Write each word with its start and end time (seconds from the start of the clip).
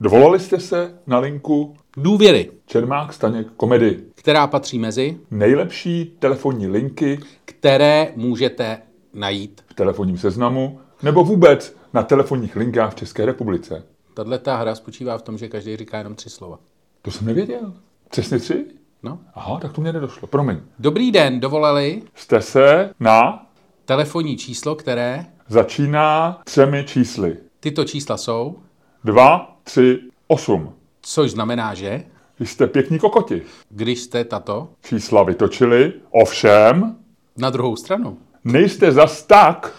Dovolali 0.00 0.40
jste 0.40 0.60
se 0.60 0.94
na 1.06 1.18
linku 1.18 1.76
Důvěry, 1.96 2.50
Čermák 2.66 3.12
Staněk 3.12 3.46
komedy. 3.56 4.00
která 4.14 4.46
patří 4.46 4.78
mezi, 4.78 5.18
Nejlepší 5.30 6.16
telefonní 6.18 6.66
linky 6.66 7.18
které 7.44 8.12
můžete 8.16 8.78
najít. 9.14 9.64
v 9.66 9.74
telefonním 9.74 10.18
seznamu 10.18 10.80
nebo 11.02 11.24
vůbec 11.24 11.76
na 11.94 12.02
telefonních 12.02 12.56
linkách 12.56 12.92
v 12.92 12.94
České 12.94 13.26
republice. 13.26 13.84
Tahle 14.14 14.38
ta 14.38 14.56
hra 14.56 14.74
spočívá 14.74 15.18
v 15.18 15.22
tom, 15.22 15.38
že 15.38 15.48
každý 15.48 15.76
říká 15.76 15.98
jenom 15.98 16.14
tři 16.14 16.30
slova. 16.30 16.58
To 17.02 17.10
jsem 17.10 17.26
nevěděl. 17.26 17.74
Přesně 18.10 18.38
tři? 18.38 18.64
No. 19.02 19.18
Aha, 19.34 19.58
tak 19.60 19.72
to 19.72 19.80
mě 19.80 19.92
nedošlo. 19.92 20.28
Promiň. 20.28 20.58
Dobrý 20.78 21.12
den, 21.12 21.40
dovolali 21.40 22.02
Jste 22.14 22.42
se 22.42 22.90
na 23.00 23.46
telefonní 23.84 24.36
číslo, 24.36 24.74
které 24.74 25.26
začíná 25.48 26.40
třemi 26.44 26.84
čísly. 26.84 27.36
tyto 27.60 27.84
čísla 27.84 28.16
jsou, 28.16 28.58
Dva, 29.04 29.49
tři, 29.64 29.98
osm. 30.28 30.72
což 31.02 31.30
znamená, 31.30 31.74
že 31.74 32.02
Jste 32.40 32.66
pěkní 32.66 32.98
kokoti. 32.98 33.42
když 33.70 34.00
jste 34.00 34.24
tato 34.24 34.68
Čísla 34.82 35.22
vytočili, 35.22 35.92
ovšem 36.10 36.96
na 37.36 37.50
druhou 37.50 37.76
stranu, 37.76 38.18
nejste 38.44 38.92
zas 38.92 39.22
tak 39.22 39.72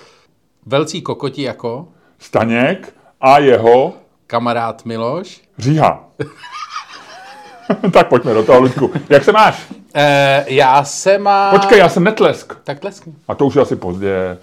velcí 0.66 1.02
kokoti 1.02 1.42
jako 1.42 1.88
Staněk 2.20 2.94
a 3.22 3.40
jeho 3.40 3.94
kamarád 4.28 4.86
Miloš. 4.86 5.42
říha. 5.58 6.10
tak 7.94 8.10
pojďme 8.10 8.34
do 8.34 8.44
toho, 8.44 8.60
Luďku. 8.60 8.92
Jak 9.10 9.24
se 9.24 9.32
máš? 9.32 9.74
E, 9.94 10.46
já 10.48 10.84
se 10.84 11.18
má... 11.18 11.52
Počkej, 11.52 11.80
já 11.80 11.90
jsem 11.90 12.04
netlesk. 12.04 12.54
Tak 12.64 12.80
tleskni. 12.80 13.14
A 13.28 13.36
to 13.36 13.46
už 13.46 13.56
je 13.56 13.62
asi 13.62 13.76
pozdě. 13.76 14.38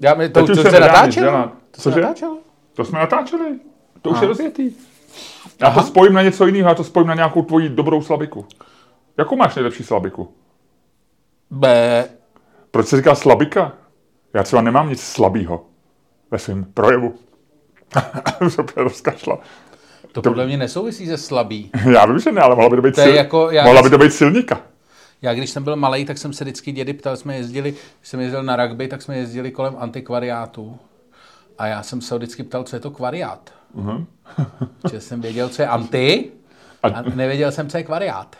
Já 0.00 0.14
mi, 0.14 0.28
to, 0.28 0.40
Teď 0.40 0.50
už 0.50 0.56
to 0.64 0.70
se 0.70 0.80
natáčelo? 0.80 1.50
To 1.70 1.80
se 1.80 1.90
natáčelo? 1.90 2.38
To 2.74 2.84
jsme 2.84 2.98
natáčeli. 2.98 3.58
To 4.06 4.10
už 4.10 4.16
Aha. 4.16 4.24
je 4.24 4.28
rozjetý. 4.28 4.70
Já 5.60 5.70
to 5.70 5.82
spojím 5.82 6.12
na 6.12 6.22
něco 6.22 6.46
jiného, 6.46 6.68
já 6.68 6.74
to 6.74 6.84
spojím 6.84 7.08
na 7.08 7.14
nějakou 7.14 7.42
tvoji 7.42 7.68
dobrou 7.68 8.02
slabiku. 8.02 8.46
Jakou 9.18 9.36
máš 9.36 9.54
nejlepší 9.54 9.84
slabiku? 9.84 10.34
B. 11.50 12.04
Proč 12.70 12.86
se 12.86 12.96
říká 12.96 13.14
slabika? 13.14 13.72
Já 14.34 14.42
třeba 14.42 14.62
nemám 14.62 14.88
nic 14.88 15.00
slabýho 15.00 15.66
ve 16.30 16.38
svém 16.38 16.64
projevu. 16.64 17.14
Už 18.46 18.58
opět 18.58 18.82
rozkašla. 18.82 19.38
To 20.12 20.22
podle 20.22 20.46
mě 20.46 20.56
nesouvisí 20.56 21.06
se 21.06 21.16
slabý. 21.16 21.70
Já 21.92 22.06
vím, 22.06 22.18
že 22.18 22.32
ne, 22.32 22.40
ale 22.40 22.54
mohla 22.54 22.70
by 22.70 22.76
to 22.76 22.82
být, 22.82 22.94
To 22.94 23.00
je 23.00 23.06
sil... 23.06 23.16
jako- 23.16 23.50
já- 23.50 23.64
mohla 23.64 23.82
by 23.82 23.90
to 23.90 23.98
být 23.98 24.12
silníka. 24.12 24.60
Já 25.22 25.34
když 25.34 25.50
jsem 25.50 25.64
byl 25.64 25.76
malý, 25.76 26.04
tak 26.04 26.18
jsem 26.18 26.32
se 26.32 26.44
vždycky 26.44 26.72
dědy 26.72 26.92
ptal, 26.92 27.16
jsme 27.16 27.36
jezdili, 27.36 27.70
když 27.70 28.08
jsem 28.08 28.20
jezdil 28.20 28.42
na 28.42 28.56
rugby, 28.56 28.88
tak 28.88 29.02
jsme 29.02 29.16
jezdili 29.18 29.50
kolem 29.50 29.74
antikvariátů. 29.78 30.78
A 31.58 31.66
já 31.66 31.82
jsem 31.82 32.00
se 32.00 32.16
vždycky 32.16 32.42
ptal, 32.42 32.64
co 32.64 32.76
je 32.76 32.80
to 32.80 32.90
kvariát. 32.90 33.50
Uh-huh. 33.76 34.04
že 34.90 35.00
jsem 35.00 35.20
věděl, 35.20 35.48
co 35.48 35.62
je 35.62 35.68
anti, 35.68 36.30
A- 36.82 36.88
a 36.88 37.02
nevěděl 37.14 37.52
jsem, 37.52 37.68
co 37.68 37.76
je 37.76 37.82
kvariát. 37.82 38.36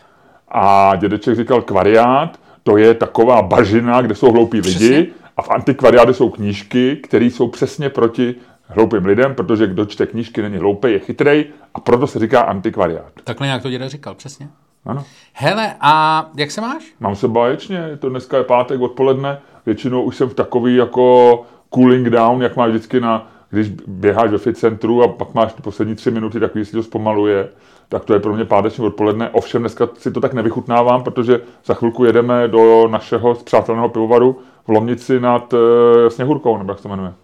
A 0.49 0.97
dědeček 0.97 1.37
říkal, 1.37 1.63
kvariát, 1.63 2.41
to 2.63 2.77
je 2.77 2.95
taková 2.95 3.43
bažina, 3.43 4.01
kde 4.03 4.15
jsou 4.15 4.33
hloupí 4.33 4.61
lidi 4.61 4.89
Přesně. 4.89 5.07
a 5.37 5.43
v 5.43 5.51
antikvariátu 5.51 6.15
jsou 6.15 6.31
knížky, 6.31 6.97
které 6.97 7.25
jsou 7.25 7.49
přesně 7.49 7.89
proti 7.91 8.35
hloupým 8.69 9.05
lidem, 9.05 9.35
protože 9.35 9.67
kdo 9.67 9.85
čte 9.87 10.07
knížky, 10.07 10.43
není 10.43 10.57
hloupý, 10.57 10.93
je 10.93 10.99
chytrej 10.99 11.45
a 11.75 11.81
proto 11.81 12.07
se 12.07 12.19
říká 12.19 12.41
antikvariát. 12.41 13.13
Takhle 13.25 13.47
nějak 13.47 13.63
to 13.63 13.71
děda 13.71 13.89
říkal, 13.89 14.15
přesně. 14.15 14.49
Ano. 14.87 15.05
Hele, 15.33 15.75
a 15.81 16.27
jak 16.37 16.51
se 16.51 16.61
máš? 16.61 16.85
Mám 17.01 17.17
se 17.17 17.29
báječně, 17.29 17.97
to 17.99 18.09
dneska 18.09 18.37
je 18.37 18.45
pátek 18.45 18.81
odpoledne, 18.81 19.39
většinou 19.67 20.03
už 20.03 20.17
jsem 20.17 20.29
v 20.29 20.35
takový 20.35 20.77
jako 20.77 21.43
cooling 21.75 22.11
down, 22.11 22.43
jak 22.43 22.57
máš 22.57 22.71
vždycky 22.71 23.01
na, 23.01 23.31
když 23.51 23.69
běháš 23.87 24.31
ve 24.31 24.39
fit 24.39 24.59
centru 24.59 25.03
a 25.03 25.09
pak 25.09 25.35
máš 25.35 25.53
ty 25.53 25.63
poslední 25.63 25.95
tři 25.95 26.11
minuty, 26.11 26.41
takový 26.41 26.65
si 26.65 26.73
to 26.73 26.83
zpomaluje, 26.83 27.49
tak 27.89 28.05
to 28.05 28.13
je 28.13 28.21
pro 28.21 28.35
mě 28.35 28.45
páteční 28.45 28.85
odpoledne. 28.87 29.31
Ovšem 29.31 29.63
dneska 29.63 29.89
si 29.99 30.11
to 30.11 30.21
tak 30.21 30.33
nevychutnávám, 30.33 31.03
protože 31.03 31.41
za 31.65 31.75
chvilku 31.75 32.05
jedeme 32.05 32.49
do 32.49 32.89
našeho 32.89 33.35
spřátelného 33.35 33.89
pivovaru 33.89 34.39
v 34.65 34.69
Lomnici 34.69 35.21
nad 35.21 35.53
uh, 35.53 35.61
Sněhurkou, 36.09 36.59
nebo 36.59 36.73
jak 36.73 36.79
se 36.79 36.83
to 36.83 36.89
jmenuje. 36.89 37.15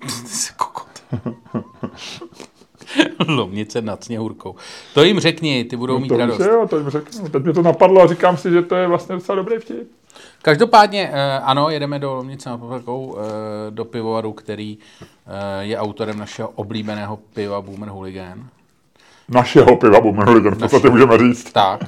Ty 0.00 0.08
jsi 0.08 0.52
kokot. 0.56 0.86
Lomnice 3.28 3.82
nad 3.82 4.04
sněhurkou. 4.04 4.54
To 4.94 5.04
jim 5.04 5.20
řekni, 5.20 5.64
ty 5.64 5.76
budou 5.76 5.98
mít 5.98 6.08
to 6.08 6.16
radost. 6.16 6.40
jo, 6.40 6.66
to 6.70 6.78
jim 6.78 6.90
řeknu. 6.90 7.28
Teď 7.28 7.42
mě 7.42 7.52
to 7.52 7.62
napadlo 7.62 8.02
a 8.02 8.06
říkám 8.06 8.36
si, 8.36 8.50
že 8.50 8.62
to 8.62 8.76
je 8.76 8.86
vlastně 8.86 9.14
docela 9.14 9.36
dobrý 9.36 9.58
vtip. 9.58 9.88
Každopádně, 10.42 11.10
eh, 11.12 11.40
ano, 11.40 11.70
jedeme 11.70 11.98
do 11.98 12.14
Lomnice 12.14 12.50
nad 12.50 12.58
Poprkou, 12.58 13.16
eh, 13.18 13.70
do 13.70 13.84
pivovaru, 13.84 14.32
který 14.32 14.78
eh, 15.02 15.64
je 15.64 15.78
autorem 15.78 16.18
našeho 16.18 16.48
oblíbeného 16.48 17.18
piva 17.34 17.60
Boomer 17.60 17.88
Hooligan. 17.88 18.48
Našeho 19.30 19.76
piva 19.76 20.00
Boomerly, 20.00 20.42
ten 20.42 20.54
v 20.54 20.58
podstatě 20.58 20.90
můžeme 20.90 21.18
říct. 21.18 21.52
Tak. 21.52 21.80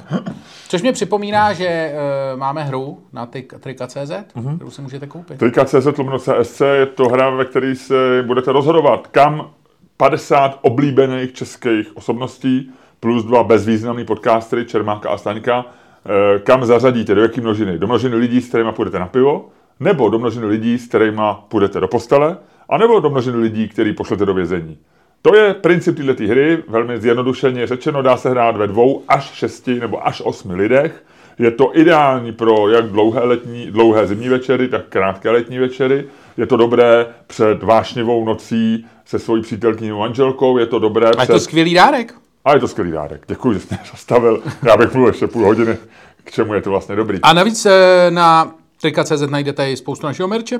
Což 0.69 0.81
mě 0.81 0.91
připomíná, 0.93 1.53
že 1.53 1.93
uh, 2.33 2.39
máme 2.39 2.63
hru 2.63 2.99
na 3.13 3.25
trika.cz, 3.25 3.95
uh-huh. 3.95 4.55
kterou 4.55 4.71
si 4.71 4.81
můžete 4.81 5.07
koupit. 5.07 5.37
Trika.cz 5.37 5.87
CSC 6.17 6.61
je 6.61 6.85
to 6.85 7.09
hra, 7.09 7.29
ve 7.29 7.45
které 7.45 7.75
se 7.75 8.23
budete 8.27 8.51
rozhodovat, 8.51 9.07
kam 9.07 9.49
50 9.97 10.59
oblíbených 10.61 11.33
českých 11.33 11.97
osobností 11.97 12.71
plus 12.99 13.23
dva 13.23 13.43
bezvýznamný 13.43 14.05
podcastery 14.05 14.65
Čermáka 14.65 15.09
a 15.09 15.17
Staňka, 15.17 15.65
eh, 15.65 16.39
kam 16.39 16.65
zařadíte, 16.65 17.15
do 17.15 17.21
jaký 17.21 17.41
množiny? 17.41 17.77
Do 17.77 17.87
množiny 17.87 18.15
lidí, 18.15 18.41
s 18.41 18.47
kterými 18.47 18.71
půjdete 18.71 18.99
na 18.99 19.07
pivo, 19.07 19.49
nebo 19.79 20.09
do 20.09 20.19
množiny 20.19 20.45
lidí, 20.45 20.77
s 20.77 20.87
kterými 20.87 21.21
půjdete 21.47 21.79
do 21.79 21.87
postele, 21.87 22.37
anebo 22.69 22.99
do 22.99 23.09
množiny 23.09 23.37
lidí, 23.37 23.67
který 23.67 23.93
pošlete 23.93 24.25
do 24.25 24.33
vězení. 24.33 24.77
To 25.21 25.35
je 25.35 25.53
princip 25.53 25.97
této 25.97 26.23
hry, 26.23 26.63
velmi 26.67 26.99
zjednodušeně 26.99 27.67
řečeno, 27.67 28.01
dá 28.01 28.17
se 28.17 28.29
hrát 28.29 28.57
ve 28.57 28.67
dvou 28.67 29.03
až 29.07 29.31
šesti 29.33 29.79
nebo 29.79 30.07
až 30.07 30.21
osmi 30.25 30.55
lidech. 30.55 31.03
Je 31.39 31.51
to 31.51 31.77
ideální 31.77 32.31
pro 32.31 32.69
jak 32.69 32.85
dlouhé, 32.85 33.23
letní, 33.23 33.65
dlouhé 33.71 34.07
zimní 34.07 34.29
večery, 34.29 34.67
tak 34.67 34.85
krátké 34.89 35.29
letní 35.29 35.59
večery. 35.59 36.05
Je 36.37 36.45
to 36.45 36.57
dobré 36.57 37.05
před 37.27 37.63
vášnivou 37.63 38.25
nocí 38.25 38.85
se 39.05 39.19
svojí 39.19 39.41
přítelkyní 39.41 39.91
manželkou. 39.91 40.57
Je 40.57 40.65
to 40.65 40.79
dobré 40.79 41.05
A 41.07 41.09
je 41.09 41.15
před... 41.25 41.33
to 41.33 41.39
skvělý 41.39 41.73
dárek. 41.73 42.13
A 42.45 42.53
je 42.53 42.59
to 42.59 42.67
skvělý 42.67 42.91
dárek. 42.91 43.23
Děkuji, 43.27 43.53
že 43.53 43.59
jste 43.59 43.75
mě 43.75 43.83
zastavil. 43.91 44.43
Já 44.67 44.77
bych 44.77 44.93
mluvil 44.93 45.09
ještě 45.09 45.27
půl 45.27 45.45
hodiny, 45.45 45.77
k 46.23 46.31
čemu 46.31 46.53
je 46.53 46.61
to 46.61 46.69
vlastně 46.69 46.95
dobrý. 46.95 47.19
A 47.21 47.33
navíc 47.33 47.65
eh, 47.65 47.71
na 48.09 48.51
trika.cz 48.81 49.21
najdete 49.29 49.71
i 49.71 49.77
spoustu 49.77 50.05
našeho 50.07 50.27
merče. 50.27 50.59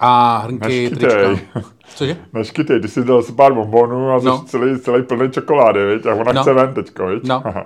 A 0.00 0.38
hrnky, 0.38 0.90
Neškytej. 0.90 1.08
trička. 1.36 1.60
Cože? 1.94 2.16
Neškytej, 2.32 2.80
ty 2.80 2.88
jsi 2.88 3.04
dal 3.04 3.22
si 3.22 3.32
pár 3.32 3.52
bombonů 3.52 4.10
a 4.10 4.20
No. 4.22 4.38
celý, 4.46 4.80
celý 4.80 5.02
plný 5.02 5.30
čokolády, 5.30 5.86
viď? 5.86 6.06
a 6.06 6.14
ona 6.14 6.32
No. 6.32 6.40
chce 6.42 6.52
ven 6.52 6.74
teďko, 6.74 7.06
viď? 7.06 7.22
No. 7.24 7.42
Aha. 7.44 7.64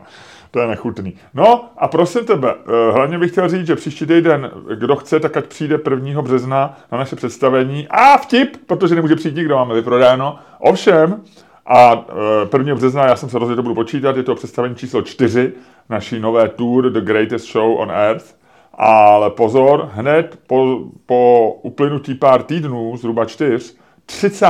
To 0.54 0.60
je 0.60 0.66
nechutný. 0.66 1.14
No 1.34 1.64
a 1.76 1.88
prosím 1.88 2.24
tebe, 2.24 2.54
eh, 2.54 2.92
hlavně 2.92 3.18
bych 3.18 3.30
chtěl 3.30 3.48
říct, 3.48 3.66
že 3.66 3.76
příští 3.76 4.06
týden, 4.06 4.50
kdo 4.74 4.96
chce, 4.96 5.20
tak 5.20 5.36
ať 5.36 5.46
přijde 5.46 5.78
1. 5.78 6.22
března 6.22 6.76
na 6.92 6.98
naše 6.98 7.16
představení. 7.16 7.88
A 7.90 8.18
vtip, 8.18 8.56
protože 8.66 8.94
nemůže 8.94 9.16
přijít 9.16 9.36
nikdo, 9.36 9.56
máme 9.56 9.74
vyprodáno. 9.74 10.38
Ovšem, 10.58 11.22
a 11.66 12.06
eh, 12.52 12.58
1. 12.58 12.74
března, 12.74 13.06
já 13.06 13.16
jsem 13.16 13.28
se 13.28 13.38
rozhodl, 13.38 13.52
že 13.52 13.56
to 13.56 13.62
budu 13.62 13.74
počítat, 13.74 14.16
je 14.16 14.22
to 14.22 14.34
představení 14.34 14.74
číslo 14.74 15.02
4 15.02 15.52
naší 15.88 16.20
nové 16.20 16.48
tour 16.48 16.90
The 16.90 17.00
Greatest 17.00 17.52
Show 17.52 17.80
on 17.80 17.90
Earth. 17.90 18.36
Ale 18.74 19.30
pozor, 19.30 19.90
hned 19.92 20.38
po, 20.46 20.78
po 21.06 21.52
uplynutí 21.62 22.14
pár 22.14 22.42
týdnů, 22.42 22.96
zhruba 22.96 23.24
čtyř, 23.24 23.76
30 24.06 24.46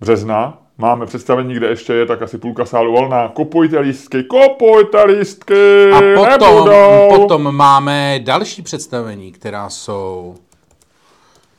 března 0.00 0.58
máme 0.80 1.06
představení, 1.06 1.54
kde 1.54 1.66
ještě 1.66 1.92
je 1.94 2.06
tak 2.06 2.22
asi 2.22 2.38
půlka 2.38 2.64
sálu 2.64 2.92
volná. 2.92 3.28
Kupujte 3.28 3.78
lístky, 3.80 4.22
kupujte 4.22 5.04
lístky, 5.04 5.90
A 5.92 6.00
potom, 6.00 6.54
nebudou. 6.54 7.16
potom 7.16 7.56
máme 7.56 8.20
další 8.22 8.62
představení, 8.62 9.32
která 9.32 9.68
jsou, 9.68 10.34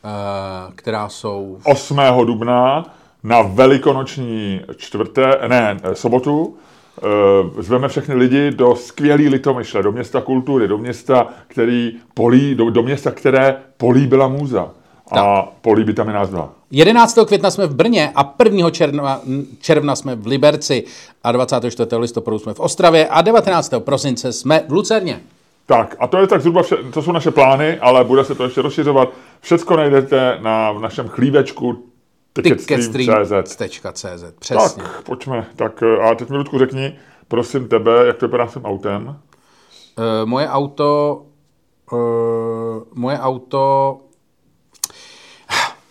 uh, 0.04 0.74
která 0.76 1.10
jsou 1.10 1.58
8. 1.64 2.00
dubna 2.26 2.86
na 3.24 3.42
velikonoční 3.42 4.62
čtvrté, 4.78 5.40
ne, 5.48 5.78
sobotu. 5.94 6.58
eh, 7.04 7.62
Zveme 7.62 7.88
všechny 7.88 8.16
lidi 8.16 8.52
do 8.52 8.76
skvělý 8.76 9.30
Litomyšle, 9.30 9.84
do 9.84 9.92
města 9.92 10.22
kultury, 10.22 10.68
do 10.68 10.78
města, 10.78 11.28
který 11.48 11.94
polí, 12.14 12.56
do, 12.56 12.70
do 12.70 12.84
města, 12.84 13.12
které 13.12 13.56
políbila 13.78 14.28
můza. 14.28 14.70
A 15.12 15.48
políbí 15.62 15.94
tam 15.94 16.10
i 16.10 16.14
nás 16.14 16.30
dva. 16.30 16.54
11. 16.72 17.18
května 17.26 17.52
jsme 17.52 17.68
v 17.68 17.76
Brně 17.76 18.12
a 18.16 18.36
1. 18.44 18.70
června, 18.70 19.22
června 19.60 19.96
jsme 19.96 20.16
v 20.16 20.28
Liberci 20.28 20.84
a 21.24 21.32
24. 21.32 21.96
listopadu 21.96 22.40
jsme 22.40 22.54
v 22.54 22.60
Ostravě 22.60 23.08
a 23.08 23.22
19. 23.22 23.74
prosince 23.80 24.34
jsme 24.34 24.64
v 24.68 24.72
Lucerně. 24.72 25.22
Tak, 25.66 25.96
a 26.00 26.08
to 26.08 26.18
je 26.18 26.28
tak 26.28 26.42
zhruba 26.42 26.64
vše, 26.64 26.76
to 26.94 27.02
jsou 27.02 27.12
naše 27.12 27.32
plány, 27.32 27.80
ale 27.80 28.04
bude 28.04 28.26
se 28.26 28.36
to 28.36 28.44
ještě 28.44 28.62
rozšiřovat. 28.62 29.10
Všecko 29.42 29.78
najdete 29.78 30.38
na 30.42 30.74
našem 30.74 31.08
chlívečku 31.08 31.84
ticketstream.cz. 32.34 34.24
Přesně. 34.40 34.84
Tak, 34.84 35.02
pojďme. 35.04 35.46
Tak 35.56 35.84
a 35.84 36.16
teď 36.16 36.30
mi, 36.30 36.38
Ludku, 36.38 36.60
řekni, 36.60 36.96
prosím 37.28 37.68
tebe, 37.68 38.06
jak 38.08 38.18
to 38.18 38.28
vypadá 38.28 38.48
s 38.48 38.54
tím 38.54 38.66
autem? 38.66 39.08
Uh, 39.08 39.16
moje 40.26 40.50
auto, 40.50 41.22
uh, 41.92 42.00
moje 42.94 43.20
auto, 43.20 43.98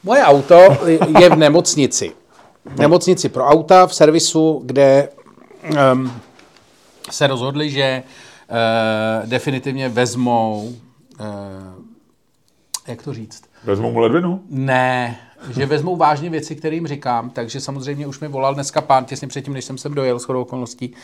moje 0.03 0.23
auto 0.23 0.87
je 1.21 1.31
v 1.31 1.37
nemocnici. 1.37 2.13
nemocnici 2.79 3.29
pro 3.29 3.47
auta 3.47 3.87
v 3.87 3.95
servisu, 3.95 4.63
kde 4.65 5.09
um, 5.93 6.13
se 7.11 7.27
rozhodli, 7.27 7.71
že 7.71 8.03
uh, 8.03 9.29
definitivně 9.29 9.89
vezmou, 9.89 10.73
uh, 11.21 11.27
jak 12.87 13.03
to 13.03 13.15
říct? 13.15 13.50
Vezmou 13.65 13.93
mu 13.93 13.99
ledvinu? 13.99 14.43
Ne, 14.49 15.21
že 15.51 15.67
vezmou 15.67 15.97
vážně 15.97 16.31
věci, 16.31 16.57
které 16.57 16.75
jim 16.75 16.87
říkám, 16.87 17.31
takže 17.31 17.61
samozřejmě 17.61 18.07
už 18.07 18.21
mi 18.21 18.29
volal 18.29 18.55
dneska 18.55 18.81
pán 18.81 19.05
těsně 19.05 19.29
předtím, 19.29 19.53
než 19.53 19.65
jsem 19.65 19.79
sem 19.79 19.95
dojel 19.95 20.19
s 20.19 20.25
chodou 20.25 20.43
okolností, 20.43 20.95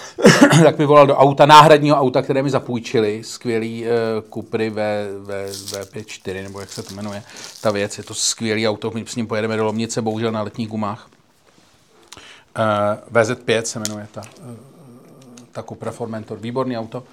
tak 0.62 0.78
mi 0.78 0.86
volal 0.86 1.06
do 1.06 1.16
auta, 1.16 1.46
náhradního 1.46 1.96
auta, 1.96 2.22
které 2.22 2.42
mi 2.42 2.50
zapůjčili, 2.50 3.24
skvělý 3.24 3.84
uh, 3.84 3.90
Cupry 4.34 4.70
v, 4.70 4.74
v, 5.18 5.50
V54, 5.50 6.42
nebo 6.42 6.60
jak 6.60 6.72
se 6.72 6.82
to 6.82 6.94
jmenuje, 6.94 7.22
ta 7.60 7.70
věc, 7.70 7.98
je 7.98 8.04
to 8.04 8.14
skvělý 8.14 8.68
auto, 8.68 8.90
my 8.90 9.04
s 9.06 9.16
ním 9.16 9.26
pojedeme 9.26 9.56
do 9.56 9.64
Lomnice, 9.64 10.02
bohužel 10.02 10.32
na 10.32 10.42
letních 10.42 10.68
gumách. 10.68 11.08
Uh, 12.58 13.22
VZ5 13.22 13.62
se 13.62 13.78
jmenuje 13.78 14.08
ta, 14.12 14.22
uh, 14.42 14.54
ta 15.52 15.62
Cupra 15.62 15.90
Formentor, 15.90 16.38
výborný 16.38 16.78
auto. 16.78 17.04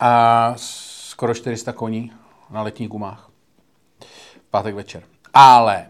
A 0.00 0.54
skoro 0.56 1.34
400 1.34 1.72
koní 1.72 2.12
na 2.50 2.62
letních 2.62 2.88
gumách. 2.88 3.33
Pátek 4.54 4.74
večer. 4.74 5.02
Ale 5.34 5.86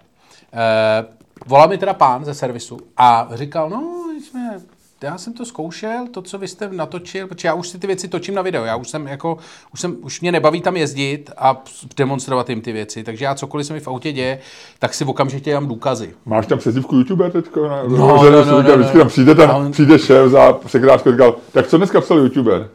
uh, 0.53 1.07
volal 1.47 1.69
mi 1.69 1.79
teda 1.79 1.95
pán 1.95 2.25
ze 2.25 2.35
servisu 2.35 2.79
a 2.97 3.29
říkal, 3.35 3.71
no, 3.71 4.05
jsme 4.29 4.61
já 5.03 5.19
jsem 5.19 5.33
to 5.33 5.45
zkoušel, 5.45 6.07
to, 6.11 6.23
co 6.23 6.39
vy 6.39 6.49
jste 6.49 6.69
natočil, 6.73 7.27
protože 7.27 7.49
já 7.49 7.55
už 7.55 7.69
si 7.69 7.79
ty 7.79 7.87
věci 7.87 8.09
točím 8.09 8.35
na 8.35 8.43
video, 8.43 8.65
já 8.65 8.77
už 8.77 8.89
jsem 8.89 9.07
jako, 9.07 9.39
už, 9.73 9.81
jsem, 9.81 9.97
už 10.03 10.21
mě 10.21 10.33
nebaví 10.33 10.61
tam 10.61 10.77
jezdit 10.77 11.31
a 11.37 11.63
demonstrovat 11.97 12.51
jim 12.51 12.61
ty 12.61 12.73
věci, 12.73 13.05
takže 13.05 13.25
já 13.25 13.35
cokoliv 13.35 13.67
se 13.67 13.73
mi 13.73 13.81
v 13.81 13.89
autě 13.89 14.13
děje, 14.13 14.39
tak 14.79 14.95
si 14.95 15.05
okamžitě 15.05 15.53
dám 15.53 15.69
důkazy. 15.69 16.15
Máš 16.27 16.47
tam 16.47 16.59
přezdívku 16.59 16.97
YouTuber 16.97 17.33
teďko? 17.33 17.69
Na, 17.69 17.83
no, 17.83 17.97
no, 17.97 18.31
no, 18.31 18.45
no, 18.45 18.63
no, 18.63 18.77
vždycky 18.77 18.99
tam 18.99 19.09
přijde, 19.09 19.35
ten, 19.35 19.51
on... 19.51 19.73
přijde 19.73 19.99
šéf 19.99 20.31
za 20.31 20.59
sekretářku 20.67 21.11
říkal, 21.11 21.37
tak 21.53 21.67
co 21.67 21.77
dneska 21.77 22.01
psal 22.01 22.19
YouTuber? 22.19 22.69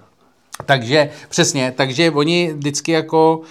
Takže, 0.65 1.09
přesně, 1.29 1.73
takže 1.77 2.11
oni 2.11 2.53
vždycky 2.53 2.91
jako 2.91 3.41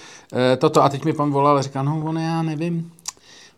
e, 0.53 0.57
toto, 0.57 0.83
a 0.83 0.89
teď 0.89 1.05
mi 1.05 1.13
pan 1.13 1.31
volal 1.31 1.57
a 1.57 1.61
říká, 1.61 1.83
no 1.83 2.01
on 2.05 2.17
já 2.17 2.41
nevím, 2.41 2.91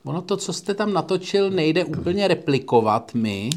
ono 0.03 0.21
to, 0.21 0.38
co 0.38 0.53
jste 0.53 0.74
tam 0.74 0.94
natočil, 0.94 1.50
nejde 1.50 1.86
úplně 1.86 2.27
replikovat 2.27 3.13
mi, 3.13 3.50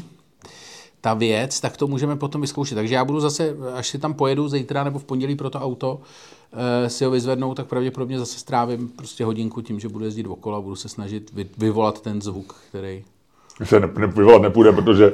ta 1.05 1.13
věc, 1.13 1.59
tak 1.59 1.77
to 1.77 1.87
můžeme 1.87 2.15
potom 2.15 2.41
vyzkoušet. 2.41 2.75
Takže 2.75 2.95
já 2.95 3.05
budu 3.05 3.19
zase, 3.19 3.55
až 3.73 3.87
si 3.87 3.99
tam 3.99 4.13
pojedu 4.13 4.47
zítra 4.47 4.83
nebo 4.83 4.99
v 4.99 5.03
pondělí 5.03 5.35
pro 5.35 5.49
to 5.49 5.59
auto, 5.59 6.01
e, 6.85 6.89
si 6.89 7.05
ho 7.05 7.11
vyzvednou, 7.11 7.53
tak 7.53 7.67
pravděpodobně 7.67 8.19
zase 8.19 8.39
strávím 8.39 8.87
prostě 8.87 9.25
hodinku 9.25 9.61
tím, 9.61 9.79
že 9.79 9.89
budu 9.89 10.05
jezdit 10.05 10.27
okolo 10.27 10.57
a 10.57 10.61
budu 10.61 10.75
se 10.75 10.89
snažit 10.89 11.31
vy, 11.33 11.49
vyvolat 11.57 12.01
ten 12.01 12.21
zvuk, 12.21 12.55
který... 12.69 13.03
Se 13.63 13.79
ne, 13.79 13.89
ne, 13.97 14.07
vyvolat 14.07 14.41
nepůjde, 14.41 14.71
protože 14.71 15.13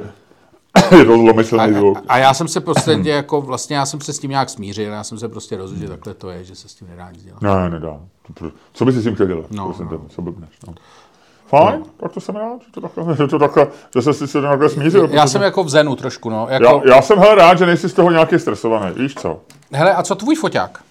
je 0.98 1.04
to 1.04 1.18
zlomyslný 1.18 1.74
zvuk. 1.74 1.98
A, 1.98 2.14
a 2.14 2.18
já 2.18 2.34
jsem 2.34 2.48
se 2.48 2.60
prostě 2.60 2.98
jako 3.04 3.40
vlastně, 3.40 3.76
já 3.76 3.86
jsem 3.86 4.00
se 4.00 4.12
s 4.12 4.18
tím 4.18 4.30
nějak 4.30 4.50
smířil, 4.50 4.92
já 4.92 5.04
jsem 5.04 5.18
se 5.18 5.28
prostě 5.28 5.56
rozhodl, 5.56 5.80
že 5.80 5.88
takhle 5.88 6.14
to 6.14 6.30
je, 6.30 6.44
že 6.44 6.54
se 6.54 6.68
s 6.68 6.74
tím 6.74 6.88
nedá 6.88 7.10
nic 7.10 7.24
dělat. 7.24 7.42
Ne, 7.42 7.70
nedá. 7.70 8.00
Co 8.72 8.84
by 8.84 8.92
si 8.92 9.00
s 9.00 9.04
tím 9.04 9.14
chtěl 9.14 9.26
dělat? 9.26 9.46
No, 9.50 9.74
no. 9.90 10.00
co 10.08 10.22
blbneš, 10.22 10.50
no. 10.66 10.74
Fajn, 11.46 11.80
no. 11.80 11.86
tak 11.96 12.12
to 12.12 12.20
jsem 12.20 12.36
rád, 12.36 12.60
že 12.66 12.72
to 12.72 12.80
takhle, 12.80 13.16
že 13.16 13.26
to 13.26 13.38
takhle, 13.38 13.66
že 13.94 14.02
se 14.02 14.26
si 14.26 14.42
takhle 14.42 14.68
smířil. 14.68 15.08
Já 15.12 15.26
jsem 15.26 15.42
jako 15.42 15.64
v 15.64 15.68
zenu 15.68 15.96
trošku, 15.96 16.30
no. 16.30 16.46
Jako... 16.50 16.82
Já, 16.84 16.94
já, 16.94 17.02
jsem 17.02 17.18
hele 17.18 17.34
rád, 17.34 17.58
že 17.58 17.66
nejsi 17.66 17.88
z 17.88 17.92
toho 17.92 18.10
nějaký 18.10 18.38
stresovaný, 18.38 18.94
víš 18.96 19.14
co? 19.14 19.40
Hele, 19.72 19.94
a 19.94 20.02
co 20.02 20.14
tvůj 20.14 20.36
foťák? 20.36 20.82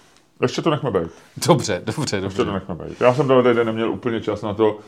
Ještě 0.42 0.62
to 0.62 0.70
nechme 0.70 0.90
být. 0.90 1.10
Dobře, 1.48 1.82
dobře, 1.84 2.20
dobře. 2.20 2.26
Ještě 2.26 2.44
to 2.44 2.52
nechme 2.52 2.74
být. 2.74 3.00
Já 3.00 3.14
jsem 3.14 3.28
tohle 3.28 3.54
den 3.54 3.66
neměl 3.66 3.90
úplně 3.90 4.20
čas 4.20 4.42
na 4.42 4.54
to, 4.54 4.78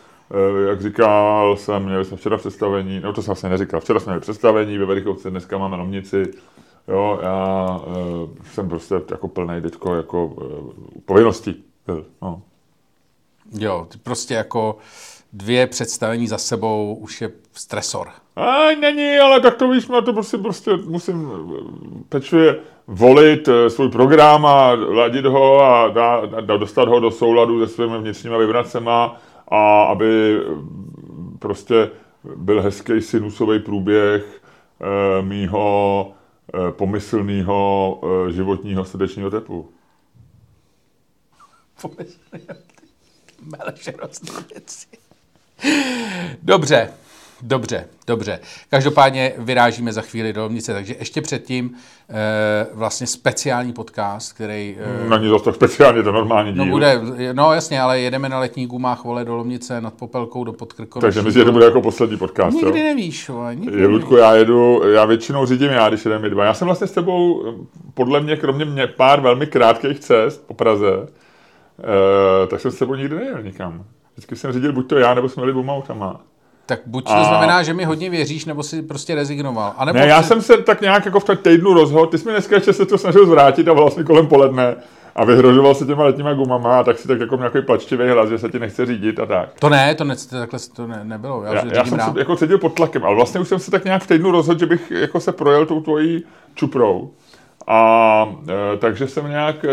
jak 0.69 0.82
říkal 0.82 1.56
jsem, 1.56 1.85
měli 1.85 2.05
jsme 2.05 2.17
včera 2.17 2.37
představení, 2.37 3.00
no 3.00 3.12
to 3.12 3.23
jsem 3.23 3.26
vlastně 3.26 3.49
neříkal, 3.49 3.81
včera 3.81 4.00
jsme 4.00 4.11
měli 4.11 4.21
představení, 4.21 4.79
ve 4.79 4.87
Verichovce 4.87 5.31
dneska 5.31 5.59
máme 5.59 5.76
nomnici, 5.76 6.23
jo, 6.88 7.19
já 7.23 7.81
uh, 7.87 8.29
jsem 8.53 8.69
prostě 8.69 8.94
jako 9.11 9.29
plný 9.29 9.62
teďko 9.62 9.94
jako 9.94 10.26
uh, 10.26 10.71
povinností. 11.05 11.65
No. 12.23 12.43
Jo, 13.59 13.87
ty 13.91 13.99
prostě 13.99 14.35
jako 14.35 14.79
dvě 15.32 15.67
představení 15.67 16.26
za 16.26 16.38
sebou 16.38 16.94
už 17.00 17.21
je 17.21 17.31
stresor. 17.53 18.09
A 18.37 18.71
není, 18.81 19.19
ale 19.19 19.41
tak 19.41 19.55
to 19.55 19.69
víš, 19.69 19.87
to 20.05 20.12
prostě, 20.12 20.38
prostě 20.38 20.76
musím 20.76 21.31
pečuje 22.09 22.56
volit 22.87 23.49
eh, 23.49 23.71
svůj 23.71 23.91
program 23.91 24.47
a 24.47 24.73
ladit 24.73 25.25
ho 25.25 25.61
a 25.61 25.88
dá, 25.88 26.56
dostat 26.56 26.88
ho 26.88 27.00
do 27.00 27.11
souladu 27.11 27.67
se 27.67 27.75
svými 27.75 27.99
vnitřními 27.99 28.38
vibracema 28.38 29.21
a 29.49 29.82
aby 29.85 30.41
mm, 30.49 31.37
prostě 31.38 31.91
byl 32.37 32.62
hezký 32.62 33.00
sinusový 33.00 33.58
průběh 33.58 34.43
e, 34.81 35.23
mýho 35.23 36.12
e, 36.69 36.73
pomyslného 36.73 38.00
životního 38.31 38.85
srdečního 38.85 39.31
tepu. 39.31 39.69
Pomyslného. 41.82 42.64
Dobře, 46.43 46.93
dobře, 47.43 47.85
dobře. 48.07 48.41
Každopádně 48.71 49.33
vyrážíme 49.39 49.93
za 49.93 50.03
chvíli 50.03 50.33
do 50.33 50.43
Lomnice, 50.43 50.73
takže 50.73 50.95
ještě 50.99 51.21
předtím 51.21 51.75
e, 52.11 52.67
vlastně 52.73 53.07
speciální 53.07 53.73
podcast, 53.73 54.33
který... 54.33 54.77
E, 55.07 55.09
Není 55.09 55.29
zase 55.29 55.45
tak 55.45 55.55
speciálně, 55.55 56.03
to 56.03 56.13
normální 56.13 56.53
no, 56.53 56.65
díl. 56.65 56.65
No, 56.65 56.71
bude, 56.71 57.01
no 57.33 57.55
jasně, 57.55 57.81
ale 57.81 58.01
jedeme 58.01 58.29
na 58.29 58.39
letní 58.39 58.67
gumách 58.67 59.05
vole 59.05 59.25
do 59.25 59.37
Lomnice 59.37 59.81
nad 59.81 59.95
Popelkou 59.95 60.45
do 60.45 60.53
Podkrkonoší. 60.53 61.03
Takže 61.03 61.23
myslím, 61.23 61.41
že 61.41 61.45
to 61.45 61.53
bude 61.53 61.65
jako 61.65 61.83
poslední 61.83 62.17
podcast. 62.17 62.57
Nikdy 62.57 62.79
jo? 62.79 62.85
nevíš. 62.85 63.29
Vole, 63.29 63.55
nikdy 63.55 63.81
je, 63.81 63.87
Ludku, 63.87 64.17
já 64.17 64.35
jedu, 64.35 64.83
já 64.93 65.05
většinou 65.05 65.47
řídím 65.47 65.71
já, 65.71 65.89
když 65.89 66.05
jedeme 66.05 66.31
dva. 66.31 66.45
Já 66.45 66.55
jsem 66.55 66.67
vlastně 66.67 66.87
s 66.87 66.93
tebou, 66.93 67.45
podle 67.95 68.21
mě, 68.21 68.37
kromě 68.37 68.65
mě 68.65 68.87
pár 68.87 69.21
velmi 69.21 69.47
krátkých 69.47 69.99
cest 69.99 70.47
po 70.47 70.55
Praze, 70.55 71.09
e, 72.45 72.47
tak 72.47 72.61
jsem 72.61 72.71
s 72.71 72.79
tebou 72.79 72.95
nikdy 72.95 73.17
nejel 73.17 73.43
nikam. 73.43 73.85
Vždycky 74.13 74.37
jsem 74.37 74.53
řídil 74.53 74.73
buď 74.73 74.89
to 74.89 74.99
já, 74.99 75.15
nebo 75.15 75.29
jsme 75.29 75.41
měli 75.41 75.53
dvouma 75.53 75.75
autama. 75.75 76.21
Tak 76.66 76.81
buď 76.87 77.05
a... 77.06 77.19
to 77.19 77.25
znamená, 77.25 77.62
že 77.62 77.75
mi 77.75 77.84
hodně 77.84 78.11
věříš, 78.11 78.44
nebo 78.44 78.62
si 78.62 78.82
prostě 78.82 79.14
rezignoval. 79.14 79.75
A 79.76 79.84
nebo 79.84 79.99
ne, 79.99 80.06
já 80.06 80.22
jsem 80.22 80.43
se 80.43 80.56
tak 80.56 80.81
nějak 80.81 81.05
jako 81.05 81.20
v 81.20 81.25
tom 81.25 81.37
týdnu 81.37 81.75
rozhodl, 81.75 82.06
ty 82.06 82.19
jsi 82.19 82.26
mi 82.26 82.32
dneska 82.32 82.55
ještě 82.55 82.72
se 82.72 82.87
to 82.87 82.99
snažil 82.99 83.26
zvrátit 83.26 83.69
a 83.69 83.72
vlastně 83.72 84.05
kolem 84.05 84.26
poledne 84.26 84.76
a 85.14 85.25
vyhrožoval 85.25 85.75
se 85.75 85.87
těma 85.87 86.05
letníma 86.05 86.34
gumama 86.34 86.81
a 86.81 86.82
tak 86.84 86.99
si 86.99 87.08
tak 87.08 87.20
jako 87.20 87.37
nějaký 87.37 87.62
plačtivý 87.62 88.08
hlas, 88.08 88.28
že 88.28 88.38
se 88.38 88.49
ti 88.49 88.58
nechce 88.58 88.87
řídit 88.87 89.20
a 89.20 89.26
tak. 89.26 89.49
To 89.61 89.69
ne, 89.69 89.94
to 89.94 90.05
ne, 90.05 90.14
takhle 90.31 90.58
to 90.76 90.87
ne, 90.87 91.00
nebylo. 91.02 91.43
Já, 91.43 91.55
já, 91.55 91.64
já 91.75 91.84
jsem 91.84 91.99
rád. 91.99 92.12
se 92.12 92.19
jako 92.19 92.37
cítil 92.37 92.58
pod 92.58 92.75
tlakem, 92.75 93.05
ale 93.05 93.14
vlastně 93.14 93.40
už 93.40 93.49
jsem 93.49 93.58
se 93.58 93.70
tak 93.70 93.84
nějak 93.84 94.02
v 94.02 94.06
týdnu 94.06 94.31
rozhodl, 94.31 94.61
že 94.61 94.66
bych 94.66 94.90
jako 94.90 95.20
se 95.20 95.32
projel 95.32 95.66
tou 95.66 95.80
tvojí 95.80 96.25
čuprou. 96.54 97.11
A 97.66 98.26
e, 98.75 98.76
takže 98.76 99.09
jsem 99.09 99.30
nějak 99.30 99.64
e, 99.64 99.68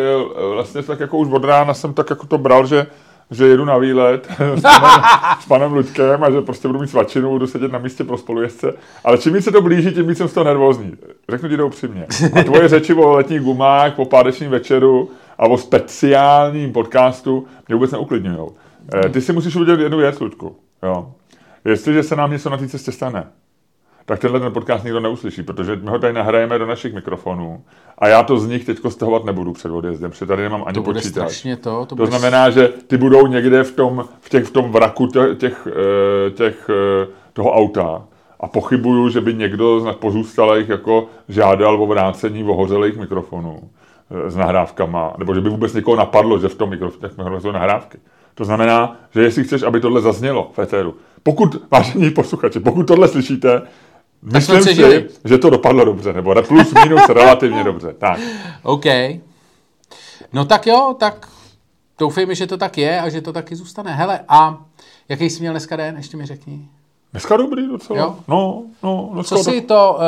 vlastně 0.53 0.83
tak 0.83 0.99
jako 0.99 1.17
už 1.17 1.27
od 1.31 1.45
rána 1.45 1.73
jsem 1.73 1.93
tak 1.93 2.09
jako 2.09 2.27
to 2.27 2.37
bral, 2.37 2.65
že 2.65 2.87
že 3.31 3.47
jedu 3.47 3.65
na 3.65 3.77
výlet 3.77 4.27
s 4.55 4.61
panem, 4.61 5.01
s 5.39 5.45
panem 5.45 5.73
Luďkem 5.73 6.23
a 6.23 6.31
že 6.31 6.41
prostě 6.41 6.67
budu 6.67 6.79
mít 6.79 6.87
svačinu, 6.87 7.29
budu 7.29 7.47
sedět 7.47 7.71
na 7.71 7.79
místě 7.79 8.03
pro 8.03 8.17
spolujezdce. 8.17 8.73
Ale 9.03 9.17
čím 9.17 9.33
víc 9.33 9.43
se 9.43 9.51
to 9.51 9.61
blíží, 9.61 9.91
tím 9.91 10.07
víc 10.07 10.17
jsem 10.17 10.27
z 10.27 10.33
toho 10.33 10.43
nervózní. 10.43 10.91
Řeknu 11.29 11.49
ti 11.49 11.57
to 11.57 11.67
upřímně. 11.67 12.07
A 12.39 12.43
tvoje 12.43 12.67
řeči 12.67 12.93
o 12.93 13.11
letních 13.11 13.41
gumách, 13.41 13.95
po 13.95 14.05
pádečním 14.05 14.49
večeru 14.49 15.09
a 15.37 15.47
o 15.47 15.57
speciálním 15.57 16.73
podcastu 16.73 17.47
mě 17.67 17.75
vůbec 17.75 17.91
neuklidňují. 17.91 18.49
Eh, 18.93 19.09
ty 19.09 19.21
si 19.21 19.33
musíš 19.33 19.55
udělat 19.55 19.79
jednu 19.79 19.97
věc, 19.97 20.19
Luďku. 20.19 20.55
Jo. 20.83 21.13
Jestliže 21.65 22.03
se 22.03 22.15
nám 22.15 22.31
něco 22.31 22.49
na 22.49 22.57
té 22.57 22.67
cestě 22.67 22.91
stane, 22.91 23.27
tak 24.05 24.19
tenhle 24.19 24.39
ten 24.39 24.53
podcast 24.53 24.83
nikdo 24.83 24.99
neuslyší, 24.99 25.43
protože 25.43 25.75
my 25.75 25.89
ho 25.89 25.99
tady 25.99 26.13
nahrajeme 26.13 26.59
do 26.59 26.65
našich 26.65 26.93
mikrofonů 26.93 27.63
a 27.97 28.07
já 28.07 28.23
to 28.23 28.37
z 28.37 28.47
nich 28.47 28.65
teď 28.65 28.77
stahovat 28.89 29.25
nebudu 29.25 29.53
před 29.53 29.71
odjezdem, 29.71 30.11
protože 30.11 30.25
tady 30.25 30.41
nemám 30.41 30.63
ani 30.65 30.75
to 30.75 30.81
bude 30.81 30.99
počítač. 30.99 31.23
Strašně 31.23 31.55
to, 31.55 31.85
to, 31.85 31.95
to 31.95 32.05
znamená, 32.05 32.49
že 32.49 32.67
ty 32.87 32.97
budou 32.97 33.27
někde 33.27 33.63
v 33.63 33.71
tom, 33.71 34.05
v 34.21 34.29
těch, 34.29 34.45
v 34.45 34.51
tom 34.51 34.71
vraku 34.71 35.07
těch, 35.07 35.37
těch, 35.37 35.67
eh, 36.27 36.31
těch, 36.31 36.69
eh, 36.69 37.07
toho 37.33 37.51
auta 37.51 38.03
a 38.39 38.47
pochybuju, 38.47 39.09
že 39.09 39.21
by 39.21 39.33
někdo 39.33 39.79
z 39.79 39.93
pozůstalých 39.93 40.69
jako 40.69 41.07
žádal 41.29 41.83
o 41.83 41.87
vrácení 41.87 42.43
ohořelých 42.43 42.97
mikrofonů 42.97 43.59
eh, 44.11 44.31
s 44.31 44.35
nahrávkama, 44.35 45.13
nebo 45.17 45.35
že 45.35 45.41
by 45.41 45.49
vůbec 45.49 45.73
někoho 45.73 45.97
napadlo, 45.97 46.39
že 46.39 46.47
v 46.47 46.55
tom 46.55 46.69
mikrofonu 46.69 47.39
jsou 47.39 47.51
nahrávky. 47.51 47.97
To 48.35 48.45
znamená, 48.45 48.95
že 49.11 49.21
jestli 49.21 49.43
chceš, 49.43 49.63
aby 49.63 49.79
tohle 49.79 50.01
zaznělo 50.01 50.51
v 50.53 50.59
éteru, 50.59 50.95
pokud, 51.23 51.67
vážení 51.71 52.11
posluchači, 52.11 52.59
pokud 52.59 52.83
tohle 52.83 53.07
slyšíte, 53.07 53.61
Myslím 54.21 54.63
si, 54.63 54.75
žili. 54.75 55.09
že 55.25 55.37
to 55.37 55.49
dopadlo 55.49 55.85
dobře, 55.85 56.13
nebo 56.13 56.35
plus 56.47 56.73
minus 56.83 57.01
relativně 57.09 57.63
dobře. 57.63 57.93
Tak. 57.97 58.19
OK. 58.63 58.85
No 60.33 60.45
tak 60.45 60.67
jo, 60.67 60.95
tak 60.99 61.27
doufejme, 61.99 62.35
že 62.35 62.47
to 62.47 62.57
tak 62.57 62.77
je 62.77 63.01
a 63.01 63.09
že 63.09 63.21
to 63.21 63.33
taky 63.33 63.55
zůstane. 63.55 63.95
Hele, 63.95 64.19
a 64.27 64.57
jaký 65.09 65.29
jsi 65.29 65.39
měl 65.39 65.53
dneska 65.53 65.75
den, 65.75 65.97
ještě 65.97 66.17
mi 66.17 66.25
řekni. 66.25 66.67
Dneska 67.11 67.37
dobrý 67.37 67.67
docela. 67.67 67.99
Jo? 67.99 68.15
No, 68.27 68.63
no. 68.83 69.09
Dneska 69.13 69.35
Co 69.35 69.43
jsi 69.43 69.61
to, 69.61 69.99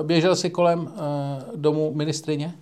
uh, 0.00 0.06
běžel 0.06 0.36
jsi 0.36 0.50
kolem 0.50 0.80
uh, 0.80 0.88
domu 1.56 1.92
ministrině? 1.94 2.54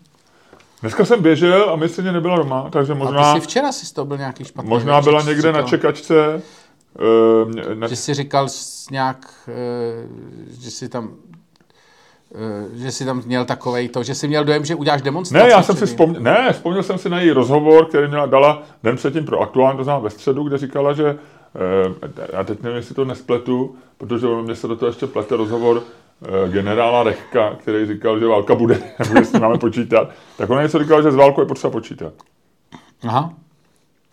Dneska 0.81 1.05
jsem 1.05 1.23
běžel 1.23 1.71
a 1.71 1.77
ministrině 1.77 2.13
nebyla 2.13 2.37
doma, 2.37 2.71
takže 2.71 2.95
možná... 2.95 3.31
A 3.31 3.35
ty 3.35 3.41
jsi 3.41 3.47
včera 3.47 3.73
si 3.73 3.95
to 3.95 4.05
byl 4.05 4.19
nějaký 4.19 4.45
špatný. 4.45 4.69
Možná 4.69 5.01
byla 5.01 5.23
někde 5.23 5.53
na 5.53 5.63
čekačce 5.63 6.43
Uh, 6.99 7.75
ne... 7.75 7.89
Že 7.89 7.97
jsi 7.97 8.15
říkal 8.15 8.49
nějak, 8.91 9.49
uh, 9.49 10.55
že 10.61 10.71
jsi 10.71 10.89
tam 10.89 11.11
že 12.73 12.93
jsi 12.93 13.05
tam 13.05 13.23
měl 13.27 13.45
takovej 13.45 13.89
to, 13.89 14.03
že 14.03 14.15
jsi 14.15 14.29
měl 14.29 14.45
dojem, 14.45 14.65
že 14.65 14.75
uděláš 14.75 15.03
demonstraci. 15.03 15.45
Ne, 15.45 15.51
já 15.51 15.63
jsem 15.63 15.77
si 15.77 15.87
vzpomněl, 15.87 16.23
ne, 16.23 16.53
vzpomněl 16.53 16.83
jsem 16.83 16.99
si 16.99 17.09
na 17.09 17.21
její 17.21 17.31
rozhovor, 17.31 17.87
který 17.87 18.09
měla 18.09 18.27
dala 18.27 18.63
den 18.83 18.97
předtím 18.97 19.25
pro 19.25 19.41
aktuální, 19.41 19.79
to 19.79 19.85
znamená 19.85 20.05
ve 20.05 20.11
středu, 20.11 20.43
kde 20.45 20.59
říkala, 20.59 20.93
že 20.93 21.19
já 22.33 22.45
teď 22.45 22.63
nevím, 22.63 22.77
jestli 22.77 22.95
to 22.95 23.05
nespletu, 23.05 23.77
protože 23.99 24.27
mě 24.27 24.57
se 24.57 24.69
do 24.69 24.77
toho 24.77 24.91
ještě 24.91 25.07
plete 25.07 25.37
rozhovor 25.37 25.83
generála 26.49 27.03
Rechka, 27.03 27.55
který 27.55 27.87
říkal, 27.87 28.19
že 28.19 28.27
válka 28.27 28.55
bude, 28.55 28.83
nebo 28.99 29.19
jestli 29.19 29.41
máme 29.41 29.59
počítat, 29.59 30.11
tak 30.37 30.51
ona 30.51 30.63
něco 30.63 30.79
říkala, 30.79 31.03
že 31.03 31.13
s 31.13 31.15
válkou 31.15 31.41
je 31.41 31.47
potřeba 31.47 31.71
počítat. 31.71 32.13
Aha. 33.03 33.35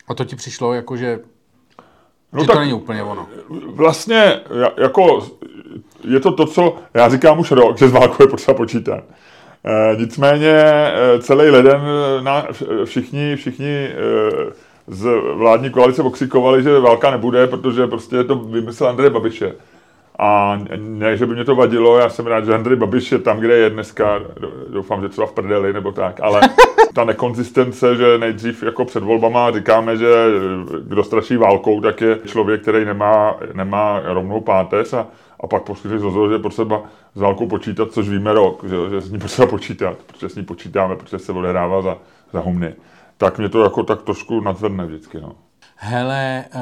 A 0.08 0.14
to 0.14 0.24
ti 0.24 0.36
přišlo 0.36 0.74
jako, 0.74 0.96
že, 0.96 1.18
no 2.32 2.44
tak, 2.44 2.54
to 2.54 2.60
není 2.60 2.72
úplně 2.72 3.02
ono. 3.02 3.26
Vlastně 3.74 4.40
jako 4.76 5.26
je 6.04 6.20
to 6.20 6.32
to, 6.32 6.46
co 6.46 6.76
já 6.94 7.08
říkám 7.08 7.38
už 7.38 7.50
rok, 7.50 7.78
že 7.78 7.88
s 7.88 7.92
válkou 7.92 8.22
je 8.22 8.28
potřeba 8.28 8.54
počítat. 8.54 9.04
E, 9.64 9.96
nicméně 9.96 10.52
e, 10.52 11.18
celý 11.20 11.50
leden 11.50 11.80
na, 12.20 12.46
všichni, 12.84 13.36
všichni 13.36 13.66
e, 13.66 13.92
z 14.86 15.08
vládní 15.34 15.70
koalice 15.70 16.02
okřikovali, 16.02 16.62
že 16.62 16.78
válka 16.78 17.10
nebude, 17.10 17.46
protože 17.46 17.86
prostě 17.86 18.24
to 18.24 18.34
vymysl 18.34 18.86
Andreje 18.86 19.10
Babiše. 19.10 19.54
A 20.18 20.58
ne, 20.76 21.16
že 21.16 21.26
by 21.26 21.34
mě 21.34 21.44
to 21.44 21.54
vadilo, 21.54 21.98
já 21.98 22.08
jsem 22.08 22.26
rád, 22.26 22.44
že 22.44 22.54
Andrej 22.54 22.76
Babiš 22.76 23.12
je 23.12 23.18
tam, 23.18 23.38
kde 23.38 23.56
je 23.56 23.70
dneska, 23.70 24.20
doufám, 24.68 25.02
že 25.02 25.08
třeba 25.08 25.26
v 25.26 25.32
prdeli 25.32 25.72
nebo 25.72 25.92
tak, 25.92 26.20
ale 26.22 26.40
ta 26.98 27.04
nekonzistence, 27.04 27.96
že 27.96 28.18
nejdřív 28.18 28.62
jako 28.62 28.84
před 28.84 29.02
volbama 29.02 29.50
říkáme, 29.50 29.96
že 29.96 30.06
kdo 30.82 31.04
straší 31.04 31.36
válkou, 31.36 31.80
tak 31.80 32.00
je 32.00 32.18
člověk, 32.26 32.62
který 32.62 32.84
nemá, 32.84 33.36
nemá 33.52 34.00
rovnou 34.04 34.40
páteř 34.40 34.92
a, 34.92 35.06
a 35.40 35.46
pak 35.46 35.62
poskytuje 35.62 36.00
rozhovor, 36.00 36.28
že 36.28 36.34
je 36.34 36.38
potřeba 36.38 36.82
s 37.14 37.20
válkou 37.20 37.46
počítat, 37.46 37.92
což 37.92 38.08
víme 38.08 38.32
rok, 38.32 38.64
že, 38.64 38.76
že 38.90 39.00
s 39.00 39.10
ní 39.10 39.18
potřeba 39.18 39.48
počítat, 39.48 39.98
protože 40.06 40.28
s 40.28 40.34
ní 40.34 40.44
počítáme, 40.44 40.96
protože 40.96 41.18
se 41.18 41.32
odehrává 41.32 41.82
za, 41.82 41.98
za 42.32 42.40
humny. 42.40 42.74
Tak 43.16 43.38
mě 43.38 43.48
to 43.48 43.62
jako 43.62 43.82
tak 43.82 44.02
trošku 44.02 44.40
nadzvedne 44.40 44.86
vždycky. 44.86 45.20
No. 45.20 45.32
Hele, 45.76 46.44
uh, 46.54 46.60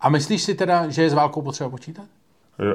a 0.00 0.08
myslíš 0.08 0.42
si 0.42 0.54
teda, 0.54 0.88
že 0.88 1.02
je 1.02 1.10
s 1.10 1.14
válkou 1.14 1.42
potřeba 1.42 1.70
počítat? 1.70 2.04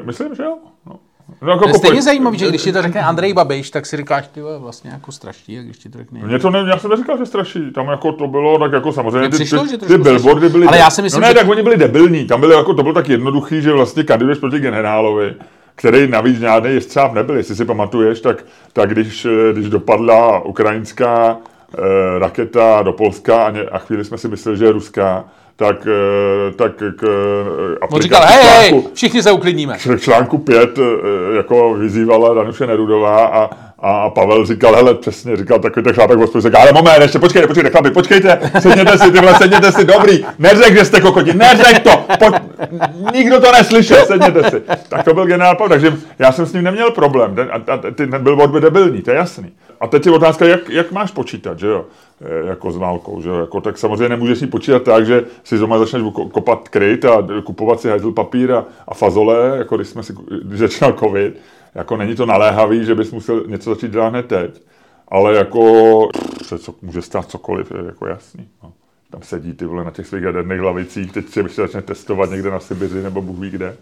Myslím, 0.03 0.35
že 0.35 0.43
jo. 0.43 0.57
No. 0.85 0.99
No, 1.41 1.51
jako 1.51 1.63
to 1.63 1.69
je 1.69 1.73
stejně 1.73 2.01
zajímavý, 2.01 2.37
že 2.39 2.49
když 2.49 2.63
ti 2.63 2.71
to 2.71 2.81
řekne 2.81 3.01
Andrej 3.01 3.33
Babiš, 3.33 3.69
tak 3.69 3.85
si 3.85 3.97
říkáš, 3.97 4.27
ty 4.27 4.41
vlastně 4.57 4.91
jako 4.91 5.11
straší, 5.11 5.59
a 5.59 5.61
když 5.61 5.77
ti 5.77 5.89
to 5.89 5.97
řekne. 5.97 6.19
Mě 6.23 6.39
to 6.39 6.49
ne, 6.49 6.59
já 6.69 6.77
jsem 6.77 6.89
neříkal, 6.89 7.17
že 7.17 7.25
straší, 7.25 7.71
tam 7.71 7.87
jako 7.87 8.11
to 8.11 8.27
bylo 8.27 8.59
tak 8.59 8.71
jako 8.71 8.91
samozřejmě, 8.91 9.29
ty, 9.29 9.35
přišlo, 9.35 9.67
ty, 9.67 9.77
ty, 9.77 9.97
billboardy 9.97 10.49
byly, 10.49 10.67
ale 10.67 10.77
já 10.77 10.89
si 10.89 11.01
myslím, 11.01 11.21
no 11.21 11.27
ne, 11.27 11.33
že... 11.33 11.39
tak 11.39 11.49
oni 11.49 11.63
byli 11.63 11.77
debilní, 11.77 12.25
tam 12.25 12.39
byly 12.39 12.55
jako, 12.55 12.73
to 12.73 12.83
bylo 12.83 12.93
tak 12.93 13.09
jednoduchý, 13.09 13.61
že 13.61 13.71
vlastně 13.71 14.03
kandiduješ 14.03 14.39
proti 14.39 14.59
generálovi, 14.59 15.35
který 15.75 16.07
navíc 16.07 16.39
žádný 16.39 16.73
jestřáb 16.73 17.13
nebyl, 17.13 17.37
jestli 17.37 17.55
si 17.55 17.65
pamatuješ, 17.65 18.21
tak, 18.21 18.45
tak 18.73 18.89
když, 18.89 19.27
když 19.53 19.69
dopadla 19.69 20.39
ukrajinská 20.39 21.37
eh, 21.37 21.79
raketa 22.19 22.81
do 22.81 22.93
Polska 22.93 23.45
a, 23.45 23.49
ně, 23.49 23.61
a 23.61 23.77
chvíli 23.77 24.05
jsme 24.05 24.17
si 24.17 24.27
mysleli, 24.27 24.57
že 24.57 24.65
je 24.65 24.71
ruská, 24.71 25.25
tak, 25.55 25.87
eh, 25.87 26.51
tak 26.51 26.71
k 26.75 27.03
eh, 27.03 27.87
On 27.91 28.01
říkal, 28.01 28.21
hej, 28.25 28.43
hej, 28.43 28.83
všichni 28.93 29.23
se 29.23 29.31
uklidníme. 29.31 29.77
K 29.77 29.99
článku 29.99 30.37
5 30.37 30.77
eh, 30.77 30.81
jako 31.35 31.73
vyzývala 31.73 32.33
Danuše 32.33 32.67
Nerudová 32.67 33.25
a, 33.25 33.49
a 33.85 34.09
Pavel 34.09 34.45
říkal, 34.45 34.75
hele, 34.75 34.95
přesně, 34.95 35.37
říkal 35.37 35.59
takový 35.59 35.83
ten 35.83 35.93
chlápek 35.93 36.17
v 36.17 36.39
říkal, 36.39 36.61
ale 36.61 36.73
moment, 36.73 37.01
ještě 37.01 37.19
počkejte, 37.19 37.47
počkejte, 37.47 37.69
chlapi, 37.69 37.91
počkejte, 37.91 38.51
sedněte 38.59 38.97
si, 38.97 39.11
tyhle, 39.11 39.35
sedněte 39.35 39.71
si, 39.71 39.85
dobrý, 39.85 40.25
neřek, 40.39 40.77
že 40.77 40.85
jste 40.85 41.01
kokoti, 41.01 41.33
neřek 41.33 41.79
to, 41.79 42.05
pojď, 42.19 42.33
nikdo 43.13 43.41
to 43.41 43.51
neslyšel, 43.51 44.05
sedněte 44.05 44.49
si. 44.49 44.61
Tak 44.89 45.03
to 45.03 45.13
byl 45.13 45.25
generál 45.25 45.55
Pavel, 45.55 45.69
takže 45.69 45.97
já 46.19 46.31
jsem 46.31 46.45
s 46.45 46.53
ním 46.53 46.63
neměl 46.63 46.91
problém, 46.91 47.35
ten, 47.35 47.49
a, 47.51 47.73
a, 47.73 47.77
ten 47.77 48.23
byl 48.23 48.47
by 48.47 48.61
debilní, 48.61 49.01
to 49.01 49.11
je 49.11 49.17
jasný. 49.17 49.51
A 49.79 49.87
teď 49.87 50.05
je 50.05 50.11
otázka, 50.11 50.45
jak, 50.45 50.69
jak 50.69 50.91
máš 50.91 51.11
počítat, 51.11 51.59
že 51.59 51.67
jo, 51.67 51.85
e, 52.21 52.47
jako 52.47 52.71
s 52.71 52.77
válkou, 52.77 53.21
že 53.21 53.29
jo, 53.29 53.35
jako, 53.35 53.61
tak 53.61 53.77
samozřejmě 53.77 54.09
nemůžeš 54.09 54.39
si 54.39 54.47
počítat 54.47 54.83
tak, 54.83 55.05
že 55.05 55.23
si 55.43 55.57
doma 55.57 55.79
začneš 55.79 56.03
kopat 56.31 56.69
kryt 56.69 57.05
a 57.05 57.27
kupovat 57.43 57.81
si 57.81 57.89
hajzl 57.89 58.11
papír 58.11 58.51
a, 58.51 58.65
a 58.87 58.93
fazole, 58.93 59.57
jako 59.57 59.75
když 59.75 59.87
jsme 59.87 60.03
si, 60.03 60.13
když 60.43 60.59
začínal 60.59 60.93
covid, 60.93 61.39
jako 61.75 61.97
není 61.97 62.15
to 62.15 62.25
naléhavý, 62.25 62.85
že 62.85 62.95
bys 62.95 63.11
musel 63.11 63.43
něco 63.47 63.69
začít 63.69 63.91
dělat 63.91 64.09
hned 64.09 64.27
teď, 64.27 64.61
ale 65.07 65.35
jako 65.35 66.09
se 66.43 66.59
co, 66.59 66.75
může 66.81 67.01
stát 67.01 67.29
cokoliv, 67.29 67.71
je 67.71 67.85
jako 67.85 68.07
jasný. 68.07 68.47
No. 68.63 68.73
Tam 69.09 69.21
sedí 69.21 69.53
ty 69.53 69.65
vole 69.65 69.83
na 69.83 69.91
těch 69.91 70.07
svých 70.07 70.23
jaderných 70.23 70.59
hlavicích, 70.59 71.11
teď 71.11 71.29
se 71.29 71.43
začne 71.55 71.81
testovat 71.81 72.29
někde 72.29 72.51
na 72.51 72.59
Sibiři 72.59 73.03
nebo 73.03 73.21
Bůh 73.21 73.39
ví 73.39 73.49
kde. 73.49 73.75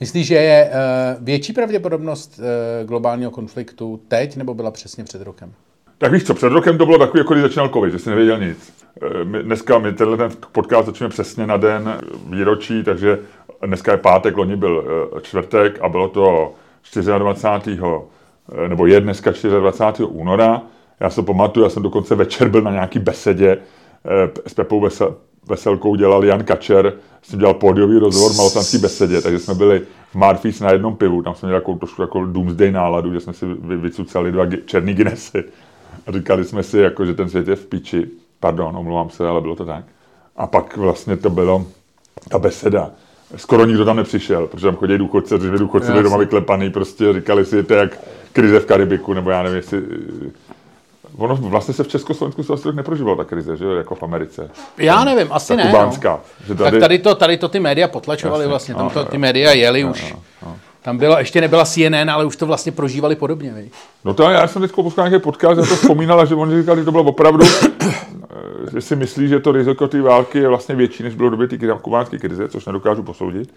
Myslíš, 0.00 0.26
že 0.26 0.34
je 0.34 0.70
uh, 0.70 1.24
větší 1.24 1.52
pravděpodobnost 1.52 2.38
uh, 2.38 2.88
globálního 2.88 3.30
konfliktu 3.30 4.00
teď, 4.08 4.36
nebo 4.36 4.54
byla 4.54 4.70
přesně 4.70 5.04
před 5.04 5.22
rokem? 5.22 5.52
Tak 5.98 6.12
víš 6.12 6.24
co, 6.24 6.34
před 6.34 6.52
rokem 6.52 6.78
to 6.78 6.86
bylo 6.86 6.98
takový, 6.98 7.18
jako 7.18 7.34
když 7.34 7.42
začínal 7.42 7.68
covid, 7.68 7.92
že 7.92 7.98
jsi 7.98 8.10
nevěděl 8.10 8.38
nic. 8.38 8.72
Eh, 9.02 9.24
my, 9.24 9.42
dneska 9.42 9.78
my 9.78 9.92
tenhle 9.92 10.16
ten 10.16 10.30
podcast 10.52 10.86
začneme 10.86 11.10
přesně 11.10 11.46
na 11.46 11.56
den 11.56 11.98
výročí, 12.28 12.84
takže 12.84 13.18
dneska 13.66 13.92
je 13.92 13.98
pátek, 13.98 14.36
loni 14.36 14.56
byl 14.56 14.84
čtvrtek 15.22 15.78
a 15.80 15.88
bylo 15.88 16.08
to 16.08 16.54
24. 17.18 17.80
Eh, 18.52 18.68
nebo 18.68 18.86
je 18.86 19.00
dneska 19.00 19.30
24. 19.30 20.08
února. 20.08 20.62
Já 21.00 21.10
se 21.10 21.22
pamatuju, 21.22 21.64
já 21.64 21.70
jsem 21.70 21.82
dokonce 21.82 22.14
večer 22.14 22.48
byl 22.48 22.62
na 22.62 22.70
nějaký 22.70 22.98
besedě 22.98 23.58
eh, 24.04 24.30
s 24.46 24.54
Pepou 24.54 24.80
Vesel, 24.80 25.16
Veselkou 25.48 25.94
dělal 25.94 26.24
Jan 26.24 26.44
Kačer, 26.44 26.92
tím 27.22 27.38
dělal 27.38 27.54
pódiový 27.54 27.98
rozhovor 27.98 28.32
v 28.32 28.36
malotanský 28.36 28.78
besedě, 28.78 29.20
takže 29.20 29.38
jsme 29.38 29.54
byli 29.54 29.82
v 30.10 30.14
Marfis 30.14 30.60
na 30.60 30.72
jednom 30.72 30.96
pivu, 30.96 31.22
tam 31.22 31.34
jsme 31.34 31.46
měli 31.48 31.60
takovou 31.60 31.78
trošku 31.78 32.02
jako 32.02 32.24
doomsday 32.24 32.72
náladu, 32.72 33.12
že 33.12 33.20
jsme 33.20 33.32
si 33.32 33.46
vycucali 33.60 34.32
dva 34.32 34.46
černý 34.66 34.94
Guinnessy 34.94 35.44
a 36.06 36.12
říkali 36.12 36.44
jsme 36.44 36.62
si, 36.62 36.78
jako, 36.78 37.06
že 37.06 37.14
ten 37.14 37.28
svět 37.28 37.48
je 37.48 37.56
v 37.56 37.66
piči. 37.66 38.06
Pardon, 38.40 38.76
omlouvám 38.76 39.10
se, 39.10 39.28
ale 39.28 39.40
bylo 39.40 39.56
to 39.56 39.64
tak. 39.64 39.84
A 40.36 40.46
pak 40.46 40.76
vlastně 40.76 41.16
to 41.16 41.30
bylo 41.30 41.66
ta 42.28 42.38
beseda 42.38 42.90
skoro 43.36 43.66
nikdo 43.66 43.84
tam 43.84 43.96
nepřišel, 43.96 44.46
protože 44.46 44.66
tam 44.66 44.76
chodí 44.76 44.98
důchodce, 44.98 45.38
dříve 45.38 45.58
důchodci 45.58 45.90
byli 45.90 46.02
doma 46.02 46.16
vyklepaný, 46.16 46.70
prostě 46.70 47.12
říkali 47.12 47.44
si, 47.44 47.62
to 47.62 47.74
je 47.74 47.80
jak 47.80 47.98
krize 48.32 48.60
v 48.60 48.66
Karibiku, 48.66 49.12
nebo 49.14 49.30
já 49.30 49.42
nevím, 49.42 49.56
jestli... 49.56 49.82
Ono 51.16 51.36
vlastně 51.36 51.74
se 51.74 51.84
v 51.84 51.88
Československu 51.88 52.42
se 52.42 52.52
asi 52.52 52.72
neprožívalo 52.72 53.16
ta 53.16 53.24
krize, 53.24 53.56
že 53.56 53.64
jako 53.64 53.94
v 53.94 54.02
Americe. 54.02 54.50
Já 54.78 55.04
nevím, 55.04 55.32
asi 55.32 55.48
ta 55.48 55.56
ne. 55.56 55.70
Kubánská, 55.70 56.10
no. 56.10 56.20
že 56.46 56.54
tady... 56.54 56.70
Tak 56.70 56.80
tady 56.80 56.98
to, 56.98 57.14
tady 57.14 57.36
to 57.36 57.48
ty 57.48 57.60
média 57.60 57.88
potlačovaly 57.88 58.46
vlastně, 58.46 58.74
tam 58.74 58.84
no, 58.84 58.90
to, 58.90 59.04
ty 59.04 59.18
média 59.18 59.52
jeli 59.52 59.82
no, 59.82 59.90
už. 59.90 60.12
No, 60.12 60.22
no. 60.42 60.56
Tam 60.84 60.98
byla, 60.98 61.18
ještě 61.18 61.40
nebyla 61.40 61.64
CNN, 61.64 62.10
ale 62.10 62.24
už 62.24 62.36
to 62.36 62.46
vlastně 62.46 62.72
prožívali 62.72 63.16
podobně. 63.16 63.52
Vej. 63.52 63.70
No 64.04 64.14
to 64.14 64.22
já 64.22 64.46
jsem 64.46 64.62
teď 64.62 64.72
poslouchal 64.72 65.08
nějaký 65.08 65.22
podcast, 65.22 65.58
já 65.58 65.66
to 65.66 65.76
vzpomínal, 65.76 66.26
že 66.26 66.34
oni 66.34 66.60
říkali, 66.60 66.80
že 66.80 66.84
to 66.84 66.92
bylo 66.92 67.04
opravdu, 67.04 67.46
že 68.72 68.80
si 68.80 68.96
myslí, 68.96 69.28
že 69.28 69.40
to 69.40 69.52
riziko 69.52 69.88
té 69.88 70.02
války 70.02 70.38
je 70.38 70.48
vlastně 70.48 70.74
větší, 70.74 71.02
než 71.02 71.14
bylo 71.14 71.28
v 71.28 71.30
době 71.30 71.48
té 71.48 72.18
krize, 72.18 72.48
což 72.48 72.66
nedokážu 72.66 73.02
posoudit. 73.02 73.54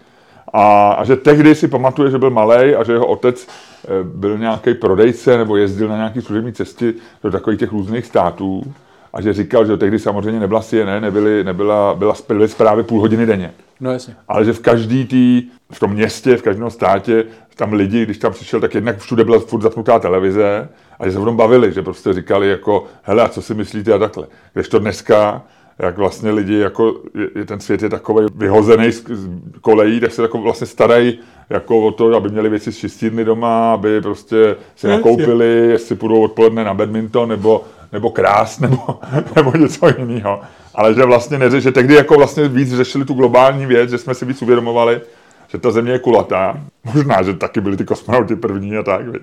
A, 0.52 0.92
a 0.92 1.04
že 1.04 1.16
tehdy 1.16 1.54
si 1.54 1.68
pamatuje, 1.68 2.10
že 2.10 2.18
byl 2.18 2.30
malý 2.30 2.74
a 2.74 2.84
že 2.84 2.92
jeho 2.92 3.06
otec 3.06 3.46
eh, 3.46 3.88
byl 4.04 4.38
nějaký 4.38 4.74
prodejce 4.74 5.38
nebo 5.38 5.56
jezdil 5.56 5.88
na 5.88 5.96
nějaké 5.96 6.22
služební 6.22 6.52
cesty 6.52 6.94
do 7.22 7.30
takových 7.30 7.58
těch 7.58 7.72
různých 7.72 8.06
států 8.06 8.74
a 9.12 9.20
že 9.20 9.32
říkal, 9.32 9.66
že 9.66 9.76
tehdy 9.76 9.98
samozřejmě 9.98 10.40
nebyla 10.40 10.62
CNN, 10.62 11.00
nebyly, 11.00 11.44
nebyla, 11.44 11.94
byla, 11.94 12.14
byly 12.28 12.48
zprávy 12.48 12.82
půl 12.82 13.00
hodiny 13.00 13.26
denně. 13.26 13.54
No 13.80 13.92
jasně. 13.92 14.16
Ale 14.28 14.44
že 14.44 14.52
v 14.52 14.60
každý 14.60 15.06
tý, 15.06 15.42
v 15.72 15.80
tom 15.80 15.90
městě, 15.90 16.36
v 16.36 16.42
každém 16.42 16.70
státě, 16.70 17.24
tam 17.58 17.72
lidi, 17.72 18.02
když 18.02 18.18
tam 18.18 18.32
přišel, 18.32 18.60
tak 18.60 18.74
jednak 18.74 18.98
všude 18.98 19.24
byla 19.24 19.38
furt 19.38 19.62
zapnutá 19.62 19.98
televize 19.98 20.68
a 20.98 21.06
že 21.06 21.12
se 21.12 21.18
o 21.18 21.24
tom 21.24 21.36
bavili, 21.36 21.72
že 21.72 21.82
prostě 21.82 22.12
říkali 22.12 22.48
jako, 22.48 22.84
hele, 23.02 23.22
a 23.22 23.28
co 23.28 23.42
si 23.42 23.54
myslíte 23.54 23.92
a 23.92 23.98
takhle. 23.98 24.26
Když 24.54 24.68
to 24.68 24.78
dneska, 24.78 25.42
jak 25.78 25.98
vlastně 25.98 26.30
lidi, 26.30 26.58
jako 26.58 26.94
je, 27.34 27.44
ten 27.44 27.60
svět 27.60 27.82
je 27.82 27.88
takový 27.88 28.26
vyhozený 28.34 28.92
z, 28.92 29.04
z 29.08 29.28
kolejí, 29.60 30.00
tak 30.00 30.12
se 30.12 30.22
jako 30.22 30.38
vlastně 30.38 30.66
starají 30.66 31.18
jako 31.50 31.80
o 31.80 31.90
to, 31.90 32.16
aby 32.16 32.28
měli 32.28 32.48
věci 32.48 32.72
z 32.72 32.78
čistírny 32.78 33.24
doma, 33.24 33.72
aby 33.72 34.00
prostě 34.00 34.56
si 34.76 34.88
nakoupili, 34.88 35.46
jestli 35.46 35.96
půjdou 35.96 36.22
odpoledne 36.22 36.64
na 36.64 36.74
badminton, 36.74 37.28
nebo, 37.28 37.64
nebo 37.92 38.10
krás, 38.10 38.60
nebo, 38.60 39.00
nebo 39.36 39.52
něco 39.56 39.88
jiného. 39.98 40.40
Ale 40.74 40.94
že 40.94 41.04
vlastně 41.04 41.38
neřeš, 41.38 41.62
že 41.62 41.72
tehdy 41.72 41.94
jako 41.94 42.14
vlastně 42.14 42.48
víc 42.48 42.74
řešili 42.74 43.04
tu 43.04 43.14
globální 43.14 43.66
věc, 43.66 43.90
že 43.90 43.98
jsme 43.98 44.14
si 44.14 44.24
víc 44.24 44.42
uvědomovali, 44.42 45.00
že 45.48 45.58
ta 45.58 45.70
země 45.70 45.92
je 45.92 45.98
kulatá. 45.98 46.60
Možná, 46.94 47.22
že 47.22 47.34
taky 47.34 47.60
byli 47.60 47.76
ty 47.76 47.84
kosmonauti 47.84 48.36
první 48.36 48.76
a 48.76 48.82
tak, 48.82 49.08
viď? 49.08 49.22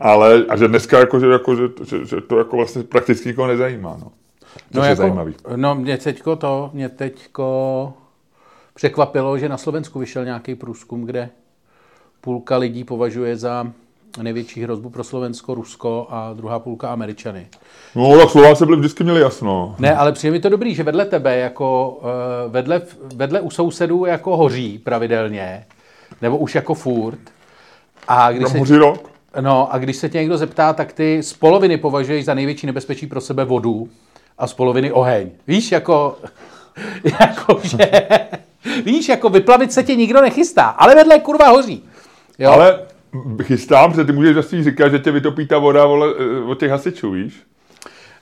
ale 0.00 0.44
a 0.48 0.56
že 0.56 0.68
dneska 0.68 0.98
jako, 0.98 1.20
že, 1.20 1.26
jako, 1.26 1.56
že, 1.56 1.62
že, 1.84 2.06
že, 2.06 2.20
to 2.20 2.38
jako 2.38 2.56
vlastně 2.56 2.82
prakticky 2.82 3.28
nikoho 3.28 3.48
nezajímá. 3.48 3.96
No, 4.00 4.12
no, 4.74 4.84
jako, 4.84 4.96
zajímavý. 4.96 5.34
no 5.56 5.74
mě 5.74 5.98
teďko 5.98 6.36
to, 6.36 6.70
mě 6.72 6.88
teďko 6.88 7.92
překvapilo, 8.74 9.38
že 9.38 9.48
na 9.48 9.56
Slovensku 9.56 9.98
vyšel 9.98 10.24
nějaký 10.24 10.54
průzkum, 10.54 11.04
kde 11.04 11.30
půlka 12.20 12.56
lidí 12.56 12.84
považuje 12.84 13.36
za 13.36 13.72
největší 14.22 14.62
hrozbu 14.62 14.90
pro 14.90 15.04
Slovensko, 15.04 15.54
Rusko 15.54 16.06
a 16.10 16.32
druhá 16.32 16.58
půlka 16.58 16.88
Američany. 16.88 17.46
No, 17.94 18.18
tak 18.18 18.30
Slováci 18.30 18.66
byli 18.66 18.78
vždycky 18.78 19.04
měli 19.04 19.20
jasno. 19.20 19.74
Ne, 19.78 19.96
ale 19.96 20.12
přijde 20.12 20.32
mi 20.32 20.40
to 20.40 20.48
dobrý, 20.48 20.74
že 20.74 20.82
vedle 20.82 21.04
tebe, 21.04 21.36
jako 21.36 22.00
eh, 22.02 22.48
vedle, 22.48 22.82
vedle 23.14 23.40
u 23.40 23.50
sousedů 23.50 24.04
jako 24.04 24.36
hoří 24.36 24.78
pravidelně, 24.78 25.66
nebo 26.22 26.36
už 26.36 26.54
jako 26.54 26.74
furt. 26.74 27.18
A 28.08 28.32
když 28.32 28.42
Tam 28.44 28.52
se, 28.52 28.58
hoří 28.58 28.76
rok. 28.76 29.10
no, 29.40 29.74
a 29.74 29.78
když 29.78 29.96
se 29.96 30.08
tě 30.08 30.18
někdo 30.18 30.38
zeptá, 30.38 30.72
tak 30.72 30.92
ty 30.92 31.22
z 31.22 31.32
poloviny 31.32 31.76
považuješ 31.76 32.24
za 32.24 32.34
největší 32.34 32.66
nebezpečí 32.66 33.06
pro 33.06 33.20
sebe 33.20 33.44
vodu 33.44 33.88
a 34.38 34.46
z 34.46 34.54
poloviny 34.54 34.92
oheň. 34.92 35.30
Víš, 35.46 35.72
jako, 35.72 36.18
jako 37.20 37.60
že, 37.62 37.90
víš, 38.84 39.08
jako 39.08 39.28
vyplavit 39.28 39.72
se 39.72 39.82
tě 39.82 39.96
nikdo 39.96 40.20
nechystá, 40.20 40.64
ale 40.64 40.94
vedle 40.94 41.20
kurva 41.20 41.48
hoří. 41.48 41.84
Jo? 42.38 42.50
Ale 42.50 42.80
chystám, 43.42 43.90
protože 43.90 44.04
ty 44.04 44.12
můžeš 44.12 44.34
zase 44.34 44.62
říkat, 44.62 44.88
že 44.88 44.98
tě 44.98 45.10
vytopí 45.10 45.46
ta 45.46 45.58
voda 45.58 45.86
vole, 45.86 46.08
eh, 46.18 46.42
od 46.42 46.60
těch 46.60 46.70
hasičů, 46.70 47.10
víš? 47.10 47.42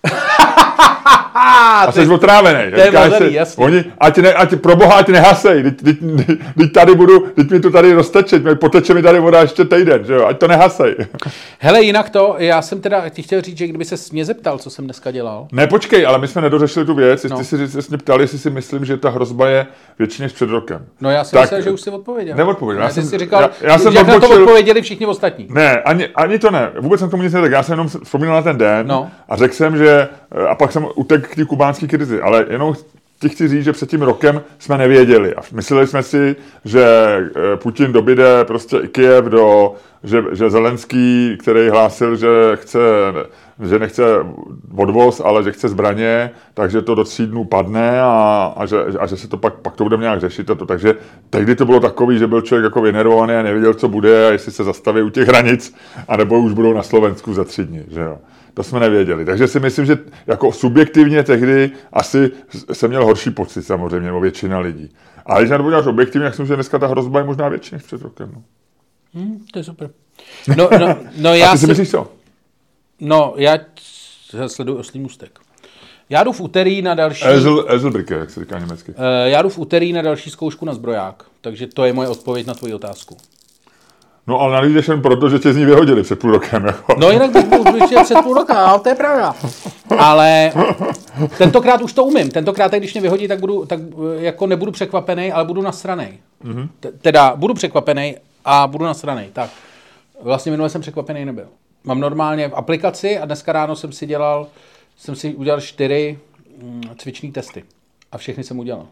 A 0.78 1.92
jsi 1.92 2.08
otrávený. 2.08 2.70
to 2.70 2.80
je 2.80 3.10
si, 3.18 3.34
jasně. 3.34 3.64
Oni, 3.64 3.84
ať, 3.98 4.18
ne, 4.18 4.32
ať 4.34 4.56
pro 4.56 4.76
boha, 4.76 4.94
ať 4.94 5.08
nehasej. 5.08 5.62
Teď, 5.62 5.82
teď, 5.82 5.96
teď, 6.58 6.72
tady 6.72 6.94
budu, 6.94 7.20
teď 7.20 7.50
mi 7.50 7.60
to 7.60 7.70
tady 7.70 7.92
rozteče, 7.92 8.40
poteče 8.60 8.94
mi 8.94 9.02
tady 9.02 9.20
voda 9.20 9.40
ještě 9.40 9.64
týden, 9.64 10.04
že 10.04 10.14
jo? 10.14 10.26
Ať 10.26 10.38
to 10.38 10.48
nehasej. 10.48 10.94
Hele, 11.58 11.82
jinak 11.82 12.10
to, 12.10 12.34
já 12.38 12.62
jsem 12.62 12.80
teda 12.80 13.08
ti 13.08 13.22
chtěl 13.22 13.40
říct, 13.40 13.58
že 13.58 13.66
kdyby 13.66 13.84
se 13.84 13.96
mě 14.12 14.24
zeptal, 14.24 14.58
co 14.58 14.70
jsem 14.70 14.84
dneska 14.84 15.10
dělal, 15.10 15.48
Ne, 15.52 15.66
počkej, 15.66 16.06
ale 16.06 16.18
my 16.18 16.28
jsme 16.28 16.42
nedořešili 16.42 16.86
tu 16.86 16.94
věc. 16.94 17.24
No. 17.24 17.30
No. 17.30 17.38
Ty 17.38 17.44
si 17.44 17.68
se 17.68 17.88
mě 17.88 17.98
ptali, 17.98 18.22
jestli 18.22 18.38
si 18.38 18.50
myslím, 18.50 18.84
že 18.84 18.96
ta 18.96 19.10
hrozba 19.10 19.48
je 19.48 19.66
větší 19.98 20.22
než 20.22 20.32
před 20.32 20.50
rokem. 20.50 20.86
no 21.00 21.10
já 21.10 21.24
si 21.24 21.32
Tak- 21.32 21.40
myslel, 21.42 21.60
že 21.62 21.70
už 21.70 21.80
si 21.80 21.90
odpověděl. 21.90 22.36
Neodpověděl, 22.36 22.82
já 22.82 22.88
Já 22.88 22.94
jsem- 22.94 23.04
jsi 23.04 23.18
říkal, 23.18 23.42
já- 23.42 23.50
já 23.60 23.78
jsem 23.78 23.92
jak 23.92 24.06
na 24.06 24.20
to 24.20 24.28
odpověděli 24.30 24.82
všichni 24.82 25.06
ostatní. 25.06 25.46
Ne, 25.50 25.76
ani, 25.82 26.08
ani 26.14 26.38
to 26.38 26.50
ne. 26.50 26.70
Vůbec 26.80 27.00
jsem 27.00 27.08
k 27.08 27.10
tomu 27.10 27.22
nic 27.22 27.32
neřekl. 27.32 27.54
Já 27.54 27.62
jsem 27.62 27.72
jenom 27.72 27.88
vzpomínal 28.04 28.36
na 28.36 28.42
ten 28.42 28.58
den 28.58 28.86
No. 28.86 29.10
a 29.28 29.36
řekl 29.36 29.54
jsem, 29.54 29.76
že 29.76 30.08
a 30.48 30.54
pak 30.54 30.65
jsem 30.72 30.86
utek 30.94 31.28
k 31.28 31.36
té 31.36 31.44
kubánské 31.44 31.86
krizi, 31.86 32.20
ale 32.20 32.46
jenom 32.50 32.74
ti 33.20 33.28
chci 33.28 33.48
říct, 33.48 33.64
že 33.64 33.72
před 33.72 33.90
tím 33.90 34.02
rokem 34.02 34.42
jsme 34.58 34.78
nevěděli 34.78 35.34
a 35.34 35.40
mysleli 35.52 35.86
jsme 35.86 36.02
si, 36.02 36.36
že 36.64 36.84
eh, 36.84 37.56
Putin 37.56 37.92
dobíde 37.92 38.44
prostě 38.44 38.76
i 38.76 38.88
Kyjev 38.88 39.24
do, 39.24 39.74
že, 40.04 40.24
že 40.32 40.50
Zelenský, 40.50 41.36
který 41.40 41.68
hlásil, 41.68 42.16
že 42.16 42.28
chce 42.54 42.78
že 43.62 43.78
nechce 43.78 44.02
odvoz, 44.76 45.20
ale 45.20 45.42
že 45.42 45.52
chce 45.52 45.68
zbraně, 45.68 46.30
takže 46.54 46.82
to 46.82 46.94
do 46.94 47.04
tří 47.04 47.26
dnů 47.26 47.44
padne 47.44 48.00
a, 48.00 48.54
a, 48.56 48.66
že, 48.66 48.76
a 48.98 49.06
že 49.06 49.16
se 49.16 49.28
to 49.28 49.36
pak, 49.36 49.54
pak 49.54 49.76
to 49.76 49.84
budeme 49.84 50.02
nějak 50.02 50.20
řešit. 50.20 50.50
A 50.50 50.54
to, 50.54 50.66
takže 50.66 50.94
tehdy 51.30 51.54
to 51.56 51.64
bylo 51.64 51.80
takový, 51.80 52.18
že 52.18 52.26
byl 52.26 52.40
člověk 52.40 52.64
jako 52.64 52.82
vynervovaný 52.82 53.34
a 53.34 53.42
nevěděl, 53.42 53.74
co 53.74 53.88
bude 53.88 54.28
a 54.28 54.32
jestli 54.32 54.52
se 54.52 54.64
zastaví 54.64 55.02
u 55.02 55.10
těch 55.10 55.28
hranic, 55.28 55.74
anebo 56.08 56.38
už 56.38 56.52
budou 56.52 56.72
na 56.72 56.82
Slovensku 56.82 57.34
za 57.34 57.44
tři 57.44 57.64
dny. 57.64 57.84
Že 57.88 58.00
jo. 58.00 58.18
To 58.54 58.62
jsme 58.62 58.80
nevěděli. 58.80 59.24
Takže 59.24 59.48
si 59.48 59.60
myslím, 59.60 59.86
že 59.86 59.98
jako 60.26 60.52
subjektivně 60.52 61.22
tehdy 61.22 61.70
asi 61.92 62.30
jsem 62.72 62.90
měl 62.90 63.04
horší 63.04 63.30
pocit 63.30 63.62
samozřejmě, 63.62 64.06
nebo 64.06 64.20
většina 64.20 64.58
lidí. 64.58 64.90
Ale 65.26 65.40
když 65.40 65.50
na 65.50 65.56
to 65.56 65.62
podíváš 65.62 65.86
objektivně, 65.86 66.26
tak 66.26 66.34
si 66.34 66.42
myslím, 66.42 66.52
že 66.52 66.56
dneska 66.56 66.78
ta 66.78 66.86
hrozba 66.86 67.18
je 67.18 67.24
možná 67.24 67.48
větší 67.48 67.74
než 67.74 67.82
před 67.82 68.02
rokem. 68.02 68.30
No. 68.34 68.42
Hm, 69.14 69.44
to 69.52 69.58
je 69.58 69.64
super. 69.64 69.90
No, 70.56 70.68
no, 70.80 70.96
no 71.16 71.30
A 71.30 71.34
já 71.34 71.52
ty 71.52 71.58
si 71.58 71.60
si, 71.60 71.66
myslíš 71.66 71.90
co? 71.90 72.08
No, 73.00 73.34
já 73.36 73.58
já 74.32 74.48
sleduju 74.48 74.78
oslý 74.78 75.00
můstek. 75.00 75.38
Já 76.10 76.24
jdu 76.24 76.32
v 76.32 76.40
úterý 76.40 76.82
na 76.82 76.94
další... 76.94 77.24
Ezel, 77.24 77.64
Ezelbricke, 77.68 78.14
jak 78.14 78.30
se 78.30 78.40
říká 78.40 78.58
německy. 78.58 78.94
Eh, 78.96 79.30
Já 79.30 79.42
jdu 79.42 79.48
v 79.48 79.58
úterý 79.58 79.92
na 79.92 80.02
další 80.02 80.30
zkoušku 80.30 80.64
na 80.64 80.74
zbroják, 80.74 81.24
takže 81.40 81.66
to 81.66 81.84
je 81.84 81.92
moje 81.92 82.08
odpověď 82.08 82.46
na 82.46 82.54
tvoji 82.54 82.74
otázku. 82.74 83.16
No 84.26 84.40
ale 84.40 84.52
najdeš 84.52 84.88
jen 84.88 85.02
proto, 85.02 85.28
že 85.28 85.38
tě 85.38 85.52
z 85.52 85.56
ní 85.56 85.64
vyhodili 85.64 86.02
před 86.02 86.18
půl 86.18 86.30
rokem. 86.30 86.64
Jako. 86.66 86.94
No 86.98 87.10
jinak 87.10 87.30
bych 87.30 87.46
byl 87.46 87.64
před 88.04 88.18
půl 88.22 88.34
roka, 88.34 88.66
no, 88.66 88.78
to 88.78 88.88
je 88.88 88.94
pravda. 88.94 89.34
Ale 89.98 90.52
tentokrát 91.38 91.82
už 91.82 91.92
to 91.92 92.04
umím. 92.04 92.30
Tentokrát, 92.30 92.72
když 92.72 92.94
mě 92.94 93.00
vyhodí, 93.02 93.28
tak, 93.28 93.40
budu, 93.40 93.66
tak 93.66 93.80
eh, 93.80 94.22
jako 94.24 94.46
nebudu 94.46 94.72
překvapený, 94.72 95.32
ale 95.32 95.44
budu 95.44 95.62
nasranej. 95.62 96.18
Mm-hmm. 96.44 96.68
Teda 97.00 97.36
budu 97.36 97.54
překvapený 97.54 98.16
a 98.44 98.66
budu 98.66 98.84
nasranej. 98.84 99.28
Tak. 99.32 99.50
Vlastně 100.22 100.52
minule 100.52 100.68
jsem 100.68 100.80
překvapený 100.80 101.24
nebyl. 101.24 101.46
Mám 101.86 102.00
normálně 102.00 102.48
v 102.48 102.54
aplikaci 102.54 103.18
a 103.18 103.24
dneska 103.24 103.52
ráno 103.52 103.76
jsem 103.76 103.92
si 103.92 104.06
dělal, 104.06 104.48
jsem 104.96 105.16
si 105.16 105.34
udělal 105.34 105.60
čtyři 105.60 106.18
mm, 106.62 106.82
cviční 106.98 107.32
testy. 107.32 107.64
A 108.12 108.18
všechny 108.18 108.44
jsem 108.44 108.58
udělal. 108.58 108.86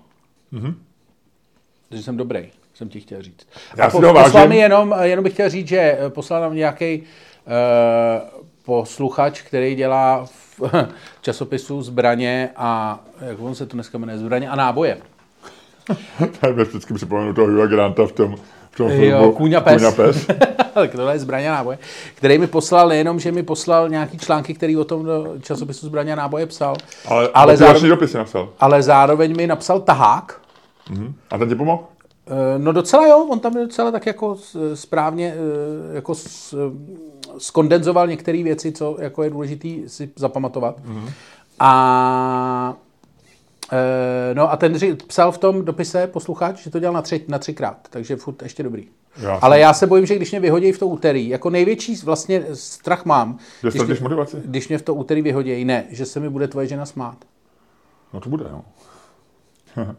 Mm-hmm. 0.53 0.75
Takže 1.89 2.05
jsem 2.05 2.17
dobrý, 2.17 2.51
jsem 2.75 2.89
ti 2.89 3.01
chtěl 3.01 3.23
říct. 3.23 3.49
Já 3.77 3.85
a 3.87 3.91
toho 3.91 4.15
poslal 4.15 4.49
mi 4.49 4.57
jenom, 4.57 4.95
jenom 5.03 5.23
bych 5.23 5.33
chtěl 5.33 5.51
říct, 5.51 5.69
že 5.69 5.79
eh, 5.79 6.11
poslal 6.11 6.41
nám 6.41 6.55
nějaký 6.55 7.03
uh, 7.03 7.05
posluchač, 8.65 9.43
který 9.43 9.75
dělá 9.75 10.27
v 10.27 10.61
časopisu 11.21 11.83
zbraně 11.83 12.51
a, 12.57 13.01
jak 13.21 13.41
on 13.41 13.55
se 13.55 13.67
to 13.67 13.75
dneska 13.75 13.99
jmenuje, 13.99 14.19
zbraně 14.19 14.49
a 14.49 14.57
náboje. 14.57 14.99
Tak 16.41 16.57
mi 16.57 16.65
vždycky 16.65 16.95
připomenu 16.95 17.35
toho 17.35 17.47
Hugha 17.49 17.67
Granta 17.67 18.07
v 18.07 18.13
tom, 18.13 18.37
v 18.75 18.77
tom 18.77 18.91
Jo, 18.91 19.33
Kůň 19.33 19.55
a 19.55 19.61
pes. 19.61 19.83
Kůň 19.83 19.87
a 19.87 19.93
pes. 19.93 20.27
tak 20.75 20.91
tohle 20.93 21.15
je 21.15 21.19
zbraně 21.19 21.49
náboje, 21.51 21.79
který 22.15 22.39
mi 22.39 22.47
poslal 22.47 22.89
nejenom, 22.89 23.21
že 23.21 23.33
mi 23.33 23.43
poslal 23.43 23.89
nějaký 23.89 24.19
články, 24.19 24.55
který 24.55 24.77
o 24.77 24.85
tom 24.85 25.05
do 25.05 25.35
časopisu 25.41 25.87
zbraně 25.87 26.13
a 26.13 26.17
náboje 26.17 26.47
psal, 26.47 26.77
Ale, 27.07 27.29
ale, 27.35 27.57
zároveň, 27.57 27.89
dopisy 27.89 28.17
napsal. 28.17 28.49
ale 28.61 28.83
zároveň 28.83 29.37
mi 29.37 29.47
napsal 29.47 29.81
tahák, 29.81 30.41
A 31.31 31.39
ten 31.39 31.49
ti 31.49 31.55
pomohl? 31.55 31.83
Eh, 32.27 32.59
No 32.59 32.73
docela 32.73 33.07
jo, 33.07 33.27
on 33.31 33.41
tam 33.41 33.55
docela 33.55 33.91
tak 33.91 34.07
jako 34.07 34.37
správně 34.75 35.35
eh, 35.37 35.95
jako 35.95 36.15
skondenzoval 37.39 38.07
některé 38.07 38.43
věci, 38.43 38.73
co 38.73 38.97
jako 39.01 39.23
je 39.23 39.31
důležité 39.31 39.69
si 39.87 40.11
zapamatovat. 40.17 40.77
Mm-hmm. 40.79 41.11
A 41.61 42.75
no 44.35 44.53
a 44.53 44.57
ten 44.57 44.77
psal 45.07 45.33
v 45.33 45.39
tom 45.39 45.65
dopise 45.65 46.07
posluchač, 46.07 46.63
že 46.63 46.71
to 46.71 46.79
dělal 46.79 46.95
na, 46.95 47.03
tři, 47.03 47.25
na 47.29 47.39
třikrát, 47.39 47.77
takže 47.91 48.17
furt 48.17 48.43
ještě 48.43 48.63
dobrý. 48.63 48.89
Já 49.17 49.39
Ale 49.43 49.61
já 49.61 49.73
se 49.73 49.87
bojím, 49.87 50.07
že 50.07 50.17
když 50.17 50.31
mě 50.31 50.41
vyhodí 50.41 50.73
v 50.73 50.79
to 50.79 50.87
úterý, 50.87 51.29
jako 51.29 51.51
největší 51.51 51.97
vlastně 52.05 52.43
strach 52.53 53.05
mám, 53.05 53.39
když, 53.63 53.75
mě, 53.75 53.97
motivaci? 54.01 54.37
když 54.45 54.69
mě 54.69 54.79
v 54.79 54.83
to 54.83 54.95
úterý 54.95 55.23
vyhodí, 55.23 55.65
ne, 55.65 55.85
že 55.91 56.07
se 56.07 56.21
mi 56.21 56.31
bude 56.31 56.49
tvoje 56.49 56.67
žena 56.67 56.87
smát. 56.87 57.17
No 58.13 58.21
to 58.21 58.29
bude, 58.29 58.45
no. 58.53 58.65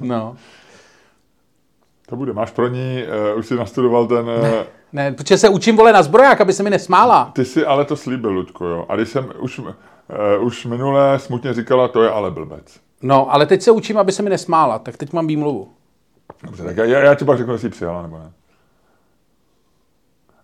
No. 0.00 0.36
To 2.08 2.16
bude. 2.16 2.32
Máš 2.32 2.50
pro 2.50 2.68
ní, 2.68 3.04
uh, 3.32 3.38
už 3.38 3.46
si 3.46 3.54
nastudoval 3.56 4.06
ten... 4.06 4.28
Uh, 4.28 4.64
Ne, 4.92 5.12
protože 5.12 5.38
se 5.38 5.48
učím 5.48 5.76
vole 5.76 5.92
na 5.92 6.02
zbroják, 6.02 6.40
aby 6.40 6.52
se 6.52 6.62
mi 6.62 6.70
nesmála. 6.70 7.30
ty 7.34 7.44
si 7.44 7.66
ale 7.66 7.84
to 7.84 7.96
slíbil, 7.96 8.30
Luďko, 8.30 8.66
jo. 8.66 8.86
A 8.88 8.96
když 8.96 9.08
jsem 9.08 9.32
už, 9.38 9.60
už 10.40 10.66
minule 10.66 11.18
smutně 11.18 11.54
říkala, 11.54 11.88
to 11.88 12.02
je 12.02 12.10
ale 12.10 12.30
blbec. 12.30 12.80
No, 13.02 13.34
ale 13.34 13.46
teď 13.46 13.62
se 13.62 13.70
učím, 13.70 13.98
aby 13.98 14.12
se 14.12 14.22
mi 14.22 14.30
nesmála, 14.30 14.78
tak 14.78 14.96
teď 14.96 15.12
mám 15.12 15.26
výmluvu. 15.26 15.68
Dobře, 16.42 16.64
tak 16.64 16.76
já, 16.76 16.84
já 16.84 17.14
ti 17.14 17.24
pak 17.24 17.38
řeknu, 17.38 17.52
jestli 17.52 17.68
přijala 17.68 18.02
nebo 18.02 18.18
ne. 18.18 18.32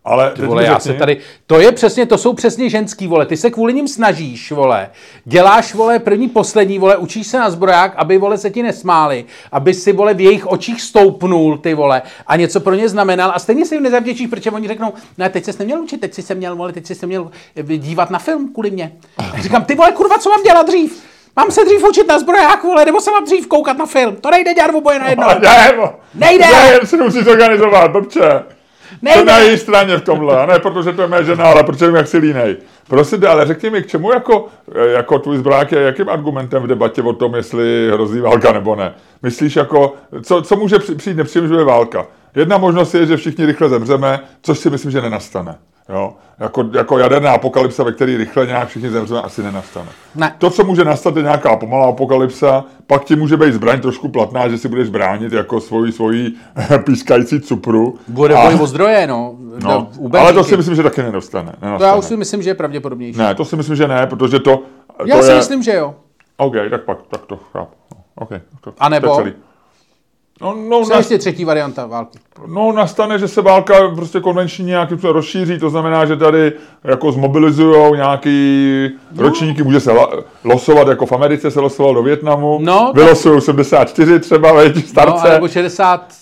Ale 0.04 0.30
Ty 0.30 0.42
vole, 0.42 0.64
já 0.64 0.80
se 0.80 0.94
tady, 0.94 1.18
to 1.46 1.60
je 1.60 1.72
přesně, 1.72 2.06
to 2.06 2.18
jsou 2.18 2.32
přesně 2.32 2.70
ženský, 2.70 3.06
vole, 3.06 3.26
ty 3.26 3.36
se 3.36 3.50
kvůli 3.50 3.74
ním 3.74 3.88
snažíš, 3.88 4.52
vole, 4.52 4.90
děláš, 5.24 5.74
vole, 5.74 5.98
první, 5.98 6.28
poslední, 6.28 6.78
vole, 6.78 6.96
učíš 6.96 7.26
se 7.26 7.38
na 7.38 7.50
zbroják, 7.50 7.92
aby, 7.96 8.18
vole, 8.18 8.38
se 8.38 8.50
ti 8.50 8.62
nesmáli, 8.62 9.24
aby 9.52 9.74
si, 9.74 9.92
vole, 9.92 10.14
v 10.14 10.20
jejich 10.20 10.46
očích 10.46 10.82
stoupnul, 10.82 11.58
ty 11.58 11.74
vole, 11.74 12.02
a 12.26 12.36
něco 12.36 12.60
pro 12.60 12.74
ně 12.74 12.88
znamenal 12.88 13.32
a 13.34 13.38
stejně 13.38 13.66
se 13.66 13.74
jim 13.74 13.82
nezavděčíš, 13.82 14.26
protože 14.26 14.50
oni 14.50 14.68
řeknou, 14.68 14.92
ne, 15.18 15.28
teď 15.28 15.44
se 15.44 15.52
neměl 15.58 15.80
učit, 15.82 16.00
teď 16.00 16.14
si 16.14 16.22
se 16.22 16.34
měl, 16.34 16.56
vole, 16.56 16.72
teď 16.72 16.86
si 16.86 16.94
se 16.94 17.06
měl 17.06 17.30
eh, 17.56 17.62
dívat 17.62 18.10
na 18.10 18.18
film 18.18 18.52
kvůli 18.52 18.70
mě. 18.70 18.92
A 19.18 19.40
říkám, 19.40 19.64
ty 19.64 19.74
vole, 19.74 19.92
kurva, 19.92 20.18
co 20.18 20.30
mám 20.30 20.42
dělat 20.42 20.66
dřív? 20.66 21.02
Mám 21.36 21.50
se 21.50 21.64
dřív 21.64 21.88
učit 21.88 22.08
na 22.08 22.18
zbroják, 22.18 22.62
vole, 22.62 22.84
nebo 22.84 23.00
se 23.00 23.10
mám 23.10 23.24
dřív 23.24 23.46
koukat 23.46 23.78
na 23.78 23.86
film? 23.86 24.16
To 24.16 24.30
nejde 24.30 24.54
dělat 24.54 24.74
oboje 24.74 24.98
na 24.98 25.08
jedno. 25.08 25.26
Ne, 25.40 25.72
Nejde! 26.14 26.44
Ne, 26.44 26.86
si 26.86 26.96
musíš 26.96 27.26
organizovat, 27.26 27.90
blbče. 27.90 28.42
Nejde! 29.02 29.20
To 29.20 29.26
na 29.26 29.38
její 29.38 29.58
straně 29.58 29.96
v 29.96 30.02
tomhle, 30.02 30.42
a 30.42 30.46
ne 30.46 30.58
protože 30.58 30.92
to 30.92 31.02
je 31.02 31.08
moje 31.08 31.24
žena, 31.24 31.44
ale 31.44 31.64
protože 31.64 31.86
vím, 31.86 31.96
jak 31.96 32.08
si 32.08 32.18
línej. 32.18 32.56
Prosím 32.88 33.20
tě, 33.20 33.28
ale 33.28 33.46
řekni 33.46 33.70
mi, 33.70 33.82
k 33.82 33.86
čemu 33.86 34.12
jako, 34.12 34.46
eh, 34.74 34.88
jako 34.88 35.18
tvůj 35.18 35.36
zbrák 35.36 35.72
je, 35.72 35.80
jakým 35.80 36.08
argumentem 36.08 36.62
v 36.62 36.66
debatě 36.66 37.02
o 37.02 37.12
tom, 37.12 37.34
jestli 37.34 37.90
hrozí 37.92 38.20
válka 38.20 38.52
nebo 38.52 38.76
ne? 38.76 38.94
Myslíš 39.22 39.56
jako, 39.56 39.94
co, 40.22 40.42
co 40.42 40.56
může 40.56 40.78
při- 40.78 40.94
přijít 40.94 41.16
nepříjemně, 41.16 41.64
válka? 41.64 42.06
Jedna 42.36 42.58
možnost 42.58 42.94
je, 42.94 43.06
že 43.06 43.16
všichni 43.16 43.46
rychle 43.46 43.68
zemřeme, 43.68 44.20
což 44.42 44.58
si 44.58 44.70
myslím, 44.70 44.90
že 44.90 45.00
nenastane. 45.02 45.58
Jo? 45.88 46.14
Jako, 46.38 46.64
jako 46.72 46.98
jaderná 46.98 47.32
apokalypsa, 47.32 47.84
ve 47.84 47.92
které 47.92 48.16
rychle 48.16 48.46
nějak 48.46 48.68
všichni 48.68 48.90
zemřeme, 48.90 49.20
asi 49.22 49.42
nenastane. 49.42 49.88
Ne. 50.14 50.34
To, 50.38 50.50
co 50.50 50.64
může 50.64 50.84
nastat, 50.84 51.16
je 51.16 51.22
nějaká 51.22 51.56
pomalá 51.56 51.88
apokalypsa, 51.88 52.64
pak 52.86 53.04
ti 53.04 53.16
může 53.16 53.36
být 53.36 53.54
zbraň 53.54 53.80
trošku 53.80 54.08
platná, 54.08 54.48
že 54.48 54.58
si 54.58 54.68
budeš 54.68 54.88
bránit 54.88 55.32
jako 55.32 55.60
svoji, 55.60 55.92
svoji 55.92 56.32
pískající 56.86 57.40
cupru. 57.40 57.98
Bude 58.08 58.34
A- 58.34 58.50
boj 58.50 58.58
o 58.62 58.66
zdroje, 58.66 59.06
no. 59.06 59.34
No, 59.64 59.88
ale 60.18 60.32
to 60.32 60.44
si 60.44 60.56
myslím, 60.56 60.74
že 60.76 60.82
taky 60.82 61.02
nenastane. 61.02 61.52
To 61.52 61.58
já 61.64 61.66
nenastane. 61.66 61.98
už 61.98 62.04
si 62.04 62.16
myslím, 62.16 62.42
že 62.42 62.50
je 62.50 62.54
pravděpodobnější. 62.54 63.18
Ne, 63.18 63.34
to 63.34 63.44
si 63.44 63.56
myslím, 63.56 63.76
že 63.76 63.88
ne, 63.88 64.06
protože 64.06 64.38
to, 64.38 64.62
Já 65.04 65.16
to 65.16 65.22
si 65.22 65.30
je... 65.30 65.36
myslím, 65.36 65.62
že 65.62 65.74
jo. 65.74 65.94
OK, 66.36 66.54
tak 66.70 66.82
pak, 66.84 66.98
tak 67.10 67.20
to 67.20 67.36
chápu. 67.52 67.74
No, 67.94 67.98
OK, 68.14 68.28
to, 68.60 68.72
A 68.78 68.88
nebo? 68.88 69.06
To 69.08 69.12
je 69.12 69.16
celý. 69.24 69.32
No, 70.42 70.54
no, 70.68 70.84
Co 70.84 70.90
na, 70.90 70.96
ještě 70.98 71.18
třetí 71.18 71.44
varianta 71.44 71.86
války? 71.86 72.18
no, 72.46 72.72
nastane, 72.72 73.18
že 73.18 73.28
se 73.28 73.42
válka 73.42 73.74
prostě 73.94 74.20
konvenční 74.20 74.64
nějakým 74.64 74.96
způsobem 74.98 75.14
rozšíří, 75.14 75.58
to 75.58 75.70
znamená, 75.70 76.06
že 76.06 76.16
tady 76.16 76.52
jako 76.84 77.12
zmobilizují 77.12 77.92
nějaký 77.96 78.88
No. 79.12 79.22
ročníky, 79.22 79.62
může 79.62 79.80
se 79.80 79.92
la, 79.92 80.08
losovat, 80.44 80.88
jako 80.88 81.06
v 81.06 81.12
Americe 81.12 81.50
se 81.50 81.60
losoval 81.60 81.94
do 81.94 82.02
Větnamu, 82.02 82.58
No, 82.62 82.78
tak- 82.86 82.94
vylosují 83.02 83.40
74 83.40 84.20
třeba, 84.20 84.52
veď, 84.52 84.74
No, 84.76 84.82
starce, 84.82 85.28
nebo 85.30 85.48
60 85.48 86.12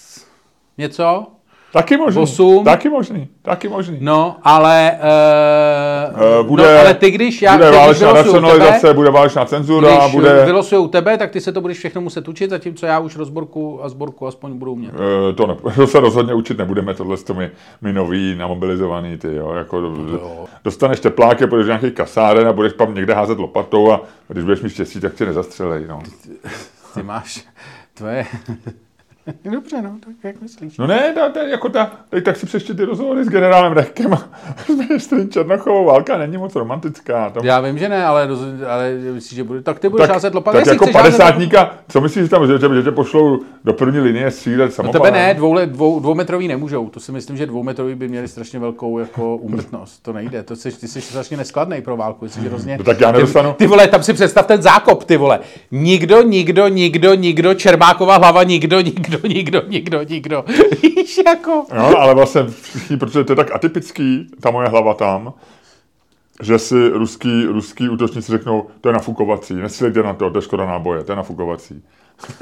něco? 0.78 1.26
Taky 1.72 1.96
možný, 1.96 2.22
osm. 2.22 2.64
taky 2.64 2.88
možný, 2.88 3.28
taky 3.42 3.68
možný. 3.68 3.98
No, 4.00 4.36
ale... 4.42 4.92
Uh, 5.02 6.10
Eh, 6.20 6.42
bude, 6.42 6.62
no, 6.62 6.80
ale 6.80 6.94
ty, 6.94 7.10
když 7.10 7.42
já 7.42 7.56
bude 7.56 7.64
ty, 7.64 7.70
když 7.70 7.80
válečná 7.80 8.12
racionalizace, 8.12 8.80
tebe, 8.80 8.94
bude 8.94 9.10
válečná 9.10 9.44
cenzura, 9.44 9.98
když 9.98 10.12
bude... 10.12 10.44
vylosuju 10.44 10.88
tebe, 10.88 11.18
tak 11.18 11.30
ty 11.30 11.40
se 11.40 11.52
to 11.52 11.60
budeš 11.60 11.78
všechno 11.78 12.00
muset 12.00 12.28
učit, 12.28 12.50
zatímco 12.50 12.86
já 12.86 12.98
už 12.98 13.16
rozborku 13.16 13.84
a 13.84 13.88
sborku 13.88 14.26
aspoň 14.26 14.58
budu 14.58 14.72
umět. 14.72 14.94
Eh, 14.94 15.32
to, 15.32 15.46
ne, 15.46 15.56
to 15.76 15.86
se 15.86 16.00
rozhodně 16.00 16.34
učit 16.34 16.58
nebudeme, 16.58 16.94
tohle 16.94 17.16
to 17.16 17.34
my, 17.34 17.50
my 17.80 17.92
nový, 17.92 18.34
namobilizovaný, 18.34 19.18
ty 19.18 19.34
jo, 19.34 19.52
jako 19.52 19.78
jo. 19.78 20.44
dostaneš 20.64 21.00
tepláky, 21.00 21.46
půjdeš 21.46 21.66
nějaký 21.66 21.90
kasáren 21.90 22.48
a 22.48 22.52
budeš 22.52 22.72
tam 22.72 22.94
někde 22.94 23.14
házet 23.14 23.38
lopatou 23.38 23.92
a 23.92 24.00
když 24.28 24.44
budeš 24.44 24.60
mít 24.60 24.70
štěstí, 24.70 25.00
tak 25.00 25.14
tě 25.14 25.26
nezastřelej, 25.26 25.86
no. 25.88 26.02
Ty 26.94 27.02
máš 27.02 27.44
tvoje... 27.94 28.26
Dobře, 29.52 29.82
no, 29.82 29.90
tak 30.04 30.14
jak 30.24 30.42
myslíš? 30.42 30.78
No 30.78 30.86
ne, 30.86 31.12
ta, 31.14 31.28
ta, 31.28 31.42
jako 31.42 31.68
ta, 31.68 31.90
tady 32.10 32.22
tak 32.22 32.36
si 32.36 32.46
přečti 32.46 32.74
ty 32.74 32.84
rozhovory 32.84 33.24
s 33.24 33.28
generálem 33.28 33.72
Rechkem 33.72 34.12
a 34.14 34.28
s 34.66 34.68
ministrem 34.68 35.28
Černochovou, 35.28 35.84
válka 35.84 36.18
není 36.18 36.36
moc 36.36 36.54
romantická. 36.56 37.30
Tam, 37.30 37.44
Já 37.44 37.60
vím, 37.60 37.78
že 37.78 37.88
ne, 37.88 38.04
ale, 38.04 38.26
roz, 38.26 38.38
ale 38.68 38.92
myslíš, 39.14 39.36
že 39.36 39.44
bude... 39.44 39.62
Tak 39.62 39.78
ty 39.78 39.88
budeš 39.88 40.08
házet 40.08 40.34
lopatou. 40.34 40.58
tak 40.58 40.66
jako 40.66 40.84
chceš 40.84 40.94
házet 40.96 41.10
padesátníka, 41.18 41.74
co 41.88 42.00
myslíš, 42.00 42.24
že 42.24 42.30
tam, 42.30 42.46
že, 42.46 42.58
že, 42.58 42.74
že 42.74 42.82
tě 42.82 42.90
pošlou 42.90 43.38
do 43.64 43.72
první 43.72 44.00
linie 44.00 44.30
střílet 44.30 44.64
No 44.66 44.70
samopalem? 44.70 45.12
tebe 45.12 45.18
ne, 45.26 45.34
dvou, 45.34 45.58
dvou, 45.66 46.00
dvoumetrový 46.00 46.48
nemůžou. 46.48 46.88
To 46.88 47.00
si 47.00 47.12
myslím, 47.12 47.36
že 47.36 47.46
dvoumetrový 47.46 47.94
by 47.94 48.08
měli 48.08 48.28
strašně 48.28 48.58
velkou 48.58 48.98
jako 48.98 49.36
úmrtnost. 49.36 50.02
To 50.02 50.12
nejde. 50.12 50.42
To 50.42 50.56
jsi, 50.56 50.72
ty 50.80 50.88
jsi 50.88 51.00
strašně 51.00 51.36
neskladný 51.36 51.82
pro 51.82 51.96
válku. 51.96 52.28
Jsi 52.28 52.40
hrozně, 52.40 52.78
No 52.78 52.84
tak 52.84 53.00
já 53.00 53.12
nedostanu- 53.12 53.52
Ty, 53.52 53.58
ty, 53.58 53.66
vole, 53.66 53.88
tam 53.88 54.02
si 54.02 54.12
představ 54.12 54.46
ten 54.46 54.62
zákop, 54.62 55.04
ty 55.04 55.16
vole. 55.16 55.40
Nikdo, 55.70 56.22
nikdo, 56.22 56.68
nikdo, 56.68 57.14
nikdo, 57.14 57.54
Čermáková 57.54 58.16
hlava, 58.16 58.42
nikdo, 58.42 58.80
nikdo, 58.80 59.09
nikdo, 59.28 59.62
nikdo, 59.66 60.02
nikdo. 60.02 60.44
Víš, 60.82 61.20
jako... 61.26 61.66
No, 61.76 61.98
ale 61.98 62.14
vlastně 62.14 62.42
všichni, 62.62 62.96
protože 62.96 63.24
to 63.24 63.32
je 63.32 63.36
tak 63.36 63.54
atypický, 63.54 64.26
ta 64.40 64.50
moje 64.50 64.68
hlava 64.68 64.94
tam, 64.94 65.32
že 66.42 66.58
si 66.58 66.88
ruský, 66.88 67.44
ruský 67.44 67.88
útočníci 67.88 68.32
řeknou, 68.32 68.66
to 68.80 68.88
je 68.88 68.92
nafukovací, 68.92 69.54
nestřelejte 69.54 70.02
na 70.02 70.14
to, 70.14 70.30
to 70.30 70.38
je 70.38 70.42
škoda 70.42 70.66
náboje, 70.66 71.04
to 71.04 71.12
je 71.12 71.16
nafukovací. 71.16 71.82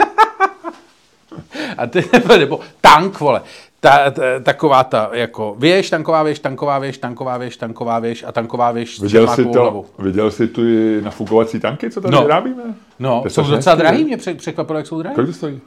A 1.79 1.87
ty, 1.87 2.05
nebo 2.39 2.61
tank, 2.81 3.21
vole. 3.21 3.43
Ta, 3.81 4.11
ta, 4.11 4.23
taková 4.43 4.85
ta, 4.85 5.11
jako 5.13 5.57
věž, 5.59 5.91
tanková 5.91 6.23
věž, 6.23 6.39
tanková 6.39 6.79
věž, 6.79 6.99
tanková 6.99 7.39
věž, 7.39 7.57
tanková 7.57 7.99
věž 8.01 8.25
a 8.29 8.33
tanková 8.33 8.73
věž 8.73 9.01
Viděl 9.01 9.29
jsi, 9.29 9.45
to, 9.45 9.61
hlavou. 9.63 9.87
viděl 9.99 10.31
jsi 10.31 10.49
ty 10.49 11.01
nafukovací 11.05 11.61
tanky, 11.61 11.91
co 11.91 12.01
tady 12.01 12.15
No. 12.15 12.23
vyrábíme? 12.23 12.63
No, 12.99 13.21
To 13.23 13.31
jsou 13.31 13.43
docela 13.51 13.75
drahý, 13.77 14.05
mě 14.05 14.17
pře- 14.17 14.35
překvapilo, 14.35 14.77
jak 14.79 14.87
jsou 14.87 14.99
drahý. 15.03 15.15
Kolik 15.15 15.31
to 15.31 15.35
stojí? 15.37 15.61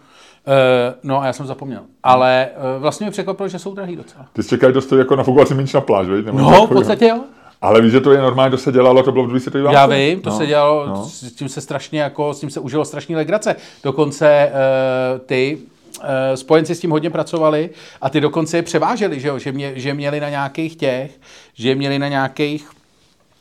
Uh, 0.47 0.93
no 1.03 1.21
a 1.21 1.25
já 1.25 1.33
jsem 1.33 1.45
zapomněl. 1.45 1.81
Ale 2.03 2.49
uh, 2.75 2.81
vlastně 2.81 3.05
mě 3.05 3.11
překvapilo, 3.11 3.49
že 3.49 3.59
jsou 3.59 3.73
drahý 3.73 3.95
docela. 3.95 4.25
Ty 4.33 4.43
jsi 4.43 4.49
čekal, 4.49 4.71
to 4.71 4.81
stojí 4.81 4.99
jako 4.99 5.15
nafukovací 5.15 5.53
minč 5.53 5.73
na 5.73 5.81
pláž, 5.81 6.07
viď? 6.07 6.25
Nebo 6.25 6.37
No, 6.37 6.67
v 6.67 6.69
podstatě 6.69 7.07
jo. 7.07 7.19
Ale 7.61 7.81
víš, 7.81 7.91
že 7.91 8.01
to 8.01 8.11
je 8.11 8.21
normálně, 8.21 8.51
to 8.51 8.57
se 8.57 8.71
dělalo, 8.71 9.03
to 9.03 9.11
bylo 9.11 9.23
v 9.23 9.27
druhé 9.27 9.39
světové 9.39 9.63
válce? 9.63 9.79
Já 9.79 9.85
vím, 9.85 10.21
to 10.21 10.29
no. 10.29 10.37
se 10.37 10.45
dělalo, 10.45 10.87
no. 10.87 11.05
s 11.05 11.31
tím 11.31 11.49
se 11.49 11.61
strašně 11.61 12.01
jako, 12.01 12.33
s 12.33 12.39
tím 12.39 12.49
se 12.49 12.59
užilo 12.59 12.85
strašný 12.85 13.15
legrace. 13.15 13.55
Dokonce 13.83 14.51
uh, 14.51 15.19
ty 15.19 15.57
uh, 15.99 16.05
spojenci 16.35 16.75
s 16.75 16.79
tím 16.79 16.91
hodně 16.91 17.09
pracovali 17.09 17.69
a 18.01 18.09
ty 18.09 18.21
dokonce 18.21 18.57
je 18.57 18.61
převáželi, 18.61 19.19
že, 19.19 19.27
jo? 19.27 19.39
Že, 19.39 19.51
mě, 19.51 19.71
že 19.75 19.93
měli 19.93 20.19
na 20.19 20.29
nějakých 20.29 20.75
těch, 20.75 21.19
že 21.53 21.75
měli 21.75 21.99
na 21.99 22.07
nějakých, 22.07 22.69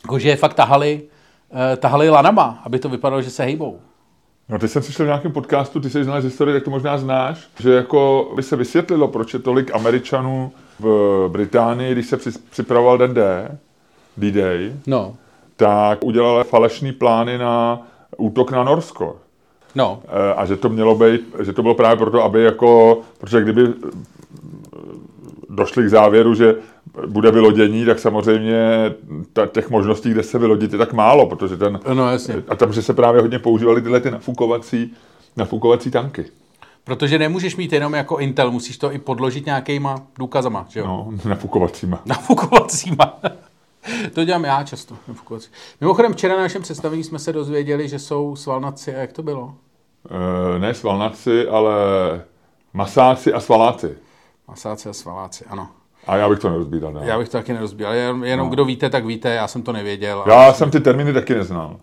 jako 0.05 0.19
že 0.19 0.29
je 0.29 0.37
fakt 0.37 0.55
tahali, 0.55 1.03
uh, 1.51 1.59
tahali 1.77 2.11
lanama, 2.11 2.63
aby 2.65 2.79
to 2.79 2.89
vypadalo, 2.89 3.23
že 3.23 3.31
se 3.31 3.45
hejbou. 3.45 3.79
No, 4.51 4.59
teď 4.59 4.71
jsem 4.71 4.83
slyšel 4.83 5.07
v 5.07 5.09
nějakém 5.09 5.33
podcastu, 5.33 5.81
ty 5.81 5.91
jsi 5.91 6.05
znal 6.05 6.21
z 6.21 6.25
historie, 6.25 6.55
tak 6.57 6.65
to 6.65 6.71
možná 6.71 6.99
znáš, 6.99 7.49
že 7.61 7.73
jako 7.75 8.33
by 8.37 8.43
se 8.43 8.57
vysvětlilo, 8.57 9.09
proč 9.09 9.35
je 9.35 9.41
tolik 9.41 9.75
Američanů 9.75 10.53
v 10.81 11.29
Británii, 11.29 11.93
když 11.93 12.07
se 12.07 12.17
při- 12.17 12.31
připravoval 12.51 12.99
den 12.99 13.15
D, 13.15 13.49
D-Day, 14.17 14.73
No, 14.87 15.15
tak 15.57 16.05
udělali 16.05 16.45
falešný 16.45 16.93
plány 16.93 17.39
na 17.39 17.83
útok 18.17 18.51
na 18.51 18.65
Norsko. 18.65 19.17
no, 19.75 20.03
Eh, 20.09 20.35
A 20.35 20.47
že 20.47 20.57
to 20.57 20.69
mělo 20.69 20.95
být, 20.95 21.21
že 21.43 21.53
to 21.53 21.63
bylo 21.63 21.75
právě 21.75 21.97
proto, 21.97 22.25
aby 22.25 22.43
jako, 22.43 23.01
protože 23.21 23.41
kdyby 23.43 23.63
došli 25.49 25.85
k 25.85 25.89
závěru, 25.89 26.35
že 26.35 26.55
bude 27.07 27.31
vylodění, 27.31 27.85
tak 27.85 27.99
samozřejmě 27.99 28.61
ta, 29.33 29.47
těch 29.47 29.71
možností, 29.71 30.11
kde 30.11 30.23
se 30.23 30.39
vylodit, 30.39 30.73
je 30.73 30.79
tak 30.79 30.93
málo, 30.93 31.27
protože 31.27 31.57
ten, 31.57 31.81
no 31.95 32.11
jasně. 32.11 32.43
a 32.49 32.57
tam, 32.57 32.73
že 32.73 32.83
se 32.83 32.95
právě 32.95 33.21
hodně 33.21 33.39
používaly 33.39 33.83
tyhle 33.83 34.01
ty 34.01 34.11
nafukovací, 34.11 34.93
nafukovací 35.37 35.91
tanky. 35.91 36.25
Protože 36.85 37.19
nemůžeš 37.19 37.57
mít 37.57 37.73
jenom 37.73 37.95
jako 37.95 38.19
Intel, 38.19 38.51
musíš 38.51 38.79
to 38.79 38.93
i 38.93 38.99
podložit 38.99 39.47
nějakýma 39.47 40.03
důkazama, 40.19 40.67
že 40.69 40.81
jo? 40.81 40.87
No, 40.87 41.09
nafukovacíma. 41.25 42.03
Nafukovacíma. 42.07 43.21
to 44.15 44.25
dělám 44.25 44.45
já 44.45 44.63
často. 44.63 44.97
Nafukovací. 45.09 45.49
Mimochodem, 45.81 46.13
včera 46.13 46.37
na 46.37 46.41
našem 46.41 46.63
představení 46.63 47.05
jsme 47.05 47.19
se 47.19 47.33
dozvěděli, 47.33 47.89
že 47.89 47.99
jsou 47.99 48.37
svalnaci. 48.37 48.95
A 48.95 48.99
jak 48.99 49.13
to 49.13 49.23
bylo? 49.23 49.55
E, 50.57 50.59
ne 50.59 50.75
svalnaci, 50.75 51.49
ale 51.49 51.75
masáci 52.73 53.33
a 53.33 53.41
svaláci. 53.41 53.97
Masáci 54.49 54.89
a 54.89 54.93
svaláci, 54.93 55.45
ano. 55.45 55.69
A 56.07 56.17
já 56.17 56.29
bych 56.29 56.39
to 56.39 56.51
nerozbíral. 56.51 56.93
Ne? 56.93 57.01
Já 57.05 57.19
bych 57.19 57.29
to 57.29 57.39
taky 57.39 57.53
nerozbíral. 57.53 57.95
Jenom, 57.95 58.25
jenom 58.25 58.47
no. 58.47 58.51
kdo 58.51 58.65
víte, 58.65 58.91
tak 58.91 59.05
víte, 59.05 59.29
já 59.29 59.49
jsem 59.49 59.63
to 59.63 59.73
nevěděl. 59.73 60.25
já 60.27 60.53
jsem 60.53 60.71
ty 60.71 60.81
termíny 60.81 61.13
taky 61.13 61.35
neznal. 61.35 61.77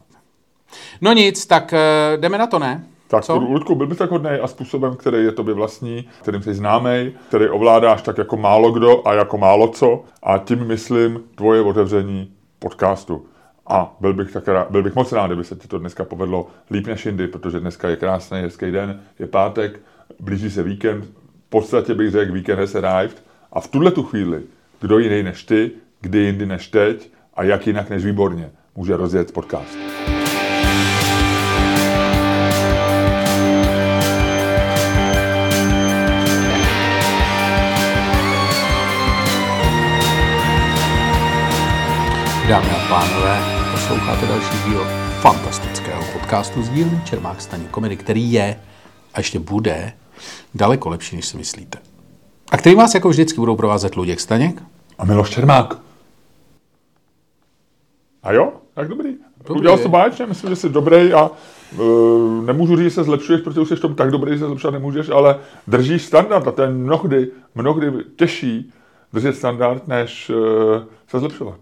No 1.01 1.13
nic, 1.13 1.45
tak 1.45 1.73
uh, 1.73 2.21
jdeme 2.21 2.37
na 2.37 2.47
to, 2.47 2.59
ne? 2.59 2.83
Tak, 3.07 3.23
Co? 3.23 3.37
Ludku, 3.37 3.75
byl 3.75 3.87
bys 3.87 3.97
tak 3.97 4.11
hodný 4.11 4.29
a 4.29 4.47
způsobem, 4.47 4.95
který 4.95 5.23
je 5.23 5.31
tobě 5.31 5.53
vlastní, 5.53 6.09
kterým 6.21 6.41
jsi 6.43 6.53
známý, 6.53 7.13
který 7.27 7.49
ovládáš 7.49 8.01
tak 8.01 8.17
jako 8.17 8.37
málo 8.37 8.71
kdo 8.71 9.07
a 9.07 9.13
jako 9.13 9.37
málo 9.37 9.67
co. 9.67 10.03
A 10.23 10.37
tím 10.37 10.67
myslím 10.67 11.23
tvoje 11.35 11.61
otevření 11.61 12.31
podcastu. 12.59 13.25
A 13.67 13.95
byl 13.99 14.13
bych, 14.13 14.31
tak 14.31 14.47
rád, 14.47 14.71
byl 14.71 14.83
bych 14.83 14.95
moc 14.95 15.11
rád, 15.11 15.27
kdyby 15.27 15.43
se 15.43 15.55
ti 15.55 15.67
to 15.67 15.79
dneska 15.79 16.03
povedlo 16.05 16.47
líp 16.71 16.87
než 16.87 17.05
jindy, 17.05 17.27
protože 17.27 17.59
dneska 17.59 17.89
je 17.89 17.95
krásný, 17.95 18.41
hezký 18.41 18.71
den, 18.71 19.01
je 19.19 19.27
pátek, 19.27 19.79
blíží 20.19 20.49
se 20.49 20.63
víkend, 20.63 21.05
v 21.05 21.49
podstatě 21.49 21.93
bych 21.93 22.11
řekl, 22.11 22.33
víkend 22.33 22.59
has 22.59 22.75
arrived. 22.75 23.23
A 23.53 23.59
v 23.59 23.67
tuhle 23.67 23.91
tu 23.91 24.03
chvíli, 24.03 24.43
kdo 24.81 24.99
jiný 24.99 25.23
než 25.23 25.43
ty, 25.43 25.71
kdy 26.01 26.19
jindy 26.19 26.45
než 26.45 26.67
teď 26.67 27.11
a 27.33 27.43
jak 27.43 27.67
jinak 27.67 27.89
než 27.89 28.05
výborně, 28.05 28.51
může 28.75 28.97
rozjet 28.97 29.31
podcast. 29.31 29.77
Dámy 42.49 42.69
a 42.69 42.87
pánové, 42.89 43.39
posloucháte 43.71 44.25
další 44.25 44.69
díl 44.69 44.85
fantastického 45.21 46.03
podcastu 46.13 46.63
z 46.63 46.69
dílny 46.69 47.01
Čermák 47.05 47.41
Staní 47.41 47.67
komedy, 47.67 47.97
který 47.97 48.31
je 48.31 48.59
a 49.13 49.19
ještě 49.19 49.39
bude 49.39 49.93
daleko 50.55 50.89
lepší, 50.89 51.15
než 51.15 51.25
si 51.25 51.37
myslíte. 51.37 51.86
A 52.51 52.57
který 52.57 52.75
vás 52.75 52.95
jako 52.95 53.09
vždycky 53.09 53.39
budou 53.39 53.55
provázet 53.55 53.95
Luděk 53.95 54.19
Staněk, 54.19 54.63
A 54.97 55.05
Miloš 55.05 55.29
Čermák. 55.29 55.77
A 58.23 58.33
jo, 58.33 58.53
tak 58.73 58.87
dobrý. 58.87 59.15
dobrý 59.47 59.59
Udělal 59.59 59.77
je. 59.77 59.83
jsi 59.83 59.89
báječně, 59.89 60.25
myslím, 60.25 60.49
že 60.49 60.55
jsi 60.55 60.69
dobrý 60.69 61.13
a 61.13 61.29
uh, 61.79 62.45
nemůžu 62.45 62.75
říct, 62.77 62.83
že 62.83 62.91
se 62.91 63.03
zlepšuješ, 63.03 63.41
protože 63.41 63.59
už 63.59 63.67
jsi 63.67 63.75
v 63.75 63.79
tom 63.79 63.95
tak 63.95 64.11
dobrý, 64.11 64.31
že 64.31 64.39
se 64.39 64.45
zlepšovat 64.45 64.71
nemůžeš, 64.71 65.09
ale 65.09 65.39
držíš 65.67 66.01
standard 66.01 66.47
a 66.47 66.51
to 66.51 66.61
je 66.61 66.69
mnohdy, 66.69 67.31
mnohdy 67.55 67.91
těžší 68.15 68.73
držet 69.13 69.35
standard, 69.35 69.87
než 69.87 70.29
uh, 70.29 70.35
se 71.07 71.19
zlepšovat. 71.19 71.57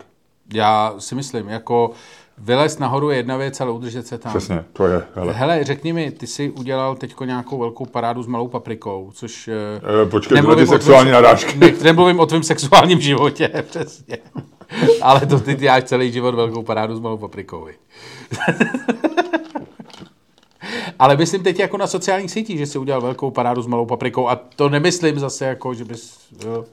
já 0.53 0.95
si 0.99 1.15
myslím, 1.15 1.49
jako 1.49 1.91
vylez 2.37 2.79
nahoru 2.79 3.09
je 3.09 3.17
jedna 3.17 3.37
věc, 3.37 3.61
ale 3.61 3.71
udržet 3.71 4.07
se 4.07 4.17
tam. 4.17 4.31
Přesně, 4.31 4.63
to 4.73 4.87
je, 4.87 5.03
hele. 5.15 5.33
Hele, 5.33 5.63
řekni 5.63 5.93
mi, 5.93 6.11
ty 6.11 6.27
jsi 6.27 6.49
udělal 6.49 6.95
teď 6.95 7.15
nějakou 7.25 7.57
velkou 7.57 7.85
parádu 7.85 8.23
s 8.23 8.27
malou 8.27 8.47
paprikou, 8.47 9.11
což... 9.13 9.49
Eh, 10.03 10.05
počkej, 10.05 10.37
tyhle 10.37 10.55
ty 10.55 10.61
nemluvím 10.61 10.69
o 10.69 10.71
sexuální 10.71 11.03
tvým- 11.03 11.13
narážky. 11.13 11.57
Ne, 11.57 11.73
nemluvím 11.83 12.19
o 12.19 12.25
tvém 12.25 12.43
sexuálním 12.43 13.01
životě, 13.01 13.47
přesně. 13.69 14.17
Ale 15.01 15.25
to 15.25 15.39
ty 15.39 15.55
děláš 15.55 15.83
celý 15.83 16.11
život 16.11 16.35
velkou 16.35 16.63
parádu 16.63 16.95
s 16.95 16.99
malou 16.99 17.17
paprikou. 17.17 17.67
Ale 20.99 21.17
myslím 21.17 21.43
teď 21.43 21.59
jako 21.59 21.77
na 21.77 21.87
sociálních 21.87 22.31
sítích, 22.31 22.57
že 22.57 22.65
jsi 22.65 22.77
udělal 22.77 23.01
velkou 23.01 23.31
parádu 23.31 23.61
s 23.61 23.67
malou 23.67 23.85
paprikou 23.85 24.29
a 24.29 24.39
to 24.55 24.69
nemyslím 24.69 25.19
zase 25.19 25.45
jako, 25.45 25.73
že 25.73 25.85
bys... 25.85 26.17
Jo, 26.45 26.65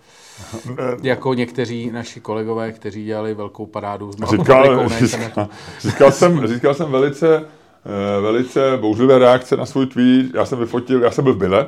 jako 1.02 1.34
někteří 1.34 1.90
naši 1.90 2.20
kolegové, 2.20 2.72
kteří 2.72 3.04
dělali 3.04 3.34
velkou 3.34 3.66
parádu 3.66 4.12
s 4.12 4.16
malou 4.16 4.32
Říkal, 4.32 4.88
říkal, 4.88 5.48
říkal, 5.80 6.12
jsem, 6.12 6.46
říkal 6.46 6.74
jsem 6.74 6.90
velice, 6.90 7.36
eh, 7.36 8.20
velice 8.20 8.76
bouřlivé 8.80 9.18
reakce 9.18 9.56
na 9.56 9.66
svůj 9.66 9.86
tweet. 9.86 10.34
Já 10.34 10.44
jsem 10.44 10.58
vyfotil, 10.58 11.02
já 11.02 11.10
jsem 11.10 11.24
byl 11.24 11.34
v 11.34 11.38
Bile, 11.38 11.66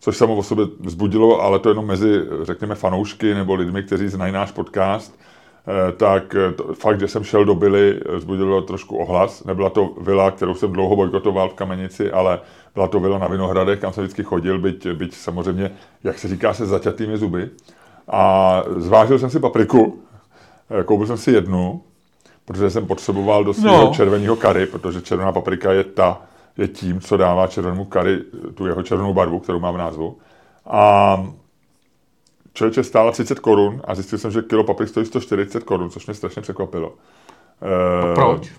což 0.00 0.16
samo 0.16 0.36
o 0.36 0.42
sobě 0.42 0.66
vzbudilo, 0.80 1.42
ale 1.42 1.58
to 1.58 1.68
jenom 1.68 1.86
mezi, 1.86 2.20
řekněme, 2.42 2.74
fanoušky 2.74 3.34
nebo 3.34 3.54
lidmi, 3.54 3.82
kteří 3.82 4.08
znají 4.08 4.32
náš 4.32 4.52
podcast, 4.52 5.18
eh, 5.18 5.92
tak 5.92 6.34
eh, 6.34 6.52
to, 6.52 6.74
fakt, 6.74 7.00
že 7.00 7.08
jsem 7.08 7.24
šel 7.24 7.44
do 7.44 7.54
Billy, 7.54 8.00
vzbudilo 8.16 8.62
trošku 8.62 8.96
ohlas. 8.96 9.44
Nebyla 9.44 9.70
to 9.70 9.94
vila, 10.00 10.30
kterou 10.30 10.54
jsem 10.54 10.72
dlouho 10.72 10.96
bojkotoval 10.96 11.48
v 11.48 11.54
Kamenici, 11.54 12.10
ale 12.10 12.40
byla 12.74 12.88
to 12.88 13.00
vila 13.00 13.18
na 13.18 13.26
Vinohradech, 13.26 13.78
kam 13.78 13.92
jsem 13.92 14.04
vždycky 14.04 14.22
chodil, 14.22 14.58
byť, 14.58 14.88
byť 14.88 15.14
samozřejmě, 15.14 15.70
jak 16.04 16.18
se 16.18 16.28
říká, 16.28 16.54
se 16.54 16.66
zaťatými 16.66 17.18
zuby. 17.18 17.50
A 18.08 18.62
zvážil 18.76 19.18
jsem 19.18 19.30
si 19.30 19.40
papriku, 19.40 20.02
koupil 20.84 21.06
jsem 21.06 21.16
si 21.16 21.30
jednu, 21.30 21.82
protože 22.44 22.70
jsem 22.70 22.86
potřeboval 22.86 23.44
do 23.44 23.54
svého 23.54 23.84
no. 23.84 23.94
červeného 23.94 24.36
kary, 24.36 24.66
protože 24.66 25.02
červená 25.02 25.32
paprika 25.32 25.72
je 25.72 25.84
ta, 25.84 26.20
je 26.56 26.68
tím, 26.68 27.00
co 27.00 27.16
dává 27.16 27.46
červenému 27.46 27.84
kary 27.84 28.18
tu 28.54 28.66
jeho 28.66 28.82
červenou 28.82 29.14
barvu, 29.14 29.38
kterou 29.38 29.60
má 29.60 29.70
v 29.70 29.76
názvu. 29.76 30.18
A 30.66 31.16
člověče 32.54 32.84
stála 32.84 33.12
30 33.12 33.40
korun 33.40 33.82
a 33.84 33.94
zjistil 33.94 34.18
jsem, 34.18 34.30
že 34.30 34.42
kilo 34.42 34.64
paprik 34.64 34.88
stojí 34.88 35.06
140 35.06 35.64
korun, 35.64 35.90
což 35.90 36.06
mě 36.06 36.14
strašně 36.14 36.42
překvapilo. 36.42 36.94
A 38.10 38.14
proč? 38.14 38.52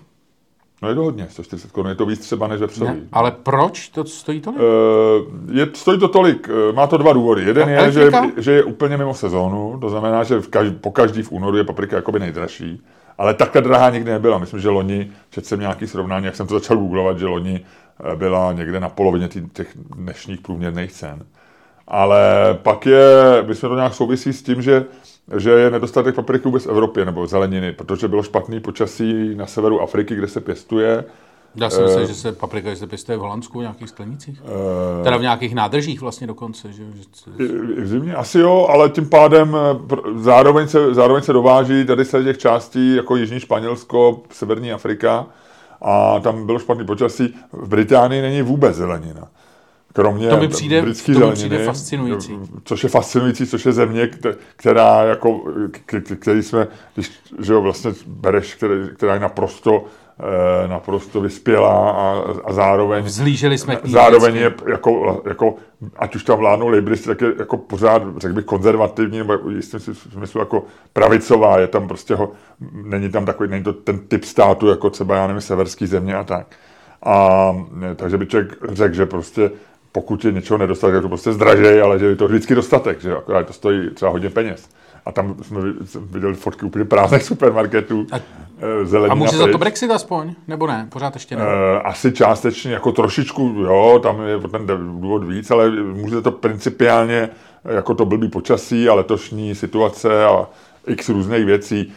No 0.84 0.90
je 0.90 0.94
to 0.94 1.02
hodně, 1.02 1.26
140 1.30 1.72
korun, 1.72 1.88
je 1.88 1.94
to 1.94 2.06
víc 2.06 2.20
třeba 2.20 2.48
než 2.48 2.60
vepřový. 2.60 2.90
Ne, 2.90 3.00
ale 3.12 3.30
proč 3.30 3.88
to 3.88 4.04
stojí 4.04 4.40
tolik? 4.40 4.60
Uh, 4.60 5.56
je, 5.56 5.68
stojí 5.74 6.00
to 6.00 6.08
tolik, 6.08 6.48
má 6.74 6.86
to 6.86 6.96
dva 6.96 7.12
důvody. 7.12 7.42
Jeden 7.44 7.68
je, 7.68 7.92
že, 7.92 8.10
že 8.36 8.52
je 8.52 8.64
úplně 8.64 8.96
mimo 8.96 9.14
sezónu, 9.14 9.78
to 9.80 9.88
znamená, 9.88 10.24
že 10.24 10.40
v 10.40 10.48
každý, 10.48 10.76
po 10.76 10.90
každý 10.90 11.22
v 11.22 11.32
únoru 11.32 11.56
je 11.56 11.64
paprika 11.64 11.96
jakoby 11.96 12.18
nejdražší. 12.18 12.82
Ale 13.18 13.34
takhle 13.34 13.62
drahá 13.62 13.90
nikdy 13.90 14.10
nebyla. 14.10 14.38
Myslím, 14.38 14.60
že 14.60 14.68
loni, 14.68 15.10
četl 15.30 15.46
jsem 15.46 15.60
nějaký 15.60 15.86
srovnání, 15.86 16.26
jak 16.26 16.36
jsem 16.36 16.46
to 16.46 16.54
začal 16.54 16.76
googlovat, 16.76 17.18
že 17.18 17.26
loni 17.26 17.60
eh, 18.12 18.16
byla 18.16 18.52
někde 18.52 18.80
na 18.80 18.88
polovině 18.88 19.28
těch 19.28 19.68
dnešních 19.96 20.40
průměrných 20.40 20.92
cen. 20.92 21.26
Ale 21.88 22.18
pak 22.62 22.86
je, 22.86 23.42
myslím, 23.46 23.70
to 23.70 23.76
nějak 23.76 23.94
souvisí 23.94 24.32
s 24.32 24.42
tím, 24.42 24.62
že, 24.62 24.84
že 25.36 25.50
je 25.50 25.70
nedostatek 25.70 26.14
papriky 26.14 26.44
vůbec 26.44 26.66
v 26.66 26.70
Evropě 26.70 27.04
nebo 27.04 27.26
zeleniny, 27.26 27.72
protože 27.72 28.08
bylo 28.08 28.22
špatný 28.22 28.60
počasí 28.60 29.34
na 29.34 29.46
severu 29.46 29.80
Afriky, 29.80 30.14
kde 30.14 30.28
se 30.28 30.40
pěstuje 30.40 31.04
Dá 31.56 31.70
se 31.70 31.82
myslet, 31.82 32.02
uh, 32.02 32.08
že 32.08 32.14
se 32.14 32.32
paprika 32.32 32.70
že 32.70 32.76
se 32.76 32.86
pěstuje 32.86 33.18
v 33.18 33.20
Holandsku 33.20 33.58
v 33.58 33.62
nějakých 33.62 33.88
sklenicích? 33.88 34.42
Uh, 34.42 35.04
teda 35.04 35.16
v 35.16 35.22
nějakých 35.22 35.54
nádržích 35.54 36.00
vlastně 36.00 36.26
dokonce. 36.26 36.72
Že, 36.72 36.84
že... 36.94 37.02
V 37.82 37.86
zimě 37.86 38.14
asi 38.14 38.38
jo, 38.38 38.66
ale 38.70 38.90
tím 38.90 39.08
pádem 39.08 39.56
eh, 39.56 39.96
zároveň 40.16 40.68
se, 40.68 40.94
zároveň 40.94 41.22
se 41.22 41.32
dováží 41.32 41.84
tady 41.84 42.04
se 42.04 42.24
těch 42.24 42.38
částí 42.38 42.96
jako 42.96 43.16
Jižní 43.16 43.40
Španělsko, 43.40 44.22
Severní 44.30 44.72
Afrika 44.72 45.26
a 45.82 46.20
tam 46.20 46.46
bylo 46.46 46.58
špatný 46.58 46.86
počasí. 46.86 47.34
V 47.52 47.68
Británii 47.68 48.22
není 48.22 48.42
vůbec 48.42 48.76
zelenina. 48.76 49.28
Kromě 49.94 50.28
to 50.28 50.36
mi 50.36 50.48
přijde, 50.48 50.82
britský 50.82 51.12
to 51.12 51.18
mi 51.18 51.18
zeleniny, 51.18 51.48
přijde 51.48 51.64
fascinující. 51.64 52.38
Což 52.64 52.82
je 52.82 52.88
fascinující, 52.88 53.46
což 53.46 53.66
je 53.66 53.72
země, 53.72 54.10
která 54.56 55.02
jako, 55.02 55.40
který 56.18 56.42
jsme, 56.42 56.66
když 56.94 57.12
že 57.38 57.52
jo, 57.52 57.62
vlastně 57.62 57.90
bereš, 58.06 58.58
která 58.94 59.14
je 59.14 59.20
naprosto 59.20 59.84
Eh, 60.20 60.68
naprosto 60.68 61.20
vyspělá 61.20 61.90
a, 61.90 62.24
a 62.44 62.52
zároveň... 62.52 63.04
Vzlíželi 63.04 63.58
jsme 63.58 63.76
k 63.76 63.84
ní 63.84 63.92
Zároveň 63.92 64.36
je 64.36 64.54
jako, 64.66 65.22
jako, 65.28 65.54
ať 65.96 66.16
už 66.16 66.24
tam 66.24 66.38
vládnou 66.38 66.68
lejbristi, 66.68 67.06
tak 67.06 67.20
je 67.20 67.32
jako 67.38 67.56
pořád, 67.56 68.02
řekl 68.16 68.34
bych, 68.34 68.44
konzervativní, 68.44 69.18
nebo 69.18 69.50
jistým 69.50 69.80
smyslu 69.80 70.40
jako 70.40 70.64
pravicová, 70.92 71.58
je 71.58 71.66
tam 71.66 71.88
prostě 71.88 72.14
ho, 72.14 72.32
není 72.72 73.08
tam 73.10 73.24
takový, 73.24 73.50
není 73.50 73.64
to 73.64 73.72
ten 73.72 73.98
typ 73.98 74.24
státu, 74.24 74.68
jako 74.68 74.90
třeba, 74.90 75.16
já 75.16 75.26
nevím, 75.26 75.40
severský 75.40 75.86
země 75.86 76.14
a 76.14 76.24
tak. 76.24 76.46
A 77.02 77.50
takže 77.96 78.18
by 78.18 78.26
člověk 78.26 78.56
řekl, 78.68 78.94
že 78.94 79.06
prostě 79.06 79.50
pokud 79.94 80.24
je 80.24 80.32
něčeho 80.32 80.58
nedostatek, 80.58 80.94
tak 80.94 81.02
to 81.02 81.08
prostě 81.08 81.32
zdražej, 81.32 81.82
ale 81.82 81.98
že 81.98 82.06
je 82.06 82.16
to 82.16 82.28
vždycky 82.28 82.54
dostatek, 82.54 83.00
že 83.00 83.16
akorát 83.16 83.46
to 83.46 83.52
stojí 83.52 83.90
třeba 83.90 84.10
hodně 84.10 84.30
peněz 84.30 84.68
a 85.06 85.12
tam 85.12 85.36
jsme 85.42 85.60
viděli 86.00 86.34
fotky 86.34 86.66
úplně 86.66 86.84
prázdných 86.84 87.22
supermarketů. 87.22 88.06
A, 88.12 88.16
eh, 88.96 89.08
a 89.08 89.14
může 89.14 89.36
za 89.36 89.46
to 89.46 89.58
Brexit 89.58 89.90
aspoň? 89.90 90.34
Nebo 90.48 90.66
ne? 90.66 90.86
Pořád 90.92 91.14
ještě 91.14 91.36
ne? 91.36 91.42
Uh, 91.42 91.50
asi 91.84 92.12
částečně, 92.12 92.72
jako 92.72 92.92
trošičku, 92.92 93.42
jo, 93.42 94.00
tam 94.02 94.22
je 94.22 94.38
ten 94.38 94.66
důvod 95.00 95.24
víc, 95.24 95.50
ale 95.50 95.70
může 95.70 96.20
to 96.20 96.32
principiálně 96.32 97.28
jako 97.64 97.94
to 97.94 98.04
blbý 98.04 98.28
počasí 98.28 98.88
a 98.88 98.94
letošní 98.94 99.54
situace 99.54 100.24
a 100.24 100.46
x 100.86 101.08
různých 101.08 101.44
věcí. 101.44 101.92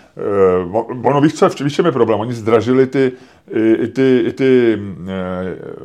Uh, 0.66 1.08
ono 1.08 1.22
víš, 1.22 1.34
co, 1.34 1.50
víš, 1.64 1.76
čem 1.76 1.86
je 1.86 1.92
problém? 1.92 2.20
Oni 2.20 2.34
zdražili 2.34 2.88
ty, 2.88 3.12
i, 3.80 3.88
ty, 3.88 4.24
i 4.28 4.32
ty 4.32 4.80
uh, 5.00 5.08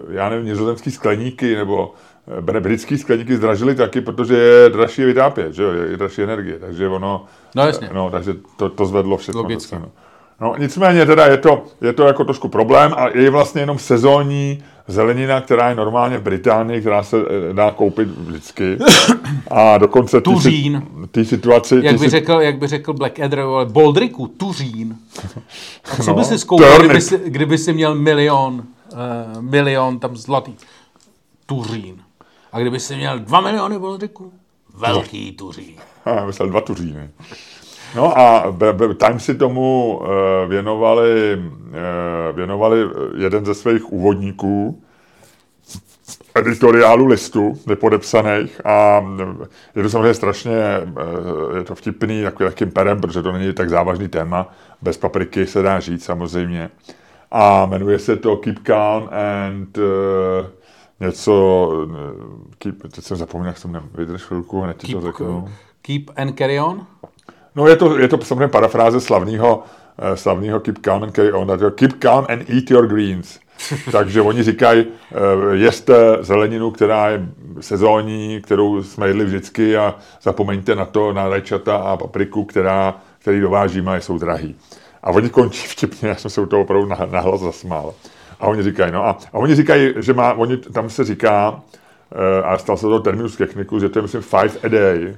já 0.09 0.29
nevím, 0.29 0.47
nizozemský 0.47 0.91
skleníky 0.91 1.55
nebo 1.57 1.95
britský 2.41 2.99
skleníky 2.99 3.37
zdražily 3.37 3.75
taky, 3.75 4.01
protože 4.01 4.37
je 4.37 4.71
dražší 4.71 5.05
vytápět, 5.05 5.55
že 5.55 5.63
jo, 5.63 5.71
je 5.73 5.97
dražší 5.97 6.23
energie, 6.23 6.59
takže 6.59 6.89
ono, 6.89 7.25
no, 7.55 7.67
jasně. 7.67 7.91
no 7.93 8.11
takže 8.11 8.35
to, 8.57 8.69
to 8.69 8.87
zvedlo 8.87 9.17
všechno. 9.17 9.43
Logicky. 9.43 9.75
No. 9.75 9.89
no. 10.41 10.55
nicméně 10.59 11.07
teda 11.07 11.27
je 11.27 11.37
to, 11.37 11.65
je 11.81 11.93
to 11.93 12.07
jako 12.07 12.25
trošku 12.25 12.49
problém 12.49 12.95
a 12.97 13.09
je 13.09 13.31
vlastně 13.31 13.63
jenom 13.63 13.79
sezónní 13.79 14.65
zelenina, 14.89 15.41
která 15.41 15.69
je 15.69 15.75
normálně 15.75 16.19
v 16.19 16.23
Británii, 16.23 16.81
která 16.81 17.03
se 17.03 17.17
eh, 17.17 17.53
dá 17.55 17.71
koupit 17.71 18.09
vždycky. 18.09 18.79
A 19.51 19.79
dokonce 19.79 20.21
ty, 20.21 20.25
tuřín. 20.25 20.83
ty 21.11 21.25
situaci... 21.25 21.81
Jak 21.83 21.99
by, 21.99 22.05
si... 22.05 22.11
řekl, 22.11 22.33
jak 22.33 22.59
by 22.59 22.67
řekl 22.67 22.93
Blackadder, 22.93 23.41
ale 23.41 23.67
Boldriku, 23.67 24.27
tuřín. 24.27 24.97
A 25.93 26.03
co 26.03 26.11
no, 26.11 26.15
by 26.15 26.25
si 26.25 26.39
skoupil, 26.39 26.79
kdyby 26.79 27.01
si, 27.01 27.21
kdyby 27.27 27.59
si 27.59 27.73
měl 27.73 27.95
milion, 27.95 28.55
uh, 28.55 29.43
milion 29.43 29.99
tam 29.99 30.17
zlatý? 30.17 30.55
Tuřín. 31.47 32.03
A 32.53 32.61
kdyby 32.61 32.81
si 32.81 32.97
měl 32.97 33.19
dva 33.19 33.41
miliony 33.41 33.79
Boldriku, 33.79 34.33
velký 34.75 35.33
tuřín. 35.33 35.75
Já 36.07 36.27
myslel 36.27 36.49
dva 36.49 36.61
tuříny. 36.61 37.11
No 37.97 38.19
a 38.19 38.57
Time 38.97 39.21
si 39.21 39.35
tomu 39.35 40.01
eh, 40.03 40.47
věnovali, 40.47 41.43
eh, 41.73 42.33
věnovali 42.33 42.79
jeden 43.17 43.45
ze 43.45 43.55
svých 43.55 43.93
úvodníků, 43.93 44.83
editoriálu 46.35 47.07
listu 47.07 47.55
nepodepsaných 47.67 48.67
a 48.67 49.05
je 49.77 49.83
to 49.83 49.91
samozřejmě 49.91 50.15
strašně, 50.15 50.53
eh, 50.53 51.57
je 51.57 51.65
to 51.65 51.75
vtipný 51.75 52.23
takový 52.23 52.45
lehkým 52.45 52.71
perem, 52.71 53.01
protože 53.01 53.23
to 53.23 53.33
není 53.33 53.53
tak 53.53 53.71
závažný 53.71 54.09
téma, 54.09 54.53
bez 54.83 54.97
papriky 54.97 55.47
se 55.47 55.63
dá 55.63 55.81
říct 55.81 56.05
samozřejmě. 56.05 56.71
A 57.31 57.67
jmenuje 57.67 57.99
se 57.99 58.17
to 58.17 58.37
Keep 58.37 58.59
Calm 58.59 59.09
and 59.13 59.79
uh, 59.79 59.85
něco, 61.01 61.71
keep, 62.59 62.83
teď 62.83 63.05
jsem 63.05 63.17
zapomněl, 63.17 63.47
jak 63.47 63.59
jsem 63.59 63.83
vydrž 63.95 64.23
chvilku, 64.23 64.61
hned 64.61 64.77
ti 64.77 64.93
to 64.93 65.01
řeknu. 65.01 65.49
Keep 65.83 66.11
and 66.17 66.39
carry 66.39 66.61
on? 66.61 66.87
No 67.57 67.69
je 67.69 67.77
to, 67.77 67.99
je 67.99 68.09
to 68.09 68.19
samozřejmě 68.19 68.49
parafráze 68.49 69.01
slavného 69.01 69.63
eh, 69.99 70.17
slavného 70.17 70.61
Keep 70.61 70.79
Calm 70.79 71.03
and 71.03 71.17
Carry 71.17 71.33
On, 71.33 71.59
Keep 71.75 71.93
Calm 71.99 72.27
and 72.29 72.51
Eat 72.51 72.71
Your 72.71 72.87
Greens. 72.87 73.39
Takže 73.93 74.23
oni 74.23 74.43
říkají, 74.43 74.87
eh, 74.87 75.17
jeste 75.57 75.95
zeleninu, 76.21 76.71
která 76.71 77.09
je 77.09 77.27
sezónní, 77.61 78.41
kterou 78.41 78.83
jsme 78.83 79.09
jedli 79.09 79.25
vždycky 79.25 79.77
a 79.77 79.95
zapomeňte 80.23 80.75
na 80.75 80.85
to, 80.85 81.13
na 81.13 81.29
rajčata 81.29 81.77
a 81.77 81.97
papriku, 81.97 82.45
která, 82.45 82.95
který 83.19 83.41
dovážíme 83.41 83.93
a 83.93 84.01
jsou 84.01 84.19
drahý. 84.19 84.57
A 85.03 85.11
oni 85.11 85.29
končí 85.29 85.67
vtipně, 85.69 86.09
já 86.09 86.15
jsem 86.15 86.31
se 86.31 86.41
u 86.41 86.47
toho 86.47 86.63
opravdu 86.63 86.89
nahlas 87.11 87.41
zasmál. 87.41 87.95
A 88.41 88.47
oni 88.47 88.63
říkají, 88.63 88.93
no 88.93 89.07
a, 89.07 89.19
a 89.33 89.39
oni 89.39 89.55
říkají, 89.55 89.95
že 89.97 90.15
má, 90.15 90.33
oni, 90.33 90.57
tam 90.57 90.91
se 90.91 91.05
říká, 91.05 91.51
uh, 91.51 92.49
a 92.49 92.59
stal 92.59 92.77
se 92.77 92.87
to 92.87 93.01
terminus 93.01 93.37
techniku, 93.37 93.79
že 93.79 93.89
to 93.89 93.99
je 93.99 94.03
myslím 94.03 94.23
five 94.23 94.53
a 94.65 94.69
day, 94.69 95.17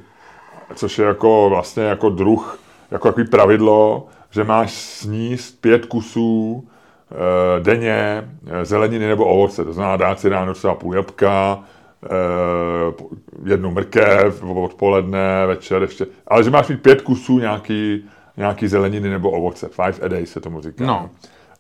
což 0.74 0.98
je 0.98 1.05
jako 1.05 1.46
vlastně 1.48 1.83
jako 1.83 2.11
druh, 2.11 2.59
jako 2.90 3.09
takový 3.09 3.27
pravidlo, 3.27 4.07
že 4.31 4.44
máš 4.44 4.72
sníst 4.72 5.61
pět 5.61 5.87
kusů 5.87 6.53
uh, 6.55 7.64
denně 7.64 8.29
eh, 8.46 8.64
zeleniny 8.64 9.07
nebo 9.07 9.24
ovoce, 9.24 9.64
to 9.64 9.72
znamená 9.72 9.96
dát 9.96 10.20
si 10.20 10.29
ráno 10.29 10.55
třeba 10.55 10.74
půl 10.74 10.94
jabka, 10.94 11.59
uh, 11.59 13.09
jednu 13.44 13.70
mrkev 13.70 14.42
odpoledne, 14.42 15.46
večer 15.46 15.83
ještě, 15.83 16.07
ale 16.29 16.44
že 16.44 16.50
máš 16.50 16.68
mít 16.68 16.83
pět 16.83 17.03
kusů 17.03 17.38
nějaký, 17.38 18.05
nějaký 18.37 18.68
zeleniny 18.68 19.09
nebo 19.09 19.31
ovoce, 19.31 19.68
five 19.68 20.07
a 20.07 20.09
day 20.09 20.27
se 20.27 20.40
tomu 20.40 20.61
říká. 20.61 20.85
No. 20.87 21.11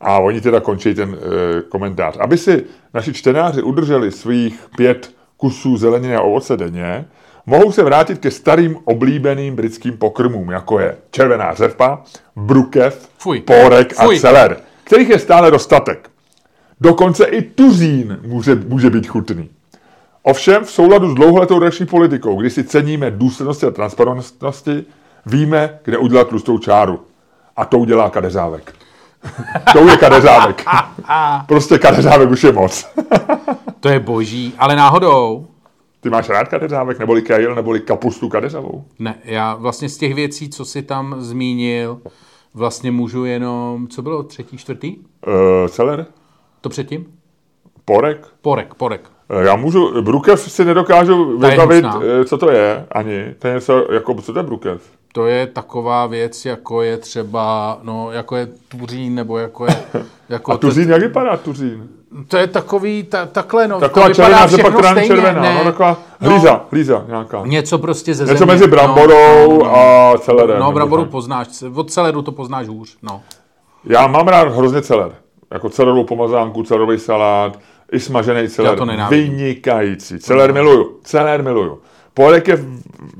A 0.00 0.18
oni 0.18 0.40
teda 0.40 0.60
končí 0.60 0.94
ten 0.94 1.16
e, 1.16 1.62
komentář. 1.62 2.16
Aby 2.20 2.38
si 2.38 2.64
naši 2.94 3.12
čtenáři 3.12 3.62
udrželi 3.62 4.12
svých 4.12 4.68
pět 4.76 5.14
kusů 5.36 5.76
zeleniny 5.76 6.16
a 6.16 6.20
ovoce 6.20 6.56
denně, 6.56 7.04
mohou 7.46 7.72
se 7.72 7.82
vrátit 7.82 8.18
ke 8.18 8.30
starým 8.30 8.76
oblíbeným 8.84 9.56
britským 9.56 9.96
pokrmům, 9.98 10.50
jako 10.50 10.78
je 10.78 10.96
červená 11.10 11.54
řepa, 11.54 12.02
brukev, 12.36 13.08
Fuj. 13.18 13.40
pórek 13.40 13.94
Fuj. 13.94 14.16
a 14.16 14.20
celer, 14.20 14.56
kterých 14.84 15.08
je 15.08 15.18
stále 15.18 15.50
dostatek. 15.50 16.10
Dokonce 16.80 17.24
i 17.24 17.42
tuzín 17.42 18.18
může, 18.22 18.54
může 18.54 18.90
být 18.90 19.06
chutný. 19.06 19.50
Ovšem 20.22 20.64
v 20.64 20.70
souladu 20.70 21.10
s 21.10 21.14
dlouholetou 21.14 21.58
další 21.58 21.84
politikou, 21.84 22.40
kdy 22.40 22.50
si 22.50 22.64
ceníme 22.64 23.10
důslednosti 23.10 23.66
a 23.66 23.70
transparentnosti, 23.70 24.84
víme, 25.26 25.78
kde 25.84 25.98
udělat 25.98 26.28
tlustou 26.28 26.58
čáru. 26.58 27.00
A 27.56 27.64
to 27.64 27.78
udělá 27.78 28.10
kadeřávek. 28.10 28.74
To 29.72 29.88
je 29.88 29.96
kadeřávek. 29.96 30.64
prostě 31.46 31.78
kadeřávek 31.78 32.30
už 32.30 32.44
je 32.44 32.52
moc. 32.52 32.88
to 33.80 33.88
je 33.88 34.00
boží. 34.00 34.54
Ale 34.58 34.76
náhodou, 34.76 35.46
Ty 36.04 36.10
máš 36.10 36.28
rád 36.28 36.48
kadeřávek, 36.48 36.98
neboli 36.98 37.22
kejl, 37.22 37.54
neboli 37.54 37.80
kapustu 37.80 38.28
kadeřavou? 38.28 38.84
Ne, 38.98 39.14
já 39.24 39.54
vlastně 39.54 39.88
z 39.88 39.96
těch 39.96 40.14
věcí, 40.14 40.48
co 40.50 40.64
si 40.64 40.82
tam 40.82 41.14
zmínil, 41.18 42.00
vlastně 42.54 42.90
můžu 42.90 43.24
jenom, 43.24 43.88
co 43.88 44.02
bylo, 44.02 44.22
třetí, 44.22 44.58
čtvrtý? 44.58 44.96
Uh, 44.96 45.68
celer? 45.68 46.06
To 46.60 46.68
předtím? 46.68 47.06
Porek? 47.84 48.26
Porek, 48.42 48.74
porek. 48.74 49.10
Uh, 49.30 49.42
já 49.42 49.56
můžu, 49.56 50.02
brukev 50.02 50.40
si 50.40 50.64
nedokážu 50.64 51.38
vybavit, 51.38 51.84
co 52.24 52.38
to 52.38 52.50
je, 52.50 52.86
ani. 52.92 53.34
To 53.38 53.48
je 53.48 53.54
něco, 53.54 53.92
jako, 53.92 54.14
co 54.14 54.32
to 54.32 54.38
je 54.38 54.42
brukev? 54.42 54.82
To 55.12 55.26
je 55.26 55.46
taková 55.46 56.06
věc, 56.06 56.44
jako 56.44 56.82
je 56.82 56.96
třeba, 56.96 57.78
no, 57.82 58.12
jako 58.12 58.36
je 58.36 58.48
tuřín, 58.68 59.14
nebo 59.14 59.38
jako 59.38 59.64
je... 59.64 59.76
Jako 60.28 60.52
A 60.52 60.56
tuřín, 60.56 60.86
to, 60.86 60.92
jak 60.92 61.02
vypadá 61.02 61.36
tuřín? 61.36 61.88
To 62.28 62.36
je 62.36 62.46
takový, 62.46 63.02
ta, 63.02 63.26
takhle, 63.26 63.68
no, 63.68 63.80
taková 63.80 64.08
to 64.08 64.14
červená, 64.14 64.46
že 64.46 64.56
pak 64.58 64.86
stejně, 64.86 65.06
červená, 65.06 65.42
ne, 65.42 65.54
no, 65.54 65.64
taková 65.64 65.98
hlíza, 66.20 66.50
no, 66.52 66.60
hlíza 66.70 67.04
nějaká. 67.08 67.42
Něco 67.44 67.78
prostě 67.78 68.14
ze 68.14 68.24
Něco 68.24 68.38
země. 68.38 68.52
mezi 68.52 68.66
bramborou 68.66 69.48
no, 69.50 69.58
no, 69.58 69.76
a 69.76 70.18
celerem. 70.18 70.60
No, 70.60 70.72
bramboru 70.72 71.04
poznáš, 71.04 71.48
od 71.74 71.90
celeru 71.90 72.22
to 72.22 72.32
poznáš 72.32 72.68
hůř, 72.68 72.96
no. 73.02 73.22
Já 73.84 74.06
mám 74.06 74.28
rád 74.28 74.48
hrozně 74.48 74.82
celer. 74.82 75.12
Jako 75.52 75.68
celerovou 75.68 76.04
pomazánku, 76.04 76.62
celerový 76.62 76.98
salát, 76.98 77.58
i 77.92 78.00
smažený 78.00 78.48
celer. 78.48 78.70
Já 78.70 78.76
to 78.76 79.10
Vynikající. 79.10 80.18
Celer 80.18 80.52
miluju, 80.52 80.98
celer 81.04 81.42
miluju. 81.42 81.78
Porek 82.14 82.48
je 82.48 82.64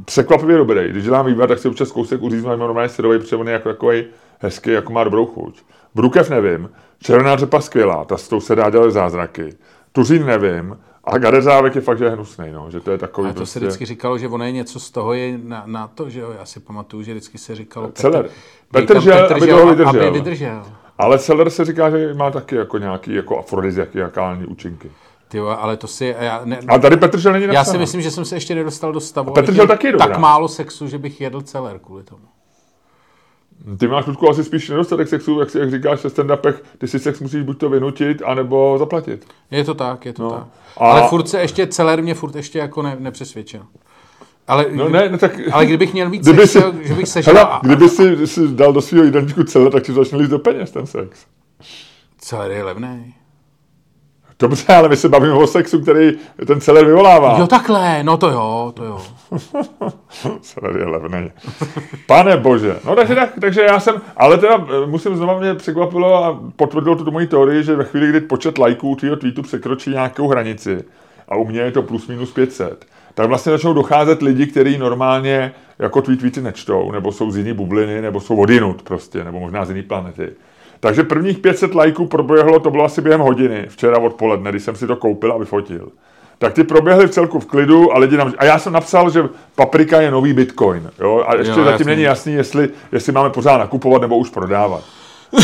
překvapivě 0.05 0.57
dobrý. 0.57 0.89
Když 0.89 1.05
dělám 1.05 1.27
vývar, 1.27 1.49
tak 1.49 1.59
si 1.59 1.69
občas 1.69 1.93
kousek 1.93 2.23
uříznu, 2.23 2.49
mám 2.49 2.59
normálně 2.59 2.89
syrový, 2.89 3.19
protože 3.19 3.37
on 3.37 3.47
je 3.47 3.53
jako 3.53 3.69
takový 3.69 4.05
hezký, 4.39 4.71
jako 4.71 4.93
má 4.93 5.05
dobrou 5.05 5.27
chuť. 5.27 5.63
Brukev 5.95 6.31
nevím, 6.31 6.71
červená 6.99 7.37
řepa 7.37 7.61
skvělá, 7.61 8.05
ta 8.05 8.17
s 8.17 8.29
tou 8.29 8.41
se 8.41 8.55
dá 8.55 8.71
dělat 8.71 8.91
zázraky. 8.91 9.55
Tuřín 9.93 10.27
nevím, 10.27 10.77
a 11.05 11.19
gadeřávek 11.19 11.75
je 11.75 11.81
fakt, 11.81 11.99
že 11.99 12.05
je 12.05 12.11
hnusný, 12.11 12.45
no, 12.53 12.71
že 12.71 12.81
to 12.81 12.91
je 12.91 12.99
takový 12.99 13.31
A 13.31 13.33
to 13.33 13.37
prostě... 13.37 13.53
se 13.53 13.67
vždycky 13.67 13.87
říkalo, 13.87 14.19
že 14.19 14.29
ono 14.29 14.45
je 14.45 14.53
něco 14.53 14.81
z 14.81 14.91
toho 14.91 15.13
je 15.13 15.39
na, 15.39 15.63
na 15.67 15.89
to, 15.89 16.11
že 16.11 16.21
jo, 16.21 16.35
já 16.39 16.45
si 16.45 16.61
pamatuju, 16.61 17.03
že 17.03 17.13
vždycky 17.13 17.39
se 17.39 17.55
říkalo... 17.55 17.91
Celer. 17.95 18.29
Petr, 18.71 18.95
Petr, 18.95 19.11
Petr, 19.11 19.35
aby 19.35 19.47
toho 19.47 19.67
vydržel. 19.67 20.03
Aby 20.03 20.11
vydržel. 20.11 20.63
Ale 20.99 21.19
celer 21.19 21.51
se 21.51 21.65
říká, 21.65 21.91
že 21.91 22.15
má 22.15 22.31
taky 22.31 22.57
jako 22.57 22.79
nějaký 22.79 23.15
jako 23.15 23.39
afrodiziakální 23.39 24.47
účinky. 24.47 24.91
Tyjo, 25.29 25.47
ale 25.47 25.77
to 25.77 25.87
si... 25.87 26.17
Já, 26.21 26.41
ne, 26.45 26.59
a 26.69 26.79
tady 26.79 26.97
Petržel 26.97 27.33
není 27.33 27.47
napsáno. 27.47 27.61
Já 27.61 27.73
si 27.73 27.79
myslím, 27.79 28.01
že 28.01 28.11
jsem 28.11 28.25
se 28.25 28.37
ještě 28.37 28.55
nedostal 28.55 28.93
do 28.93 29.01
stavu. 29.01 29.33
Petržel 29.33 29.67
taky 29.67 29.87
je 29.87 29.93
Tak 29.93 30.19
málo 30.19 30.49
sexu, 30.49 30.89
že 30.89 30.99
bych 30.99 31.21
jedl 31.21 31.41
celer 31.41 31.79
kvůli 31.79 32.03
tomu. 32.03 32.23
Ty 33.79 33.89
máš, 33.89 34.07
Ludku, 34.07 34.31
asi 34.31 34.45
spíš 34.45 34.69
nedostatek 34.69 35.09
sexu, 35.09 35.41
jak, 35.41 35.51
si, 35.51 35.59
jak 35.59 35.71
říkáš 35.71 36.05
ve 36.05 36.11
stand-upech, 36.11 36.55
ty 36.79 36.89
si 36.89 36.99
sex 36.99 37.21
musíš 37.21 37.43
buď 37.43 37.59
to 37.59 37.69
vynutit, 37.69 38.23
anebo 38.27 38.77
zaplatit. 38.79 39.27
Je 39.51 39.65
to 39.65 39.75
tak, 39.75 40.07
je 40.07 40.13
to 40.13 40.23
no. 40.23 40.31
tak. 40.31 40.47
A... 40.77 40.91
Ale 40.91 41.09
furt 41.09 41.29
se 41.29 41.41
ještě, 41.41 41.67
celer 41.67 42.03
mě 42.03 42.15
furt 42.15 42.37
ještě 42.37 42.59
jako 42.59 42.83
ne, 42.83 42.97
nepřesvědčil. 42.99 43.63
Ale, 44.49 44.67
no 44.73 44.89
ne, 44.89 45.09
no 45.09 45.19
tak, 45.19 45.41
ale 45.53 45.67
kdybych 45.67 45.93
měl 45.93 46.11
víc 46.11 46.23
kdyby 46.23 46.47
sex, 46.47 46.67
si, 46.67 46.89
že 46.89 46.95
bych 46.95 47.09
sežral... 47.09 47.37
Hele, 47.37 47.49
a... 47.51 47.61
kdyby 47.63 47.89
si, 47.89 48.27
si 48.27 48.49
dal 48.49 48.73
do 48.73 48.81
svého 48.81 49.05
jídelníčku 49.05 49.45
celer, 49.45 49.73
tak 49.73 49.83
ti 49.83 49.93
začne 49.93 50.19
líst 50.19 50.31
do 50.31 50.39
peněz 50.39 50.71
ten 50.71 50.87
sex. 50.87 51.27
Celer 52.19 52.51
je 52.51 52.65
levný. 52.65 53.15
Dobře, 54.39 54.75
ale 54.75 54.89
my 54.89 54.97
se 54.97 55.09
bavíme 55.09 55.35
o 55.35 55.47
sexu, 55.47 55.81
který 55.81 56.13
ten 56.47 56.61
celer 56.61 56.87
vyvolává. 56.87 57.39
Jo, 57.39 57.47
takhle, 57.47 58.03
no 58.03 58.17
to 58.17 58.31
jo, 58.31 58.73
to 58.77 58.85
jo. 58.85 59.01
celer 60.41 60.77
je 60.77 60.87
levný. 60.87 61.31
Pane 62.07 62.37
bože. 62.37 62.77
No 62.85 62.97
takže, 62.97 63.15
tak, 63.15 63.31
takže 63.41 63.63
já 63.63 63.81
jsem, 63.81 63.95
ale 64.17 64.39
teda 64.39 64.55
eh, 64.55 64.87
musím 64.87 65.17
znovu 65.17 65.41
mě 65.41 65.55
překvapilo 65.55 66.25
a 66.25 66.41
potvrdilo 66.57 66.97
to 66.97 67.05
do 67.05 67.11
mojí 67.11 67.27
teorii, 67.27 67.65
že 67.65 67.77
ve 67.77 67.85
chvíli, 67.85 68.09
kdy 68.09 68.21
počet 68.21 68.59
lajků 68.59 68.97
tvýho 68.97 69.17
tweetu 69.17 69.43
překročí 69.43 69.91
nějakou 69.91 70.29
hranici, 70.29 70.85
a 71.29 71.37
u 71.37 71.45
mě 71.45 71.61
je 71.61 71.73
to 71.73 71.83
plus 71.83 72.07
minus 72.07 72.33
500, 72.33 72.87
tak 73.15 73.29
vlastně 73.29 73.53
začnou 73.53 73.73
docházet 73.73 74.23
lidi, 74.23 74.47
kteří 74.47 74.79
normálně 74.79 75.53
jako 75.79 76.03
tvý 76.03 76.17
tweety 76.17 76.41
nečtou, 76.41 76.93
nebo 76.93 77.13
jsou 77.13 77.31
z 77.31 77.37
jiný 77.37 77.53
bubliny, 77.53 78.01
nebo 78.01 78.21
jsou 78.21 78.37
odinut 78.37 78.83
prostě, 78.83 79.25
nebo 79.25 79.41
možná 79.41 79.65
z 79.65 79.71
jiný 79.71 79.83
planety. 79.83 80.33
Takže 80.85 81.03
prvních 81.03 81.39
500 81.39 81.75
lajků 81.75 82.07
proběhlo, 82.07 82.61
to 82.61 82.71
bylo 82.71 82.85
asi 82.85 83.01
během 83.01 83.21
hodiny, 83.21 83.67
včera 83.69 83.99
odpoledne, 83.99 84.51
když 84.51 84.63
jsem 84.63 84.77
si 84.77 84.87
to 84.87 84.97
koupil 84.97 85.33
a 85.33 85.39
vyfotil. 85.39 85.89
Tak 86.39 86.53
ty 86.53 86.65
proběhly 86.65 87.07
v 87.07 87.11
celku 87.11 87.41
v 87.41 87.47
klidu 87.47 87.93
a 87.93 87.99
lidi 87.99 88.17
nám... 88.17 88.33
A 88.39 88.45
já 88.45 88.59
jsem 88.59 88.73
napsal, 88.73 89.11
že 89.11 89.29
paprika 89.55 90.01
je 90.01 90.11
nový 90.11 90.33
bitcoin. 90.33 90.91
Jo? 91.01 91.25
A 91.27 91.37
ještě 91.37 91.51
jo, 91.51 91.65
zatím 91.65 91.71
jasný. 91.71 91.87
není 91.87 92.03
jasný, 92.03 92.33
jestli, 92.33 92.69
jestli 92.93 93.13
máme 93.13 93.31
pořád 93.31 93.59
nakupovat 93.59 94.03
nebo 94.03 94.17
už 94.17 94.31
prodávat. 94.31 94.85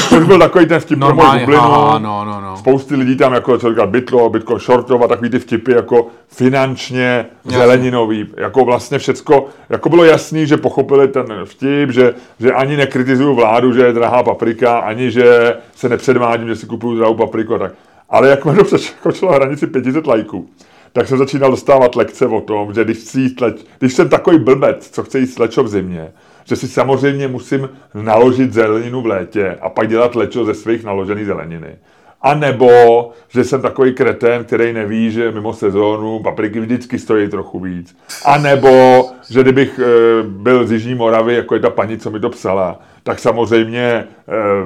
Což 0.09 0.26
byl 0.26 0.38
takový 0.38 0.66
ten 0.66 0.81
vtip 0.81 0.98
pro 0.98 1.14
moji 1.14 1.40
bublinu. 1.40 1.62
no, 1.98 2.24
no, 2.24 2.40
no. 2.40 2.57
Spousty 2.57 2.96
lidí 2.96 3.16
tam 3.16 3.33
jako, 3.33 3.59
co 3.59 3.70
říkal, 3.70 3.87
bitlo, 3.87 4.31
bitcoin 4.31 4.61
shortov 4.61 5.03
a 5.03 5.09
takový 5.09 5.31
ty 5.31 5.38
vtipy 5.38 5.72
jako 5.72 6.07
finančně 6.29 7.26
zeleninový. 7.44 8.26
Jako 8.37 8.64
vlastně 8.64 8.98
všecko, 8.98 9.46
jako 9.68 9.88
bylo 9.88 10.05
jasný, 10.05 10.46
že 10.46 10.57
pochopili 10.57 11.09
ten 11.09 11.26
vtip, 11.44 11.90
že, 11.90 12.14
že 12.40 12.53
ani 12.53 12.76
nekritizuju 12.76 13.35
vládu, 13.35 13.72
že 13.72 13.81
je 13.81 13.92
drahá 13.92 14.22
paprika, 14.22 14.79
ani 14.79 15.11
že 15.11 15.55
se 15.76 15.88
nepředvádím, 15.88 16.48
že 16.48 16.57
si 16.57 16.66
kupuju 16.66 16.96
drahou 16.96 17.14
papriku 17.14 17.55
a 17.55 17.59
tak. 17.59 17.72
Ale 18.09 18.29
jak 18.29 18.44
mi 18.44 18.55
to 18.55 18.64
přeskočilo 18.64 19.33
hranici 19.33 19.66
500 19.66 20.07
lajků, 20.07 20.48
tak 20.92 21.09
jsem 21.09 21.18
začínal 21.18 21.50
dostávat 21.50 21.96
lekce 21.96 22.26
o 22.26 22.40
tom, 22.40 22.74
že 22.74 22.85
když, 22.85 22.98
chci 22.98 23.20
jít 23.20 23.40
leč, 23.40 23.57
když 23.79 23.94
jsem 23.94 24.09
takový 24.09 24.38
blbec, 24.38 24.90
co 24.90 25.03
chce 25.03 25.18
jít 25.18 25.38
lečo 25.38 25.64
v 25.64 25.68
zimě, 25.68 26.12
že 26.51 26.57
si 26.57 26.69
samozřejmě 26.69 27.29
musím 27.29 27.69
naložit 27.95 28.53
zeleninu 28.53 29.03
v 29.03 29.07
létě 29.07 29.59
a 29.61 29.69
pak 29.69 29.89
dělat 29.89 30.17
lečo 30.17 30.45
ze 30.45 30.55
svých 30.55 30.85
naložených 30.85 31.27
zeleniny. 31.27 31.77
A 32.23 32.35
nebo, 32.35 33.11
že 33.29 33.45
jsem 33.45 33.63
takový 33.63 33.95
kretén, 33.95 34.45
který 34.45 34.73
neví, 34.73 35.11
že 35.11 35.33
mimo 35.33 35.53
sezónu 35.53 36.19
papriky 36.19 36.61
vždycky 36.61 36.99
stojí 36.99 37.29
trochu 37.29 37.61
víc. 37.61 37.97
A 38.25 38.39
nebo, 38.39 39.05
že 39.31 39.43
kdybych 39.43 39.79
e, 39.79 39.83
byl 40.23 40.67
z 40.67 40.73
Jižní 40.73 40.95
Moravy, 40.95 41.35
jako 41.35 41.55
je 41.55 41.61
ta 41.61 41.71
paní, 41.71 41.99
co 41.99 42.11
mi 42.11 42.21
to 42.21 42.31
psala, 42.31 42.81
tak 43.03 43.19
samozřejmě 43.19 43.83
e, 43.83 44.07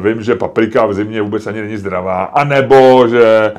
vím, 0.01 0.23
že 0.23 0.35
paprika 0.35 0.87
v 0.87 0.95
zimě 0.95 1.23
vůbec 1.23 1.47
ani 1.47 1.61
není 1.61 1.77
zdravá. 1.77 2.25
A 2.25 2.45
nebo, 2.45 3.09
že 3.09 3.53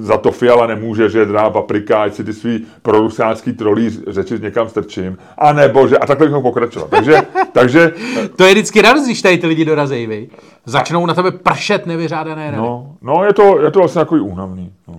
za 0.00 0.18
to 0.18 0.32
Fiala 0.32 0.66
nemůže, 0.66 1.08
že 1.08 1.18
je 1.18 1.24
drahá 1.24 1.50
paprika, 1.50 2.02
ať 2.02 2.14
si 2.14 2.24
ty 2.24 2.32
svý 2.32 2.66
prorusácký 2.82 3.52
trolí 3.52 3.90
řeči 4.06 4.38
někam 4.40 4.68
strčím. 4.68 5.18
A 5.38 5.52
nebo, 5.52 5.88
že... 5.88 5.98
A 5.98 6.06
takhle 6.06 6.26
bych 6.26 6.32
mohl 6.32 6.42
pokračovat. 6.42 6.90
Takže, 6.90 7.22
takže... 7.52 7.92
To 8.36 8.44
je 8.44 8.52
vždycky 8.52 8.82
radost, 8.82 9.04
když 9.04 9.22
tady 9.22 9.38
ty 9.38 9.46
lidi 9.46 9.64
dorazí, 9.64 10.06
vy. 10.06 10.28
Začnou 10.66 11.06
na 11.06 11.14
tebe 11.14 11.30
pršet 11.30 11.86
nevyřádané 11.86 12.50
rady. 12.50 12.56
No, 12.56 12.96
no 13.02 13.24
je, 13.24 13.32
to, 13.32 13.60
je 13.60 13.70
to 13.70 13.78
vlastně 13.78 14.00
takový 14.00 14.20
únavný. 14.20 14.72
No. 14.88 14.94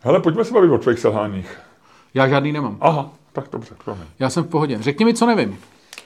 Hele, 0.00 0.20
pojďme 0.20 0.44
se 0.44 0.54
bavit 0.54 0.70
o 0.70 0.78
tvých 0.78 0.98
selháních. 0.98 1.58
Já 2.14 2.28
žádný 2.28 2.52
nemám. 2.52 2.76
Aha, 2.80 3.10
tak 3.32 3.44
dobře, 3.52 3.74
promiň. 3.84 4.04
Já 4.18 4.30
jsem 4.30 4.44
v 4.44 4.46
pohodě. 4.46 4.78
Řekni 4.80 5.04
mi, 5.04 5.14
co 5.14 5.26
nevím. 5.26 5.58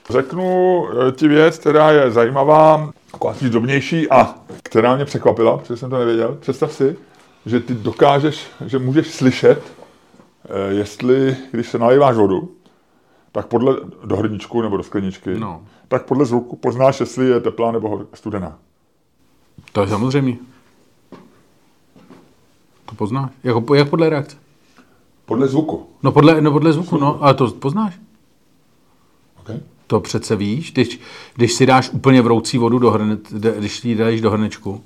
Řeknu 0.09 0.87
eh, 0.89 1.11
ti 1.11 1.27
věc, 1.27 1.57
která 1.57 1.91
je 1.91 2.11
zajímavá, 2.11 2.91
taková 3.11 3.35
drobnější 3.49 4.09
a 4.09 4.35
která 4.63 4.95
mě 4.95 5.05
překvapila, 5.05 5.57
protože 5.57 5.77
jsem 5.77 5.89
to 5.89 5.97
nevěděl. 5.97 6.37
Představ 6.39 6.73
si, 6.73 6.97
že 7.45 7.59
ty 7.59 7.73
dokážeš, 7.73 8.47
že 8.65 8.79
můžeš 8.79 9.07
slyšet, 9.07 9.61
eh, 10.45 10.73
jestli, 10.73 11.37
když 11.51 11.69
se 11.69 11.77
naléváš 11.77 12.15
vodu, 12.15 12.51
tak 13.31 13.47
podle 13.47 13.75
do 14.05 14.15
hrničku 14.15 14.61
nebo 14.61 14.77
do 14.77 14.83
skleničky, 14.83 15.39
no. 15.39 15.61
tak 15.87 16.05
podle 16.05 16.25
zvuku 16.25 16.55
poznáš, 16.55 16.99
jestli 16.99 17.29
je 17.29 17.39
teplá 17.39 17.71
nebo 17.71 18.01
studená. 18.13 18.57
To 19.71 19.81
je 19.81 19.87
samozřejmě. 19.87 20.37
To 22.85 22.95
poznáš. 22.95 23.31
Jako, 23.43 23.75
jak 23.75 23.89
podle 23.89 24.09
reakce? 24.09 24.37
Podle 25.25 25.47
zvuku. 25.47 25.87
No 26.03 26.11
podle, 26.11 26.41
no 26.41 26.51
podle 26.51 26.73
zvuku, 26.73 26.97
no, 26.97 27.23
ale 27.23 27.33
to 27.33 27.47
poznáš. 27.47 27.99
To 29.87 29.99
přece 29.99 30.35
víš, 30.35 30.71
když, 30.71 30.99
když 31.35 31.53
si 31.53 31.65
dáš 31.65 31.89
úplně 31.89 32.21
vroucí 32.21 32.57
vodu 32.57 32.79
do 32.79 32.91
hrne, 32.91 33.17
když 33.57 33.85
ji 33.85 33.95
dáš 33.95 34.21
do 34.21 34.31
hrnečku, 34.31 34.83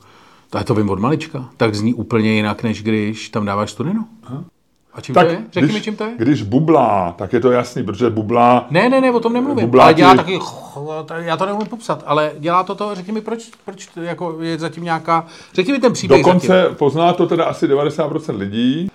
tak 0.49 0.65
to 0.65 0.75
vím 0.75 0.89
od 0.89 0.99
malička, 0.99 1.49
tak 1.57 1.75
zní 1.75 1.93
úplně 1.93 2.33
jinak, 2.33 2.63
než 2.63 2.83
když 2.83 3.29
tam 3.29 3.45
dáváš 3.45 3.71
studenou. 3.71 4.03
Aha. 4.23 4.43
A 4.93 5.01
čím 5.01 5.15
tak 5.15 5.27
to 5.27 5.33
je? 5.33 5.43
Řekni 5.51 5.61
když, 5.61 5.73
mi, 5.73 5.81
čím 5.81 5.95
to 5.95 6.03
je? 6.03 6.13
Když 6.17 6.43
bublá, 6.43 7.15
tak 7.17 7.33
je 7.33 7.39
to 7.39 7.51
jasný, 7.51 7.83
protože 7.83 8.09
bublá... 8.09 8.67
Ne, 8.69 8.89
ne, 8.89 9.01
ne, 9.01 9.11
o 9.11 9.19
tom 9.19 9.33
nemluvím. 9.33 9.65
Bublá 9.65 9.83
ale 9.83 9.93
dělá 9.93 10.11
ti... 10.11 10.17
taky... 10.17 10.39
Já 11.17 11.37
to 11.37 11.45
nemůžu 11.45 11.67
popsat, 11.67 12.03
ale 12.05 12.31
dělá 12.39 12.63
to 12.63 12.75
to, 12.75 12.95
řekni 12.95 13.13
mi, 13.13 13.21
proč, 13.21 13.49
proč 13.65 13.89
jako 14.01 14.37
je 14.41 14.59
zatím 14.59 14.83
nějaká... 14.83 15.25
Řekni 15.53 15.73
mi 15.73 15.79
ten 15.79 15.93
příběh 15.93 16.21
Dokonce 16.23 16.47
zatím. 16.47 16.75
pozná 16.75 17.13
to 17.13 17.27
teda 17.27 17.45
asi 17.45 17.67
90% 17.67 18.37
lidí. 18.37 18.91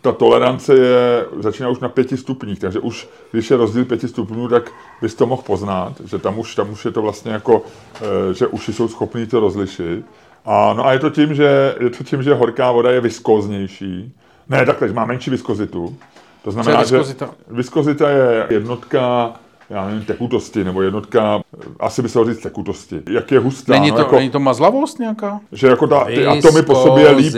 Ta 0.00 0.12
tolerance 0.12 0.74
je, 0.74 1.26
začíná 1.38 1.68
už 1.68 1.78
na 1.78 1.88
pěti 1.88 2.16
stupních, 2.16 2.58
takže 2.58 2.78
už, 2.78 3.08
když 3.30 3.50
je 3.50 3.56
rozdíl 3.56 3.84
pěti 3.84 4.08
stupňů, 4.08 4.48
tak 4.48 4.70
bys 5.02 5.14
to 5.14 5.26
mohl 5.26 5.42
poznat, 5.42 5.92
že 6.04 6.18
tam 6.18 6.38
už, 6.38 6.54
tam 6.54 6.70
už 6.70 6.84
je 6.84 6.90
to 6.90 7.02
vlastně 7.02 7.32
jako, 7.32 7.62
eh, 8.00 8.34
že 8.34 8.46
uši 8.46 8.72
jsou 8.72 8.88
schopní 8.88 9.26
to 9.26 9.40
rozlišit. 9.40 10.04
A, 10.44 10.74
no 10.74 10.86
a 10.86 10.92
je 10.92 10.98
to 10.98 11.10
tím, 11.10 11.34
že, 11.34 11.74
je 11.80 11.90
to 11.90 12.04
tím, 12.04 12.22
že 12.22 12.34
horká 12.34 12.72
voda 12.72 12.90
je 12.90 13.00
viskóznější, 13.00 14.12
ne, 14.48 14.66
takhle, 14.66 14.92
má 14.92 15.06
menší 15.06 15.30
viskozitu. 15.30 15.96
To 16.44 16.50
znamená, 16.50 16.84
že 16.84 17.00
viskozita 17.48 18.10
je 18.10 18.46
jednotka 18.50 19.32
já 19.70 19.86
nevím, 19.86 20.04
tekutosti, 20.04 20.64
nebo 20.64 20.82
jednotka, 20.82 21.40
asi 21.80 22.02
by 22.02 22.08
se 22.08 22.18
ho 22.18 22.24
říct 22.24 22.38
tekutosti. 22.42 23.02
Jak 23.10 23.30
je 23.30 23.38
hustá. 23.38 23.72
Není 23.72 23.90
no, 23.90 23.96
to, 23.96 24.02
jako, 24.02 24.16
není 24.16 24.30
to 24.30 24.40
mazlavost 24.40 24.98
nějaká? 24.98 25.40
že 25.52 25.66
jako 25.66 25.86
ta, 25.86 26.04
ty 26.04 26.26
atomy 26.26 26.62
po 26.62 26.74
sobě 26.74 27.10
líp 27.10 27.34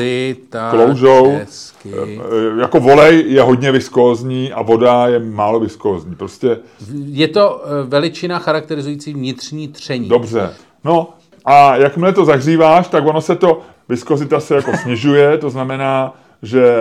kloužou. 0.70 1.30
hezky. 1.30 1.92
Eh, 1.94 2.60
Jako 2.60 2.80
volej 2.80 3.24
je 3.32 3.42
hodně 3.42 3.72
viskózní 3.72 4.52
a 4.52 4.62
voda 4.62 5.06
je 5.06 5.18
málo 5.18 5.60
viskózní. 5.60 6.14
Prostě 6.14 6.58
Je 7.04 7.28
to 7.28 7.64
eh, 7.64 7.86
veličina 7.86 8.38
charakterizující 8.38 9.12
vnitřní 9.12 9.68
tření. 9.68 10.08
dobře. 10.08 10.50
No 10.84 11.08
a 11.44 11.76
jakmile 11.76 12.12
to 12.12 12.24
zahříváš, 12.24 12.88
tak 12.88 13.06
ono 13.06 13.20
se 13.20 13.36
to, 13.36 13.60
viskozita 13.88 14.40
se 14.40 14.54
jako 14.54 14.72
snižuje, 14.82 15.38
to 15.38 15.50
znamená, 15.50 16.14
že 16.42 16.74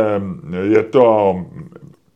je 0.64 0.84
to 0.84 1.36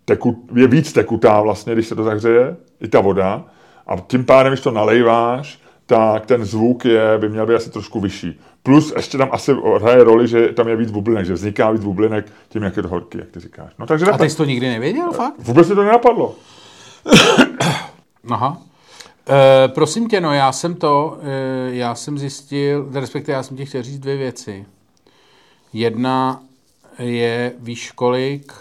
teku, 0.06 0.46
je 0.56 0.68
víc 0.68 0.94
tekutá 0.94 1.42
vlastně, 1.42 1.74
když 1.74 1.88
se 1.88 1.96
to 1.96 2.04
zahřeje, 2.04 2.56
i 2.82 2.88
ta 2.88 3.01
voda. 3.01 3.43
A 3.88 3.95
tím 4.07 4.26
pádem, 4.26 4.53
když 4.53 4.61
to 4.61 4.71
nalejváš, 4.71 5.59
tak 5.86 6.26
ten 6.26 6.45
zvuk 6.45 6.86
je, 6.86 7.17
by 7.17 7.30
měl 7.30 7.45
být 7.45 7.55
asi 7.55 7.69
trošku 7.69 7.99
vyšší. 7.99 8.39
Plus 8.63 8.93
ještě 8.95 9.17
tam 9.17 9.30
asi 9.32 9.51
hraje 9.82 10.03
roli, 10.03 10.28
že 10.28 10.47
tam 10.47 10.67
je 10.67 10.76
víc 10.76 10.91
bublinek, 10.91 11.26
že 11.26 11.34
vzniká 11.34 11.71
víc 11.71 11.84
bublinek 11.84 12.32
tím, 12.49 12.63
jak 12.63 12.78
je 12.78 12.84
to 12.84 12.89
horký, 12.89 13.17
jak 13.17 13.30
ty 13.30 13.39
říkáš. 13.39 13.71
No 13.80 13.86
takže 13.86 14.05
A 14.05 14.17
ty 14.17 14.30
jsi 14.30 14.38
to 14.38 14.45
nikdy 14.45 14.69
nevěděl, 14.69 15.11
fakt? 15.11 15.34
Vůbec 15.39 15.69
mi 15.69 15.76
to 15.76 15.84
nenapadlo. 15.84 16.36
Aha. 18.30 18.61
E, 19.30 19.67
prosím 19.67 20.09
tě, 20.09 20.21
no 20.21 20.34
já 20.34 20.51
jsem 20.51 20.76
to, 20.76 21.17
e, 21.21 21.76
já 21.76 21.95
jsem 21.95 22.17
zjistil, 22.17 22.89
respektive 22.93 23.36
já 23.36 23.43
jsem 23.43 23.57
ti 23.57 23.65
chtěl 23.65 23.84
říct 23.84 23.99
dvě 23.99 24.17
věci. 24.17 24.65
Jedna 25.73 26.43
je, 26.99 27.53
víš 27.59 27.91
kolik 27.91 28.53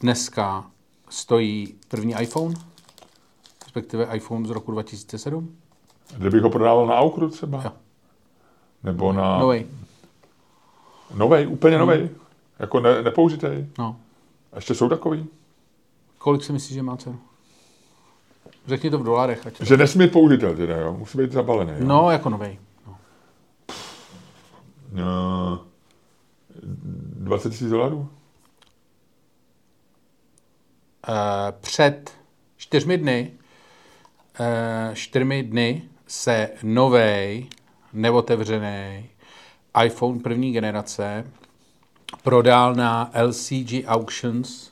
dneska 0.00 0.64
stojí 1.08 1.74
první 1.92 2.14
iPhone? 2.20 2.54
Respektive 3.64 4.16
iPhone 4.16 4.46
z 4.46 4.50
roku 4.50 4.72
2007? 4.72 5.56
Kdybych 6.16 6.42
ho 6.42 6.50
prodával 6.50 6.86
na 6.86 6.94
Aukru 6.94 7.28
třeba. 7.28 7.62
Jo. 7.64 7.72
Nebo 8.82 9.12
na... 9.12 9.38
Novej. 9.38 9.66
Novej, 11.14 11.46
úplně 11.46 11.78
novej. 11.78 12.10
Jako 12.58 12.80
ne, 12.80 13.02
nepoužitej. 13.02 13.66
No. 13.78 13.96
A 14.52 14.56
ještě 14.56 14.74
jsou 14.74 14.88
takový. 14.88 15.26
Kolik 16.18 16.44
si 16.44 16.52
myslíš, 16.52 16.74
že 16.74 16.82
má 16.82 16.96
cenu? 16.96 17.18
Řekni 18.66 18.90
to 18.90 18.98
v 18.98 19.04
dolarech. 19.04 19.46
Ať... 19.46 19.60
Že 19.60 19.76
nesmí 19.76 20.08
použitel, 20.08 20.56
teda, 20.56 20.76
jo. 20.76 20.92
Musí 20.98 21.18
být 21.18 21.32
zabalený. 21.32 21.72
Jo. 21.78 21.86
No, 21.86 22.10
jako 22.10 22.30
novej. 22.30 22.58
No. 22.86 22.96
No, 24.92 25.60
20 26.62 27.50
tisíc 27.50 27.70
dolarů? 27.70 28.08
Eh, 31.08 31.52
před 31.60 32.10
čtyřmi 32.56 32.98
dny, 32.98 33.32
eh, 34.40 34.90
čtyřmi 34.94 35.42
dny 35.42 35.82
se 36.06 36.50
nový, 36.62 37.48
neotevřený 37.92 39.08
iPhone 39.84 40.20
první 40.20 40.52
generace 40.52 41.24
prodal 42.22 42.74
na 42.74 43.10
LCG 43.14 43.84
Auctions, 43.86 44.70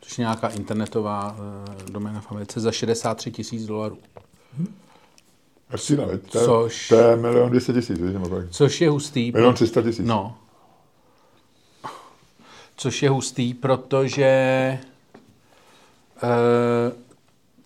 což 0.00 0.18
je 0.18 0.22
nějaká 0.22 0.48
internetová 0.48 1.32
uh, 1.32 1.90
doména 1.90 2.20
v 2.20 2.30
Americe, 2.30 2.60
za 2.60 2.72
63 2.72 3.30
tisíc 3.30 3.66
dolarů. 3.66 3.98
Veď? 6.06 6.32
To, 6.32 6.38
Což- 6.46 6.88
to 6.88 6.94
je 6.94 7.16
milion 7.16 7.50
200 7.50 7.72
tisíc. 7.72 7.98
Což 8.50 8.80
je 8.80 8.90
hustý. 8.90 9.32
Milion 9.32 9.54
300 9.54 9.82
tisíc. 9.82 10.06
No. 10.06 10.36
Což 12.76 13.02
je 13.02 13.10
hustý, 13.10 13.54
protože 13.54 14.78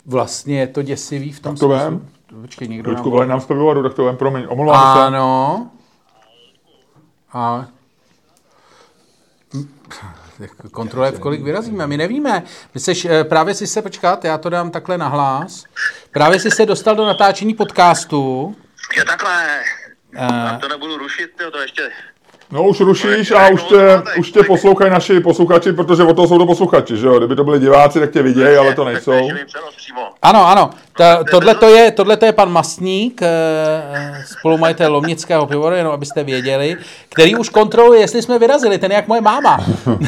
vlastně 0.06 0.60
je 0.60 0.66
to 0.66 0.82
děsivý 0.82 1.32
v 1.32 1.40
tom 1.40 1.54
Tak 1.54 1.60
to 1.60 1.68
vem. 1.68 2.08
Počkej, 2.40 2.68
někdo 2.68 2.90
Ludku, 2.90 3.18
nám... 3.18 3.28
nám 3.28 3.40
z 3.40 3.46
pivovaru, 3.46 3.82
tak 3.82 3.94
to 3.94 4.04
vem, 4.04 4.16
promiň, 4.16 4.46
omlouvám 4.48 4.96
se. 4.96 5.02
Ano. 5.02 5.70
A 7.32 7.66
kontrole, 10.72 11.10
v 11.10 11.20
kolik 11.20 11.42
vyrazíme, 11.42 11.86
my 11.86 11.96
nevíme. 11.96 12.42
My 12.74 12.80
seš, 12.80 13.04
eh, 13.04 13.24
právě 13.24 13.54
si 13.54 13.66
se, 13.66 13.82
počkat, 13.82 14.24
já 14.24 14.38
to 14.38 14.48
dám 14.48 14.70
takhle 14.70 14.98
na 14.98 15.08
hlas. 15.08 15.64
Právě 16.12 16.40
si 16.40 16.50
se 16.50 16.66
dostal 16.66 16.96
do 16.96 17.06
natáčení 17.06 17.54
podcastu. 17.54 18.56
Jo, 18.96 19.04
takhle. 19.06 19.60
Eh, 20.14 20.28
Tak 20.28 20.60
to 20.60 20.68
nebudu 20.68 20.98
rušit, 20.98 21.30
jo, 21.40 21.50
to 21.50 21.58
ještě... 21.58 21.90
No 22.50 22.62
už 22.68 22.80
rušíš 22.80 23.30
a 23.30 23.48
už 23.48 23.62
tě, 23.62 24.02
už 24.18 24.30
tě 24.30 24.42
poslouchají 24.42 24.90
naši 24.90 25.20
posluchači, 25.20 25.72
protože 25.72 26.02
o 26.02 26.14
toho 26.14 26.28
jsou 26.28 26.38
to 26.38 26.46
posluchači, 26.46 26.96
že 26.96 27.06
jo? 27.06 27.18
Kdyby 27.18 27.36
to 27.36 27.44
byli 27.44 27.60
diváci, 27.60 28.00
tak 28.00 28.10
tě 28.10 28.22
vidějí, 28.22 28.56
ale 28.56 28.74
to 28.74 28.84
nejsou. 28.84 29.28
Ano, 30.22 30.46
ano. 30.46 30.70
Ta, 30.96 31.24
tohle, 31.24 31.54
to 31.54 31.68
je, 31.68 31.90
tohle 31.90 32.16
to 32.16 32.26
je 32.26 32.32
pan 32.32 32.52
Masník, 32.52 33.22
eh, 33.22 34.24
spolumajitel 34.26 34.92
Lomnického 34.92 35.46
pivovaru, 35.46 35.76
jenom 35.76 35.92
abyste 35.92 36.24
věděli, 36.24 36.76
který 37.08 37.36
už 37.36 37.48
kontroluje, 37.48 38.00
jestli 38.00 38.22
jsme 38.22 38.38
vyrazili, 38.38 38.78
ten 38.78 38.90
je 38.90 38.96
jak 38.96 39.08
moje 39.08 39.20
máma. 39.20 39.58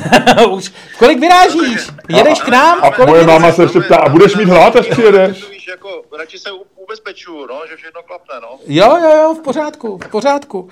už, 0.51 0.72
kolik 0.99 1.20
vyrážíš? 1.20 1.91
Jedeš 2.09 2.41
k 2.41 2.49
nám? 2.49 2.78
A 2.82 2.91
Kolik 2.91 3.09
moje 3.09 3.26
máma 3.26 3.53
se 3.53 3.62
ještě 3.62 3.80
ptá, 3.80 3.97
a 3.97 4.09
budeš 4.09 4.36
mít 4.36 4.49
hlad, 4.49 4.76
až 4.76 4.86
přijedeš? 4.86 5.41
To 5.41 5.61
jako, 5.70 6.03
radši 6.18 6.38
se 6.38 6.51
ubezpečuju, 6.76 7.47
no, 7.47 7.61
že 7.70 7.76
všechno 7.76 8.03
klapne, 8.03 8.34
no. 8.43 8.59
Jo, 8.66 8.97
jo, 9.03 9.16
jo, 9.16 9.34
v 9.34 9.43
pořádku, 9.43 9.99
v 10.05 10.09
pořádku. 10.09 10.68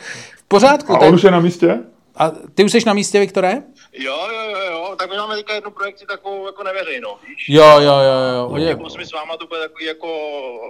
Pořádku. 0.49 0.92
A 0.92 0.99
tak- 0.99 1.09
on 1.09 1.14
už 1.14 1.22
je 1.22 1.30
na 1.30 1.40
místě? 1.40 1.78
A 2.16 2.30
ty 2.55 2.64
už 2.64 2.72
jsi 2.72 2.78
na 2.86 2.92
místě, 2.92 3.20
Viktore? 3.20 3.62
Jo, 3.92 4.18
jo, 4.34 4.51
jo, 4.51 4.59
jo, 4.70 4.94
tak 4.99 5.11
my 5.11 5.16
máme 5.16 5.36
teďka 5.36 5.55
jednu 5.55 5.70
projekci 5.70 6.07
takovou 6.07 6.46
jako 6.46 6.62
neveřejnou, 6.62 7.11
víš? 7.28 7.46
Jo, 7.49 7.64
jo, 7.66 7.80
jo, 7.80 8.34
jo. 8.36 8.49
Oni- 8.49 8.64
Jako 8.64 8.90
jsme 8.90 9.07
s 9.07 9.12
váma 9.12 9.36
to 9.36 9.46
bude 9.46 9.61
takový 9.61 9.84
jako 9.84 10.07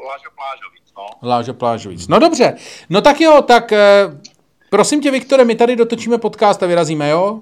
Lážo 0.08 0.30
Plážovic, 0.36 0.82
no. 0.96 1.28
Lážo 1.28 1.54
Plážovic. 1.54 2.08
No 2.08 2.18
dobře, 2.18 2.56
no 2.90 3.00
tak 3.00 3.20
jo, 3.20 3.42
tak 3.42 3.72
eh, 3.72 4.04
prosím 4.70 5.00
tě, 5.00 5.10
Viktore, 5.10 5.44
my 5.44 5.54
tady 5.54 5.76
dotočíme 5.76 6.18
podcast 6.18 6.62
a 6.62 6.66
vyrazíme, 6.66 7.08
jo? 7.10 7.40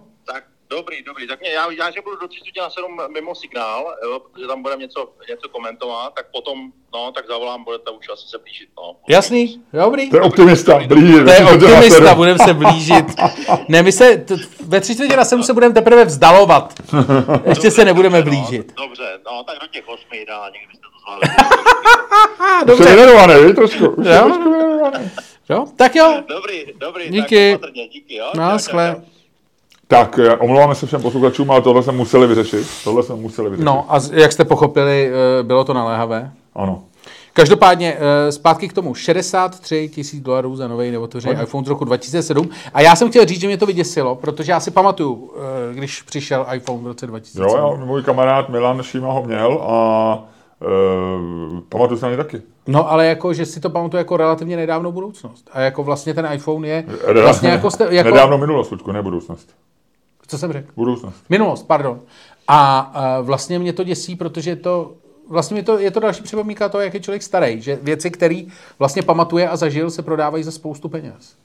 Dobrý, 0.70 1.02
dobrý, 1.02 1.26
tak 1.28 1.40
mě, 1.40 1.50
já, 1.50 1.72
já 1.72 1.90
že 1.90 2.00
budu 2.04 2.16
do 2.16 2.28
30 2.28 2.44
na 2.60 2.70
7 2.70 2.98
mimo 3.14 3.34
signál, 3.34 3.94
jo, 4.04 4.20
protože 4.20 4.46
tam 4.46 4.62
budeme 4.62 4.82
něco, 4.82 5.12
něco 5.28 5.48
komentovat, 5.48 6.12
tak 6.16 6.26
potom, 6.32 6.58
no, 6.94 7.12
tak 7.12 7.26
zavolám, 7.28 7.64
budete 7.64 7.90
už 7.90 8.08
asi 8.12 8.28
se 8.28 8.38
blížit, 8.38 8.68
no. 8.76 8.96
Jasný? 9.08 9.62
Dobrý? 9.72 10.10
To 10.10 10.16
je 10.16 10.22
optimista, 10.22 10.78
blíž. 10.86 11.14
To 11.24 11.30
je 11.30 11.44
optimista, 11.44 12.14
budeme 12.14 12.38
se 12.38 12.54
blížit. 12.54 13.04
Ne, 13.68 13.82
my 13.82 13.92
se 13.92 14.16
t- 14.16 14.34
ve 14.66 14.80
30 14.80 15.16
na 15.16 15.24
7 15.24 15.42
se 15.42 15.52
budeme 15.54 15.74
teprve 15.74 16.04
vzdalovat. 16.04 16.74
Ještě 17.48 17.70
se 17.70 17.84
nebudeme 17.84 18.22
Dobře, 18.22 18.30
blížit. 18.30 18.72
No, 18.78 18.86
dobře, 18.86 19.18
no, 19.26 19.44
tak 19.44 19.58
do 19.60 19.66
těch 19.66 19.88
8 19.88 20.04
ideálně, 20.12 20.58
kdybyste 20.58 20.86
to 20.92 20.98
zvládli. 21.00 21.28
Ah, 22.40 22.60
Už 22.60 22.60
je 22.60 22.66
dobře. 22.66 22.94
věnovaný, 22.96 23.44
víš, 23.44 23.54
trošku. 23.54 23.88
Už 23.88 24.06
je 24.06 24.14
Jo. 24.16 24.24
trošku 24.24 24.50
věnovaný. 24.52 25.10
Jo, 25.50 25.66
tak 25.76 25.96
jo. 25.96 26.22
dobrý, 26.28 26.64
dobrý, 26.76 27.08
Díky. 27.10 27.50
tak 27.52 27.58
opatrně, 27.60 27.88
díky, 27.88 28.16
jo. 28.16 28.30
No, 28.34 28.58
Tak, 29.88 30.18
eh, 30.18 30.36
omlouváme 30.36 30.74
se 30.74 30.86
všem 30.86 31.02
posluchačům, 31.02 31.50
ale 31.50 31.62
tohle 31.62 31.82
jsme 31.82 31.92
museli 31.92 32.26
vyřešit. 32.26 32.66
Tohle 32.84 33.02
jsme 33.02 33.16
museli 33.16 33.50
vyřešit. 33.50 33.64
No 33.64 33.86
a 33.88 34.00
jak 34.12 34.32
jste 34.32 34.44
pochopili, 34.44 35.10
eh, 35.10 35.42
bylo 35.42 35.64
to 35.64 35.74
naléhavé. 35.74 36.30
Ano. 36.54 36.82
Každopádně 37.32 37.96
eh, 37.98 38.32
zpátky 38.32 38.68
k 38.68 38.72
tomu 38.72 38.94
63 38.94 39.88
tisíc 39.88 40.22
dolarů 40.22 40.56
za 40.56 40.68
nový 40.68 40.90
neotevřený 40.90 41.42
iPhone 41.42 41.64
z 41.64 41.68
roku 41.68 41.84
2007. 41.84 42.48
A 42.74 42.80
já 42.80 42.96
jsem 42.96 43.10
chtěl 43.10 43.26
říct, 43.26 43.40
že 43.40 43.46
mě 43.46 43.56
to 43.56 43.66
vyděsilo, 43.66 44.14
protože 44.14 44.52
já 44.52 44.60
si 44.60 44.70
pamatuju, 44.70 45.30
když 45.72 46.02
přišel 46.02 46.46
iPhone 46.54 46.82
v 46.82 46.86
roce 46.86 47.06
2007. 47.06 47.58
Jo, 47.58 47.76
jo, 47.80 47.86
můj 47.86 48.02
kamarád 48.02 48.48
Milan 48.48 48.82
Šíma 48.82 49.12
ho 49.12 49.22
měl 49.22 49.62
a 49.62 50.18
e, 50.62 51.60
pamatuju 51.68 52.00
se 52.00 52.06
na 52.06 52.10
ně 52.10 52.16
taky. 52.16 52.42
No 52.66 52.90
ale 52.90 53.06
jako, 53.06 53.34
že 53.34 53.46
si 53.46 53.60
to 53.60 53.70
pamatuju 53.70 53.98
jako 53.98 54.16
relativně 54.16 54.56
nedávnou 54.56 54.92
budoucnost. 54.92 55.50
A 55.52 55.60
jako 55.60 55.82
vlastně 55.82 56.14
ten 56.14 56.28
iPhone 56.32 56.68
je 56.68 56.84
vlastně 57.22 57.48
jako, 57.48 57.70
jste, 57.70 57.86
jako 57.90 58.10
Nedávno 58.10 58.38
minulost, 58.38 58.72
ne 58.92 59.02
budoucnost. 59.02 59.54
Co 60.26 60.38
jsem 60.38 60.52
řekl? 60.52 60.68
Budoucnost. 60.76 61.16
Minulost, 61.28 61.62
pardon. 61.66 62.00
A, 62.48 62.78
a 62.78 63.20
vlastně 63.20 63.58
mě 63.58 63.72
to 63.72 63.84
děsí, 63.84 64.16
protože 64.16 64.50
je 64.50 64.56
to 64.56 64.92
vlastně 65.28 65.54
mě 65.54 65.62
to, 65.62 65.78
je 65.78 65.90
to 65.90 66.00
další 66.00 66.22
připomínka 66.22 66.68
toho, 66.68 66.82
jak 66.82 66.94
je 66.94 67.00
člověk 67.00 67.22
starý, 67.22 67.60
že 67.62 67.78
věci, 67.82 68.10
které 68.10 68.42
vlastně 68.78 69.02
pamatuje 69.02 69.48
a 69.48 69.56
zažil, 69.56 69.90
se 69.90 70.02
prodávají 70.02 70.44
za 70.44 70.50
spoustu 70.50 70.88
peněz. 70.88 71.36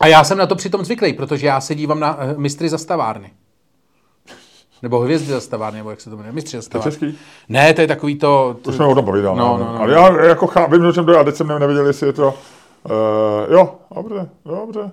A 0.00 0.06
já 0.06 0.24
jsem 0.24 0.38
na 0.38 0.46
to 0.46 0.54
přitom 0.54 0.84
zvyklý, 0.84 1.12
protože 1.12 1.46
já 1.46 1.60
se 1.60 1.74
dívám 1.74 2.00
na 2.00 2.14
uh, 2.16 2.38
mistry 2.38 2.68
zastavárny. 2.68 3.30
Nebo 4.82 4.98
hvězdy 5.00 5.32
zastavárny, 5.32 5.78
nebo 5.78 5.90
jak 5.90 6.00
se 6.00 6.10
to 6.10 6.16
jmenuje, 6.16 6.32
mistři 6.32 6.50
To 6.52 6.56
je 6.56 6.62
zastavárny. 6.62 6.90
český? 6.92 7.18
Ne, 7.48 7.74
to 7.74 7.80
je 7.80 7.86
takový 7.86 8.16
to... 8.18 8.56
Už 8.68 8.74
jsme 8.74 8.86
o 8.86 8.94
tom 8.94 9.04
povídali. 9.04 9.38
No, 9.38 9.58
no, 9.58 9.64
no. 9.72 9.80
Ale 9.80 9.92
já 9.92 10.24
jako 10.24 10.46
chá, 10.46 10.66
vím, 10.66 10.86
o 10.86 10.92
čem 10.92 11.06
to 11.06 11.12
je, 11.12 11.18
a 11.18 11.24
teď 11.24 11.34
jsem 11.34 11.46
ne- 11.46 11.58
nevěděl, 11.58 11.86
jestli 11.86 12.06
je 12.06 12.12
to... 12.12 12.34
Uh, 12.84 13.52
jo, 13.54 13.74
dobře, 13.94 14.28
dobře. 14.44 14.90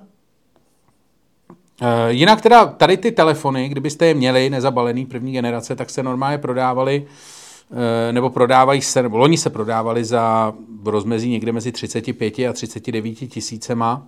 Uh, 1.83 2.09
jinak 2.09 2.41
teda 2.41 2.65
tady 2.65 2.97
ty 2.97 3.11
telefony, 3.11 3.69
kdybyste 3.69 4.05
je 4.05 4.13
měli 4.13 4.49
nezabalený 4.49 5.05
první 5.05 5.33
generace, 5.33 5.75
tak 5.75 5.89
se 5.89 6.03
normálně 6.03 6.37
prodávali 6.37 7.07
uh, 7.69 7.77
nebo 8.11 8.29
prodávají 8.29 8.81
se, 8.81 9.03
nebo 9.03 9.17
loni 9.17 9.37
se 9.37 9.49
prodávali 9.49 10.05
za 10.05 10.53
rozmezí 10.85 11.29
někde 11.29 11.51
mezi 11.51 11.71
35 11.71 12.39
a 12.39 12.53
39 12.53 13.13
tisícema, 13.13 14.07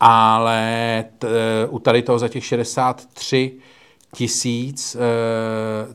ale 0.00 1.04
t, 1.18 1.26
uh, 1.68 1.74
u 1.74 1.78
tady 1.78 2.02
toho 2.02 2.18
za 2.18 2.28
těch 2.28 2.44
63 2.44 3.52
tisíc 4.14 4.96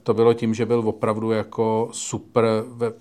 to 0.03 0.13
bylo 0.13 0.33
tím, 0.33 0.53
že 0.53 0.65
byl 0.65 0.79
opravdu 0.85 1.31
jako 1.31 1.89
super 1.91 2.45
ve 2.67 2.91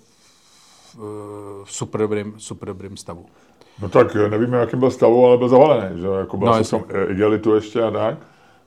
v, 0.95 1.63
v 1.65 1.71
super, 1.71 2.01
dobrým, 2.01 2.33
super 2.37 2.67
dobrým 2.67 2.97
stavu. 2.97 3.25
No 3.81 3.89
tak 3.89 4.15
eh, 4.15 4.29
nevíme, 4.29 4.57
jakým 4.57 4.79
byl 4.79 4.91
stavu, 4.91 5.25
ale 5.25 5.37
byl 5.37 5.49
zavalený, 5.49 6.01
že? 6.01 6.07
Jako 6.07 6.37
byl 6.37 6.47
No, 6.47 6.63
tam 6.63 6.83
igelitu 7.09 7.55
ještě 7.55 7.83
a 7.83 7.91
tak, 7.91 8.17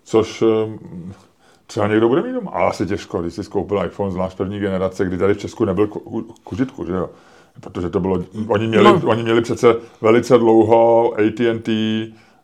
což 0.05 0.43
eh, 0.43 0.79
třeba 1.66 1.87
někdo 1.89 2.09
bude 2.09 2.22
mít 2.22 2.33
doma, 2.33 2.51
ale 2.51 2.66
asi 2.70 2.87
těžko, 2.87 3.22
když 3.22 3.35
jsi 3.35 3.45
skoupil 3.45 3.85
iPhone, 3.85 4.11
zvlášť 4.12 4.37
první 4.37 4.61
generace, 4.61 5.05
kdy 5.05 5.18
tady 5.18 5.35
v 5.35 5.39
Česku 5.39 5.64
nebyl 5.64 5.87
ku, 5.87 6.22
k 6.45 6.53
užitku, 6.53 6.85
že 6.85 6.93
jo, 6.93 7.11
protože 7.61 7.91
to 7.91 8.01
bylo, 8.01 8.24
oni 8.49 8.66
měli, 8.66 8.85
No. 8.85 9.01
oni 9.07 9.22
měli 9.22 9.41
přece 9.41 9.76
velice 10.01 10.39
dlouho 10.39 11.12
AT&T 11.14 11.72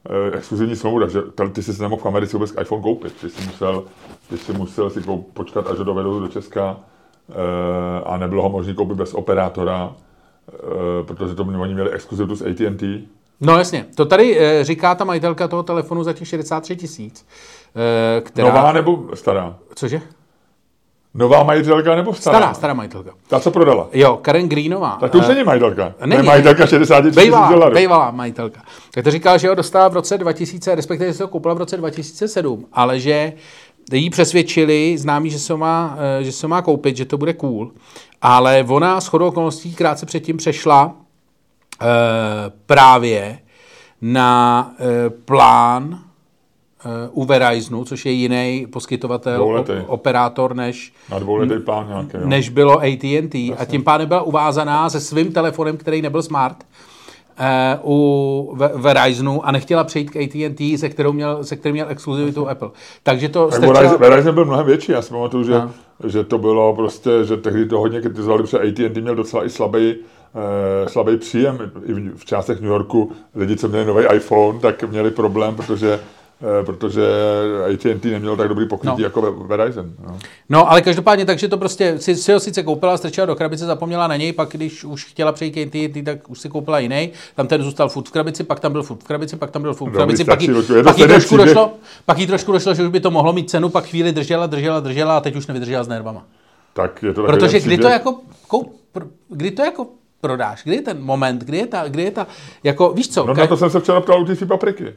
eh, 0.08 0.36
exkluzivní 0.36 0.76
smlouvu, 0.76 1.00
takže 1.00 1.22
ty 1.52 1.62
jsi 1.62 1.74
si 1.74 1.82
nemohl 1.82 2.02
v 2.02 2.06
Americe 2.06 2.36
vůbec 2.36 2.54
iPhone 2.60 2.82
koupit, 2.82 3.12
ty 3.20 3.30
jsi 3.30 3.46
musel, 3.46 3.84
ty 4.28 4.38
jsi 4.38 4.52
musel 4.52 4.90
si 4.90 5.00
kou- 5.00 5.24
počkat, 5.34 5.66
až 5.66 5.78
ho 5.78 5.84
dovedou 5.84 6.20
do 6.20 6.28
Česka. 6.28 6.76
eh, 6.80 6.93
a 8.04 8.16
nebylo 8.16 8.42
ho 8.42 8.48
možné 8.48 8.74
koupit 8.74 8.94
bez 8.96 9.14
operátora, 9.14 9.92
eh, 10.48 10.52
protože 11.02 11.34
to 11.34 11.42
oni 11.42 11.74
měli 11.74 11.90
exkluzivitu 11.90 12.36
s 12.36 12.42
AT&T, 12.42 13.02
No 13.40 13.58
jasně, 13.58 13.86
to 13.94 14.04
tady 14.04 14.38
e, 14.40 14.64
říká 14.64 14.94
ta 14.94 15.04
majitelka 15.04 15.48
toho 15.48 15.62
telefonu 15.62 16.04
za 16.04 16.12
těch 16.12 16.28
63 16.28 16.76
tisíc, 16.76 17.26
která... 18.20 18.48
Nová 18.48 18.72
nebo 18.72 19.08
stará? 19.14 19.56
Cože? 19.74 20.00
Nová 21.14 21.42
majitelka 21.42 21.94
nebo 21.94 22.14
stará? 22.14 22.38
Stará, 22.38 22.54
stará 22.54 22.74
majitelka. 22.74 23.10
Ta, 23.28 23.40
co 23.40 23.50
prodala. 23.50 23.88
Jo, 23.92 24.18
Karen 24.22 24.48
Greenová. 24.48 24.96
Tak 25.00 25.12
to 25.12 25.18
už 25.18 25.24
eh, 25.24 25.28
není 25.28 25.44
majitelka. 25.44 25.94
není. 26.06 26.18
Je 26.18 26.22
majitelka 26.22 26.66
60 26.66 27.00
tisíc 27.00 27.14
Bejvalá, 27.14 27.50
dolarů. 27.50 27.74
bejvalá 27.74 28.10
majitelka. 28.10 28.60
Tak 28.94 29.04
to 29.04 29.10
říkala, 29.10 29.36
že 29.36 29.48
ho 29.48 29.54
dostala 29.54 29.88
v 29.88 29.94
roce 29.94 30.18
2000, 30.18 30.74
respektive 30.74 31.10
že 31.10 31.14
se 31.14 31.22
ho 31.22 31.28
koupila 31.28 31.54
v 31.54 31.58
roce 31.58 31.76
2007, 31.76 32.66
ale 32.72 33.00
že 33.00 33.32
jí 33.92 34.10
přesvědčili 34.10 34.98
známí, 34.98 35.30
že 35.30 35.38
se 35.38 35.56
má, 35.56 35.96
eh, 36.20 36.24
že 36.24 36.32
se 36.32 36.48
má 36.48 36.62
koupit, 36.62 36.96
že 36.96 37.04
to 37.04 37.18
bude 37.18 37.32
cool, 37.32 37.72
ale 38.22 38.64
ona 38.68 39.00
s 39.00 39.06
chodou 39.06 39.26
okolností 39.26 39.74
krátce 39.74 40.06
předtím 40.06 40.36
přešla 40.36 40.94
eh, 41.82 41.86
právě 42.66 43.38
na 44.02 44.72
eh, 44.78 45.10
plán 45.10 45.98
eh, 46.84 46.88
u 47.12 47.24
Verizonu, 47.24 47.84
což 47.84 48.06
je 48.06 48.12
jiný 48.12 48.66
poskytovatel, 48.72 49.36
Dvouletý. 49.36 49.72
operátor 49.86 50.56
než, 50.56 50.92
Na 51.10 51.18
dvouletý 51.18 51.58
plán 51.64 51.88
nějaký. 51.88 52.10
Jo. 52.14 52.20
než 52.28 52.48
bylo 52.48 52.78
AT&T 52.80 53.54
a 53.58 53.64
tím 53.64 53.82
pádem 53.84 54.08
byla 54.08 54.22
uvázaná 54.22 54.90
se 54.90 55.00
svým 55.00 55.32
telefonem, 55.32 55.76
který 55.76 56.02
nebyl 56.02 56.22
smart, 56.22 56.64
u 57.84 58.52
Ve- 58.56 58.70
Verizonu 58.74 59.46
a 59.46 59.52
nechtěla 59.52 59.84
přejít 59.84 60.10
k 60.10 60.16
AT&T, 60.16 60.78
se, 60.78 60.88
kterou 60.88 61.12
měl, 61.12 61.44
se 61.44 61.56
kterým 61.56 61.74
měl 61.74 61.86
exkluzivitu 61.88 62.48
Apple. 62.48 62.68
Takže 63.02 63.28
to 63.28 63.46
Tak 63.46 63.54
strčila- 63.60 63.74
Verizon, 63.74 63.98
Verizon 64.00 64.34
byl 64.34 64.44
mnohem 64.44 64.66
větší. 64.66 64.92
Já 64.92 65.02
si 65.02 65.10
pamatuju, 65.10 65.44
že, 65.44 65.52
No. 65.52 65.70
že 66.06 66.24
to 66.24 66.38
bylo 66.38 66.74
prostě, 66.74 67.10
že 67.24 67.36
tehdy 67.36 67.66
to 67.66 67.78
hodně 67.78 68.00
kritizovali, 68.00 68.42
protože 68.42 68.58
AT&T 68.58 69.00
měl 69.00 69.14
docela 69.14 69.44
i 69.44 69.50
slabý, 69.50 69.94
eh, 70.84 70.88
slabý 70.88 71.16
příjem. 71.16 71.58
I 71.86 71.92
v, 72.16 72.24
částech 72.24 72.60
New 72.60 72.70
Yorku 72.70 73.12
lidi, 73.34 73.56
co 73.56 73.68
měli 73.68 73.84
nový 73.84 74.04
iPhone, 74.14 74.58
tak 74.60 74.82
měli 74.84 75.10
problém, 75.10 75.54
protože 75.56 75.94
eh, 75.94 76.00
protože 76.66 77.02
AT&T 77.74 78.10
nemělo 78.10 78.36
tak 78.36 78.48
dobrý 78.48 78.68
pokrytí 78.68 78.90
No. 78.90 78.96
no. 78.98 79.04
jako 79.04 79.22
Ve- 79.22 79.56
Verizon. 79.56 79.90
No. 80.06 80.18
No, 80.48 80.70
ale 80.70 80.82
každopádně, 80.82 81.24
takže 81.24 81.48
to 81.48 81.58
prostě 81.58 81.98
si, 81.98 82.16
si 82.16 82.32
ho 82.32 82.40
sice 82.40 82.62
koupila, 82.62 82.96
strčila 82.96 83.26
do 83.26 83.36
krabice, 83.36 83.66
zapomněla 83.66 84.06
na 84.08 84.16
něj, 84.16 84.32
pak 84.32 84.48
když 84.52 84.84
už 84.84 85.04
chtěla 85.04 85.32
přejít 85.32 85.50
k 85.50 85.56
AT&T, 85.58 86.02
tak 86.02 86.30
už 86.30 86.40
si 86.40 86.48
koupila 86.48 86.78
jiný. 86.78 87.10
Tam 87.34 87.46
ten 87.46 87.62
zůstal 87.62 87.88
furt 87.88 88.08
v 88.08 88.10
krabici, 88.10 88.44
pak 88.44 88.60
tam 88.60 88.72
byl 88.72 88.82
furt 88.82 88.96
v 89.00 89.04
krabici, 89.04 89.36
pak 89.36 89.50
tam 89.50 89.62
byl 89.62 89.74
furt 89.74 89.88
v 89.90 89.92
Dobrý, 89.92 89.98
krabici, 89.98 90.24
pak 90.24 90.42
jí, 90.42 90.48
pak 90.84 90.98
jí 90.98 91.06
trošku 91.06 91.36
došlo, 91.36 91.72
pak 92.06 92.18
jí 92.18 92.26
trošku 92.26 92.52
došlo, 92.52 92.74
že 92.74 92.82
už 92.82 92.88
by 92.88 93.00
to 93.00 93.10
mohlo 93.10 93.32
mít 93.32 93.50
cenu, 93.50 93.68
pak 93.68 93.84
chvíli 93.84 94.12
držela, 94.12 94.46
držela, 94.46 94.80
držela 94.80 95.16
a 95.16 95.20
teď 95.20 95.36
už 95.36 95.46
nevydržela 95.46 95.84
s 95.84 95.88
nervama. 95.88 96.26
Tak 96.72 97.02
je 97.02 97.14
to 97.14 97.22
Protože 97.24 97.60
kdy 97.60 97.78
to 97.78 97.88
jako, 97.88 98.20
kou, 98.48 98.72
pr, 98.92 99.02
kdy 99.28 99.50
to 99.50 99.62
jako 99.62 99.86
prodáš, 100.20 100.62
kdy 100.64 100.74
je 100.76 100.82
ten 100.82 101.02
moment, 101.02 101.44
kdy 101.44 101.58
je 101.58 101.66
ta, 101.66 101.88
kdy 101.88 102.02
je 102.02 102.10
ta, 102.10 102.26
jako 102.64 102.92
víš 102.92 103.08
co, 103.08 103.26
No 103.26 103.34
ka- 103.34 103.38
na 103.38 103.46
to 103.46 103.56
jsem 103.56 103.70
se 103.70 103.80
včera 103.80 104.00
ptal 104.00 104.22
u 104.22 104.24
té 104.24 104.46
papriky. 104.46 104.94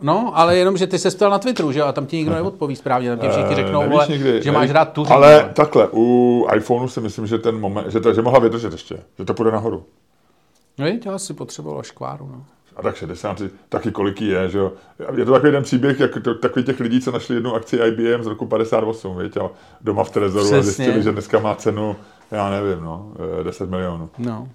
No, 0.00 0.32
ale 0.34 0.56
jenom, 0.56 0.76
že 0.76 0.86
ty 0.86 0.98
se 0.98 1.10
ptal 1.10 1.30
na 1.30 1.38
Twitteru, 1.38 1.72
že 1.72 1.78
jo, 1.78 1.86
a 1.86 1.92
tam 1.92 2.06
ti 2.06 2.16
nikdo 2.16 2.34
neodpoví 2.34 2.76
správně, 2.76 3.10
tam 3.10 3.18
ti 3.18 3.28
všichni 3.28 3.52
Eh, 3.52 3.54
řeknou, 3.54 3.80
nevíš 3.80 3.92
vole, 3.92 4.06
nikdy, 4.08 4.42
že 4.42 4.52
máš 4.52 4.70
rád 4.70 4.92
tu 4.92 5.06
Ale 5.10 5.50
takhle, 5.52 5.88
u 5.92 6.46
iPhoneu 6.56 6.88
si 6.88 7.00
myslím, 7.00 7.26
že 7.26 7.38
ten 7.38 7.60
moment, 7.60 7.90
že, 7.90 8.00
to, 8.00 8.14
že 8.14 8.22
mohla 8.22 8.38
vydržet 8.38 8.72
ještě, 8.72 8.98
že 9.18 9.24
to 9.24 9.34
půjde 9.34 9.50
nahoru. 9.50 9.84
No, 10.78 10.86
je, 10.86 10.98
to 10.98 11.10
asi 11.10 11.34
potřebovalo 11.34 11.82
škváru, 11.82 12.28
no. 12.32 12.44
A 12.76 12.82
tak 12.82 12.96
60, 12.96 13.42
taky 13.68 13.90
kolik 13.90 14.20
jí 14.20 14.28
je, 14.28 14.48
že 14.48 14.58
jo. 14.58 14.72
Je 15.16 15.24
to 15.24 15.32
takový 15.32 15.52
ten 15.52 15.62
příběh, 15.62 16.00
jak 16.00 16.18
to, 16.22 16.34
takový 16.34 16.64
těch 16.64 16.80
lidí, 16.80 17.00
co 17.00 17.10
našli 17.12 17.34
jednu 17.34 17.54
akci 17.54 17.76
IBM 17.76 18.22
z 18.22 18.26
roku 18.26 18.46
58, 18.46 19.18
víš, 19.18 19.36
a 19.36 19.50
doma 19.80 20.04
v 20.04 20.10
Trezoru 20.10 20.44
a 20.44 20.48
Přesně. 20.50 20.62
zjistili, 20.62 21.02
že 21.02 21.12
dneska 21.12 21.38
má 21.38 21.54
cenu, 21.54 21.96
já 22.30 22.50
nevím, 22.50 22.84
no, 22.84 23.12
eh, 23.40 23.44
10 23.44 23.70
milionů. 23.70 24.10
No. 24.18 24.48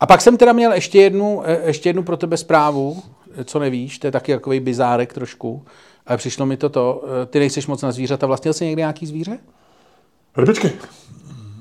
A 0.00 0.06
pak 0.06 0.20
jsem 0.20 0.36
teda 0.36 0.52
měl 0.52 0.72
ještě 0.72 0.98
jednu, 1.02 1.42
eh, 1.44 1.60
ještě 1.64 1.88
jednu 1.88 2.02
pro 2.02 2.16
tebe 2.16 2.36
zprávu, 2.36 3.02
eh, 3.02 3.21
co 3.44 3.58
nevíš, 3.58 3.98
to 3.98 4.06
je 4.06 4.10
taky 4.10 4.32
takový 4.32 4.60
bizárek 4.60 5.12
trošku, 5.12 5.64
ale 6.06 6.18
přišlo 6.18 6.46
mi 6.46 6.56
to 6.56 6.68
to, 6.68 7.04
eh, 7.22 7.26
ty 7.26 7.38
nejseš 7.38 7.66
moc 7.66 7.82
na 7.82 7.92
zvířata, 7.92 8.26
vlastnil 8.26 8.52
jsi 8.54 8.64
někdy 8.64 8.80
nějaký 8.80 9.06
zvíře? 9.06 9.38
Rybičky. 10.36 10.72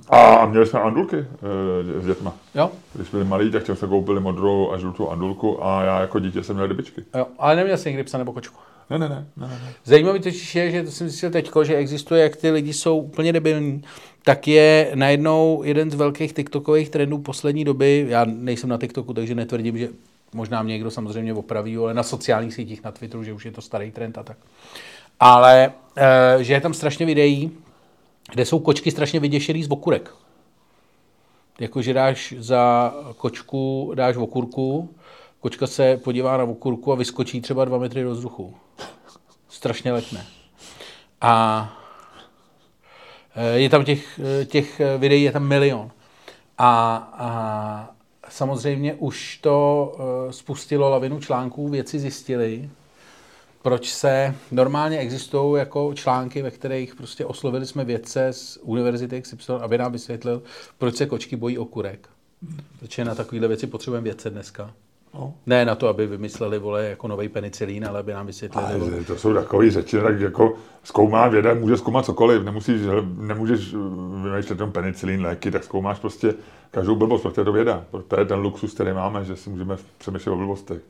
A 0.10 0.46
měli 0.46 0.66
jsme 0.66 0.80
andulky 0.80 1.18
eh, 1.18 2.02
s 2.02 2.06
dětma. 2.06 2.34
Jo? 2.56 2.72
Když 2.94 3.10
byli 3.10 3.26
malí, 3.26 3.52
tak 3.52 3.66
jsme 3.66 3.88
koupili 3.88 4.20
modrou 4.20 4.72
a 4.72 4.78
žlutou 4.78 5.10
andulku 5.10 5.66
a 5.66 5.84
já 5.84 6.02
jako 6.02 6.20
dítě 6.20 6.44
jsem 6.44 6.56
měl 6.56 6.68
rybičky. 6.68 7.04
jo. 7.16 7.28
Ale 7.40 7.56
neměl 7.56 7.78
jsi 7.78 7.90
někdy 7.90 8.04
psa 8.04 8.18
nebo 8.18 8.34
kočku? 8.34 8.60
Ne, 8.90 8.98
ne, 8.98 9.10
ne. 9.10 9.26
ne, 9.38 9.48
ne. 9.48 9.74
Zajímavý 9.86 10.20
totiž 10.20 10.56
je, 10.56 10.72
že 10.72 10.84
to 10.84 10.92
jsem 10.92 11.10
zjistil 11.10 11.32
teďko, 11.32 11.64
že 11.64 11.76
existuje, 11.76 12.24
jak 12.24 12.36
ty 12.36 12.52
lidi 12.52 12.74
jsou 12.74 12.98
úplně 12.98 13.34
debilní, 13.34 13.84
tak 14.24 14.48
je 14.48 14.92
najednou 14.96 15.62
jeden 15.66 15.92
z 15.92 15.96
velkých 15.96 16.34
TikTokových 16.34 16.90
trendů 16.90 17.18
poslední 17.18 17.66
doby, 17.66 18.06
já 18.10 18.26
nejsem 18.26 18.70
na 18.70 18.78
TikToku, 18.78 19.14
takže 19.14 19.36
netvrdím, 19.36 19.78
že 19.78 19.90
možná 20.34 20.64
mě 20.64 20.74
někdo 20.74 20.92
samozřejmě 20.92 21.34
opraví, 21.34 21.78
ale 21.78 21.94
na 21.94 22.04
sociálních 22.04 22.54
sítích, 22.54 22.84
na 22.84 22.92
Twitteru, 22.92 23.24
že 23.24 23.34
už 23.34 23.46
je 23.46 23.52
to 23.52 23.62
starý 23.62 23.92
trend 23.92 24.18
a 24.18 24.24
tak. 24.24 24.38
Ale 25.20 25.74
e, 25.98 26.44
že 26.44 26.54
je 26.54 26.62
tam 26.62 26.74
strašně 26.74 27.06
videí, 27.06 27.52
kde 28.32 28.46
jsou 28.46 28.60
kočky 28.60 28.92
strašně 28.92 29.20
vyděšený 29.20 29.64
z 29.64 29.72
okurek. 29.72 30.16
Jako, 31.60 31.82
že 31.82 31.94
dáš 31.94 32.34
za 32.38 32.94
kočku, 33.18 33.92
dáš 33.96 34.18
okurku, 34.18 34.96
kočka 35.40 35.68
se 35.68 35.98
podívá 35.98 36.38
na 36.38 36.44
okurku 36.44 36.92
a 36.92 36.96
vyskočí 36.96 37.42
třeba 37.42 37.66
dva 37.66 37.78
metry 37.78 38.04
do 38.04 38.12
vzduchu. 38.12 38.56
Strašně 39.50 39.94
letné. 39.94 40.26
A 41.22 41.74
eh, 43.36 43.60
je 43.60 43.70
tam 43.70 43.86
těch, 43.86 44.20
eh, 44.42 44.46
těch 44.46 44.82
videí, 44.98 45.24
je 45.24 45.32
tam 45.32 45.48
milion. 45.48 45.92
A, 46.58 46.96
a 47.14 48.01
samozřejmě 48.32 48.94
už 48.94 49.38
to 49.38 49.92
eh, 50.30 50.34
spustilo 50.34 50.90
lavinu 50.90 51.20
článků, 51.20 51.68
věci 51.68 52.00
zjistili, 52.00 52.70
proč 53.62 53.94
se 53.94 54.36
normálně 54.52 54.98
existují 54.98 55.60
jako 55.60 55.94
články, 55.94 56.42
ve 56.42 56.52
kterých 56.52 56.96
prostě 56.96 57.26
oslovili 57.26 57.66
jsme 57.66 57.86
vědce 57.86 58.34
z 58.34 58.58
univerzity 58.62 59.22
XY, 59.22 59.54
aby 59.62 59.78
nám 59.78 59.92
vysvětlil, 59.92 60.44
proč 60.78 60.96
se 60.96 61.06
kočky 61.06 61.36
bojí 61.36 61.58
okurek. 61.58 62.10
Protože 62.80 63.06
na 63.06 63.16
takovéhle 63.16 63.48
věci 63.48 63.68
potřebujeme 63.68 64.04
vědce 64.04 64.30
dneska. 64.30 64.74
No. 65.14 65.34
Ne 65.46 65.66
na 65.66 65.76
to, 65.76 65.88
aby 65.88 66.08
vymysleli, 66.08 66.60
vole, 66.60 66.86
jako 66.86 67.08
nový 67.08 67.30
penicilín, 67.30 67.86
ale 67.88 68.00
aby 68.00 68.14
nám 68.14 68.26
vysvětlili. 68.28 68.80
vole. 68.80 68.92
Ale 68.94 69.04
to 69.04 69.16
jsou 69.18 69.34
takové 69.34 69.72
řeči, 69.72 69.98
tak 70.02 70.20
jako 70.20 70.54
zkoumá 70.84 71.28
věda, 71.28 71.54
může 71.54 71.78
zkoumat 71.78 72.06
cokoliv, 72.06 72.44
nemusíš, 72.44 72.82
nemůžeš 73.18 73.74
eh, 73.74 73.78
vymýšlet 74.30 74.60
jenom 74.60 74.72
penicilín, 74.72 75.22
léky, 75.22 75.52
tak 75.52 75.64
zkoumáš 75.64 76.00
prostě 76.00 76.34
každou 76.72 76.96
blbost, 76.96 77.22
protože 77.22 77.42
je 77.42 77.46
to 77.46 77.52
věda. 77.52 77.84
To 78.08 78.20
je 78.20 78.26
ten 78.26 78.40
luxus, 78.40 78.74
který 78.74 78.94
máme, 78.94 79.26
že 79.26 79.36
si 79.36 79.50
můžeme 79.50 79.78
přemýšlet 79.98 80.34
o 80.34 80.36
blbostech. 80.38 80.82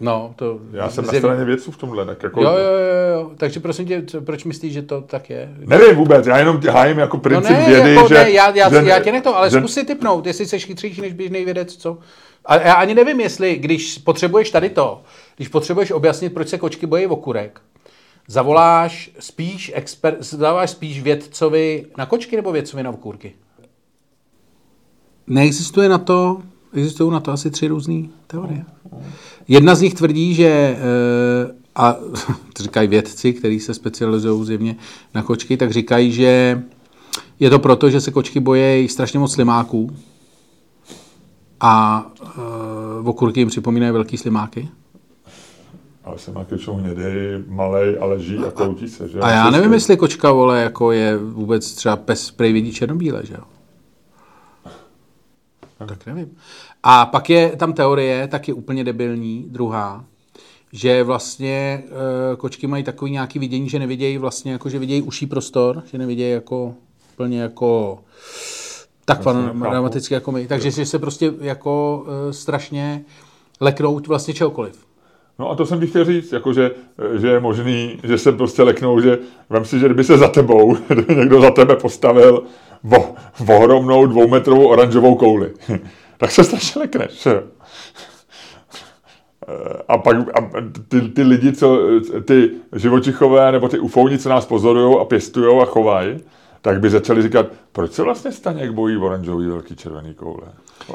No, 0.00 0.32
to 0.36 0.58
Já 0.72 0.90
jsem 0.90 1.04
na 1.04 1.10
zjevně- 1.10 1.28
straně 1.28 1.44
vědců 1.44 1.70
v 1.70 1.76
tomhle, 1.76 2.06
tak 2.06 2.22
jako... 2.22 2.42
Jo, 2.42 2.50
jo, 2.50 2.58
jo, 2.58 3.14
jo. 3.20 3.30
Takže 3.36 3.60
prosím 3.60 3.86
tě, 3.86 4.02
co- 4.06 4.20
proč 4.20 4.44
myslíš, 4.44 4.72
že 4.72 4.82
to 4.82 5.00
tak 5.00 5.30
je? 5.30 5.54
Nevím 5.58 5.96
vůbec, 5.96 6.26
já 6.26 6.38
jenom 6.38 6.60
tě 6.60 6.70
hájím 6.70 6.98
jako 6.98 7.16
No 7.16 7.20
princip 7.20 7.50
ne, 7.56 7.66
vědy, 7.66 7.94
jako 7.94 8.08
že... 8.08 8.14
ne, 8.14 8.30
já, 8.30 8.50
já, 8.56 8.70
že, 8.70 8.76
já 8.88 9.00
tě 9.00 9.12
ne 9.12 9.20
to, 9.20 9.36
ale 9.36 9.50
že, 9.50 9.58
zkus 9.58 9.74
si 9.74 9.84
typnout, 9.84 10.26
jestli 10.26 10.46
jsi 10.46 10.58
chytřejší 10.58 11.00
než 11.00 11.12
běžný 11.12 11.44
vědec, 11.44 11.76
co? 11.76 11.98
A 12.48 12.56
já 12.56 12.74
ani 12.74 12.94
nevím, 12.94 13.20
jestli, 13.20 13.56
když 13.56 13.98
potřebuješ 13.98 14.50
tady 14.50 14.70
to, 14.70 15.02
když 15.36 15.48
potřebuješ 15.48 15.90
objasnit, 15.90 16.34
proč 16.34 16.48
se 16.48 16.58
kočky 16.58 16.86
bojí 16.86 17.06
okurek, 17.06 17.60
zavoláš 18.28 19.10
spíš, 19.18 19.72
exper, 19.74 20.16
zavoláš 20.20 20.70
spíš 20.70 21.02
vědcovi 21.02 21.86
na 21.98 22.06
kočky 22.06 22.36
nebo 22.36 22.52
vědcovi 22.52 22.82
na 22.82 22.90
okurky? 22.90 23.32
Neexistuje 25.26 25.88
na 25.88 25.98
to, 25.98 26.42
existují 26.74 27.10
na 27.10 27.20
to 27.20 27.32
asi 27.32 27.50
tři 27.50 27.68
různé 27.68 28.02
teorie. 28.26 28.64
Jedna 29.48 29.74
z 29.74 29.80
nich 29.80 29.94
tvrdí, 29.94 30.34
že, 30.34 30.48
eh, 30.48 31.54
a 31.74 31.96
říkají 32.60 32.88
vědci, 32.88 33.32
kteří 33.32 33.60
se 33.60 33.74
specializují 33.74 34.46
zjevně 34.46 34.76
na 35.14 35.22
kočky, 35.22 35.56
tak 35.56 35.70
říkají, 35.70 36.12
že 36.12 36.62
je 37.40 37.50
to 37.50 37.58
proto, 37.58 37.90
že 37.90 38.00
se 38.00 38.10
kočky 38.10 38.40
bojí 38.40 38.88
strašně 38.88 39.18
moc 39.18 39.32
slimáků 39.32 39.96
a 41.60 42.06
uh, 43.00 43.08
okurky 43.08 43.40
jim 43.40 43.48
připomínají 43.48 43.92
velký 43.92 44.16
slimáky. 44.16 44.68
Ale 46.04 46.16
nějaký 46.32 46.50
většinou 46.50 46.76
hnědej, 46.76 47.44
malej, 47.48 47.96
ale 48.00 48.20
žijí 48.22 48.38
a 48.38 48.50
kroutí 48.50 48.88
se, 48.88 49.08
že? 49.08 49.20
A 49.20 49.30
já 49.30 49.50
nevím, 49.50 49.72
jestli 49.72 49.96
kočka, 49.96 50.32
vole, 50.32 50.62
jako 50.62 50.92
je 50.92 51.16
vůbec 51.16 51.74
třeba 51.74 51.96
pes, 51.96 52.30
prej 52.30 52.52
vidí 52.52 52.72
černobíle, 52.72 53.26
že 53.26 53.34
jo? 53.34 53.44
Tak 55.86 56.06
nevím. 56.06 56.36
A 56.82 57.06
pak 57.06 57.30
je 57.30 57.56
tam 57.56 57.72
teorie, 57.72 58.28
taky 58.28 58.52
úplně 58.52 58.84
debilní, 58.84 59.46
druhá, 59.48 60.04
že 60.72 61.02
vlastně 61.02 61.84
e, 62.32 62.36
kočky 62.36 62.66
mají 62.66 62.84
takový 62.84 63.10
nějaký 63.10 63.38
vidění, 63.38 63.68
že 63.68 63.78
nevidějí 63.78 64.18
vlastně, 64.18 64.52
jako 64.52 64.68
že 64.68 64.78
vidějí 64.78 65.02
uší 65.02 65.26
prostor, 65.26 65.82
že 65.92 65.98
nevidějí 65.98 66.32
jako 66.32 66.74
úplně 67.14 67.40
jako 67.40 67.98
tak 69.08 69.36
dramaticky 69.54 70.14
jako 70.14 70.32
my. 70.32 70.46
Takže 70.46 70.70
že 70.70 70.86
se 70.86 70.98
prostě 70.98 71.32
jako 71.40 72.04
e, 72.28 72.32
strašně 72.32 73.04
leknou 73.60 74.00
vlastně 74.08 74.34
čehokoliv. 74.34 74.86
No 75.38 75.50
a 75.50 75.54
to 75.54 75.66
jsem 75.66 75.78
bych 75.78 75.90
chtěl 75.90 76.04
říct, 76.04 76.32
jako 76.32 76.52
že, 76.52 76.70
že 77.20 77.28
je 77.28 77.40
možný, 77.40 78.00
že 78.02 78.18
se 78.18 78.32
prostě 78.32 78.62
leknou, 78.62 79.00
že 79.00 79.18
vem 79.50 79.64
si, 79.64 79.78
že 79.78 79.86
kdyby 79.86 80.04
se 80.04 80.18
za 80.18 80.28
tebou, 80.28 80.76
někdo 81.16 81.40
za 81.40 81.50
tebe 81.50 81.76
postavil 81.76 82.42
vo, 82.82 83.14
ohromnou 83.48 84.06
dvoumetrovou 84.06 84.68
oranžovou 84.68 85.14
kouli, 85.14 85.52
tak 86.18 86.30
se 86.30 86.44
strašně 86.44 86.80
lekneš. 86.80 87.28
A 89.88 89.98
pak 89.98 90.16
a 90.16 90.50
ty, 90.88 91.00
ty 91.00 91.22
lidi, 91.22 91.52
co, 91.52 91.78
ty 92.24 92.50
živočichové 92.76 93.52
nebo 93.52 93.68
ty 93.68 93.78
ufouni, 93.78 94.18
co 94.18 94.28
nás 94.28 94.46
pozorují 94.46 94.96
a 95.00 95.04
pěstují 95.04 95.62
a 95.62 95.64
chovají, 95.64 96.18
tak 96.68 96.80
by 96.80 96.90
začali 96.90 97.22
říkat, 97.22 97.46
proč 97.72 97.92
se 97.92 98.02
vlastně 98.02 98.32
Staněk 98.32 98.70
bojí 98.70 98.96
oranžový 98.96 99.46
velký 99.46 99.76
červený 99.76 100.14
koule? 100.14 100.46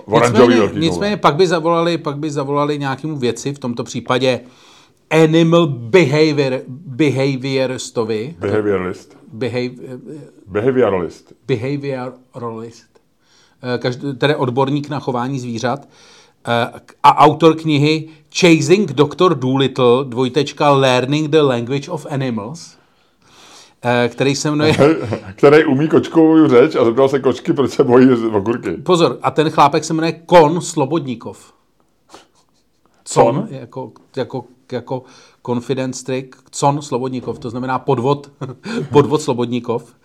Oranžový 0.06 0.42
nicméně, 0.42 0.60
velký 0.60 0.80
nicméně 0.80 1.18
pak 1.18 1.36
by 1.36 1.48
zavolali, 1.48 1.98
pak 1.98 2.18
by 2.18 2.32
zavolali 2.32 2.80
nějakému 2.80 3.18
věci, 3.18 3.54
v 3.54 3.60
tomto 3.60 3.84
případě 3.84 4.40
animal 5.10 5.68
behavior, 5.68 6.62
behavioristovi. 6.68 8.36
Behaviorist. 8.40 9.18
Behavior, 9.34 10.00
behavioralist. 10.48 11.34
Behavioralist. 11.48 12.88
Eh, 13.64 13.78
každý, 13.78 14.14
tedy 14.14 14.36
odborník 14.36 14.90
na 14.90 15.00
chování 15.00 15.40
zvířat 15.40 15.88
eh, 16.48 16.80
a 17.04 17.18
autor 17.18 17.56
knihy 17.56 18.10
Chasing 18.40 18.94
Dr. 18.94 19.36
Doolittle, 19.36 20.06
dvojtečka 20.06 20.72
Learning 20.72 21.30
the 21.30 21.42
Language 21.42 21.92
of 21.92 22.06
Animals. 22.10 22.83
Eh, 23.86 24.10
který 24.10 24.36
se 24.36 24.52
jmenuje... 24.52 24.74
který 25.36 25.66
umí 25.66 25.88
kočkovou 25.88 26.48
řeč 26.48 26.76
a 26.76 26.86
zeptal 26.86 27.10
se 27.10 27.20
kočky, 27.20 27.54
proč 27.54 27.72
se 27.72 27.84
bojí 27.84 28.10
okurky. 28.10 28.72
Pozor, 28.72 29.20
a 29.22 29.32
ten 29.32 29.50
chlápek 29.50 29.84
se 29.84 29.94
jmenuje 29.94 30.12
Kon 30.12 30.62
Slobodníkov. 30.62 31.54
Con, 33.04 33.48
jako, 33.50 33.92
jako, 34.16 34.46
jako 34.72 35.04
confidence 35.46 36.06
trick, 36.06 36.36
Con 36.52 36.82
Slobodníkov, 36.82 37.40
to 37.40 37.50
znamená 37.50 37.80
podvod, 37.80 38.32
podvod 38.92 39.22
Slobodníkov, 39.22 39.96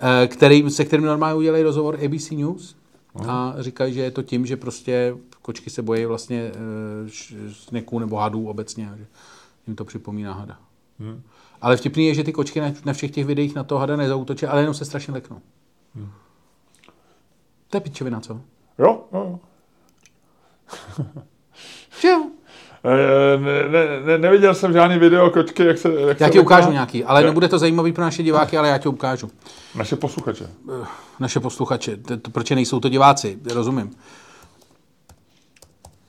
eh, 0.00 0.26
který, 0.26 0.70
se 0.70 0.84
kterým 0.84 1.06
normálně 1.06 1.34
udělají 1.34 1.62
rozhovor 1.62 1.98
ABC 2.04 2.30
News 2.30 2.76
a 3.28 3.54
říkají, 3.58 3.94
že 3.94 4.00
je 4.00 4.10
to 4.10 4.22
tím, 4.22 4.46
že 4.46 4.56
prostě 4.56 5.16
kočky 5.42 5.70
se 5.70 5.82
bojí 5.82 6.04
vlastně 6.04 6.52
eh, 6.54 7.10
sneků 7.52 7.98
nebo 7.98 8.16
hadů 8.16 8.48
obecně, 8.48 8.92
že 8.98 9.06
jim 9.66 9.76
to 9.76 9.84
připomíná 9.84 10.32
hada. 10.32 10.58
Hmm. 10.98 11.22
Ale 11.60 11.76
vtipný 11.76 12.06
je, 12.06 12.14
že 12.14 12.24
ty 12.24 12.32
kočky 12.32 12.60
na, 12.84 12.92
všech 12.92 13.10
těch 13.10 13.26
videích 13.26 13.54
na 13.54 13.64
to 13.64 13.78
hada 13.78 13.96
nezautočí, 13.96 14.46
ale 14.46 14.60
jenom 14.60 14.74
se 14.74 14.84
strašně 14.84 15.14
leknou. 15.14 15.40
Hmm. 15.94 16.10
To 17.68 17.76
je 17.76 17.80
pičovina, 17.80 18.20
co? 18.20 18.40
Jo, 18.78 19.04
jo. 19.12 19.38
jo. 22.04 22.30
Ne, 22.84 23.68
ne, 23.68 24.00
ne, 24.04 24.18
neviděl 24.18 24.54
jsem 24.54 24.72
žádný 24.72 24.98
video 24.98 25.30
kočky, 25.30 25.64
jak 25.64 25.78
se... 25.78 25.92
Jak 25.94 26.20
já 26.20 26.26
se 26.26 26.32
ti 26.32 26.40
ukážu 26.40 26.70
nějaký, 26.70 27.04
ale 27.04 27.20
je. 27.22 27.26
nebude 27.26 27.48
to 27.48 27.58
zajímavý 27.58 27.92
pro 27.92 28.04
naše 28.04 28.22
diváky, 28.22 28.58
ale 28.58 28.68
já 28.68 28.78
ti 28.78 28.88
ukážu. 28.88 29.30
Naše 29.74 29.96
posluchače. 29.96 30.50
Eh, 30.82 30.86
naše 31.20 31.40
posluchače. 31.40 31.98
Proč 32.32 32.50
nejsou 32.50 32.80
to 32.80 32.88
diváci? 32.88 33.38
Rozumím. 33.54 33.90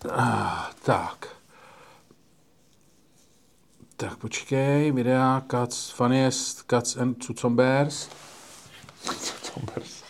Ah, 0.10 0.70
tak. 0.84 1.28
Tak 4.02 4.16
počkej, 4.16 4.92
videa 4.92 5.42
Cats, 5.48 5.92
Funniest 5.92 6.64
Cats 6.70 6.98
and 6.98 7.24
Cucombers. 7.24 8.10
Cucombers. 9.04 10.04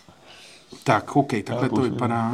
Tak, 0.83 1.15
OK, 1.15 1.31
takhle 1.43 1.69
to 1.69 1.81
vypadá. 1.81 2.33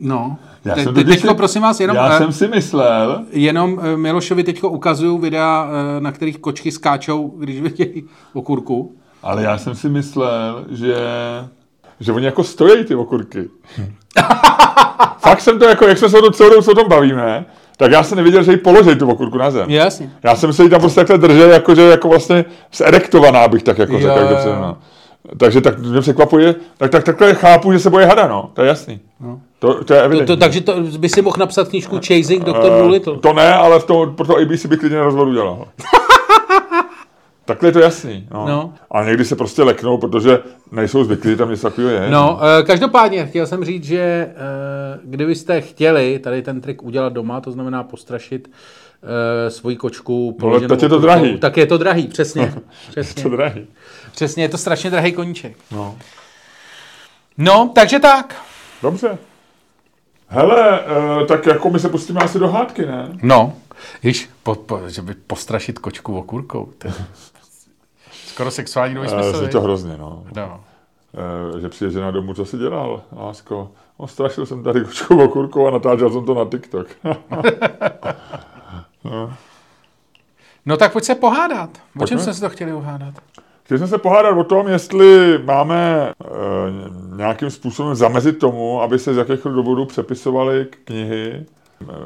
No, 0.00 0.38
já 0.64 0.74
Te, 0.74 0.84
te, 0.84 1.04
teďko 1.04 1.28
si, 1.28 1.34
prosím 1.34 1.62
vás 1.62 1.80
jenom... 1.80 1.96
Já 1.96 2.10
uh, 2.10 2.18
jsem 2.18 2.32
si 2.32 2.48
myslel... 2.48 3.24
Jenom 3.30 3.72
uh, 3.72 3.96
Milošovi 3.96 4.44
teďko 4.44 4.68
ukazuju 4.68 5.18
videa, 5.18 5.64
uh, 5.64 6.02
na 6.02 6.12
kterých 6.12 6.38
kočky 6.38 6.72
skáčou, 6.72 7.28
když 7.28 7.60
vidějí 7.60 8.08
okurku. 8.32 8.96
Ale 9.22 9.42
já 9.42 9.58
jsem 9.58 9.74
si 9.74 9.88
myslel, 9.88 10.66
že, 10.70 10.96
že 12.00 12.12
oni 12.12 12.26
jako 12.26 12.44
stojí 12.44 12.84
ty 12.84 12.94
okurky. 12.94 13.50
Fakt 15.18 15.40
jsem 15.40 15.58
to 15.58 15.64
jako, 15.64 15.86
jak 15.86 15.98
jsme 15.98 16.08
se 16.08 16.18
o 16.18 16.22
tom 16.22 16.32
celou 16.32 16.58
o 16.58 16.74
tom 16.74 16.88
bavíme, 16.88 17.46
tak 17.76 17.92
já 17.92 18.02
jsem 18.02 18.16
neviděl, 18.16 18.42
že 18.42 18.52
ji 18.52 18.56
položí 18.56 18.96
tu 18.96 19.10
okurku 19.10 19.38
na 19.38 19.50
zem. 19.50 19.70
Jasně. 19.70 20.10
Já 20.22 20.36
jsem 20.36 20.52
se 20.52 20.62
jí 20.62 20.70
tam 20.70 20.80
prostě 20.80 21.00
takhle 21.00 21.18
držel, 21.18 21.50
jako, 21.50 21.74
že 21.74 21.82
jako 21.82 22.08
vlastně 22.08 22.44
zerektovaná, 22.74 23.48
bych 23.48 23.62
tak 23.62 23.78
jako 23.78 24.00
řekl. 24.00 24.18
Jo. 24.18 24.56
No. 24.60 24.76
Takže 25.36 25.60
tak 25.60 25.78
mě 25.78 26.00
překvapuje, 26.00 26.54
tak, 26.78 26.90
tak 26.90 27.04
takhle 27.04 27.34
chápu, 27.34 27.72
že 27.72 27.78
se 27.78 27.90
boje 27.90 28.06
hada, 28.06 28.28
no, 28.28 28.50
to 28.54 28.62
je 28.62 28.68
jasný. 28.68 29.00
No. 29.20 29.40
To, 29.58 29.84
to 29.84 29.94
je 29.94 30.02
evidentní. 30.02 30.26
To, 30.26 30.36
to, 30.36 30.40
takže 30.40 30.60
to 30.60 30.74
by 30.98 31.08
si 31.08 31.22
mohl 31.22 31.36
napsat 31.38 31.68
knížku 31.68 31.96
Chasing 31.96 32.44
Dr. 32.44 32.58
Uh, 32.58 32.78
Doolittle. 32.78 33.18
To 33.18 33.32
ne, 33.32 33.54
ale 33.54 33.80
v 33.80 33.84
to, 33.84 34.12
pro 34.16 34.26
to 34.26 34.36
ABC 34.36 34.66
bych 34.66 34.80
klidně 34.80 35.00
rozvodu 35.00 35.32
dělal. 35.32 35.64
Takhle 37.44 37.68
je 37.68 37.72
to 37.72 37.78
jasný. 37.78 38.28
No. 38.30 38.48
no. 38.48 38.74
A 38.90 39.04
někdy 39.04 39.24
se 39.24 39.36
prostě 39.36 39.62
leknou, 39.62 39.98
protože 39.98 40.38
nejsou 40.72 41.04
zvyklí, 41.04 41.30
že 41.30 41.36
tam 41.36 41.50
něco 41.50 41.70
takového 41.70 41.90
je. 41.90 42.10
No, 42.10 42.34
uh, 42.34 42.66
každopádně 42.66 43.26
chtěl 43.26 43.46
jsem 43.46 43.64
říct, 43.64 43.84
že 43.84 44.28
uh, 44.28 45.10
kdybyste 45.10 45.60
chtěli 45.60 46.18
tady 46.18 46.42
ten 46.42 46.60
trik 46.60 46.82
udělat 46.82 47.12
doma, 47.12 47.40
to 47.40 47.52
znamená 47.52 47.82
postrašit 47.82 48.48
uh, 48.48 49.08
svoji 49.48 49.76
kočku. 49.76 50.36
No, 50.40 50.48
ale 50.48 50.60
teď 50.60 50.82
je 50.82 50.88
to 50.88 50.98
drahý. 50.98 51.38
Tak 51.38 51.56
je 51.56 51.66
to 51.66 51.78
drahý, 51.78 52.06
přesně. 52.06 52.54
přesně. 52.90 53.20
je 53.20 53.22
to 53.22 53.36
drahý. 53.36 53.66
Přesně, 54.12 54.44
je 54.44 54.48
to 54.48 54.58
strašně 54.58 54.90
drahý 54.90 55.12
koníček. 55.12 55.56
No. 55.70 55.96
No, 57.38 57.72
takže 57.74 57.98
tak. 57.98 58.42
Dobře. 58.82 59.18
Hele, 60.28 60.80
uh, 60.80 61.26
tak 61.26 61.46
jako 61.46 61.70
my 61.70 61.78
se 61.78 61.88
pustíme 61.88 62.20
asi 62.20 62.38
do 62.38 62.48
hádky, 62.48 62.86
ne? 62.86 63.08
No, 63.22 63.52
Již, 64.02 64.30
po, 64.42 64.54
po, 64.54 64.80
že 64.88 65.02
by 65.02 65.14
postrašit 65.14 65.78
kočku 65.78 66.18
okurkou. 66.18 66.72
To 66.78 66.88
skoro 68.34 68.50
sexuální 68.50 68.94
dvoj 68.94 69.08
smysl. 69.08 69.42
Je 69.42 69.48
to 69.48 69.60
hrozně, 69.60 69.96
no. 69.96 70.24
no. 70.36 70.60
Uh, 71.52 71.60
že 71.60 71.68
přijde 71.68 71.90
žena 71.90 72.10
domů, 72.10 72.34
co 72.34 72.44
jsi 72.44 72.58
dělal, 72.58 73.02
lásko? 73.16 73.70
No, 74.00 74.06
strašil 74.06 74.46
jsem 74.46 74.62
tady 74.62 74.84
kočku 74.84 75.22
okurkou 75.22 75.66
a 75.66 75.70
natáčel 75.70 76.10
jsem 76.10 76.24
to 76.24 76.34
na 76.34 76.44
TikTok. 76.44 76.86
no. 79.04 79.34
no 80.66 80.76
tak 80.76 80.92
pojď 80.92 81.04
se 81.04 81.14
pohádat. 81.14 81.70
O 81.98 82.06
čem 82.06 82.18
jsme 82.18 82.34
se 82.34 82.40
to 82.40 82.48
chtěli 82.48 82.72
uhádat? 82.72 83.14
Chtěli 83.64 83.78
jsme 83.78 83.88
se 83.88 83.98
pohádat 83.98 84.38
o 84.38 84.44
tom, 84.44 84.68
jestli 84.68 85.38
máme 85.44 86.12
e, 86.12 87.16
nějakým 87.16 87.50
způsobem 87.50 87.94
zamezit 87.94 88.38
tomu, 88.38 88.82
aby 88.82 88.98
se 88.98 89.14
z 89.14 89.16
jakéchkoliv 89.16 89.56
důvodů 89.56 89.86
přepisovaly 89.86 90.66
knihy 90.84 91.46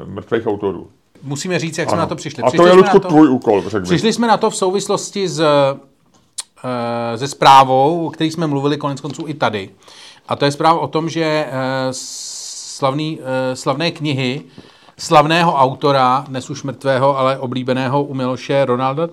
mrtvých 0.05 0.47
autorů. 0.47 0.89
Musíme 1.23 1.59
říct, 1.59 1.77
jak 1.77 1.87
ano. 1.87 1.95
jsme 1.95 1.99
na 1.99 2.05
to 2.05 2.15
přišli. 2.15 2.43
A 2.43 2.47
přišli 2.47 2.63
to 2.63 2.67
je, 2.67 2.73
Ludku, 2.73 2.99
tvůj 2.99 3.29
úkol, 3.29 3.69
řekl 3.69 3.85
Přišli 3.85 4.13
jsme 4.13 4.27
na 4.27 4.37
to 4.37 4.49
v 4.49 4.55
souvislosti 4.55 5.27
s, 5.27 5.43
se 7.15 7.27
zprávou, 7.27 8.07
o 8.07 8.09
které 8.09 8.31
jsme 8.31 8.47
mluvili 8.47 8.77
konec 8.77 9.01
konců 9.01 9.27
i 9.27 9.33
tady. 9.33 9.69
A 10.27 10.35
to 10.35 10.45
je 10.45 10.51
zpráva 10.51 10.79
o 10.79 10.87
tom, 10.87 11.09
že 11.09 11.23
e, 11.23 11.47
slavný, 11.91 13.19
e, 13.23 13.55
slavné 13.55 13.91
knihy 13.91 14.43
slavného 14.97 15.55
autora, 15.55 16.25
dnes 16.27 16.49
už 16.49 16.63
mrtvého, 16.63 17.17
ale 17.17 17.37
oblíbeného 17.37 18.03
u 18.03 18.13
Miloše 18.13 18.65
Ronalda, 18.65 19.07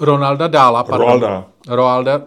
Ronalda 0.00 0.48
Dála. 0.48 0.84
Pardon. 0.84 1.06
Roalda. 1.06 1.44
Roalda. 1.68 2.22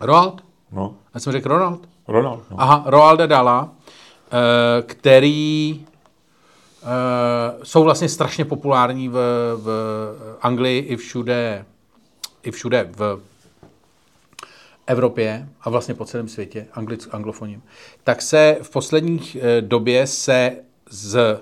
Roald? 0.00 0.42
No. 0.72 0.94
Já 1.14 1.20
jsem 1.20 1.32
řekl 1.32 1.48
Ronald? 1.48 1.80
Ronald. 2.08 2.42
No. 2.50 2.56
Aha, 2.60 2.82
Roalda 2.86 3.26
Dala, 3.26 3.68
který 4.86 5.80
jsou 7.62 7.84
vlastně 7.84 8.08
strašně 8.08 8.44
populární 8.44 9.08
v, 9.08 9.12
v 9.56 9.68
Anglii 10.42 10.80
i 10.80 10.96
všude, 10.96 11.64
i 12.42 12.50
všude 12.50 12.88
v 12.92 13.20
Evropě 14.86 15.48
a 15.60 15.70
vlastně 15.70 15.94
po 15.94 16.04
celém 16.04 16.28
světě, 16.28 16.66
anglic, 16.72 17.08
anglofoním, 17.12 17.62
tak 18.04 18.22
se 18.22 18.56
v 18.62 18.70
posledních 18.70 19.36
uh, 19.36 19.68
době 19.68 20.06
se 20.06 20.56
s 20.90 21.40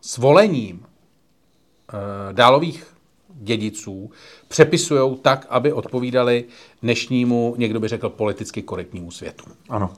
svolením 0.00 0.76
uh, 0.78 0.86
dálových 2.32 2.92
dědiců 3.28 4.10
přepisují 4.48 5.16
tak, 5.22 5.46
aby 5.50 5.72
odpovídali 5.72 6.44
dnešnímu, 6.82 7.54
někdo 7.58 7.80
by 7.80 7.88
řekl, 7.88 8.08
politicky 8.08 8.62
korektnímu 8.62 9.10
světu. 9.10 9.44
Ano. 9.68 9.90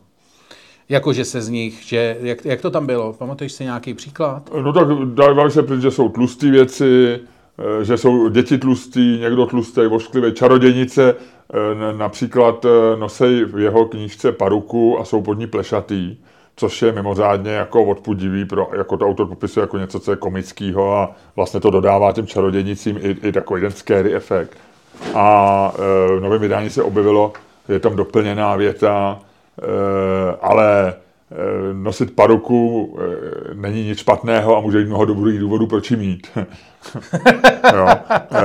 Jakože 0.89 1.25
se 1.25 1.43
z 1.43 1.49
nich, 1.49 1.83
že, 1.83 2.17
jak, 2.21 2.45
jak 2.45 2.61
to 2.61 2.71
tam 2.71 2.87
bylo? 2.87 3.13
Pamatuješ 3.13 3.53
si 3.53 3.65
nějaký 3.65 3.95
příklad? 3.95 4.51
No 4.63 4.73
tak 4.73 4.89
dávají 5.15 5.51
se, 5.51 5.81
že 5.81 5.91
jsou 5.91 6.09
tlusté 6.09 6.51
věci, 6.51 6.85
eh, 7.15 7.34
že 7.83 7.97
jsou 7.97 8.29
děti 8.29 8.59
tlustý, 8.59 9.19
někdo 9.21 9.47
tlustý, 9.47 9.87
vošklivý, 9.87 10.33
čarodějnice 10.33 11.15
eh, 11.15 11.97
například 11.97 12.65
eh, 12.65 12.97
nosej 12.97 13.45
v 13.45 13.59
jeho 13.59 13.85
knížce 13.87 14.33
paruku 14.33 15.01
a 15.01 15.05
jsou 15.05 15.23
pod 15.23 15.39
ní 15.39 15.47
plešatý, 15.47 16.17
což 16.57 16.83
je 16.83 16.93
mimořádně 16.93 17.53
jako 17.53 17.85
odpudivý, 17.85 18.45
pro, 18.45 18.71
jako 18.77 18.97
to 18.97 19.07
autor 19.07 19.27
popisuje 19.27 19.63
jako 19.63 19.79
něco, 19.79 20.01
co 20.01 20.11
je 20.11 20.17
komického 20.17 20.97
a 20.97 21.15
vlastně 21.37 21.61
to 21.61 21.71
dodává 21.71 22.13
těm 22.13 22.27
čarodějnicím 22.27 22.99
i, 23.01 23.17
i 23.29 23.33
takový 23.33 23.61
ten 23.61 23.71
scary 23.71 24.15
efekt. 24.15 24.59
A 25.15 25.73
v 26.17 26.21
novém 26.21 26.41
vydání 26.41 26.71
se 26.71 26.83
objevilo, 26.83 27.33
je 27.69 27.79
tam 27.79 27.97
doplněná 27.97 28.57
věta, 28.57 29.21
ale 30.41 30.95
nosit 31.73 32.17
paruku 32.17 32.97
není 33.55 33.85
nic 33.85 33.99
špatného 33.99 34.57
a 34.57 34.61
může 34.61 34.79
být 34.79 34.87
mnoho 34.87 35.05
dobrých 35.05 35.41
důvodů, 35.41 35.67
proč 35.67 35.91
ji 35.91 35.97
mít. 35.97 36.27
jo. 37.77 37.87
E, 37.89 38.45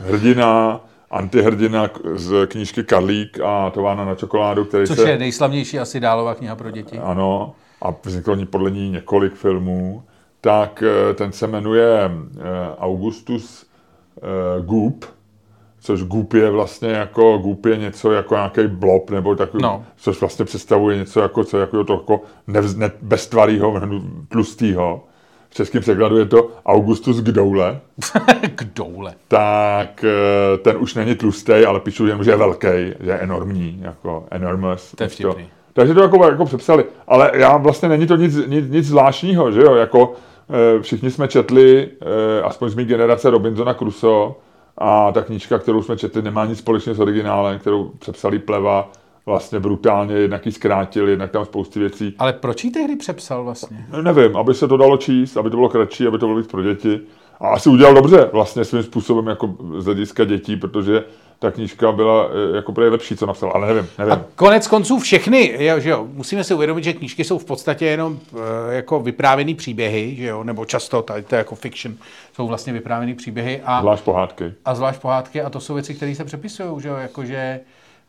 hrdina 0.00 0.80
antihrdina 1.10 1.90
z 2.14 2.46
knížky 2.46 2.84
Karlík 2.84 3.40
a 3.44 3.70
Tována 3.70 4.04
na 4.04 4.14
čokoládu, 4.14 4.64
který 4.64 4.86
Což 4.86 4.98
se... 4.98 5.10
je 5.10 5.18
nejslavnější 5.18 5.78
asi 5.78 6.00
dálová 6.00 6.34
kniha 6.34 6.56
pro 6.56 6.70
děti. 6.70 6.98
Ano, 6.98 7.54
a 7.82 7.88
vzniklo 8.04 8.36
podle 8.50 8.70
ní 8.70 8.90
několik 8.90 9.34
filmů, 9.34 10.02
tak 10.40 10.82
eh, 11.10 11.14
ten 11.14 11.32
se 11.32 11.46
jmenuje 11.46 12.10
eh, 12.10 12.40
Augustus 12.78 13.66
eh, 14.16 14.62
Goop, 14.62 15.04
což 15.80 16.02
Goop 16.02 16.34
je 16.34 16.50
vlastně 16.50 16.88
jako, 16.88 17.38
Goop 17.38 17.66
je 17.66 17.76
něco 17.76 18.12
jako 18.12 18.34
nějaký 18.34 18.66
blob, 18.66 19.10
nebo 19.10 19.34
takový, 19.34 19.62
No. 19.62 19.84
což 19.96 20.20
vlastně 20.20 20.44
představuje 20.44 20.96
něco 20.96 21.20
jako, 21.20 21.44
co 21.44 21.58
jako 21.58 21.84
to 21.84 21.92
jako 21.92 22.20
nevz, 22.46 22.74
ne, 22.74 22.90
beztvarýho, 23.02 23.80
tlustýho. 24.28 25.04
Českém 25.56 25.82
překladu 25.82 26.18
je 26.18 26.26
to 26.26 26.50
Augustus 26.66 27.20
Gdoule, 27.20 27.80
K 28.54 28.64
doule. 28.64 29.14
tak 29.28 30.04
eh, 30.04 30.58
ten 30.58 30.76
už 30.78 30.94
není 30.94 31.14
tlustý, 31.14 31.52
ale 31.52 31.80
píšu 31.80 32.06
jen, 32.06 32.24
že 32.24 32.30
je 32.30 32.36
velký, 32.36 32.66
že 33.00 33.10
je 33.10 33.18
enormní, 33.18 33.78
jako 33.82 34.24
enormous. 34.30 34.92
To 34.92 35.02
je 35.02 35.08
Víš 35.08 35.16
to. 35.18 35.32
vtipný. 35.32 35.48
Takže 35.72 35.94
to 35.94 36.02
jako, 36.02 36.24
jako 36.24 36.44
přepsali. 36.44 36.84
Ale 37.08 37.30
já 37.34 37.56
vlastně 37.56 37.88
není 37.88 38.06
to 38.06 38.16
nic, 38.16 38.36
nic, 38.46 38.70
nic 38.70 38.86
zvláštního, 38.86 39.52
že 39.52 39.60
jo, 39.60 39.74
jako 39.74 40.12
eh, 40.78 40.82
všichni 40.82 41.10
jsme 41.10 41.28
četli, 41.28 41.88
eh, 42.38 42.42
aspoň 42.42 42.68
z 42.68 42.74
mé 42.74 42.84
generace 42.84 43.30
Robinsona 43.30 43.74
Crusoe 43.74 44.32
a 44.78 45.12
ta 45.12 45.22
knížka, 45.22 45.58
kterou 45.58 45.82
jsme 45.82 45.96
četli, 45.96 46.22
nemá 46.22 46.44
nic 46.46 46.58
společného 46.58 46.94
s 46.96 47.00
originálem, 47.00 47.58
kterou 47.58 47.90
přepsali 47.98 48.38
pleva 48.38 48.90
vlastně 49.26 49.60
brutálně, 49.60 50.14
jednak 50.14 50.46
ji 50.46 50.52
zkrátil, 50.52 51.08
jednak 51.08 51.30
tam 51.30 51.44
spousty 51.44 51.80
věcí. 51.80 52.14
Ale 52.18 52.32
proč 52.32 52.64
ji 52.64 52.70
tehdy 52.70 52.96
přepsal 52.96 53.44
vlastně? 53.44 53.86
Nevím, 54.02 54.36
aby 54.36 54.54
se 54.54 54.68
to 54.68 54.76
dalo 54.76 54.96
číst, 54.96 55.36
aby 55.36 55.50
to 55.50 55.56
bylo 55.56 55.68
kratší, 55.68 56.06
aby 56.06 56.18
to 56.18 56.26
bylo 56.26 56.38
víc 56.38 56.46
pro 56.46 56.62
děti. 56.62 57.00
A 57.40 57.48
asi 57.48 57.68
udělal 57.68 57.94
dobře 57.94 58.30
vlastně 58.32 58.64
svým 58.64 58.82
způsobem 58.82 59.26
jako 59.26 59.54
z 59.78 59.84
hlediska 59.84 60.24
dětí, 60.24 60.56
protože 60.56 61.04
ta 61.38 61.50
knížka 61.50 61.92
byla 61.92 62.28
eh, 62.52 62.56
jako 62.56 62.72
prý 62.72 62.88
lepší, 62.88 63.16
co 63.16 63.26
napsal, 63.26 63.52
ale 63.54 63.66
nevím, 63.66 63.88
nevím. 63.98 64.12
A 64.12 64.24
konec 64.34 64.66
konců 64.66 64.98
všechny, 64.98 65.64
jo, 65.64 65.80
že 65.80 65.90
jo, 65.90 66.06
musíme 66.12 66.44
si 66.44 66.54
uvědomit, 66.54 66.84
že 66.84 66.92
knížky 66.92 67.24
jsou 67.24 67.38
v 67.38 67.44
podstatě 67.44 67.86
jenom 67.86 68.18
e, 68.70 68.74
jako 68.74 69.00
vyprávěný 69.00 69.54
příběhy, 69.54 70.16
že 70.16 70.26
jo, 70.26 70.44
nebo 70.44 70.64
často, 70.64 71.02
tady 71.02 71.22
to 71.22 71.34
je 71.34 71.38
jako 71.38 71.54
fiction, 71.54 71.94
jsou 72.32 72.46
vlastně 72.48 72.72
vyprávěný 72.72 73.14
příběhy 73.14 73.60
a, 73.64 73.80
Zvlášť 73.80 74.04
pohádky. 74.04 74.52
a 74.64 74.74
zvlášť 74.74 75.00
pohádky 75.00 75.42
a 75.42 75.50
to 75.50 75.60
jsou 75.60 75.74
věci, 75.74 75.94
které 75.94 76.14
se 76.14 76.24
přepisují, 76.24 76.80
že 76.80 76.88
jo, 76.88 76.94
jakože 76.96 77.60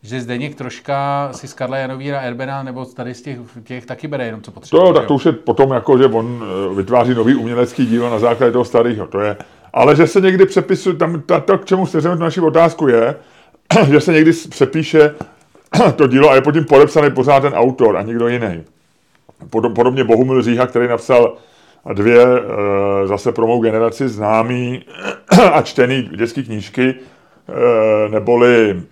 že 0.02 0.20
Zdeněk 0.20 0.54
troška 0.54 1.28
si 1.32 1.48
z 1.48 1.54
Karla 1.54 1.76
Janovíra 1.76 2.20
Erbena 2.20 2.62
nebo 2.62 2.84
tady 2.84 3.14
z 3.14 3.22
těch, 3.22 3.38
těch 3.64 3.86
taky 3.86 4.08
bere 4.08 4.26
jenom 4.26 4.40
co 4.42 4.50
To 4.50 4.54
potřebuje. 4.54 4.86
jo, 4.88 4.92
tak 4.94 5.06
to 5.06 5.14
už 5.14 5.24
je 5.26 5.32
potom 5.32 5.70
jako, 5.72 5.98
že 5.98 6.06
on 6.06 6.44
eh, 6.70 6.74
vytváří 6.74 7.14
nový 7.14 7.34
umělecký 7.34 7.86
dílo 7.86 8.10
na 8.10 8.18
základě 8.18 8.52
toho 8.52 8.64
starého, 8.64 9.06
to 9.06 9.20
je. 9.20 9.36
Ale 9.72 9.96
že 9.96 10.06
se 10.06 10.20
někdy 10.20 10.46
přepisuje, 10.46 10.96
tam 10.96 11.20
ta, 11.26 11.40
to, 11.40 11.58
k 11.58 11.64
čemu 11.64 11.86
směřujeme 11.86 12.16
tu 12.18 12.22
naši 12.22 12.40
otázku 12.40 12.88
je, 12.88 13.14
že 13.90 14.00
se 14.00 14.12
někdy 14.12 14.32
přepíše 14.32 15.14
to 15.96 16.06
dílo 16.06 16.30
a 16.30 16.34
je 16.34 16.40
pod 16.40 16.52
tím 16.52 16.64
podepsaný 16.64 17.10
pořád 17.10 17.40
ten 17.40 17.52
autor 17.54 17.96
a 17.96 18.02
nikdo 18.02 18.28
jiný. 18.28 18.62
Podob- 19.50 19.74
Podobně 19.74 20.04
Bohumil 20.04 20.42
Říha, 20.42 20.66
který 20.66 20.88
napsal 20.88 21.36
dvě 21.92 22.22
eh, 22.22 23.06
zase 23.06 23.32
pro 23.32 23.46
mou 23.46 23.62
generaci 23.62 24.08
známý 24.08 24.84
a 25.52 25.62
čtený 25.62 26.02
dětské 26.16 26.42
knížky, 26.42 26.94
eh, 27.48 28.08
neboli 28.08 28.82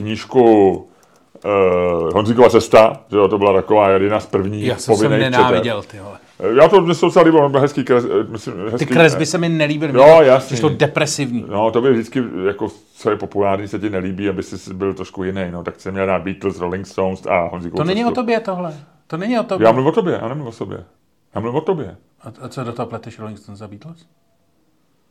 knížku 0.00 0.72
uh, 1.44 2.12
Honzíkova 2.14 2.50
cesta, 2.50 3.00
že 3.10 3.16
jo, 3.16 3.28
to 3.28 3.38
byla 3.38 3.52
taková 3.52 3.88
jedna 3.88 4.20
z 4.20 4.26
prvních 4.26 4.64
Já 4.64 4.76
jsem 4.76 4.96
se 4.96 5.02
povinných 5.04 5.30
nenáviděl, 5.30 5.82
ty 5.82 5.98
vole. 5.98 6.18
četeb. 6.36 6.56
Já 6.56 6.68
to 6.68 6.94
se 6.94 7.06
docela 7.06 7.24
líbilo, 7.24 7.48
byl 7.48 7.60
hezký 7.60 7.84
kres, 7.84 8.04
eh, 8.04 8.24
myslím, 8.28 8.54
hezký, 8.64 8.78
Ty 8.78 8.86
kresby 8.86 9.26
se 9.26 9.38
mi 9.38 9.48
nelíbily. 9.48 9.92
Jo, 9.94 10.22
jasně. 10.22 10.56
Jsi 10.56 10.62
to 10.62 10.68
depresivní. 10.68 11.44
No, 11.48 11.70
to 11.70 11.80
by 11.80 11.92
vždycky, 11.92 12.22
jako, 12.46 12.68
co 12.94 13.10
je 13.10 13.16
populární, 13.16 13.68
se 13.68 13.78
ti 13.78 13.90
nelíbí, 13.90 14.28
aby 14.28 14.42
jsi 14.42 14.74
byl 14.74 14.94
trošku 14.94 15.24
jiný, 15.24 15.50
no, 15.50 15.64
tak 15.64 15.80
jsem 15.80 15.92
měl 15.92 16.06
rád 16.06 16.22
Beatles, 16.22 16.58
Rolling 16.58 16.86
Stones 16.86 17.26
a 17.26 17.48
Honzíkovu 17.48 17.76
To 17.76 17.84
není 17.84 18.04
o 18.04 18.10
tobě 18.10 18.40
tohle. 18.40 18.74
To 19.06 19.16
není 19.16 19.38
o 19.38 19.42
tobě. 19.42 19.66
Já 19.66 19.72
mluvím 19.72 19.88
o 19.88 19.92
tobě, 19.92 20.18
já 20.22 20.28
nemluvím 20.28 20.48
o 20.48 20.52
sobě. 20.52 20.84
Já 21.34 21.40
mluvím 21.40 21.58
o 21.58 21.60
tobě. 21.60 21.96
A, 22.22 22.32
a 22.40 22.48
co 22.48 22.64
do 22.64 22.72
toho 22.72 22.86
pleteš 22.86 23.18
Rolling 23.18 23.38
Stones 23.38 23.58
za 23.58 23.68
Beatles? 23.68 24.06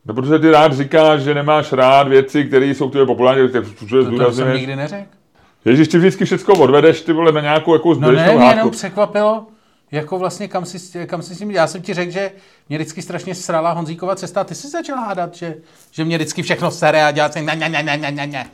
No, 0.05 0.13
protože 0.13 0.39
ty 0.39 0.51
rád 0.51 0.73
říkáš, 0.73 1.21
že 1.21 1.33
nemáš 1.33 1.71
rád 1.71 2.07
věci, 2.07 2.43
které 2.45 2.65
jsou 2.65 2.89
tvoje 2.89 3.05
populární, 3.05 3.49
tak 3.49 3.63
všude 3.85 4.03
To, 4.03 4.17
to 4.17 4.31
jsem 4.31 4.53
nikdy 4.53 4.75
neřekl. 4.75 5.09
Ježíš, 5.65 5.87
ty 5.87 5.97
vždycky 5.97 6.25
všechno 6.25 6.53
odvedeš, 6.53 7.01
ty 7.01 7.13
vole, 7.13 7.31
na 7.31 7.41
nějakou 7.41 7.73
jako 7.73 7.93
No 7.93 8.11
ne, 8.11 8.35
mě 8.35 8.45
jenom 8.45 8.71
překvapilo, 8.71 9.47
jako 9.91 10.19
vlastně 10.19 10.47
kam 10.47 10.65
si, 10.65 11.07
kam 11.07 11.21
si 11.21 11.35
s 11.35 11.37
tím, 11.37 11.51
já 11.51 11.67
jsem 11.67 11.81
ti 11.81 11.93
řekl, 11.93 12.11
že 12.11 12.31
mě 12.69 12.77
vždycky 12.77 13.01
strašně 13.01 13.35
srala 13.35 13.71
Honzíkova 13.71 14.15
cesta, 14.15 14.43
ty 14.43 14.55
jsi 14.55 14.69
začal 14.69 14.97
hádat, 14.97 15.35
že, 15.35 15.55
že 15.91 16.05
mě 16.05 16.17
vždycky 16.17 16.41
všechno 16.41 16.71
sere 16.71 17.05
a 17.05 17.11
dělat 17.11 17.33
si 17.33 17.41
ne, 17.41 17.55
ne, 17.55 17.69
ne, 17.69 17.83
ne, 17.83 17.97
ne, 17.97 18.11
ne, 18.11 18.27
ne. 18.27 18.45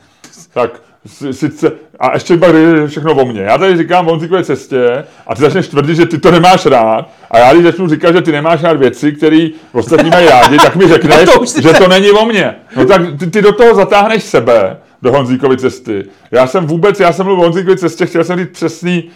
Tak 0.54 0.82
si- 1.06 1.32
sice, 1.34 1.72
a 2.00 2.14
ještě 2.14 2.36
pak 2.36 2.54
je 2.54 2.86
všechno 2.86 3.14
o 3.14 3.24
mně. 3.26 3.40
Já 3.42 3.58
tady 3.58 3.76
říkám 3.76 4.06
o 4.06 4.10
Honzíkové 4.10 4.44
cestě 4.44 5.04
a 5.26 5.34
ty 5.34 5.40
začneš 5.42 5.68
tvrdit, 5.68 5.94
že 5.94 6.06
ty 6.06 6.18
to 6.18 6.30
nemáš 6.30 6.66
rád 6.66 7.10
a 7.30 7.38
já 7.38 7.52
když 7.52 7.64
začnu 7.64 7.88
říkat, 7.88 8.12
že 8.12 8.22
ty 8.22 8.32
nemáš 8.32 8.62
rád 8.62 8.76
věci, 8.76 9.12
které 9.12 9.48
ostatní 9.72 10.10
mají 10.10 10.26
rádi, 10.26 10.56
tak 10.56 10.76
mi 10.76 10.88
řekneš, 10.88 11.26
No 11.26 11.32
to 11.46 11.60
že 11.60 11.72
to 11.72 11.88
není 11.88 12.10
o 12.10 12.24
mně. 12.26 12.54
No 12.76 12.84
tak 12.86 13.02
ty, 13.18 13.26
ty 13.26 13.42
do 13.42 13.52
toho 13.52 13.74
zatáhneš 13.74 14.22
sebe, 14.22 14.76
do 15.02 15.12
Honzíkovy 15.12 15.56
cesty. 15.56 16.04
Já 16.30 16.46
jsem 16.46 16.66
vůbec, 16.66 17.00
já 17.00 17.12
jsem 17.12 17.26
mluvil 17.26 17.42
o 17.42 17.44
Honzíkovy 17.46 17.76
cestě, 17.76 18.06
chtěl 18.06 18.24
jsem 18.24 18.38
říct 18.38 18.50
přesný 18.52 19.10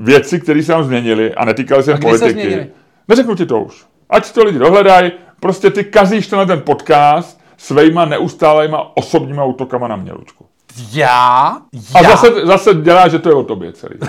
věci, 0.00 0.40
které 0.40 0.62
se 0.62 0.72
tam 0.72 0.84
změnily 0.84 1.34
a 1.34 1.44
netýkaly 1.44 1.82
se 1.82 1.92
se 1.92 1.98
politiky. 2.00 2.66
Neřeknu 3.08 3.34
ti 3.34 3.46
to 3.46 3.60
už. 3.60 3.84
Ať 4.10 4.32
to 4.32 4.44
lidi 4.44 4.58
dohledají, 4.58 5.12
prostě 5.40 5.70
ty 5.70 5.84
kazíš 5.84 6.26
to 6.26 6.36
na 6.36 6.46
ten 6.46 6.60
podcast 6.60 7.40
svejma 7.56 8.04
neustálejma 8.04 8.96
osobníma 8.96 9.44
útokama 9.44 9.88
na 9.88 9.96
mě, 9.96 10.12
Lučku. 10.12 10.43
Já? 10.92 11.58
A 11.94 12.02
Já? 12.02 12.10
zase, 12.10 12.46
zase 12.46 12.74
dělá, 12.74 13.08
že 13.08 13.18
to 13.18 13.28
je 13.28 13.34
o 13.34 13.44
tobě 13.44 13.72
celý. 13.72 13.94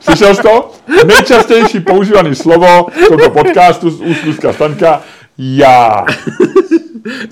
Slyšel 0.00 0.34
jsi 0.34 0.42
to? 0.42 0.72
Nejčastější 1.06 1.80
používané 1.80 2.34
slovo 2.34 2.86
v 3.04 3.08
tomto 3.08 3.30
podcastu 3.30 3.90
z 3.90 4.00
úst 4.00 4.44
Stanka. 4.54 5.02
Já. 5.38 6.04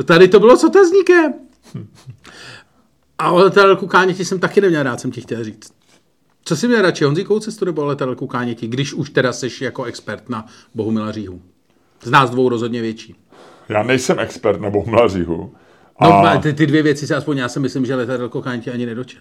Tady 0.04 0.28
to 0.28 0.40
bylo 0.40 0.56
s 0.56 0.64
otazníkem. 0.64 1.34
A 3.18 3.30
o 3.30 3.36
letadlku 3.38 3.86
Káněti 3.86 4.24
jsem 4.24 4.40
taky 4.40 4.60
neměl 4.60 4.82
rád, 4.82 5.00
jsem 5.00 5.10
ti 5.10 5.20
chtěl 5.20 5.44
říct. 5.44 5.72
Co 6.44 6.56
jsi 6.56 6.68
měl 6.68 6.82
radši, 6.82 7.04
Honzíkovou 7.04 7.40
cestu 7.40 7.64
nebo 7.64 7.84
letadlku 7.84 8.26
Káněti, 8.26 8.66
když 8.68 8.94
už 8.94 9.10
teda 9.10 9.32
seš 9.32 9.60
jako 9.60 9.84
expert 9.84 10.28
na 10.28 10.46
Bohumila 10.74 11.12
Říhu? 11.12 11.42
Z 12.02 12.10
nás 12.10 12.30
dvou 12.30 12.48
rozhodně 12.48 12.82
větší. 12.82 13.16
Já 13.68 13.82
nejsem 13.82 14.18
expert 14.18 14.60
na 14.60 14.70
Bohumlaříhu. 14.70 15.52
No, 16.02 16.08
A 16.14 16.30
a... 16.30 16.38
ty, 16.38 16.52
ty 16.52 16.66
dvě 16.66 16.82
věci 16.82 17.06
se 17.06 17.16
aspoň 17.16 17.36
já 17.38 17.48
si 17.48 17.60
myslím, 17.60 17.86
že 17.86 17.94
letadlo 17.94 18.28
Káněti 18.42 18.70
ani 18.70 18.86
nedočet. 18.86 19.20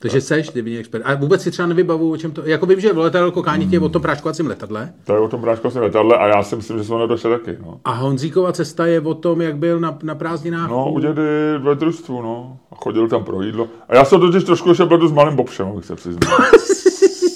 Takže 0.00 0.20
seš 0.20 0.50
divný 0.50 0.78
expert. 0.78 1.02
A 1.04 1.14
vůbec 1.14 1.42
si 1.42 1.50
třeba 1.50 1.68
nevybavu, 1.68 2.12
o 2.12 2.16
čem 2.16 2.30
to... 2.32 2.42
Jako 2.44 2.66
vím, 2.66 2.80
že 2.80 2.92
letadlo 2.92 3.42
Káněti 3.42 3.74
je 3.74 3.80
o 3.80 3.88
tom 3.88 4.02
práškovacím 4.02 4.46
letadle. 4.46 4.92
to 5.04 5.12
je 5.14 5.18
o 5.20 5.28
tom 5.28 5.40
bráškovském 5.40 5.82
letadle 5.82 6.16
a 6.18 6.26
já 6.26 6.42
si 6.42 6.56
myslím, 6.56 6.78
že 6.78 6.84
jsem 6.84 6.92
ho 6.94 7.00
nedošel 7.00 7.38
taky. 7.38 7.58
No, 7.62 7.80
A 7.84 7.92
Honzíkova 7.92 8.52
cesta 8.52 8.86
je 8.86 9.00
o 9.00 9.14
tom, 9.14 9.40
jak 9.40 9.56
byl 9.56 9.80
na, 9.80 9.98
na 10.02 10.14
prázdninách. 10.14 10.70
no 10.70 10.86
u- 10.90 10.94
u 10.94 10.98
dědy 11.00 11.22
ve 11.58 11.74
družstvu, 11.74 12.22
no. 12.22 12.58
A 12.72 12.74
chodil 12.74 13.08
tam 13.08 13.24
pro 13.24 13.42
jídlo. 13.42 13.68
A 13.88 13.94
já 13.96 14.04
jsem 14.04 14.20
totiž 14.20 14.44
trošku 14.44 14.68
ještě 14.68 14.84
byl 14.84 15.08
s 15.08 15.12
malým 15.12 15.36
Bobšem, 15.36 15.66
abych 15.68 15.84
se 15.84 15.96
přiznal. 15.96 16.38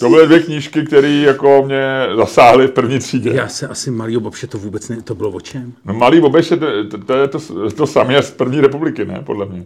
To 0.02 0.08
byly 0.08 0.26
dvě 0.26 0.40
knížky, 0.40 0.82
které 0.82 1.08
jako 1.10 1.62
mě 1.66 1.82
zasáhly 2.16 2.66
v 2.66 2.70
první 2.70 2.98
třídě. 2.98 3.30
Já 3.34 3.48
se 3.48 3.68
asi 3.68 3.90
malý 3.90 4.16
Bobše 4.16 4.46
to 4.46 4.58
vůbec 4.58 4.88
ne... 4.88 5.02
To 5.02 5.14
bylo 5.14 5.30
o 5.30 5.40
čem? 5.40 5.72
No 5.84 5.94
malý 5.94 6.20
Bobeš 6.20 6.50
je 6.50 6.56
to, 6.56 6.66
to, 6.90 6.98
to 6.98 7.14
je 7.14 7.28
to, 7.28 7.38
to 7.76 7.86
samé 7.86 8.22
z 8.22 8.30
první 8.30 8.60
republiky, 8.60 9.04
ne, 9.04 9.22
podle 9.26 9.46
mě. 9.46 9.64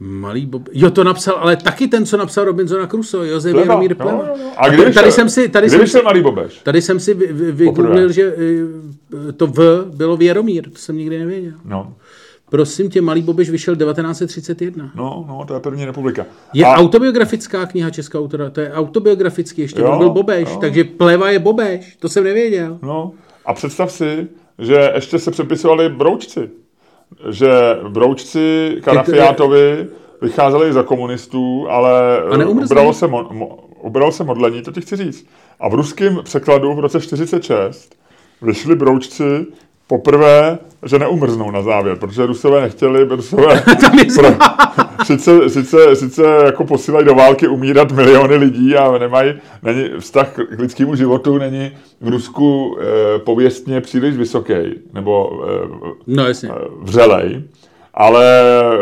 Malý 0.00 0.46
Bob... 0.46 0.68
Jo, 0.72 0.90
to 0.90 1.04
napsal, 1.04 1.34
ale 1.40 1.56
taky 1.56 1.88
ten, 1.88 2.06
co 2.06 2.16
napsal 2.16 2.44
Robinsona 2.44 2.86
Crusoe, 2.86 3.28
Josef 3.28 3.52
Pleva, 3.52 3.66
Jaromír 3.66 3.94
Pleva. 3.94 4.24
jo, 4.28 4.34
jo. 4.42 4.50
A 4.56 4.68
kdy 4.68 4.92
tady 4.92 5.12
jsem 5.12 5.28
si, 5.28 5.48
tady 5.48 5.70
jsem 5.70 5.86
si, 5.86 6.02
malý 6.02 6.22
Bobeš? 6.22 6.60
tady 6.62 6.82
jsem 6.82 7.00
si 7.00 7.14
vy- 7.14 7.32
vy- 7.32 7.52
vygooglil, 7.52 7.86
Poprvé. 7.88 8.12
že 8.12 8.34
eh, 9.28 9.32
to 9.32 9.46
V 9.46 9.84
bylo 9.96 10.16
v 10.16 10.22
Jaromír, 10.22 10.70
to 10.70 10.78
jsem 10.78 10.96
nikdy 10.96 11.18
nevěděl. 11.18 11.52
No, 11.64 11.94
Prosím 12.52 12.90
tě, 12.90 13.00
Malý 13.00 13.22
Bobeš 13.22 13.50
vyšel 13.50 13.76
1931. 13.76 14.90
no, 14.94 15.24
no, 15.28 15.44
to 15.48 15.54
je 15.54 15.60
první 15.60 15.84
republika. 15.84 16.26
Je 16.52 16.64
A- 16.64 16.74
autobiografická 16.74 17.66
kniha 17.66 17.90
česká 17.90 18.18
autora, 18.18 18.50
to 18.50 18.60
je 18.60 18.72
autobiografický, 18.72 19.62
ještě 19.62 19.80
Jo, 19.80 19.98
byl 19.98 20.10
Bobeš, 20.10 20.48
jo. 20.48 20.56
takže 20.60 20.84
Pleva 20.84 21.30
je 21.30 21.38
Bobeš, 21.38 21.96
to 22.00 22.08
jsem 22.08 22.24
nevěděl. 22.24 22.78
No, 22.82 23.12
a 23.46 23.54
představ 23.54 23.92
si, 23.92 24.28
že 24.58 24.92
ještě 24.94 25.18
se 25.18 25.30
přepisovali 25.30 25.88
broučci. 25.88 26.50
Že 27.30 27.50
broučci 27.88 28.76
Karafiátovi 28.84 29.86
vycházeli 30.22 30.72
za 30.72 30.82
komunistů, 30.82 31.66
ale 31.70 32.18
ubralo 32.48 32.92
se, 32.92 33.06
mo, 33.06 33.28
mo, 33.32 33.58
ubralo 33.80 34.12
se 34.12 34.24
modlení, 34.24 34.62
to 34.62 34.72
ti 34.72 34.80
chci 34.80 34.96
říct. 34.96 35.26
A 35.60 35.68
v 35.68 35.74
ruském 35.74 36.20
překladu 36.24 36.74
v 36.74 36.78
roce 36.80 37.00
46 37.00 37.96
vyšli 38.42 38.76
broučci 38.76 39.46
poprvé, 39.86 40.58
že 40.86 40.98
neumrznou 40.98 41.50
na 41.50 41.62
závěr, 41.62 41.96
protože 41.96 42.26
Rusové 42.26 42.60
nechtěli, 42.60 43.04
Rusové 43.04 43.62
pro, 44.14 44.28
sice, 45.04 45.48
sice, 45.50 45.96
sice 45.96 46.22
jako 46.44 46.64
posílají 46.64 47.06
do 47.06 47.14
války 47.14 47.48
umírat 47.48 47.92
miliony 47.92 48.36
lidí 48.36 48.76
a 48.76 48.98
nemají, 48.98 49.34
není, 49.62 49.88
vztah 49.98 50.32
k 50.56 50.58
lidskému 50.58 50.94
životu 50.94 51.38
není 51.38 51.72
v 52.00 52.08
Rusku 52.08 52.76
e, 52.80 53.18
pověstně 53.18 53.80
příliš 53.80 54.16
vysoký, 54.16 54.54
nebo 54.92 55.42
e, 55.44 55.68
no, 56.06 56.26
jasně. 56.26 56.48
E, 56.48 56.52
vřelej, 56.80 57.42
ale 57.94 58.40
e, 58.40 58.72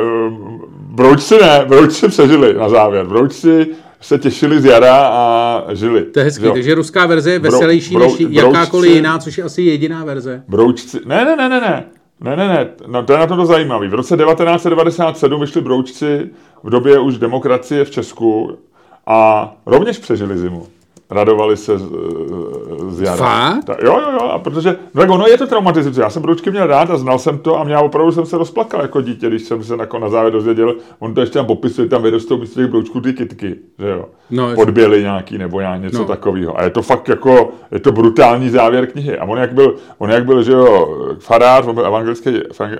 broučci 0.70 1.38
ne, 1.40 1.64
broučci 1.68 2.08
přežili 2.08 2.54
na 2.54 2.68
závěr, 2.68 3.06
broučci 3.06 3.66
se 4.00 4.18
těšili 4.18 4.60
z 4.60 4.64
jara 4.64 4.96
a 4.96 5.64
žili. 5.74 6.04
To 6.04 6.18
je 6.18 6.24
hezký, 6.24 6.44
jo. 6.44 6.52
takže 6.52 6.74
ruská 6.74 7.06
verze 7.06 7.30
je 7.30 7.38
veselější 7.38 7.94
Brou, 7.94 8.16
než 8.18 8.26
jakákoliv 8.30 8.94
jiná, 8.94 9.18
což 9.18 9.38
je 9.38 9.44
asi 9.44 9.62
jediná 9.62 10.04
verze. 10.04 10.42
Broučci, 10.48 11.00
ne, 11.04 11.24
ne, 11.24 11.36
ne, 11.36 11.48
ne, 11.48 11.60
ne. 11.60 11.84
Ne, 12.20 12.36
ne, 12.36 12.48
ne, 12.48 12.68
no, 12.86 13.02
to 13.02 13.12
je 13.12 13.18
na 13.18 13.26
to 13.26 13.46
zajímavé. 13.46 13.88
V 13.88 13.94
roce 13.94 14.16
1997 14.16 15.40
vyšli 15.40 15.60
broučci 15.60 16.30
v 16.62 16.70
době 16.70 16.98
už 16.98 17.18
demokracie 17.18 17.84
v 17.84 17.90
Česku 17.90 18.58
a 19.06 19.52
rovněž 19.66 19.98
přežili 19.98 20.38
zimu 20.38 20.66
radovali 21.10 21.56
se 21.56 21.78
z, 21.78 21.88
z 22.88 23.00
jara. 23.00 23.16
Fakt? 23.16 23.64
Ta, 23.64 23.76
jo, 23.84 24.00
jo, 24.00 24.12
jo, 24.12 24.28
a 24.28 24.38
protože, 24.38 24.76
no 24.94 25.00
tak 25.00 25.10
ono 25.10 25.26
je 25.26 25.38
to 25.38 25.46
traumatizující. 25.46 26.00
Já 26.00 26.10
jsem 26.10 26.22
broučky 26.22 26.50
měl 26.50 26.66
rád 26.66 26.90
a 26.90 26.96
znal 26.96 27.18
jsem 27.18 27.38
to 27.38 27.58
a 27.58 27.64
mě 27.64 27.78
opravdu 27.78 28.12
jsem 28.12 28.26
se 28.26 28.38
rozplakal 28.38 28.82
jako 28.82 29.00
dítě, 29.00 29.28
když 29.28 29.42
jsem 29.42 29.64
se 29.64 29.76
na, 29.76 29.86
na 30.00 30.08
závěr 30.08 30.32
dozvěděl, 30.32 30.74
on 30.98 31.14
to 31.14 31.20
ještě 31.20 31.34
tam 31.34 31.46
popisuje, 31.46 31.88
tam 31.88 32.02
vyrostou 32.02 32.38
místo 32.38 32.60
těch 32.60 32.70
broučků 32.70 33.00
ty 33.00 33.12
kitky, 33.12 33.56
že 33.78 33.88
jo. 33.88 34.04
No, 34.30 34.54
Podběly 34.54 35.02
nějaký 35.02 35.38
nebo 35.38 35.60
já 35.60 35.76
něco 35.76 35.98
no. 35.98 36.04
takového. 36.04 36.58
A 36.58 36.62
je 36.62 36.70
to 36.70 36.82
fakt 36.82 37.08
jako, 37.08 37.52
je 37.70 37.80
to 37.80 37.92
brutální 37.92 38.50
závěr 38.50 38.86
knihy. 38.86 39.18
A 39.18 39.24
on 39.24 39.38
jak 39.38 39.52
byl, 39.52 39.74
on 39.98 40.10
jak 40.10 40.24
byl, 40.24 40.42
že 40.42 40.52
jo, 40.52 40.98
farář, 41.18 41.66
on 41.66 41.74
byl 41.74 41.86
evangelický, 41.86 42.30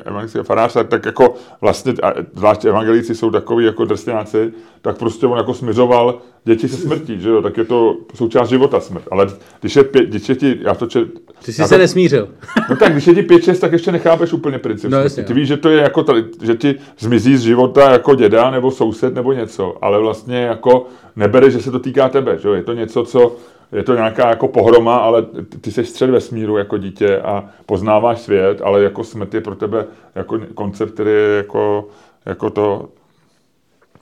evangelický 0.05 0.39
farář, 0.43 0.77
tak, 0.89 1.07
jako 1.07 1.35
vlastně, 1.61 1.95
zvlášť 2.33 2.65
evangelíci 2.65 3.15
jsou 3.15 3.31
takový 3.31 3.65
jako 3.65 3.85
drsňáci, 3.85 4.53
tak 4.83 4.99
prostě 4.99 5.27
on 5.27 5.37
jako 5.37 5.55
smiřoval 5.55 6.19
děti 6.45 6.69
se 6.69 6.77
smrtí, 6.77 7.21
že 7.21 7.29
jo, 7.29 7.43
tak 7.43 7.57
je 7.57 7.65
to 7.65 7.97
součást 8.15 8.49
života 8.49 8.81
smrt. 8.81 9.05
Ale 9.11 9.27
když 9.61 9.77
je, 9.77 9.85
pět, 9.85 10.05
když 10.05 10.29
je 10.29 10.35
ti, 10.35 10.59
já 10.61 10.75
to 10.75 10.87
čet, 10.87 11.09
Ty 11.45 11.53
jsi 11.53 11.63
se 11.63 11.69
to, 11.69 11.79
nesmířil. 11.79 12.29
no 12.71 12.77
tak, 12.77 12.93
když 12.93 13.07
je 13.07 13.15
ti 13.15 13.23
pět, 13.23 13.45
šest, 13.45 13.59
tak 13.59 13.73
ještě 13.73 13.93
nechápeš 13.93 14.33
úplně 14.33 14.59
princip. 14.59 14.91
No, 14.91 15.01
jasně, 15.01 15.25
Ty 15.25 15.35
víš, 15.35 15.49
že 15.49 15.57
to 15.57 15.69
je 15.69 15.83
jako, 15.83 16.03
tady, 16.03 16.25
že 16.43 16.55
ti 16.55 16.75
zmizí 16.99 17.37
z 17.37 17.41
života 17.41 17.93
jako 17.93 18.15
děda 18.15 18.51
nebo 18.51 18.71
soused 18.71 19.15
nebo 19.15 19.33
něco, 19.33 19.77
ale 19.85 19.99
vlastně 19.99 20.43
jako 20.43 20.87
nebere, 21.17 21.51
že 21.51 21.59
se 21.63 21.71
to 21.71 21.79
týká 21.79 22.09
tebe, 22.09 22.39
že 22.39 22.49
jo, 22.49 22.55
je 22.55 22.63
to 22.63 22.73
něco, 22.73 23.05
co 23.05 23.37
je 23.73 23.83
to 23.83 23.95
nějaká 23.95 24.29
jako 24.29 24.49
pohroma, 24.49 24.97
ale 24.97 25.27
ty 25.61 25.73
jsi 25.73 25.85
střed 25.85 26.11
vesmíru 26.11 26.57
jako 26.57 26.79
dítě 26.79 27.19
a 27.19 27.45
poznáváš 27.67 28.21
svět, 28.21 28.61
ale 28.65 28.83
jako 28.83 29.05
smrt 29.05 29.35
je 29.35 29.41
pro 29.41 29.55
tebe 29.55 29.87
jako 30.15 30.41
koncept, 30.55 30.95
který 30.95 31.11
je 31.11 31.37
jako, 31.37 31.89
jako 32.27 32.51
to. 32.51 32.89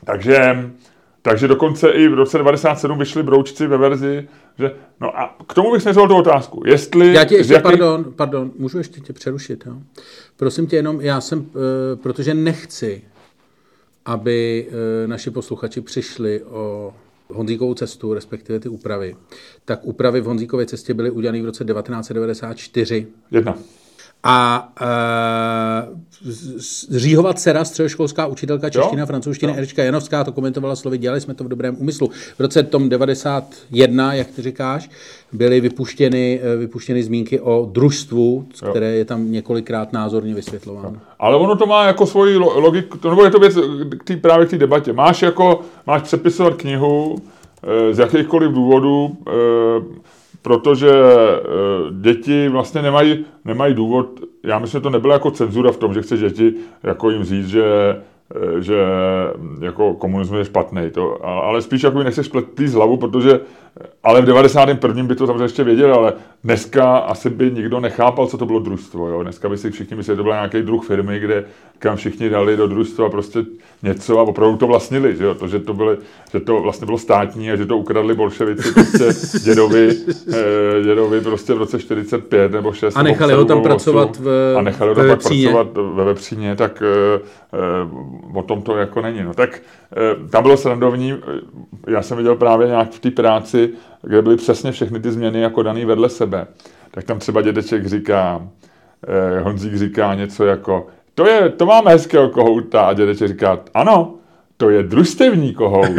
Takže 0.04 0.56
takže 1.22 1.48
dokonce 1.48 1.90
i 1.90 2.08
v 2.08 2.14
roce 2.14 2.38
97 2.38 2.98
vyšli 2.98 3.22
broučci 3.22 3.66
ve 3.66 3.76
verzi, 3.76 4.28
že, 4.58 4.74
no 5.00 5.18
a 5.18 5.36
k 5.48 5.54
tomu 5.54 5.72
bych 5.72 5.82
směřoval 5.82 6.08
tu 6.08 6.16
otázku. 6.16 6.62
Jestli... 6.66 7.14
Já 7.14 7.24
tě 7.24 7.34
ještě, 7.34 7.52
jaký... 7.52 7.62
pardon, 7.62 8.12
pardon, 8.16 8.50
můžu 8.58 8.78
ještě 8.78 9.00
tě 9.00 9.12
přerušit, 9.12 9.64
jo? 9.66 9.74
Prosím 10.36 10.66
tě 10.66 10.76
jenom, 10.76 11.00
já 11.00 11.20
jsem, 11.20 11.38
uh, 11.38 11.46
protože 12.02 12.34
nechci, 12.34 13.02
aby 14.04 14.66
uh, 14.68 14.74
naši 15.10 15.30
posluchači 15.30 15.80
přišli 15.80 16.42
o 16.42 16.94
Honzíkovou 17.28 17.74
cestu, 17.74 18.14
respektive 18.14 18.60
ty 18.60 18.68
úpravy, 18.68 19.16
tak 19.64 19.80
úpravy 19.82 20.20
v 20.20 20.24
Honzíkově 20.24 20.66
cestě 20.66 20.94
byly 20.94 21.10
udělané 21.10 21.42
v 21.42 21.44
roce 21.44 21.64
1994. 21.64 23.06
Jedna. 23.30 23.58
A 24.22 24.68
uh, 25.90 25.98
Říhova 26.90 27.34
dcera, 27.34 27.64
středoškolská 27.64 28.26
učitelka 28.26 28.70
čeština, 28.70 29.00
jo? 29.00 29.06
francouzštiny, 29.06 29.52
jo. 29.52 29.58
Erička 29.58 29.84
Janovská, 29.84 30.24
to 30.24 30.32
komentovala 30.32 30.76
slovy, 30.76 30.98
dělali 30.98 31.20
jsme 31.20 31.34
to 31.34 31.44
v 31.44 31.48
dobrém 31.48 31.76
úmyslu. 31.78 32.10
V 32.36 32.40
roce 32.40 32.62
tom 32.62 32.88
91, 32.88 34.14
jak 34.14 34.26
ty 34.26 34.42
říkáš, 34.42 34.90
byly 35.32 35.60
vypuštěny, 35.60 36.40
eh, 36.42 36.56
vypuštěny 36.56 37.02
zmínky 37.02 37.40
o 37.40 37.68
družstvu, 37.72 38.46
jo. 38.62 38.70
které 38.70 38.86
je 38.86 39.04
tam 39.04 39.32
několikrát 39.32 39.92
názorně 39.92 40.34
vysvětlováno. 40.34 40.88
Jo. 40.94 41.00
Ale 41.18 41.36
ono 41.36 41.56
to 41.56 41.66
má 41.66 41.86
jako 41.86 42.06
svoji 42.06 42.36
logiku, 42.36 43.08
nebo 43.08 43.24
je 43.24 43.30
to 43.30 43.38
věc 43.38 43.54
k 43.98 44.04
tý, 44.04 44.16
právě 44.16 44.46
k 44.46 44.50
té 44.50 44.58
debatě. 44.58 44.92
Máš 44.92 45.22
jako, 45.22 45.60
máš 45.86 46.02
přepisovat 46.02 46.54
knihu 46.54 47.16
e, 47.62 47.94
z 47.94 47.98
jakýchkoliv 47.98 48.52
důvodů, 48.52 49.16
e, 49.26 49.32
protože 50.48 50.90
e, 50.90 51.40
děti 52.00 52.48
vlastně 52.48 52.82
nemají, 52.82 53.24
nemají 53.44 53.74
důvod, 53.74 54.20
já 54.44 54.58
myslím, 54.58 54.78
že 54.78 54.82
to 54.82 54.90
nebyla 54.90 55.14
jako 55.14 55.30
cenzura 55.30 55.72
v 55.72 55.76
tom, 55.76 55.94
že 55.94 56.02
chce 56.02 56.16
děti 56.16 56.54
jako 56.82 57.10
jim 57.10 57.24
říct, 57.24 57.48
že 57.48 57.62
Eh, 58.34 58.62
že 58.62 58.76
jako 59.60 59.94
komunismus 59.94 60.38
je 60.38 60.44
špatný, 60.44 60.90
to, 60.90 61.26
ale 61.26 61.62
spíš 61.62 61.82
jako 61.82 62.02
nechceš 62.02 62.30
z 62.64 62.74
hlavu, 62.74 62.96
protože, 62.96 63.40
ale 64.02 64.22
v 64.22 64.24
91. 64.24 65.04
by 65.04 65.14
to 65.14 65.26
samozřejmě 65.26 65.44
ještě 65.44 65.64
věděl, 65.64 65.94
ale 65.94 66.12
dneska 66.44 66.96
asi 66.96 67.30
by 67.30 67.50
nikdo 67.50 67.80
nechápal, 67.80 68.26
co 68.26 68.38
to 68.38 68.46
bylo 68.46 68.60
družstvo, 68.60 69.08
jo? 69.08 69.22
dneska 69.22 69.48
by 69.48 69.58
si 69.58 69.70
všichni 69.70 69.96
mysleli, 69.96 70.14
že 70.14 70.16
to 70.16 70.22
byl 70.22 70.32
nějaký 70.32 70.62
druh 70.62 70.86
firmy, 70.86 71.20
kde 71.20 71.44
kam 71.78 71.96
všichni 71.96 72.28
dali 72.30 72.56
do 72.56 72.66
družstva 72.66 73.10
prostě 73.10 73.44
něco 73.82 74.18
a 74.18 74.22
opravdu 74.22 74.56
to 74.56 74.66
vlastnili, 74.66 75.16
že, 75.16 75.24
jo? 75.24 75.34
To, 75.34 75.48
že, 75.48 75.58
to 75.58 75.74
byly, 75.74 75.96
že 76.32 76.40
to 76.40 76.60
vlastně 76.60 76.86
bylo 76.86 76.98
státní 76.98 77.50
a 77.50 77.56
že 77.56 77.66
to 77.66 77.78
ukradli 77.78 78.14
bolševici 78.14 78.72
prostě 78.72 79.04
dědovi, 79.44 79.90
eh, 80.32 80.82
dědovi 80.82 81.20
prostě 81.20 81.54
v 81.54 81.58
roce 81.58 81.78
45 81.78 82.52
nebo 82.52 82.72
6. 82.72 82.96
A 82.96 83.02
nechali 83.02 83.34
ho 83.34 83.44
tam 83.44 83.62
pracovat 83.62 84.16
v, 84.16 84.54
A 84.58 84.62
nechali 84.62 84.88
ho 84.88 84.94
tam 84.94 85.08
pak 85.08 85.22
pracovat 85.22 85.68
ve 85.94 86.04
Vepříně, 86.04 86.56
tak 86.56 86.82
eh, 86.82 87.20
o 88.34 88.42
tom 88.42 88.62
to 88.62 88.76
jako 88.76 89.02
není. 89.02 89.22
No 89.22 89.34
tak 89.34 89.62
eh, 89.92 90.28
tam 90.30 90.42
bylo 90.42 90.56
srandovní, 90.56 91.12
eh, 91.12 91.40
já 91.86 92.02
jsem 92.02 92.16
viděl 92.16 92.36
právě 92.36 92.66
nějak 92.66 92.90
v 92.90 92.98
té 92.98 93.10
práci, 93.10 93.67
kde 94.02 94.22
byly 94.22 94.36
přesně 94.36 94.72
všechny 94.72 95.00
ty 95.00 95.12
změny 95.12 95.40
jako 95.40 95.62
daný 95.62 95.84
vedle 95.84 96.08
sebe. 96.08 96.46
Tak 96.90 97.04
tam 97.04 97.18
třeba 97.18 97.42
dědeček 97.42 97.86
říká, 97.86 98.48
eh, 99.08 99.40
Honzík 99.40 99.74
říká 99.74 100.14
něco 100.14 100.44
jako, 100.44 100.86
to, 101.14 101.26
je, 101.26 101.48
to 101.48 101.66
máme 101.66 101.90
hezkého 101.90 102.28
kohouta 102.28 102.82
a 102.82 102.92
dědeček 102.92 103.28
říká, 103.28 103.60
ano, 103.74 104.14
to 104.56 104.70
je 104.70 104.82
družstevní 104.82 105.54
kohout. 105.54 105.98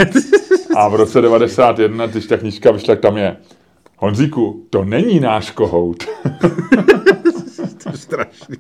A 0.76 0.90
v 0.90 0.96
roce 0.96 1.22
91, 1.22 2.08
když 2.08 2.26
ta 2.26 2.38
knížka 2.38 2.72
vyšla, 2.72 2.96
tam 2.96 3.18
je, 3.18 3.38
Honzíku, 3.98 4.66
to 4.70 4.86
není 4.86 5.20
náš 5.20 5.52
kohout. 5.52 6.04
to 7.84 7.90
je 7.92 7.98
strašný. 7.98 8.58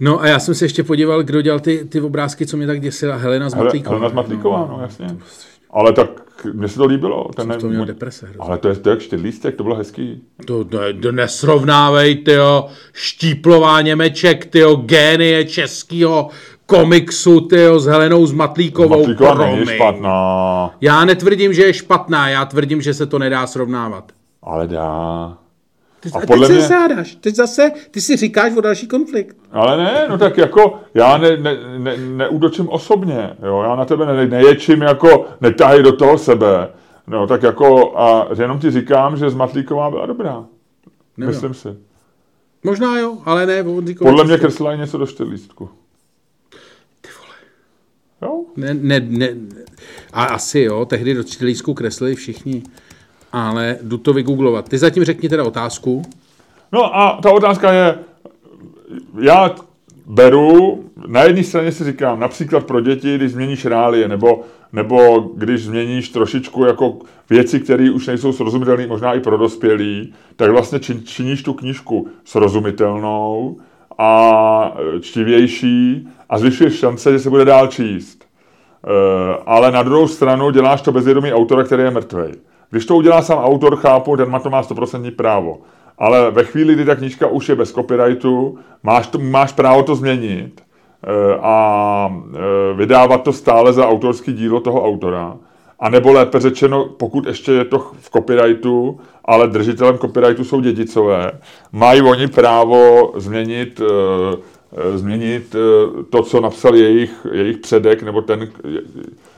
No 0.00 0.20
a 0.20 0.26
já 0.26 0.38
jsem 0.38 0.54
se 0.54 0.64
ještě 0.64 0.82
podíval, 0.82 1.22
kdo 1.22 1.42
dělal 1.42 1.60
ty, 1.60 1.84
ty 1.84 2.00
obrázky, 2.00 2.46
co 2.46 2.56
mě 2.56 2.66
tak 2.66 2.80
děsila. 2.80 3.16
Helena 3.16 3.50
Zmatlíková. 3.50 3.96
Helena 3.96 4.08
Zmatlíková, 4.08 4.58
no, 4.58 4.76
no 4.76 4.82
jasně. 4.82 5.06
Ale 5.72 5.92
tak 5.92 6.30
mně 6.52 6.68
se 6.68 6.78
to 6.78 6.86
líbilo. 6.86 7.28
Ten 7.36 7.48
ne, 7.48 7.56
to 7.56 7.66
měl 7.66 7.84
deprese. 7.84 8.26
Hrozně. 8.26 8.40
Ale 8.40 8.58
to 8.58 8.68
je, 8.68 8.76
to 8.76 8.88
je 8.88 8.90
jak 8.90 9.00
čtyřlístek, 9.00 9.56
to 9.56 9.62
bylo 9.62 9.76
hezký. 9.76 10.22
To, 10.46 10.64
to, 10.64 10.78
to 11.02 11.12
nesrovnávej, 11.12 12.16
tyjo, 12.16 12.66
štíplová 12.92 13.80
Němeček, 13.80 14.46
tyjo, 14.46 14.76
génie 14.76 15.44
českého 15.44 16.28
komiksu, 16.66 17.40
tyjo, 17.40 17.80
s 17.80 17.86
Helenou 17.86 18.26
Zmatlíkovou. 18.26 19.04
Zmatlíková 19.04 19.34
není 19.34 19.66
špatná. 19.66 20.70
Já 20.80 21.04
netvrdím, 21.04 21.52
že 21.52 21.62
je 21.62 21.74
špatná, 21.74 22.28
já 22.28 22.44
tvrdím, 22.44 22.82
že 22.82 22.94
se 22.94 23.06
to 23.06 23.18
nedá 23.18 23.46
srovnávat. 23.46 24.12
Ale 24.42 24.66
dá. 24.68 25.38
Ty, 26.00 26.10
a 26.14 26.26
podle 26.26 26.46
teď 26.46 26.56
mě... 26.56 26.62
se 26.62 26.68
zádáš. 26.68 27.14
Teď 27.14 27.34
zase, 27.34 27.70
ty 27.90 28.00
si 28.00 28.16
říkáš 28.16 28.56
o 28.56 28.60
další 28.60 28.86
konflikt. 28.86 29.36
Ale 29.52 29.76
ne, 29.76 30.06
no 30.08 30.18
tak 30.18 30.38
jako, 30.38 30.80
já 30.94 31.18
ne, 31.18 31.36
ne, 31.36 31.56
ne, 31.78 31.96
neudočím 31.96 32.68
osobně, 32.68 33.36
jo, 33.42 33.62
já 33.62 33.76
na 33.76 33.84
tebe 33.84 34.06
ne, 34.06 34.26
neječím 34.26 34.82
jako, 34.82 35.26
netáhej 35.40 35.82
do 35.82 35.96
toho 35.96 36.18
sebe, 36.18 36.68
no 37.06 37.26
tak 37.26 37.42
jako, 37.42 37.98
a 37.98 38.28
jenom 38.40 38.58
ti 38.58 38.70
říkám, 38.70 39.16
že 39.16 39.30
Zmatlíková 39.30 39.90
byla 39.90 40.06
dobrá. 40.06 40.44
Nebyla. 41.16 41.32
Myslím 41.32 41.54
si. 41.54 41.68
Možná 42.64 42.98
jo, 42.98 43.18
ale 43.24 43.46
ne. 43.46 43.64
Podle 43.98 44.24
mě 44.24 44.38
kreslila 44.38 44.74
něco 44.74 44.98
do 44.98 45.06
štělístku. 45.06 45.70
Ty 47.00 47.08
vole. 47.20 47.34
Jo? 48.22 48.44
Ne, 48.56 48.74
ne, 48.74 49.00
ne. 49.00 49.28
A 50.12 50.24
asi 50.24 50.60
jo, 50.60 50.84
tehdy 50.84 51.14
do 51.14 51.22
čtyřlístku 51.22 51.74
kreslili 51.74 52.14
všichni 52.14 52.62
ale 53.32 53.76
jdu 53.82 53.98
to 53.98 54.12
vygooglovat. 54.12 54.68
Ty 54.68 54.78
zatím 54.78 55.04
řekni 55.04 55.28
teda 55.28 55.44
otázku. 55.44 56.02
No 56.72 56.96
a 56.96 57.18
ta 57.22 57.30
otázka 57.32 57.72
je, 57.72 57.98
já 59.20 59.54
beru, 60.06 60.84
na 61.06 61.22
jedné 61.22 61.44
straně 61.44 61.72
si 61.72 61.84
říkám, 61.84 62.20
například 62.20 62.64
pro 62.64 62.80
děti, 62.80 63.14
když 63.14 63.32
změníš 63.32 63.64
reálie, 63.64 64.08
nebo, 64.08 64.40
nebo 64.72 65.18
když 65.36 65.64
změníš 65.64 66.08
trošičku 66.08 66.64
jako 66.64 66.96
věci, 67.30 67.60
které 67.60 67.90
už 67.90 68.06
nejsou 68.06 68.32
srozumitelné, 68.32 68.86
možná 68.86 69.14
i 69.14 69.20
pro 69.20 69.38
dospělí, 69.38 70.14
tak 70.36 70.50
vlastně 70.50 70.78
čin, 70.78 71.02
činíš 71.04 71.42
tu 71.42 71.54
knížku 71.54 72.08
srozumitelnou 72.24 73.56
a 73.98 74.76
čtivější 75.00 76.08
a 76.28 76.38
zvyšuješ 76.38 76.78
šance, 76.78 77.12
že 77.12 77.18
se 77.18 77.30
bude 77.30 77.44
dál 77.44 77.66
číst. 77.66 78.24
E, 78.24 78.88
ale 79.46 79.72
na 79.72 79.82
druhou 79.82 80.08
stranu 80.08 80.50
děláš 80.50 80.82
to 80.82 80.92
bezvědomí 80.92 81.32
autora, 81.32 81.64
který 81.64 81.82
je 81.82 81.90
mrtvej. 81.90 82.32
Když 82.70 82.86
to 82.86 82.96
udělá 82.96 83.22
sám 83.22 83.38
autor, 83.38 83.76
chápu, 83.76 84.16
ten 84.16 84.30
má 84.30 84.38
to 84.38 84.50
má 84.50 84.62
100% 84.62 85.10
právo. 85.10 85.58
Ale 85.98 86.30
ve 86.30 86.44
chvíli, 86.44 86.74
kdy 86.74 86.84
ta 86.84 86.94
knížka 86.94 87.26
už 87.26 87.48
je 87.48 87.54
bez 87.54 87.72
copyrightu, 87.72 88.58
máš, 88.82 89.06
to, 89.06 89.18
máš 89.18 89.52
právo 89.52 89.82
to 89.82 89.94
změnit 89.94 90.62
eh, 91.04 91.38
a 91.40 92.14
eh, 92.34 92.38
vydávat 92.74 93.22
to 93.22 93.32
stále 93.32 93.72
za 93.72 93.88
autorský 93.88 94.32
dílo 94.32 94.60
toho 94.60 94.84
autora. 94.84 95.36
A 95.80 95.90
nebo 95.90 96.12
lépe 96.12 96.40
řečeno, 96.40 96.84
pokud 96.84 97.26
ještě 97.26 97.52
je 97.52 97.64
to 97.64 97.78
v 97.78 98.10
copyrightu, 98.10 99.00
ale 99.24 99.48
držitelem 99.48 99.98
copyrightu 99.98 100.44
jsou 100.44 100.60
dědicové, 100.60 101.32
mají 101.72 102.02
oni 102.02 102.28
právo 102.28 103.12
změnit, 103.16 103.80
eh, 103.80 104.98
změnit 104.98 105.56
to, 106.10 106.22
co 106.22 106.40
napsal 106.40 106.74
jejich, 106.76 107.26
jejich 107.32 107.58
předek, 107.58 108.02
nebo 108.02 108.22
ten, 108.22 108.48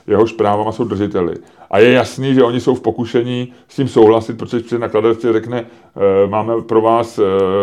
jehož 0.06 0.32
právama 0.32 0.72
jsou 0.72 0.84
držiteli. 0.84 1.34
A 1.72 1.78
je 1.78 1.92
jasný, 1.92 2.34
že 2.34 2.42
oni 2.42 2.60
jsou 2.60 2.74
v 2.74 2.80
pokušení 2.80 3.52
s 3.68 3.76
tím 3.76 3.88
souhlasit, 3.88 4.38
protože 4.38 4.60
při 4.60 4.78
nakladatelství 4.78 5.32
řekne, 5.32 5.60
e, 5.60 6.26
máme 6.26 6.62
pro 6.62 6.80
vás, 6.80 7.18
e, 7.18 7.22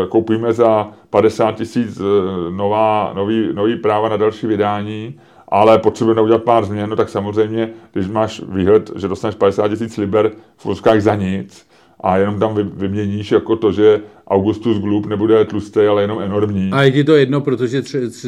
koupíme 0.09 0.53
za 0.53 0.89
50 1.09 1.55
tisíc 1.55 1.99
e, 1.99 2.03
nová, 2.51 3.11
nový, 3.15 3.49
nový 3.53 3.75
práva 3.75 4.09
na 4.09 4.17
další 4.17 4.47
vydání, 4.47 5.19
ale 5.47 5.79
potřebujeme 5.79 6.21
udělat 6.21 6.43
pár 6.43 6.65
změn, 6.65 6.89
no 6.89 6.95
tak 6.95 7.09
samozřejmě, 7.09 7.69
když 7.93 8.07
máš 8.07 8.41
výhled, 8.49 8.91
že 8.95 9.07
dostaneš 9.07 9.35
50 9.35 9.67
tisíc 9.67 9.97
liber 9.97 10.31
v 10.57 11.01
za 11.01 11.15
nic, 11.15 11.68
a 11.99 12.17
jenom 12.17 12.39
tam 12.39 12.55
vyměníš 12.73 13.31
jako 13.31 13.55
to, 13.55 13.71
že 13.71 14.01
Augustus 14.27 14.79
Gloop 14.79 15.05
nebude 15.05 15.45
tlustý, 15.45 15.79
ale 15.79 16.01
jenom 16.01 16.21
enormní. 16.21 16.69
A 16.71 16.83
je 16.83 16.91
ti 16.91 17.03
to 17.03 17.15
jedno, 17.15 17.41
protože 17.41 17.81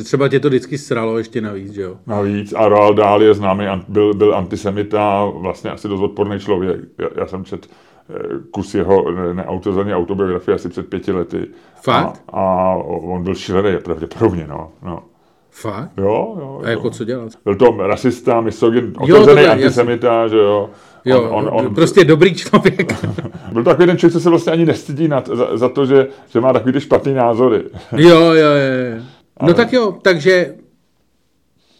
třeba 0.03 0.27
tě 0.27 0.39
to 0.39 0.47
vždycky 0.47 0.77
sralo 0.77 1.17
ještě 1.17 1.41
navíc, 1.41 1.73
že 1.73 1.81
jo? 1.81 1.97
Navíc. 2.07 2.53
A 2.53 2.67
Roald 2.67 2.97
Dahl 2.97 3.23
je 3.23 3.33
známý, 3.33 3.65
byl, 3.87 4.13
byl 4.13 4.35
antisemita, 4.35 5.25
vlastně 5.25 5.71
asi 5.71 5.87
dost 5.87 6.01
odporný 6.01 6.39
člověk. 6.39 6.79
Já, 6.97 7.07
já 7.15 7.27
jsem 7.27 7.45
čet 7.45 7.67
eh, 8.09 8.13
kus 8.51 8.75
jeho 8.75 9.11
neautorizované 9.33 9.95
autobiografie 9.95 10.55
asi 10.55 10.69
před 10.69 10.89
pěti 10.89 11.11
lety. 11.11 11.47
Fakt? 11.83 12.23
A, 12.29 12.39
a 12.39 12.75
on 12.85 13.23
byl 13.23 13.35
šílený, 13.35 13.77
pravděpodobně, 13.83 14.47
no. 14.49 14.71
no. 14.83 15.03
Fakt? 15.51 15.91
Jo, 15.97 16.35
jo. 16.39 16.61
A 16.63 16.69
jako 16.69 16.89
co 16.89 17.03
dělat? 17.03 17.31
Byl 17.43 17.55
to 17.55 17.77
rasista, 17.87 18.41
misogyn, 18.41 18.93
otevřený 18.97 19.45
antisemita, 19.45 20.27
že 20.27 20.37
jo. 20.37 20.69
Jo, 21.05 21.21
on, 21.21 21.49
on, 21.51 21.65
on, 21.65 21.75
prostě 21.75 22.05
dobrý 22.05 22.35
člověk. 22.35 23.05
byl 23.51 23.63
to 23.63 23.69
takový 23.69 23.87
ten 23.87 23.97
člověk, 23.97 24.13
co 24.13 24.19
se 24.19 24.29
vlastně 24.29 24.51
ani 24.51 24.65
nestydí 24.65 25.07
nad, 25.07 25.27
za, 25.27 25.57
za 25.57 25.69
to, 25.69 25.85
že, 25.85 26.07
že 26.29 26.41
má 26.41 26.53
takový 26.53 26.73
ty 26.73 26.81
špatný 26.81 27.13
názory. 27.13 27.63
jo, 27.97 28.19
jo, 28.19 28.33
jo. 28.33 28.97
No 29.41 29.45
Ale... 29.45 29.53
tak 29.53 29.73
jo, 29.73 29.97
takže 30.01 30.55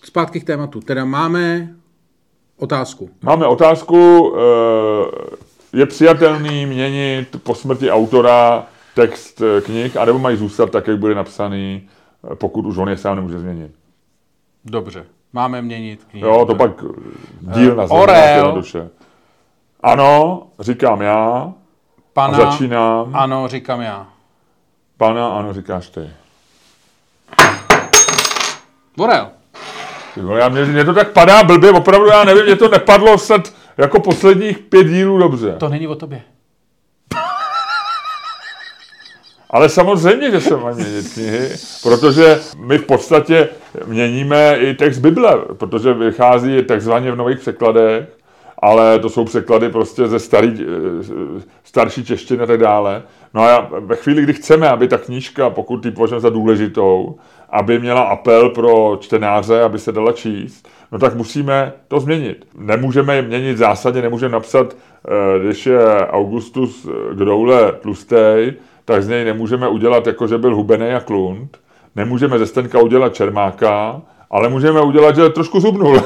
zpátky 0.04 0.40
k 0.40 0.44
tématu. 0.44 0.80
Teda 0.80 1.06
máme 1.06 1.76
otázku. 2.58 3.10
Máme 3.24 3.46
otázku. 3.46 4.34
Eh, 4.38 5.78
je 5.78 5.86
přijatelný 5.86 6.66
měnit 6.66 7.28
po 7.44 7.56
smrti 7.56 7.92
autora 7.92 8.66
text 8.96 9.42
eh, 9.42 9.62
knih, 9.62 9.98
anebo 9.98 10.20
mají 10.20 10.38
zůstat 10.38 10.72
tak, 10.72 10.88
jak 10.88 10.98
bude 10.98 11.16
napsaný, 11.16 11.90
pokud 12.36 12.66
už 12.66 12.78
on 12.78 12.90
je 12.90 12.98
sám 12.98 13.16
nemůže 13.16 13.40
změnit? 13.40 13.72
Dobře. 14.66 15.06
Máme 15.34 15.62
měnit 15.62 16.04
knihy. 16.04 16.28
Jo, 16.28 16.46
to 16.46 16.56
pak 16.56 16.72
díl 17.42 17.76
na 17.76 17.88
zemi, 17.88 18.06
na 18.44 18.52
duše. 18.52 18.90
Ano, 19.84 20.44
říkám 20.60 21.02
já. 21.02 21.54
Pana, 22.14 22.38
a 22.38 22.52
začínám. 22.52 23.12
Ano, 23.14 23.48
říkám 23.48 23.82
já. 23.82 24.08
Pana, 24.98 25.28
ano, 25.28 25.54
říkáš 25.54 25.90
ty. 25.90 26.10
Borel. 28.98 29.30
No, 30.22 30.36
já, 30.38 30.50
mě, 30.50 30.66
mě 30.66 30.86
to 30.86 30.94
tak 30.94 31.12
padá 31.12 31.44
blbě, 31.44 31.72
opravdu 31.72 32.08
já 32.08 32.24
nevím, 32.24 32.44
mě 32.46 32.56
to 32.56 32.70
nepadlo 32.70 33.18
snad 33.18 33.54
jako 33.78 34.00
posledních 34.00 34.60
pět 34.60 34.84
dílů 34.84 35.18
dobře. 35.18 35.56
To 35.60 35.70
není 35.70 35.88
o 35.88 35.96
tobě. 35.96 36.22
Ale 39.52 39.70
samozřejmě, 39.70 40.32
že 40.32 40.42
se 40.42 40.58
mají 40.58 40.76
měnit 40.76 41.14
knihy, 41.14 41.50
protože 41.84 42.40
my 42.58 42.78
v 42.78 42.86
podstatě 42.86 43.50
měníme 43.86 44.58
i 44.58 44.74
text 44.74 45.00
Bible, 45.00 45.38
protože 45.58 45.94
vychází 45.94 46.64
takzvaně 46.64 47.12
v 47.12 47.16
nových 47.16 47.40
překladech 47.40 48.22
ale 48.62 49.00
to 49.00 49.10
jsou 49.10 49.26
překlady 49.26 49.70
prostě 49.70 50.08
ze 50.08 50.20
starý, 50.20 50.54
eh, 50.62 51.42
starší 51.64 52.06
češtiny 52.06 52.44
a 52.44 52.46
tak 52.46 52.60
dále. 52.60 53.04
No 53.34 53.42
a 53.42 53.70
ve 53.80 53.96
chvíli, 53.96 54.22
kdy 54.22 54.34
chceme, 54.34 54.70
aby 54.70 54.88
ta 54.88 54.98
knížka, 54.98 55.50
pokud 55.50 55.86
ji 55.86 55.92
považujeme 55.92 56.22
za 56.22 56.30
důležitou, 56.30 57.16
aby 57.50 57.80
měla 57.80 58.02
apel 58.02 58.50
pro 58.50 58.98
čtenáře, 59.00 59.62
aby 59.62 59.80
se 59.80 59.92
dala 59.92 60.12
číst, 60.12 60.70
no 60.92 61.00
tak 61.00 61.16
musíme 61.16 61.74
to 61.88 62.00
změnit. 62.00 62.48
Nemůžeme 62.58 63.16
je 63.16 63.22
měnit 63.22 63.58
zásadně, 63.58 64.02
nemůžeme 64.02 64.32
napsat, 64.32 64.76
eh, 64.76 65.40
když 65.40 65.66
je 65.66 66.08
Augustus 66.08 66.88
Groule 67.14 67.72
tlustej, 67.72 68.54
tak 68.92 69.04
z 69.04 69.08
něj 69.08 69.26
nemůžeme 69.26 69.68
udělat, 69.68 70.08
jako 70.08 70.28
že 70.28 70.38
byl 70.38 70.56
hubený 70.56 70.90
a 70.90 71.00
klund. 71.00 71.58
Nemůžeme 71.96 72.40
ze 72.40 72.46
Stenka 72.46 72.80
udělat 72.80 73.14
Čermáka, 73.14 74.02
ale 74.32 74.50
můžeme 74.50 74.82
udělat, 74.82 75.16
že 75.16 75.30
trošku 75.30 75.60
zubnul. 75.60 76.02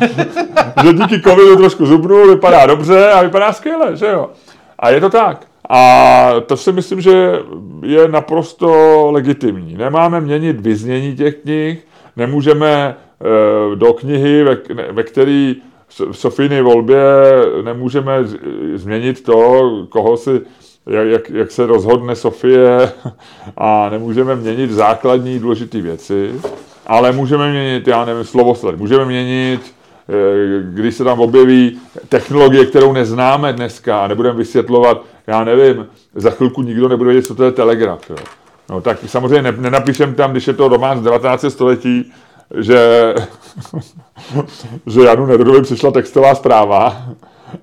že 0.82 0.92
díky 0.92 1.20
covidu 1.20 1.56
trošku 1.56 1.86
zubnu, 1.86 2.26
vypadá 2.26 2.66
dobře 2.66 3.10
a 3.10 3.22
vypadá 3.22 3.52
skvěle, 3.52 3.96
že 3.96 4.06
jo. 4.06 4.30
A 4.78 4.90
je 4.90 5.00
to 5.00 5.10
tak. 5.10 5.46
A 5.68 6.30
to 6.46 6.56
si 6.56 6.72
myslím, 6.72 7.00
že 7.00 7.32
je 7.82 8.08
naprosto 8.08 8.70
legitimní. 9.10 9.74
Nemáme 9.76 10.20
měnit 10.20 10.60
vyznění 10.60 11.16
těch 11.16 11.34
knih, 11.34 11.86
nemůžeme 12.16 12.96
e, 13.72 13.76
do 13.76 13.92
knihy, 13.92 14.44
ve, 14.44 14.56
ve 14.92 15.02
které 15.02 15.54
v 15.88 16.12
Sofíny 16.12 16.62
volbě 16.62 17.02
nemůžeme 17.62 18.12
změnit 18.74 19.22
to, 19.22 19.70
koho 19.88 20.16
si, 20.16 20.40
jak, 20.86 21.06
jak, 21.06 21.30
jak 21.30 21.50
se 21.50 21.66
rozhodne 21.66 22.16
Sofie 22.16 22.92
a 23.56 23.88
nemůžeme 23.88 24.36
měnit 24.36 24.70
základní 24.70 25.38
důležité 25.38 25.80
věci, 25.80 26.40
ale 26.86 27.12
můžeme 27.12 27.50
měnit, 27.50 27.88
já 27.88 28.04
nevím, 28.04 28.24
slovosled, 28.24 28.76
můžeme 28.78 29.04
měnit 29.04 29.74
Eh, 30.08 30.62
když 30.62 30.94
se 30.94 31.04
tam 31.04 31.20
objeví 31.20 31.80
technologie, 32.08 32.66
kterou 32.66 32.92
neznáme 32.92 33.52
dneska 33.52 34.04
a 34.04 34.06
nebudeme 34.06 34.38
vysvětlovat, 34.38 35.04
já 35.26 35.44
nevím, 35.44 35.86
za 36.14 36.30
chvilku 36.30 36.62
nikdo 36.62 36.88
nebude 36.88 37.10
vědět, 37.10 37.26
co 37.26 37.34
to 37.34 37.44
je 37.44 37.52
telegraf. 37.52 38.10
Jo. 38.10 38.16
No 38.70 38.80
tak 38.80 38.98
samozřejmě 39.06 39.52
nenapíšem 39.52 40.14
tam, 40.14 40.32
když 40.32 40.46
je 40.46 40.52
to 40.52 40.68
román 40.68 41.00
z 41.00 41.02
19. 41.02 41.44
století, 41.48 42.12
že, 42.56 43.14
že 44.86 45.00
Janu 45.00 45.26
Nedrovi 45.26 45.62
přišla 45.62 45.90
textová 45.90 46.34
zpráva, 46.34 47.02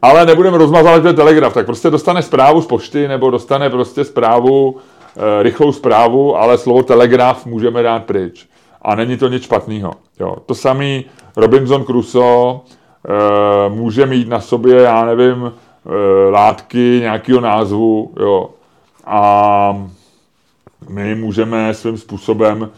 ale 0.02 0.26
nebudeme 0.26 0.58
rozmazovat, 0.58 1.04
že 1.04 1.10
to 1.10 1.14
telegraf, 1.14 1.54
tak 1.54 1.66
prostě 1.66 1.90
dostane 1.90 2.22
zprávu 2.22 2.62
z 2.62 2.68
pošty 2.68 3.08
nebo 3.08 3.30
dostane 3.30 3.70
prostě 3.70 4.04
zprávu, 4.04 4.76
e, 5.40 5.44
rychlou 5.44 5.72
zprávu, 5.72 6.38
ale 6.38 6.58
slovo 6.58 6.84
telegraf 6.84 7.46
můžeme 7.46 7.84
dát 7.84 8.04
pryč. 8.04 8.48
A 8.82 8.96
není 8.96 9.18
to 9.18 9.28
nic 9.28 9.44
špatného. 9.44 9.92
To 10.46 10.56
samý 10.56 11.06
Robinson 11.36 11.84
Crusoe 11.84 12.56
e, 12.56 13.70
může 13.70 14.06
mít 14.06 14.30
na 14.30 14.42
sobě, 14.42 14.82
já 14.82 15.06
nevím, 15.06 15.52
e, 15.52 16.30
látky 16.30 16.98
nějakého 17.02 17.42
názvu, 17.42 18.14
jo. 18.20 18.50
A 19.06 19.86
my 20.90 21.16
můžeme 21.16 21.74
svým 21.74 21.98
způsobem, 21.98 22.70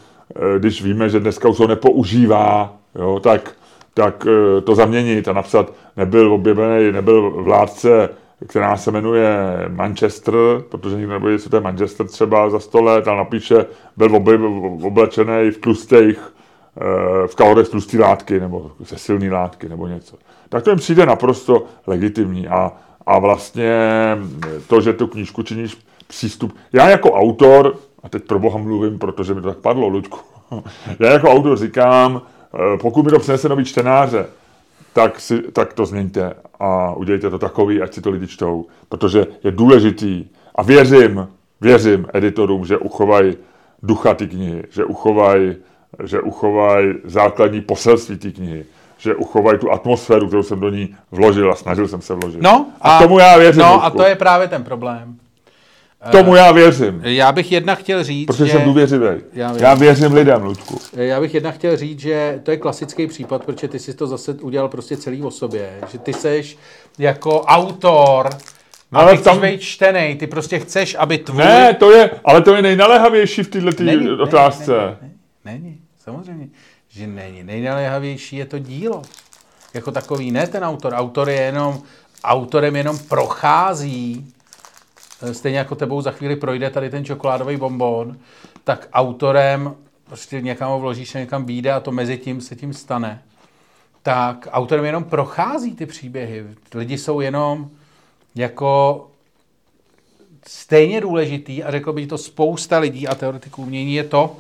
když 0.58 0.84
víme, 0.84 1.10
že 1.10 1.20
dneska 1.20 1.50
už 1.50 1.60
ho 1.60 1.68
nepoužívá, 1.68 2.74
jo, 2.96 3.20
tak, 3.20 3.52
tak 3.94 4.28
e, 4.28 4.62
to 4.62 4.76
zaměnit 4.76 5.28
a 5.28 5.34
napsat, 5.34 5.74
nebyl 5.98 6.34
objevený, 6.34 6.92
nebyl 6.92 7.30
vládce, 7.30 8.10
která 8.48 8.78
se 8.78 8.92
jmenuje 8.92 9.38
Manchester, 9.68 10.34
protože 10.70 10.96
nikdo 10.96 11.14
nebude, 11.14 11.40
co 11.40 11.50
to 11.50 11.56
je 11.56 11.62
Manchester 11.62 12.08
třeba 12.08 12.50
za 12.50 12.60
sto 12.60 12.82
let, 12.82 13.08
ale 13.08 13.18
napíše, 13.18 13.66
byl 13.98 14.16
oblečený 14.82 15.52
v 15.52 15.58
tlustých 15.58 16.34
Eh, 16.78 17.28
v 17.28 17.36
kalorech 17.36 17.70
tlustý 17.70 17.98
látky 18.00 18.40
nebo 18.40 18.72
ze 18.80 18.98
silné 18.98 19.32
látky 19.32 19.70
nebo 19.70 19.88
něco. 19.88 20.18
Tak 20.50 20.64
to 20.64 20.70
jim 20.70 20.80
přijde 20.80 21.06
naprosto 21.06 21.66
legitimní 21.88 22.48
a, 22.48 22.72
a 23.06 23.20
vlastně 23.20 23.72
to, 24.68 24.82
že 24.82 24.94
tu 24.94 25.08
knížku 25.08 25.44
činíš 25.44 25.78
přístup. 26.08 26.56
Já 26.74 26.90
jako 26.90 27.12
autor, 27.12 27.76
a 28.04 28.10
teď 28.10 28.24
pro 28.24 28.40
boha 28.40 28.58
mluvím, 28.58 29.00
protože 29.00 29.34
mi 29.34 29.42
to 29.42 29.48
tak 29.48 29.58
padlo, 29.58 29.88
Luďku, 29.88 30.20
já 31.00 31.12
jako 31.12 31.32
autor 31.32 31.58
říkám, 31.58 32.22
eh, 32.54 32.78
pokud 32.78 33.06
mi 33.06 33.12
to 33.12 33.20
přinese 33.20 33.50
nový 33.50 33.66
čtenáře, 33.66 34.26
tak, 34.94 35.20
si, 35.20 35.42
tak 35.42 35.74
to 35.74 35.86
změňte 35.86 36.34
a 36.60 36.94
udělejte 36.94 37.30
to 37.30 37.40
takový, 37.40 37.82
ať 37.82 37.94
si 37.94 38.02
to 38.02 38.10
lidi 38.10 38.28
čtou, 38.28 38.66
protože 38.90 39.28
je 39.44 39.52
důležitý 39.52 40.26
a 40.56 40.64
věřím, 40.64 41.28
věřím 41.62 42.08
editorům, 42.14 42.66
že 42.66 42.78
uchovají 42.78 43.38
ducha 43.84 44.14
ty 44.14 44.28
knihy, 44.28 44.64
že 44.70 44.86
uchovají 44.86 45.56
že 46.04 46.22
uchovaj 46.22 46.94
základní 47.04 47.62
poselství 47.62 48.18
té 48.18 48.32
knihy, 48.32 48.66
že 48.98 49.16
uchovají 49.16 49.60
tu 49.60 49.72
atmosféru, 49.72 50.28
kterou 50.28 50.44
jsem 50.44 50.60
do 50.60 50.70
ní 50.70 50.96
vložil 51.12 51.52
a 51.52 51.56
snažil 51.56 51.88
jsem 51.88 52.02
se 52.02 52.14
vložit. 52.16 52.42
No 52.42 52.66
a, 52.82 52.98
a 52.98 53.02
tomu 53.02 53.20
já 53.20 53.38
věřím. 53.38 53.62
No 53.62 53.84
a 53.84 53.90
to 53.90 54.04
je 54.04 54.16
právě 54.16 54.48
ten 54.48 54.64
problém. 54.64 55.18
Tomu 56.12 56.36
já 56.36 56.52
věřím. 56.52 57.02
Já 57.04 57.32
bych 57.32 57.52
jednak 57.52 57.80
chtěl 57.80 58.04
říct, 58.04 58.28
Protože 58.28 58.46
že... 58.46 58.52
jsem 58.52 58.62
důvěřivý. 58.64 59.06
Já, 59.34 59.48
věřím. 59.52 59.66
já 59.66 59.74
věřím 59.74 60.14
lidem, 60.14 60.44
Ludku. 60.44 60.80
Já 60.94 61.22
bych 61.22 61.34
jednak 61.34 61.56
chtěl 61.56 61.78
říct, 61.78 62.00
že 62.00 62.40
to 62.44 62.52
je 62.52 62.58
klasický 62.58 63.08
případ, 63.08 63.46
protože 63.46 63.68
ty 63.68 63.80
jsi 63.80 63.94
to 63.94 64.08
zase 64.08 64.34
udělal 64.34 64.70
prostě 64.70 64.98
celý 64.98 65.22
o 65.24 65.32
sobě. 65.32 65.70
Že 65.92 65.98
ty 65.98 66.14
seš 66.14 66.58
jako 66.98 67.42
autor, 67.42 68.30
No, 68.92 69.00
ale 69.00 69.18
ty 69.18 69.24
tam... 69.24 69.38
chceš 69.38 69.52
být 69.52 69.62
čtenej, 69.62 70.16
ty 70.16 70.28
prostě 70.28 70.60
chceš, 70.60 70.96
aby 71.00 71.18
tvůj... 71.18 71.38
Ne, 71.44 71.74
to 71.74 71.92
je, 71.92 72.10
ale 72.26 72.42
to 72.42 72.56
je 72.56 72.62
nejnaléhavější 72.62 73.44
v 73.44 73.48
této 73.48 74.24
otázce. 74.24 74.72
Není, 75.02 75.14
není, 75.46 75.64
není, 75.64 75.78
samozřejmě, 76.04 76.48
že 76.90 77.08
není. 77.08 77.44
Nejnaléhavější 77.44 78.36
je 78.36 78.46
to 78.46 78.60
dílo. 78.60 79.02
Jako 79.74 79.92
takový, 79.92 80.32
ne 80.32 80.48
ten 80.48 80.64
autor. 80.64 80.94
Autor 80.94 81.30
je 81.30 81.42
jenom, 81.42 81.82
autorem 82.24 82.76
jenom 82.76 82.98
prochází 82.98 84.28
Eh, 84.28 84.43
stejně 85.32 85.58
jako 85.58 85.76
tebou 85.76 86.02
za 86.02 86.12
chvíli 86.12 86.36
projde 86.36 86.70
tady 86.70 86.90
ten 86.90 87.06
čokoládový 87.06 87.58
bonbon, 87.58 88.18
tak 88.64 88.90
autorem 88.94 89.76
prostě 90.04 90.42
někam 90.42 90.72
ho 90.72 90.80
vložíš 90.80 91.14
někam 91.14 91.46
vyjde 91.46 91.72
a 91.72 91.80
to 91.80 91.92
mezi 91.92 92.18
tím 92.18 92.42
se 92.42 92.56
tím 92.56 92.74
stane. 92.74 93.22
Tak 94.04 94.48
autorem 94.52 94.86
jenom 94.86 95.04
prochází 95.04 95.76
ty 95.76 95.86
příběhy. 95.86 96.46
Lidi 96.74 96.98
jsou 96.98 97.22
jenom 97.22 97.70
jako 98.36 99.08
stejně 100.48 101.02
důležitý 101.02 101.64
a 101.64 101.72
řekl 101.72 101.94
bych 101.94 102.08
to 102.08 102.18
spousta 102.18 102.80
lidí 102.80 103.08
a 103.08 103.16
teoretiků 103.16 103.62
umění 103.62 103.96
je 103.96 104.04
to, 104.04 104.38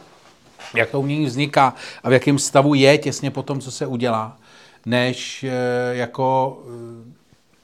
jak 0.75 0.89
to 0.89 0.99
umění 0.99 1.25
vzniká 1.25 1.73
a 2.03 2.09
v 2.09 2.13
jakém 2.13 2.39
stavu 2.39 2.73
je 2.73 2.97
těsně 2.97 3.31
po 3.31 3.43
tom, 3.43 3.59
co 3.59 3.71
se 3.71 3.85
udělá, 3.85 4.37
než 4.85 5.43
eh, 5.43 5.95
jako 5.95 6.57
eh, 6.67 7.12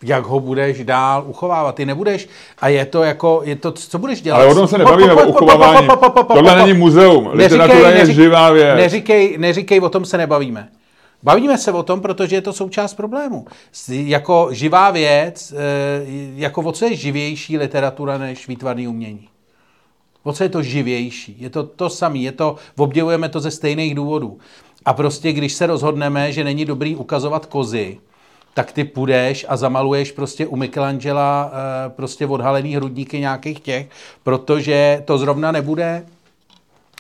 jak 0.04 0.24
ho 0.24 0.40
budeš 0.40 0.84
dál 0.84 1.24
uchovávat. 1.28 1.76
Ty 1.76 1.86
nebudeš, 1.86 2.30
a 2.60 2.68
je 2.68 2.86
to 2.86 3.04
jako, 3.04 3.42
je 3.44 3.56
to, 3.56 3.72
co 3.72 4.00
budeš 4.00 4.22
dělat? 4.22 4.38
Ale 4.38 4.48
o 4.48 4.56
tom 4.56 4.68
se 4.68 4.78
nebavíme 4.78 5.14
o 5.14 5.28
uchovávání. 5.28 5.88
Tohle 6.34 6.56
není 6.56 6.80
muzeum. 6.80 7.30
Literatura 7.34 7.90
je 7.90 8.14
živá 8.14 8.52
věc. 8.52 8.76
Neříkej, 8.78 9.38
neříkej, 9.38 9.80
o 9.80 9.90
tom 9.90 10.06
se 10.06 10.18
nebavíme. 10.18 10.70
Bavíme 11.24 11.58
se 11.58 11.72
o 11.72 11.84
tom, 11.84 12.02
protože 12.02 12.36
je 12.36 12.42
to 12.42 12.54
součást 12.54 12.94
problému. 12.94 13.46
Jako 13.90 14.48
živá 14.52 14.92
věc, 14.92 15.54
jako 16.36 16.62
o 16.62 16.72
co 16.72 16.86
je 16.86 16.96
živější 16.96 17.58
literatura 17.58 18.18
než 18.18 18.48
výtvarný 18.48 18.88
umění? 18.88 19.28
O 20.24 20.34
co 20.34 20.44
je 20.44 20.50
to 20.50 20.62
živější? 20.62 21.36
Je 21.40 21.50
to 21.50 21.64
to 21.64 21.90
samé, 21.90 22.18
je 22.18 22.32
to, 22.32 22.56
obdivujeme 22.78 23.30
to 23.30 23.40
ze 23.40 23.52
stejných 23.52 23.96
důvodů. 23.96 24.38
A 24.86 24.94
prostě, 24.94 25.34
když 25.34 25.54
se 25.54 25.68
rozhodneme, 25.68 26.32
že 26.32 26.44
není 26.44 26.66
dobrý 26.66 26.96
ukazovat 26.96 27.46
kozy, 27.46 27.98
tak 28.60 28.72
ty 28.72 28.84
půjdeš 28.84 29.46
a 29.50 29.58
zamaluješ 29.58 30.12
prostě 30.12 30.48
u 30.48 30.56
Michelangela 30.56 31.52
eh, 31.52 31.90
prostě 31.90 32.28
odhalený 32.28 32.76
hrudníky 32.76 33.20
nějakých 33.20 33.60
těch, 33.60 33.88
protože 34.24 35.04
to 35.06 35.18
zrovna 35.18 35.52
nebude 35.52 36.06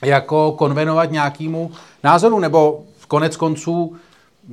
jako 0.03 0.51
konvenovat 0.51 1.11
nějakému 1.11 1.71
názoru, 2.03 2.39
nebo 2.39 2.79
v 2.97 3.05
konec 3.07 3.35
konců 3.35 3.95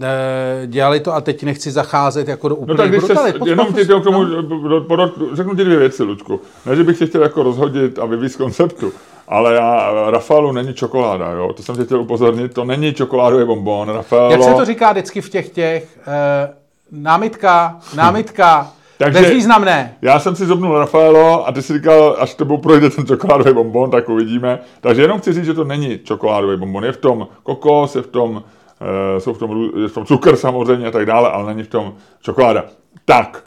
eh, 0.02 0.66
dělali 0.66 1.00
to 1.00 1.14
a 1.14 1.20
teď 1.20 1.42
nechci 1.42 1.70
zacházet 1.70 2.28
jako 2.28 2.48
do 2.48 2.56
úplně 2.56 2.76
no 2.78 2.84
tak 2.84 2.90
brutalit. 2.90 3.36
Se, 3.44 3.48
jenom 3.50 3.72
ti 3.72 3.84
k 3.84 4.04
tomu 4.04 4.24
no. 4.24 5.12
řeknu 5.32 5.54
ti 5.56 5.64
dvě 5.64 5.78
věci, 5.78 6.02
Lučku. 6.02 6.40
Ne, 6.66 6.76
že 6.76 6.84
bych 6.84 6.98
tě 6.98 7.06
chtěl 7.06 7.22
jako 7.22 7.42
rozhodit 7.42 7.98
a 7.98 8.06
vyvíjet 8.06 8.36
konceptu, 8.36 8.92
ale 9.28 9.54
já, 9.54 9.92
Rafaelu 10.10 10.52
není 10.52 10.74
čokoláda, 10.74 11.30
jo? 11.30 11.52
To 11.52 11.62
jsem 11.62 11.76
tě 11.76 11.84
chtěl 11.84 12.00
upozornit, 12.00 12.54
to 12.54 12.64
není 12.64 12.94
čokoládový 12.94 13.46
bonbon. 13.46 13.88
Rafaelo... 13.88 14.30
Jak 14.30 14.42
se 14.42 14.54
to 14.54 14.64
říká 14.64 14.92
vždycky 14.92 15.20
v 15.20 15.30
těch 15.30 15.48
těch, 15.48 15.98
eh, 16.06 16.65
námitka, 16.90 17.78
námitka, 17.96 18.72
takže 18.98 19.20
bezvýznamné. 19.20 19.96
Já 20.02 20.18
jsem 20.18 20.36
si 20.36 20.46
zobnul 20.46 20.78
Rafaelo 20.78 21.48
a 21.48 21.52
ty 21.52 21.62
si 21.62 21.72
říkal, 21.72 22.16
až 22.18 22.34
tebou 22.34 22.58
projde 22.58 22.90
ten 22.90 23.06
čokoládový 23.06 23.54
bonbon, 23.54 23.90
tak 23.90 24.08
uvidíme. 24.08 24.58
Takže 24.80 25.02
jenom 25.02 25.18
chci 25.18 25.32
říct, 25.32 25.44
že 25.44 25.54
to 25.54 25.64
není 25.64 25.98
čokoládový 25.98 26.56
bonbon. 26.56 26.84
Je 26.84 26.92
v 26.92 26.96
tom 26.96 27.28
kokos, 27.42 27.96
je 27.96 28.02
v 28.02 28.06
tom, 28.06 28.30
uh, 28.30 29.18
jsou 29.18 29.32
v 29.32 29.38
tom, 29.38 29.70
je 29.82 29.88
v 29.88 29.94
tom 29.94 30.06
cukr 30.06 30.36
samozřejmě 30.36 30.86
a 30.86 30.90
tak 30.90 31.06
dále, 31.06 31.30
ale 31.30 31.46
není 31.46 31.62
v 31.62 31.68
tom 31.68 31.94
čokoláda. 32.20 32.64
Tak, 33.04 33.44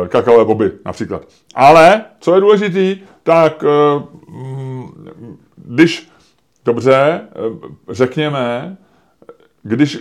uh, 0.00 0.08
kakaové 0.08 0.44
boby 0.44 0.72
například. 0.84 1.22
Ale, 1.54 2.04
co 2.20 2.34
je 2.34 2.40
důležitý, 2.40 3.00
tak 3.22 3.64
uh, 3.64 4.02
když, 5.56 6.08
dobře, 6.64 7.20
řekněme, 7.88 8.76
když 9.62 9.98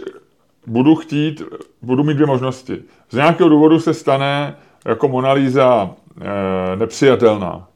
budu 0.67 0.95
chtít, 0.95 1.41
budu 1.81 2.03
mít 2.03 2.13
dvě 2.13 2.27
možnosti. 2.27 2.81
Z 3.09 3.15
nějakého 3.15 3.49
důvodu 3.49 3.79
se 3.79 3.93
stane 3.93 4.55
jako 4.85 5.07
Mona 5.07 5.31
Lisa 5.31 5.89
e, 6.21 6.75
nepřijatelná. 6.75 7.67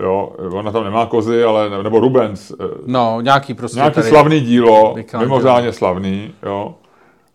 Jo, 0.00 0.32
ona 0.52 0.72
tam 0.72 0.84
nemá 0.84 1.06
kozy, 1.06 1.44
ale, 1.44 1.82
nebo 1.82 2.00
Rubens. 2.00 2.50
E, 2.50 2.54
no, 2.86 3.20
nějaký 3.20 3.54
prostě 3.54 3.76
Nějaký 3.76 3.94
tady 3.94 4.08
slavný 4.08 4.40
dílo, 4.40 4.96
mimořádně 5.18 5.72
slavný, 5.72 6.32
jo. 6.42 6.74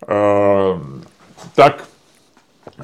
E, 0.10 0.16
tak 1.56 1.84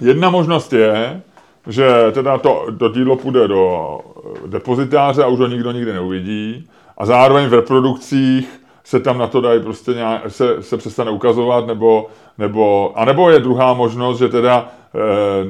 jedna 0.02 0.30
možnost 0.30 0.74
je, 0.74 1.22
že 1.68 2.12
teda 2.12 2.38
to, 2.38 2.66
to 2.80 2.90
dílo 2.90 3.16
půjde 3.16 3.48
do 3.48 4.00
depozitáře 4.46 5.24
a 5.24 5.28
už 5.28 5.40
ho 5.40 5.48
nikdo 5.48 5.72
nikdy 5.72 5.94
neuvidí 5.94 6.70
a 6.98 7.06
zároveň 7.06 7.48
v 7.48 7.54
reprodukcích 7.54 8.63
se 8.84 9.00
tam 9.00 9.18
na 9.18 9.28
to 9.28 9.42
dají 9.42 9.62
prostě 9.62 9.94
nějak, 9.94 10.22
se, 10.28 10.64
se 10.64 10.78
přestane 10.78 11.12
ukazovat, 11.12 11.68
nebo, 11.68 12.08
nebo, 12.38 12.92
anebo 12.96 13.30
je 13.30 13.40
druhá 13.40 13.74
možnost, 13.74 14.18
že 14.18 14.30
teda 14.30 14.72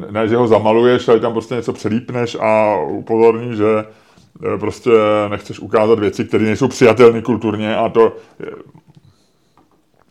e, 0.08 0.12
ne, 0.12 0.28
že 0.28 0.36
ho 0.36 0.48
zamaluješ, 0.48 1.08
ale 1.08 1.20
tam 1.20 1.34
prostě 1.34 1.56
něco 1.56 1.74
přelípneš 1.74 2.38
a 2.40 2.80
upozorní, 2.80 3.56
že 3.56 3.86
e, 4.56 4.58
prostě 4.58 4.90
nechceš 5.30 5.60
ukázat 5.60 6.00
věci, 6.00 6.26
které 6.26 6.44
nejsou 6.44 6.68
přijatelné 6.68 7.22
kulturně 7.22 7.76
a 7.76 7.90
to, 7.90 8.16
e, 8.42 8.46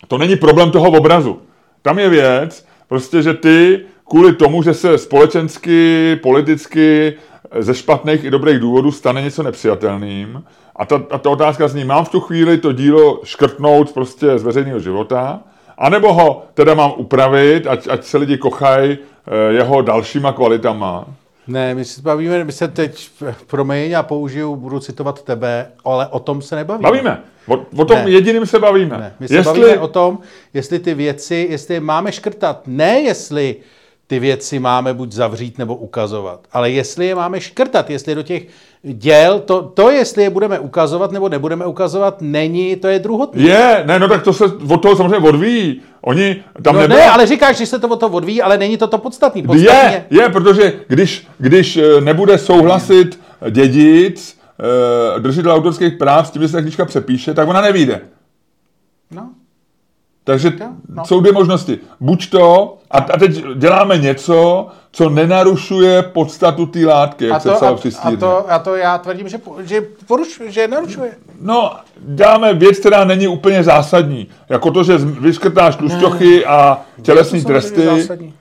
to 0.09 0.18
není 0.18 0.37
problém 0.37 0.70
toho 0.70 0.91
obrazu. 0.91 1.39
Tam 1.83 1.99
je 1.99 2.09
věc, 2.09 2.66
prostě, 2.89 3.23
že 3.23 3.35
ty 3.35 3.81
kvůli 4.09 4.33
tomu, 4.33 4.62
že 4.62 4.75
se 4.75 4.99
společensky, 4.99 6.16
politicky 6.23 7.14
ze 7.59 7.75
špatných 7.75 8.25
i 8.25 8.31
dobrých 8.31 8.59
důvodů 8.59 8.93
stane 8.93 9.23
něco 9.23 9.43
nepřijatelným, 9.43 10.45
a 10.77 10.87
ta, 10.87 11.03
a 11.11 11.18
ta 11.18 11.31
otázka 11.31 11.68
zní, 11.68 11.85
mám 11.85 12.05
v 12.05 12.09
tu 12.09 12.20
chvíli 12.20 12.59
to 12.59 12.73
dílo 12.73 13.20
škrtnout 13.25 13.93
prostě 13.93 14.39
z 14.39 14.43
veřejného 14.43 14.81
života, 14.81 15.41
anebo 15.79 16.12
ho 16.12 16.43
teda 16.55 16.75
mám 16.75 16.93
upravit, 16.97 17.66
ať, 17.66 17.89
ať 17.91 18.05
se 18.05 18.18
lidi 18.18 18.39
kochají 18.39 18.99
eh, 18.99 19.53
jeho 19.53 19.83
dalšíma 19.83 20.33
kvalitama. 20.33 21.07
Ne, 21.47 21.75
my 21.75 21.85
se 21.85 22.03
bavíme, 22.03 22.45
my 22.45 22.53
se 22.53 22.68
teď, 22.68 23.11
promiň, 23.47 23.93
a 23.93 24.03
použiju, 24.03 24.57
budu 24.57 24.81
citovat 24.81 25.23
tebe, 25.23 25.66
ale 25.85 26.07
o 26.07 26.18
tom 26.18 26.43
se 26.43 26.57
nebavíme. 26.57 26.83
Bavíme. 26.83 27.23
O, 27.47 27.66
o 27.77 27.85
tom 27.85 27.99
ne. 28.05 28.11
jediným 28.11 28.47
se 28.47 28.59
bavíme. 28.59 28.99
Ne. 28.99 29.14
My 29.20 29.29
se 29.29 29.35
jestli... 29.35 29.61
bavíme 29.61 29.79
o 29.79 29.89
tom, 29.89 30.18
jestli 30.55 30.79
ty 30.79 30.95
věci, 30.95 31.47
jestli 31.51 31.75
je 31.75 31.81
máme 31.81 32.12
škrtat. 32.12 32.62
Ne, 32.66 33.01
jestli 33.01 33.57
ty 34.07 34.18
věci 34.18 34.59
máme 34.59 34.94
buď 34.94 35.12
zavřít 35.12 35.59
nebo 35.59 35.74
ukazovat, 35.76 36.40
ale 36.53 36.70
jestli 36.70 37.07
je 37.07 37.14
máme 37.14 37.40
škrtat, 37.40 37.90
jestli 37.90 38.14
do 38.14 38.22
těch 38.22 38.42
děl, 38.82 39.40
to, 39.40 39.62
to 39.62 39.90
jestli 39.90 40.22
je 40.22 40.30
budeme 40.30 40.59
ukazovat 40.59 41.12
nebo 41.12 41.28
nebudeme 41.28 41.66
ukazovat, 41.66 42.16
není, 42.20 42.76
to 42.76 42.88
je 42.88 42.98
druhotný. 42.98 43.44
Je, 43.44 43.82
ne, 43.86 43.98
no 43.98 44.09
tak 44.09 44.22
to 44.22 44.32
se 44.32 44.44
od 44.44 44.82
toho 44.82 44.96
samozřejmě 44.96 45.28
odvíjí. 45.28 45.82
Oni 46.00 46.44
tam 46.62 46.74
no 46.74 46.80
nebyla... 46.80 47.00
ne, 47.00 47.11
ale 47.11 47.26
říkáš, 47.26 47.57
že 47.57 47.66
se 47.66 47.78
to 47.78 47.88
od 47.88 48.00
toho 48.00 48.16
odvíjí, 48.16 48.42
ale 48.42 48.58
není 48.58 48.76
to 48.76 48.87
to 48.87 48.99
podstatný. 48.99 49.42
Podstatně... 49.42 50.04
Je, 50.11 50.20
je, 50.20 50.29
protože 50.29 50.72
když, 50.88 51.26
když 51.38 51.76
eh, 51.76 52.00
nebude 52.00 52.38
souhlasit 52.38 53.20
dědic, 53.50 54.38
eh, 55.16 55.20
držitel 55.20 55.53
autorských 55.53 55.92
práv 55.92 56.29
s 56.29 56.30
tím, 56.30 56.42
že 56.42 56.49
se 56.49 56.57
ta 56.57 56.62
knižka 56.62 56.84
přepíše, 56.84 57.34
tak 57.34 57.49
ona 57.49 57.61
nevíde. 57.61 58.00
No. 59.11 59.30
Takže 60.24 60.53
no. 60.88 61.04
jsou 61.04 61.20
dvě 61.20 61.32
možnosti. 61.32 61.78
Buď 62.00 62.30
to, 62.30 62.78
a, 62.90 62.99
a 62.99 63.18
teď 63.18 63.44
děláme 63.57 63.99
něco, 63.99 64.66
co 64.92 65.08
nenarušuje 65.08 66.03
podstatu 66.03 66.66
té 66.66 66.86
látky, 66.86 67.26
jak 67.26 67.36
a 67.36 67.38
to, 67.38 67.49
se 67.49 67.54
psalo 67.54 67.78
a, 68.03 68.08
a, 68.08 68.16
to, 68.16 68.53
a 68.53 68.58
to 68.58 68.76
já 68.76 68.99
tvrdím, 68.99 69.28
že, 69.28 69.40
že, 69.61 69.82
poruš, 70.07 70.42
že 70.46 70.68
narušuje. 70.68 71.12
No, 71.40 71.72
děláme 71.96 72.54
věc, 72.54 72.78
která 72.78 73.04
není 73.04 73.28
úplně 73.28 73.64
zásadní. 73.64 74.28
Jako 74.49 74.70
to, 74.70 74.84
že 74.84 74.99
vyškrtáš 74.99 75.76
tlušťochy 75.76 76.44
a 76.46 76.80
tělesní 77.03 77.44
tresty. 77.44 77.84
Zásadní. 77.84 78.34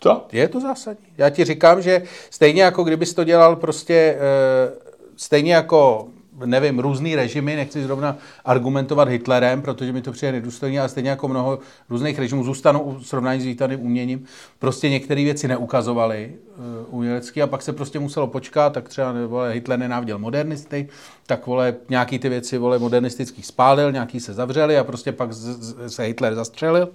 Co? 0.00 0.26
Je 0.32 0.48
to 0.48 0.60
zásadní. 0.60 1.06
Já 1.18 1.30
ti 1.30 1.44
říkám, 1.44 1.82
že 1.82 2.02
stejně 2.30 2.62
jako 2.62 2.84
kdybys 2.84 3.14
to 3.14 3.24
dělal 3.24 3.56
prostě, 3.56 4.16
uh, 4.16 4.78
stejně 5.16 5.54
jako 5.54 6.08
nevím, 6.44 6.78
různý 6.78 7.16
režimy, 7.16 7.56
nechci 7.56 7.82
zrovna 7.82 8.16
argumentovat 8.44 9.08
Hitlerem, 9.08 9.62
protože 9.62 9.92
mi 9.92 10.02
to 10.02 10.12
přijde 10.12 10.32
nedůstojně, 10.32 10.80
ale 10.80 10.88
stejně 10.88 11.10
jako 11.10 11.28
mnoho 11.28 11.58
různých 11.90 12.18
režimů 12.18 12.44
zůstanou 12.44 12.80
u 12.80 13.00
srovnání 13.00 13.40
s 13.40 13.44
výtvarným 13.44 13.80
uměním, 13.80 14.24
prostě 14.58 14.88
některé 14.90 15.24
věci 15.24 15.48
neukazovaly 15.48 16.32
uh, 16.58 16.94
umělecky 16.94 17.42
a 17.42 17.46
pak 17.46 17.62
se 17.62 17.72
prostě 17.72 17.98
muselo 17.98 18.26
počkat, 18.26 18.72
tak 18.72 18.88
třeba 18.88 19.14
vole, 19.26 19.52
Hitler 19.52 19.78
nenáviděl 19.78 20.18
modernisty, 20.18 20.88
tak 21.26 21.46
vole, 21.46 21.74
nějaký 21.88 22.18
ty 22.18 22.28
věci 22.28 22.58
vole, 22.58 22.78
modernistický 22.78 23.42
spálil, 23.42 23.92
nějaký 23.92 24.20
se 24.20 24.34
zavřeli 24.34 24.78
a 24.78 24.84
prostě 24.84 25.12
pak 25.12 25.32
z, 25.32 25.38
z, 25.38 25.94
se 25.94 26.02
Hitler 26.02 26.34
zastřelil. 26.34 26.88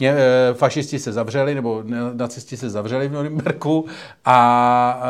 Ně, 0.00 0.10
e, 0.10 0.54
fašisti 0.54 0.98
se 0.98 1.12
zavřeli, 1.12 1.54
nebo 1.54 1.82
nacisti 2.12 2.56
se 2.56 2.70
zavřeli 2.70 3.08
v 3.08 3.12
Norimberku 3.12 3.84
a 4.24 5.02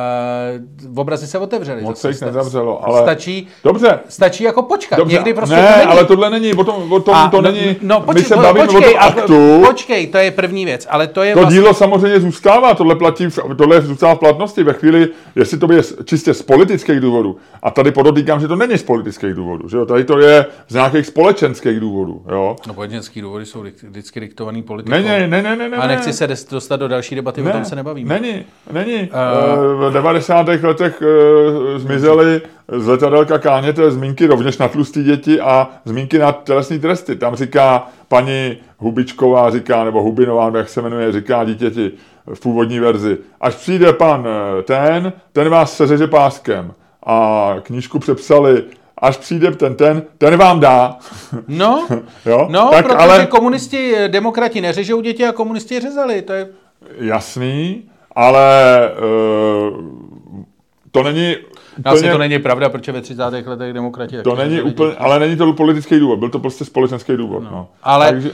e, 0.55 1.01
obrazy 1.01 1.27
se 1.27 1.39
otevřely. 1.39 1.83
Moc 1.83 2.01
se 2.01 2.09
jich 2.09 2.21
nezavřelo, 2.21 2.87
ale... 2.89 3.03
Stačí, 3.03 3.49
Dobře. 3.65 3.99
stačí 4.09 4.45
jako 4.45 4.63
počkat. 4.63 4.97
Dobře. 4.97 5.15
Někdy 5.15 5.35
prostě 5.35 5.57
ne, 5.57 5.73
to 5.73 5.79
není. 5.79 5.91
ale 5.91 6.05
tohle 6.05 6.31
není, 6.31 6.55
o 6.55 6.65
tom, 6.65 6.93
o 6.93 7.01
tom 7.01 7.15
A, 7.15 7.29
to 7.31 7.37
no, 7.37 7.43
není, 7.43 7.77
no, 7.83 8.01
počkej, 8.01 8.23
my 8.23 8.29
se 8.29 8.37
bavíme 8.37 8.67
počkej, 8.67 8.95
o 8.95 8.99
tom 8.99 9.01
aktu, 9.01 9.63
Počkej, 9.67 10.07
to 10.07 10.19
je 10.19 10.31
první 10.31 10.65
věc, 10.65 10.87
ale 10.91 11.07
to 11.07 11.23
je 11.23 11.35
to 11.35 11.41
vlastně... 11.41 11.61
dílo 11.61 11.75
samozřejmě 11.75 12.21
zůstává, 12.21 12.75
tohle 12.75 12.95
platí, 12.95 13.29
tohle 13.59 13.81
zůstává 13.81 14.15
v 14.15 14.19
platnosti 14.19 14.63
ve 14.63 14.73
chvíli, 14.73 15.09
jestli 15.37 15.59
to 15.59 15.73
je 15.73 15.83
čistě 16.05 16.35
z 16.35 16.43
politických 16.43 17.01
důvodů. 17.01 17.37
A 17.63 17.71
tady 17.71 17.93
podotýkám, 17.93 18.41
že 18.41 18.49
to 18.49 18.57
není 18.57 18.79
z 18.79 18.83
politických 18.83 19.35
důvodů, 19.35 19.69
že 19.69 19.77
jo? 19.77 19.87
tady 19.87 20.05
to 20.05 20.19
je 20.19 20.47
z 20.69 20.75
nějakých 20.75 21.07
společenských 21.07 21.81
důvodů, 21.81 22.23
jo. 22.33 22.57
No, 22.67 22.75
politické 22.75 23.23
důvody 23.23 23.47
jsou 23.47 23.65
vždycky 23.83 24.21
diktovaný 24.21 24.63
politikou. 24.83 25.09
Ne, 25.09 25.29
ne, 25.29 25.43
ne, 25.43 25.57
ne, 25.57 25.69
ne. 25.69 25.77
A 25.77 25.87
nechci 25.87 26.13
se 26.13 26.27
dostat 26.51 26.77
do 26.77 26.89
další 26.89 27.15
debaty, 27.15 27.43
ne, 27.43 27.51
o 27.51 27.53
tom 27.53 27.65
se 27.65 27.77
nebavíme. 27.77 28.21
Není, 28.21 28.45
není. 28.73 29.11
Uh, 29.77 29.89
v 29.89 29.93
90. 29.93 30.47
letech 30.63 31.03
uh, 31.03 31.79
zmizely 31.79 32.41
z 32.69 32.87
letadélka 32.87 33.39
Káněte 33.39 33.91
zmínky 33.91 34.27
rovněž 34.27 34.59
na 34.59 34.69
tlustý 34.69 35.05
děti 35.05 35.41
a 35.41 35.69
zmínky 35.85 36.19
na 36.19 36.33
telesní 36.33 36.79
tresty. 36.79 37.17
Tam 37.17 37.37
říká 37.37 37.87
paní 38.09 38.57
Hubičková, 38.79 39.51
říká, 39.51 39.85
nebo 39.85 40.03
Hubinová, 40.03 40.53
jak 40.55 40.69
se 40.69 40.83
jmenuje, 40.83 41.13
říká 41.13 41.45
dítěti 41.45 41.93
v 42.35 42.41
původní 42.41 42.81
verzi. 42.81 43.19
Až 43.41 43.55
přijde 43.55 43.93
pan 43.93 44.27
eh, 44.29 44.63
ten, 44.63 45.13
ten 45.33 45.49
vás 45.49 45.77
seřeže 45.77 46.07
páskem. 46.07 46.73
A 47.07 47.55
knížku 47.63 47.99
přepsali, 47.99 48.65
až 48.99 49.17
přijde 49.17 49.51
ten 49.51 49.75
ten, 49.75 50.03
ten 50.19 50.37
vám 50.37 50.61
dá. 50.61 50.97
No, 51.49 51.87
jo? 52.27 52.47
no 52.51 52.69
tak, 52.73 52.85
protože 52.85 52.97
ale 52.99 53.27
komunisti, 53.27 53.95
eh, 53.97 54.09
demokrati 54.09 54.61
neřežou 54.61 55.01
děti 55.01 55.27
a 55.27 55.33
komunisti 55.33 55.81
řezali. 55.81 56.23
To 56.23 56.33
je... 56.33 56.49
jasný, 56.99 57.83
ale 58.15 58.91
uh, 59.71 59.85
to 60.91 61.03
není 61.03 61.37
Asi 61.85 61.97
úplně- 61.99 62.13
to 62.13 62.19
není 62.19 62.39
pravda, 62.39 62.69
protože 62.69 62.93
ve 62.93 63.01
30. 63.01 63.23
letech 63.47 63.73
demokrati 63.73 64.17
To 64.23 64.37
není 64.37 64.63
úplně, 64.63 64.91
děti. 64.91 64.99
ale 65.01 65.19
není 65.19 65.37
to 65.37 65.53
politický 65.53 65.99
důvod, 65.99 66.19
byl 66.19 66.29
to 66.29 66.39
prostě 66.39 66.65
společenský 66.65 67.17
důvod. 67.17 67.43
No. 67.43 67.69
Ale 67.83 68.09
takže, 68.09 68.31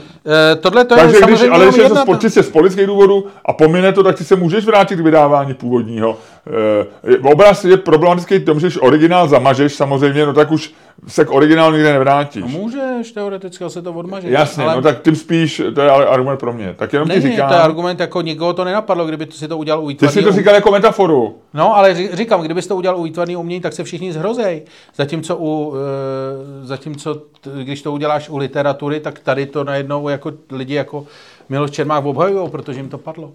eh, 0.51 0.55
tohle 0.55 0.85
to 0.85 0.93
je 0.93 0.99
takže 1.01 1.11
když, 1.11 1.19
samozřejmě 1.19 1.49
ale 1.49 1.65
když 1.65 1.77
je 1.77 1.89
to 1.89 2.15
čistě 2.17 2.43
z 2.43 2.49
politických 2.49 2.87
důvodů 2.87 3.25
a 3.45 3.53
pomine 3.53 3.91
to, 3.93 4.03
tak 4.03 4.17
ty 4.17 4.23
se 4.23 4.35
můžeš 4.35 4.65
vrátit 4.65 4.95
k 4.95 4.99
vydávání 4.99 5.53
původního. 5.53 6.17
E, 6.47 7.17
obraz 7.31 7.65
je 7.65 7.77
problematický 7.77 8.37
v 8.37 8.45
tom, 8.45 8.59
že 8.59 8.67
když 8.67 8.81
originál 8.81 9.27
zamažeš 9.27 9.73
samozřejmě, 9.73 10.25
no 10.25 10.33
tak 10.33 10.51
už 10.51 10.73
se 11.07 11.25
k 11.25 11.31
originálu 11.31 11.73
nikdy 11.73 11.91
nevrátíš. 11.91 12.41
No, 12.41 12.47
můžeš, 12.47 13.11
teoreticky 13.11 13.65
se 13.67 13.81
to 13.81 13.93
odmaže. 13.93 14.29
Jasně, 14.29 14.63
ale 14.63 14.75
no 14.75 14.81
tak 14.81 15.01
tím 15.01 15.15
spíš, 15.15 15.61
to 15.75 15.81
je 15.81 15.89
ale 15.89 16.05
argument 16.05 16.37
pro 16.37 16.53
mě. 16.53 16.73
Tak 16.77 16.93
jenom 16.93 17.09
ti 17.09 17.15
Není, 17.15 17.31
říkám, 17.31 17.47
to 17.47 17.53
je 17.53 17.59
argument, 17.59 17.99
jako 17.99 18.21
nikoho 18.21 18.53
to 18.53 18.63
nenapadlo, 18.63 19.05
kdyby 19.05 19.25
to 19.25 19.37
si 19.37 19.47
to 19.47 19.57
udělal 19.57 19.83
u 19.83 19.87
ty 19.87 19.93
výtvarného 19.93 20.21
jsi 20.21 20.23
to 20.23 20.31
říkal 20.31 20.55
jako 20.55 20.71
metaforu. 20.71 21.37
No, 21.53 21.75
ale 21.75 21.93
ří- 21.93 22.09
říkám, 22.13 22.41
kdybyste 22.41 22.69
to 22.69 22.75
udělal 22.75 22.97
u 22.97 23.03
výtvarného 23.03 23.41
umění, 23.41 23.61
tak 23.61 23.73
se 23.73 23.83
všichni 23.83 24.13
zhrozej. 24.13 24.61
Zatímco, 24.95 25.37
u, 25.39 25.73
e, 25.75 26.65
zatímco 26.67 27.15
t, 27.15 27.49
když 27.63 27.81
to 27.81 27.91
uděláš 27.91 28.29
u 28.29 28.37
literatury, 28.37 28.99
tak 28.99 29.19
tady 29.19 29.45
to 29.45 29.63
najednou 29.63 30.09
jako 30.09 30.31
lidi 30.51 30.73
jako 30.73 31.05
Miloš 31.49 31.71
Čermák 31.71 32.05
obhajují, 32.05 32.49
protože 32.49 32.79
jim 32.79 32.89
to 32.89 32.97
padlo. 32.97 33.31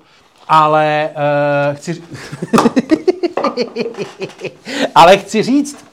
Ale 0.49 1.11
e, 1.71 1.75
chci... 1.75 1.95
ale 4.95 5.19
chci 5.19 5.43
říct, 5.43 5.89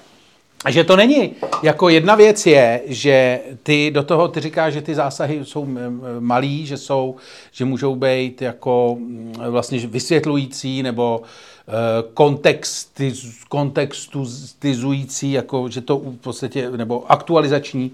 že 0.70 0.84
to 0.84 0.96
není. 0.96 1.32
Jako 1.64 1.90
jedna 1.90 2.16
věc 2.16 2.46
je, 2.46 2.82
že 2.86 3.40
ty 3.64 3.92
do 3.92 4.04
toho, 4.04 4.28
ty 4.28 4.40
říkáš, 4.40 4.74
že 4.74 4.82
ty 4.82 4.96
zásahy 4.96 5.46
jsou 5.46 5.66
m, 5.66 6.02
malý, 6.20 6.66
že 6.66 6.78
jsou, 6.78 7.16
že 7.52 7.66
můžou 7.66 7.96
být 7.96 8.42
jako 8.42 8.96
mm, 9.00 9.34
vlastně 9.50 9.88
vysvětlující 9.88 10.84
nebo 10.84 11.22
eh, 11.68 11.72
kontextiz, 12.14 13.44
kontextualizující, 13.50 15.32
jako 15.32 15.70
že 15.70 15.82
to 15.82 15.98
v 15.98 16.18
podstatě, 16.18 16.72
nebo 16.72 17.12
aktualizační, 17.12 17.92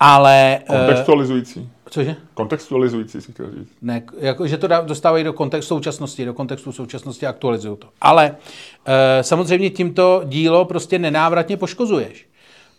ale... 0.00 0.58
eh, 0.68 0.78
Kontextualizující. 0.78 1.68
Cože? 1.92 2.16
Kontextualizující 2.34 3.20
si 3.20 3.32
chtěl 3.32 3.50
říct. 3.50 3.72
Ne, 3.82 4.02
jako, 4.18 4.46
že 4.46 4.58
to 4.58 4.68
dostávají 4.82 5.24
do 5.24 5.32
kontextu 5.32 5.74
současnosti, 5.74 6.24
do 6.24 6.34
kontextu 6.34 6.72
současnosti 6.72 7.26
a 7.26 7.30
aktualizují 7.30 7.76
to. 7.76 7.88
Ale 8.00 8.36
e, 8.86 9.22
samozřejmě 9.22 9.70
tímto 9.70 10.22
dílo 10.24 10.64
prostě 10.64 10.98
nenávratně 10.98 11.56
poškozuješ. 11.56 12.26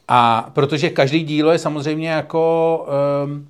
A 0.07 0.49
protože 0.53 0.89
každý 0.89 1.23
dílo 1.23 1.51
je 1.51 1.59
samozřejmě 1.59 2.09
jako 2.09 2.85
e, 2.89 3.43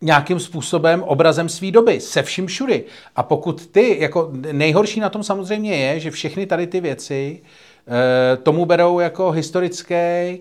nějakým 0.00 0.40
způsobem 0.40 1.02
obrazem 1.02 1.48
své 1.48 1.70
doby, 1.70 2.00
se 2.00 2.22
vším 2.22 2.46
všudy. 2.46 2.84
A 3.16 3.22
pokud 3.22 3.66
ty, 3.66 3.96
jako 4.00 4.30
nejhorší 4.52 5.00
na 5.00 5.08
tom 5.08 5.22
samozřejmě 5.22 5.76
je, 5.76 6.00
že 6.00 6.10
všechny 6.10 6.46
tady 6.46 6.66
ty 6.66 6.80
věci 6.80 7.40
e, 8.32 8.36
tomu 8.36 8.66
berou 8.66 9.00
jako 9.00 9.30
historický 9.30 9.94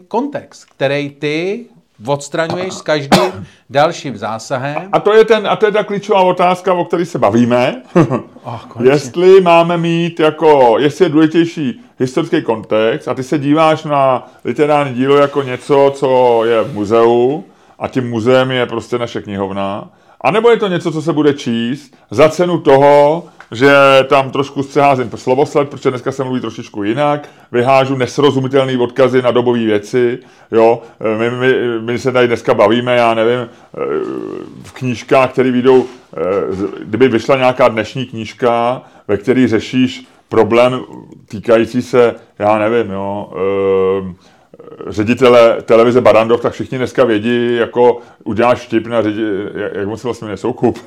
kontext, 0.07 0.65
který 0.65 1.09
ty 1.09 1.65
odstraňuješ 2.05 2.73
s 2.73 2.81
každým 2.81 3.47
dalším 3.69 4.17
zásahem. 4.17 4.89
A 4.91 4.99
to 4.99 5.13
je, 5.13 5.25
ten, 5.25 5.47
a 5.47 5.55
to 5.55 5.65
je 5.65 5.71
ta 5.71 5.83
klíčová 5.83 6.21
otázka, 6.21 6.73
o 6.73 6.85
které 6.85 7.05
se 7.05 7.19
bavíme. 7.19 7.81
Oh, 8.43 8.61
konečně. 8.67 8.93
jestli 8.93 9.41
máme 9.41 9.77
mít 9.77 10.19
jako, 10.19 10.75
jestli 10.79 11.05
je 11.05 11.09
důležitější 11.09 11.81
historický 11.99 12.41
kontext 12.41 13.07
a 13.07 13.13
ty 13.13 13.23
se 13.23 13.39
díváš 13.39 13.83
na 13.83 14.27
literární 14.45 14.93
dílo 14.93 15.17
jako 15.17 15.41
něco, 15.41 15.91
co 15.95 16.41
je 16.45 16.63
v 16.63 16.73
muzeu 16.73 17.43
a 17.79 17.87
tím 17.87 18.09
muzeem 18.09 18.51
je 18.51 18.65
prostě 18.65 18.97
naše 18.97 19.21
knihovna, 19.21 19.89
a 20.21 20.31
nebo 20.31 20.49
je 20.49 20.57
to 20.57 20.67
něco, 20.67 20.91
co 20.91 21.01
se 21.01 21.13
bude 21.13 21.33
číst 21.33 21.95
za 22.11 22.29
cenu 22.29 22.59
toho, 22.59 23.23
že 23.55 23.75
tam 24.07 24.31
trošku 24.31 24.63
střeházím 24.63 25.09
slovosled, 25.15 25.69
protože 25.69 25.89
dneska 25.89 26.11
se 26.11 26.23
mluví 26.23 26.41
trošičku 26.41 26.83
jinak, 26.83 27.29
vyhážu 27.51 27.95
nesrozumitelné 27.95 28.77
odkazy 28.77 29.21
na 29.21 29.31
dobové 29.31 29.59
věci, 29.59 30.19
jo, 30.51 30.81
my, 31.17 31.31
my, 31.31 31.53
my, 31.79 31.99
se 31.99 32.11
tady 32.11 32.27
dneska 32.27 32.53
bavíme, 32.53 32.95
já 32.95 33.13
nevím, 33.13 33.39
eh, 33.39 33.47
v 34.63 34.71
knížkách, 34.73 35.31
které 35.31 35.51
vyjdou, 35.51 35.85
eh, 35.85 36.21
kdyby 36.83 37.07
vyšla 37.07 37.37
nějaká 37.37 37.67
dnešní 37.67 38.05
knížka, 38.05 38.81
ve 39.07 39.17
které 39.17 39.47
řešíš 39.47 40.07
problém 40.29 40.81
týkající 41.27 41.81
se, 41.81 42.15
já 42.39 42.59
nevím, 42.59 42.91
jo, 42.91 43.33
eh, 43.33 44.34
ředitele 44.87 45.61
televize 45.61 46.01
Barandov, 46.01 46.41
tak 46.41 46.53
všichni 46.53 46.77
dneska 46.77 47.03
vědí, 47.03 47.55
jako 47.55 47.97
uděláš 48.23 48.59
vtip 48.67 48.87
na 48.87 49.01
ředi, 49.01 49.23
jak, 49.55 49.73
jak 49.75 49.99
se 49.99 50.07
vlastně 50.07 50.25
jmenuje, 50.25 50.37
Soukup. 50.37 50.79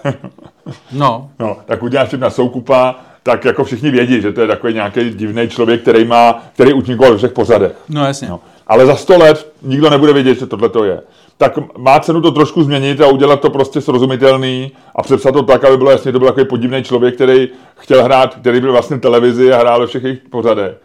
No, 0.93 1.31
no, 1.39 1.56
tak 1.66 1.82
uděláš 1.82 2.09
vtip 2.09 2.20
na 2.20 2.31
Soukupa, 2.31 2.97
tak 3.23 3.44
jako 3.44 3.65
všichni 3.65 3.90
vědí, 3.90 4.20
že 4.20 4.32
to 4.32 4.40
je 4.40 4.47
takový 4.47 4.74
nějaký 4.74 5.10
divný 5.10 5.48
člověk, 5.48 5.82
který 5.82 6.05
má, 6.05 6.43
který 6.55 6.73
účinkoval 6.73 7.12
ve 7.12 7.19
všech 7.19 7.32
pořadech. 7.32 7.73
no 7.89 8.06
jasně. 8.06 8.28
No. 8.28 8.40
Ale 8.66 8.86
za 8.86 8.97
sto 8.97 9.19
let 9.19 9.52
nikdo 9.62 9.90
nebude 9.90 10.12
vědět, 10.12 10.39
že 10.39 10.47
tohle 10.47 10.69
to 10.69 10.85
je. 10.85 11.01
Tak 11.36 11.52
má 11.78 12.01
cenu 12.01 12.20
to 12.20 12.31
trošku 12.31 12.62
změnit 12.62 13.01
a 13.01 13.06
udělat 13.06 13.40
to 13.40 13.51
prostě 13.51 13.81
srozumitelný 13.81 14.73
a 14.94 15.02
přepsat 15.02 15.32
to 15.32 15.43
tak, 15.43 15.65
aby 15.65 15.77
bylo 15.77 15.90
jasně, 15.90 16.12
to 16.12 16.19
byl 16.19 16.28
takový 16.28 16.47
podivný 16.47 16.82
člověk, 16.82 17.15
který 17.15 17.48
chtěl 17.77 18.05
hrát, 18.05 18.35
který 18.35 18.60
byl 18.60 18.73
vlastně 18.73 18.97
v 18.97 19.01
televizi 19.01 19.52
a 19.52 19.59
hrál 19.59 19.81
ve 19.81 19.86
všech 19.86 20.05
jejich 20.05 20.19
pořadech. 20.31 20.77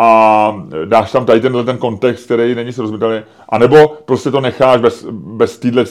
A 0.00 0.62
dáš 0.84 1.12
tam 1.12 1.26
tady 1.26 1.40
tenhle 1.40 1.64
ten 1.64 1.78
kontext, 1.78 2.24
který 2.24 2.54
není 2.54 2.72
srozumitelný. 2.72 3.20
A 3.48 3.58
nebo 3.58 3.88
prostě 4.04 4.30
to 4.30 4.40
necháš 4.40 4.80
bez, 4.80 5.06
bez 5.10 5.58
této 5.58 5.84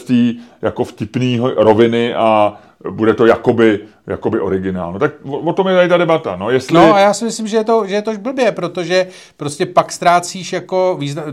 jako 0.61 0.83
vtipný 0.83 1.41
roviny 1.55 2.15
a 2.15 2.53
bude 2.89 3.13
to 3.13 3.25
jakoby, 3.25 3.79
jakoby 4.07 4.39
originál. 4.39 4.93
No 4.93 4.99
tak 4.99 5.11
o, 5.23 5.37
o 5.37 5.53
tom 5.53 5.67
je 5.67 5.75
tady 5.75 5.89
ta 5.89 5.97
debata. 5.97 6.35
No, 6.35 6.49
jestli... 6.49 6.75
No 6.75 6.93
a 6.93 6.99
já 6.99 7.13
si 7.13 7.25
myslím, 7.25 7.47
že 7.47 7.57
je 7.57 7.63
to, 7.63 7.87
že 7.87 7.95
je 7.95 8.01
to 8.01 8.13
blbě, 8.17 8.51
protože 8.51 9.07
prostě 9.37 9.65
pak 9.65 9.91
ztrácíš 9.91 10.53
jako 10.53 10.97
význam, 10.99 11.25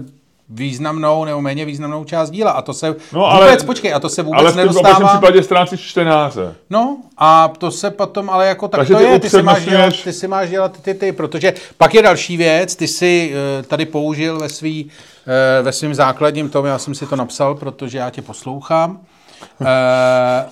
významnou 0.48 1.24
nebo 1.24 1.40
méně 1.40 1.64
významnou 1.64 2.04
část 2.04 2.30
díla. 2.30 2.50
A 2.50 2.62
to 2.62 2.74
se 2.74 2.96
No, 3.12 3.26
ale- 3.26 3.46
vůbec, 3.46 3.62
počkej, 3.64 3.94
a 3.94 4.00
to 4.00 4.08
se 4.08 4.22
vůbec 4.22 4.40
ale 4.40 4.52
v 4.52 4.54
tom 4.54 4.60
opačném 4.68 4.82
nedostává. 4.92 5.08
případě 5.18 5.42
ztrácíš 5.42 5.80
čtenáře. 5.80 6.54
No 6.70 6.96
a 7.18 7.48
to 7.58 7.70
se 7.70 7.90
potom, 7.90 8.30
ale 8.30 8.46
jako 8.46 8.68
tak 8.68 8.78
Takže 8.78 8.92
to 8.94 8.98
ty 8.98 9.04
je, 9.04 9.18
ty 9.20 9.30
si, 9.30 9.42
máš 9.42 9.64
dělat, 9.64 9.94
ty 10.04 10.12
si 10.12 10.28
máš 10.28 10.50
dělat 10.50 10.80
ty, 10.82 10.94
ty, 10.94 11.12
protože 11.12 11.54
pak 11.78 11.94
je 11.94 12.02
další 12.02 12.36
věc, 12.36 12.76
ty 12.76 12.88
si 12.88 13.34
eh, 13.34 13.62
tady 13.62 13.86
použil 13.86 14.38
ve 14.38 14.48
svý, 14.48 14.90
eh, 15.58 15.62
ve 15.62 15.72
svým 15.72 15.94
základním 15.94 16.48
tom, 16.50 16.66
já 16.66 16.78
jsem 16.78 16.94
si 16.94 17.06
to 17.06 17.16
napsal, 17.16 17.54
protože 17.54 17.98
já 17.98 18.10
tě 18.10 18.22
poslouchám. 18.22 19.00
Eh, 19.66 20.44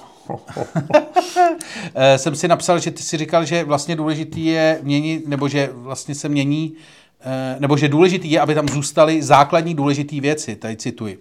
jsem 2.17 2.35
si 2.35 2.49
napsal, 2.49 2.79
že 2.79 2.91
ty 2.91 3.03
si 3.03 3.17
říkal, 3.17 3.45
že 3.45 3.65
vlastně 3.65 3.97
důležitý 3.97 4.47
je 4.47 4.79
měnit, 4.83 5.29
nebo 5.29 5.49
že 5.49 5.71
vlastně 5.73 6.15
se 6.15 6.29
mění 6.29 6.73
nebo 7.59 7.77
že 7.77 7.89
důležitý 7.89 8.31
je, 8.31 8.41
aby 8.41 8.55
tam 8.55 8.69
zůstaly 8.69 9.23
základní 9.23 9.75
důležité 9.75 10.21
věci, 10.21 10.57
tady 10.57 10.77
cituji. 10.77 11.19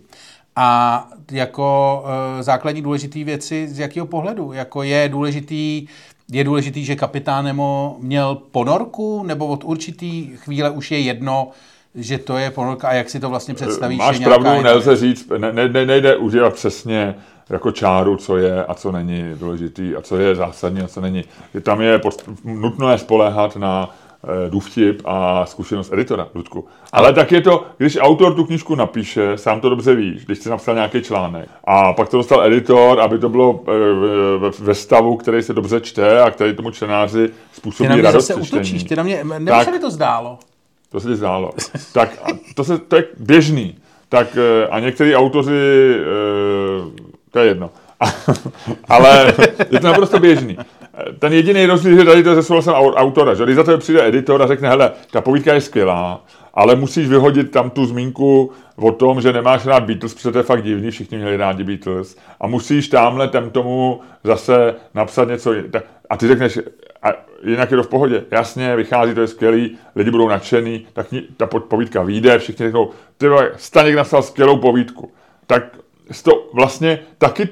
A 0.56 1.07
jako 1.32 2.03
e, 2.40 2.44
základní 2.44 2.82
důležité 2.82 3.23
věci 3.23 3.68
z 3.68 3.80
jakého 3.80 4.06
pohledu? 4.06 4.53
Jako 4.53 4.84
je 4.84 5.10
důležitý, 5.10 5.88
je 6.32 6.44
důležitý, 6.44 6.86
že 6.86 6.95
kapitán 6.95 7.45
Nemo 7.45 7.98
měl 7.99 8.36
ponorku, 8.36 9.23
nebo 9.23 9.48
od 9.48 9.64
určitý 9.64 10.28
chvíle 10.38 10.69
už 10.69 10.91
je 10.91 10.99
jedno, 10.99 11.49
že 11.95 12.18
to 12.18 12.38
je 12.38 12.52
ponorka 12.52 12.88
a 12.88 12.94
jak 12.94 13.10
si 13.10 13.19
to 13.19 13.30
vlastně 13.30 13.53
představíš? 13.53 13.98
Máš 13.99 14.18
že 14.18 14.23
pravdu, 14.23 14.44
nějaká- 14.44 14.64
nelze 14.64 14.95
říct, 14.95 15.32
ne, 15.38 15.53
ne, 15.53 15.86
nejde 15.86 16.15
udělat 16.15 16.53
přesně 16.53 17.15
jako 17.49 17.72
čáru, 17.72 18.18
co 18.18 18.38
je 18.38 18.65
a 18.65 18.73
co 18.73 18.91
není 18.91 19.23
důležitý 19.36 19.95
a 19.95 20.02
co 20.02 20.18
je 20.18 20.36
zásadní 20.36 20.82
a 20.82 20.88
co 20.88 21.02
není. 21.02 21.23
Tam 21.61 21.82
je 21.82 21.99
post, 21.99 22.30
nutno 22.44 22.91
je 22.91 22.98
spoléhat 22.98 23.56
na 23.56 23.90
eh, 23.90 24.01
důvtip 24.49 25.02
a 25.06 25.45
zkušenost 25.45 25.93
editora, 25.93 26.27
Ludku. 26.35 26.68
Ale 26.91 27.14
tak 27.14 27.31
je 27.31 27.41
to, 27.41 27.65
když 27.77 27.98
autor 28.02 28.34
tu 28.35 28.45
knížku 28.45 28.76
napíše, 28.76 29.38
sám 29.38 29.61
to 29.61 29.69
dobře 29.69 29.95
víš, 29.95 30.26
když 30.26 30.39
jsi 30.39 30.49
napsal 30.49 30.76
nějaký 30.76 31.02
článek 31.02 31.49
a 31.64 31.93
pak 31.93 32.10
to 32.10 32.18
dostal 32.18 32.45
editor, 32.45 32.99
aby 33.02 33.19
to 33.19 33.30
bylo 33.30 33.64
eh, 33.68 34.52
ve, 34.60 34.76
stavu, 34.76 35.18
který 35.18 35.43
se 35.43 35.53
dobře 35.53 35.81
čte 35.81 36.22
a 36.22 36.31
který 36.31 36.56
tomu 36.56 36.72
čtenáři 36.72 37.27
Ty 37.27 37.34
způsobí 37.53 37.89
na 37.89 37.95
mě 37.95 38.03
radost 38.03 38.27
zase 38.27 38.45
čtení. 38.45 38.61
útočíš, 38.61 38.84
ty 38.84 38.95
na 38.95 39.03
mě, 39.03 39.23
nebo 39.23 39.45
Tak. 39.52 39.65
se 39.65 39.72
mi 39.72 39.80
to 39.80 39.91
zdálo. 39.91 40.39
To 40.91 40.99
se 40.99 41.07
ti 41.07 41.15
zdálo. 41.15 41.52
tak 41.93 42.10
to, 42.56 42.64
se, 42.64 42.77
to 42.77 42.95
je 42.95 43.06
běžný. 43.19 43.76
Tak 44.10 44.38
eh, 44.38 44.68
a 44.68 44.80
někteří 44.80 45.15
autoři, 45.15 45.95
eh, 45.99 47.02
to 47.31 47.39
je 47.39 47.45
jedno. 47.45 47.69
Ale 48.89 49.34
je 49.72 49.80
to 49.80 49.88
naprosto 49.88 50.19
běžný. 50.19 50.57
Ten 51.19 51.34
jediný 51.34 51.65
rozdíl, 51.65 51.95
že 51.95 52.06
tady 52.06 52.23
to 52.23 52.30
je 52.30 52.36
se 52.36 52.44
souhlasem 52.44 52.73
au- 52.73 52.94
autora, 52.94 53.34
že 53.34 53.44
když 53.44 53.56
za 53.56 53.64
tebe 53.64 53.78
přijde 53.78 54.07
editor 54.07 54.41
a 54.41 54.48
řekne, 54.48 54.69
hele, 54.69 54.91
ta 55.11 55.22
povídka 55.22 55.53
je 55.53 55.61
skvělá, 55.61 56.26
ale 56.53 56.76
musíš 56.76 57.07
vyhodit 57.07 57.52
tam 57.52 57.69
tu 57.69 57.86
zmínku 57.86 58.52
o 58.76 58.91
tom, 58.91 59.22
že 59.22 59.34
nemáš 59.34 59.65
rád 59.65 59.84
Beatles, 59.84 60.14
protože 60.14 60.32
to 60.32 60.38
je 60.38 60.44
fakt 60.44 60.64
divný, 60.64 60.91
všichni 60.91 61.18
měli 61.18 61.38
rádi 61.38 61.64
Beatles. 61.64 62.18
A 62.41 62.48
musíš 62.48 62.88
tamhle 62.88 63.28
tam 63.28 63.49
tomu 63.49 64.02
zase 64.23 64.76
napsat 64.94 65.28
něco. 65.28 65.53
A 66.10 66.18
ty 66.18 66.28
řekneš, 66.28 66.60
a 67.03 67.10
jinak 67.44 67.72
je 67.72 67.78
to 67.78 67.84
v 67.84 67.88
pohodě. 67.88 68.23
Jasně, 68.32 68.76
vychází, 68.76 69.14
to 69.14 69.22
je 69.22 69.28
skvělý, 69.28 69.78
lidi 69.95 70.11
budou 70.11 70.28
nadšený, 70.28 70.86
tak 70.94 71.07
ta 71.38 71.45
po- 71.45 71.60
povídka 71.60 72.03
vyjde, 72.03 72.40
všichni 72.40 72.65
řeknou, 72.65 72.90
ty 73.18 73.28
Staněk 73.56 73.95
napsal 73.95 74.22
skvělou 74.22 74.57
povídku. 74.57 75.11
Tak 75.48 75.64
to 76.23 76.49
vlastně 76.53 76.99
taky 77.18 77.49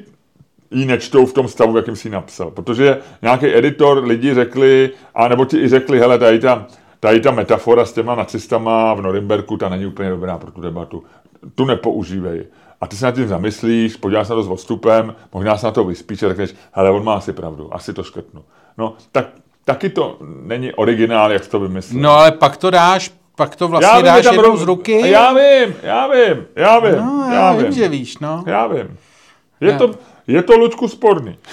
ji 0.71 0.85
nečtou 0.85 1.25
v 1.25 1.33
tom 1.33 1.47
stavu, 1.47 1.73
v 1.73 1.77
jakém 1.77 1.95
si 1.95 2.07
ji 2.07 2.11
napsal. 2.11 2.51
Protože 2.51 2.97
nějaký 3.21 3.45
editor, 3.55 4.03
lidi 4.03 4.33
řekli, 4.33 4.89
a 5.15 5.27
nebo 5.27 5.45
ti 5.45 5.57
i 5.57 5.67
řekli, 5.67 5.99
hele, 5.99 6.19
tady 6.19 6.39
ta, 6.39 6.65
tady 6.99 7.19
ta 7.19 7.31
metafora 7.31 7.85
s 7.85 7.93
těma 7.93 8.15
nacistama 8.15 8.93
v 8.93 9.01
Norimberku, 9.01 9.57
ta 9.57 9.69
není 9.69 9.85
úplně 9.85 10.09
dobrá 10.09 10.37
pro 10.37 10.51
tu 10.51 10.61
debatu. 10.61 11.03
Tu 11.55 11.65
nepoužívej. 11.65 12.45
A 12.81 12.87
ty 12.87 12.95
se 12.95 13.05
nad 13.05 13.15
tím 13.15 13.27
zamyslíš, 13.27 13.95
podíváš 13.95 14.27
se 14.27 14.33
na 14.33 14.37
to 14.39 14.43
s 14.43 14.49
odstupem, 14.49 15.15
možná 15.33 15.57
se 15.57 15.65
na 15.65 15.71
to 15.71 15.83
vyspíš 15.83 16.23
a 16.23 16.27
řekneš, 16.27 16.55
hele, 16.71 16.91
on 16.91 17.03
má 17.03 17.13
asi 17.13 17.33
pravdu, 17.33 17.73
asi 17.75 17.93
to 17.93 18.03
škrtnu. 18.03 18.43
No, 18.77 18.93
tak 19.11 19.25
taky 19.65 19.89
to 19.89 20.17
není 20.43 20.73
originál, 20.73 21.31
jak 21.31 21.47
to 21.47 21.59
vymyslel. 21.59 22.01
No 22.01 22.11
ale 22.11 22.31
pak 22.31 22.57
to 22.57 22.69
dáš, 22.69 23.11
pak 23.35 23.55
to 23.55 23.67
vlastně 23.67 23.95
vím, 23.97 24.05
dáš 24.05 24.25
jednou 24.25 24.57
z 24.57 24.63
ruky. 24.63 25.09
Já 25.09 25.33
vím, 25.33 25.75
já 25.83 26.07
vím, 26.07 26.45
já 26.55 26.79
vím, 26.79 26.95
No, 26.95 27.25
já, 27.27 27.33
já 27.33 27.53
vím, 27.53 27.63
vím. 27.63 27.71
že 27.71 27.87
víš, 27.87 28.17
no. 28.19 28.43
Já 28.47 28.67
vím. 28.67 28.97
Je 29.61 29.71
Já. 29.71 29.77
to, 29.77 29.91
je 30.29 30.43
to 30.43 30.57
Luďku 30.57 30.87
sporný. 30.87 31.37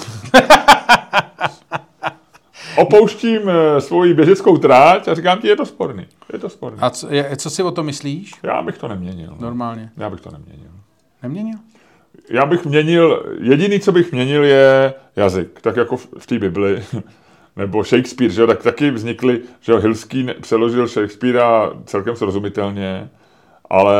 Opouštím 2.77 3.49
eh, 3.49 3.81
svoji 3.81 4.15
běžeckou 4.15 4.57
tráť 4.57 5.09
a 5.09 5.15
říkám 5.15 5.39
ti, 5.39 5.49
je 5.49 5.57
to 5.57 5.67
sporný. 5.67 6.07
Je 6.33 6.39
to 6.39 6.49
sporný. 6.49 6.79
A 6.81 6.91
co, 6.91 7.15
je, 7.15 7.37
co 7.37 7.51
si 7.51 7.63
o 7.63 7.71
to 7.71 7.83
myslíš? 7.83 8.33
Já 8.43 8.63
bych 8.63 8.79
to 8.79 8.89
neměnil. 8.89 9.31
no. 9.31 9.37
Normálně. 9.41 9.91
Já 9.97 10.11
bych 10.11 10.21
to 10.21 10.31
neměnil. 10.31 10.71
Neměnil? 11.23 11.59
Já 12.31 12.47
bych 12.47 12.65
měnil, 12.65 13.37
jediný, 13.41 13.81
co 13.81 13.93
bych 13.93 14.13
měnil, 14.13 14.45
je 14.45 14.95
jazyk. 15.17 15.61
Tak 15.61 15.77
jako 15.77 15.97
v, 15.97 16.09
v 16.19 16.27
té 16.27 16.39
Bibli. 16.39 16.83
Nebo 17.57 17.85
Shakespeare, 17.85 18.33
že 18.33 18.41
jo, 18.41 18.47
tak 18.47 18.63
taky 18.63 18.91
vznikly, 18.91 19.41
že 19.61 19.73
jo, 19.73 19.79
Hilský 19.79 20.29
přeložil 20.41 20.89
Shakespearea 20.89 21.73
celkem 21.85 22.17
srozumitelně, 22.17 23.09
ale, 23.71 23.99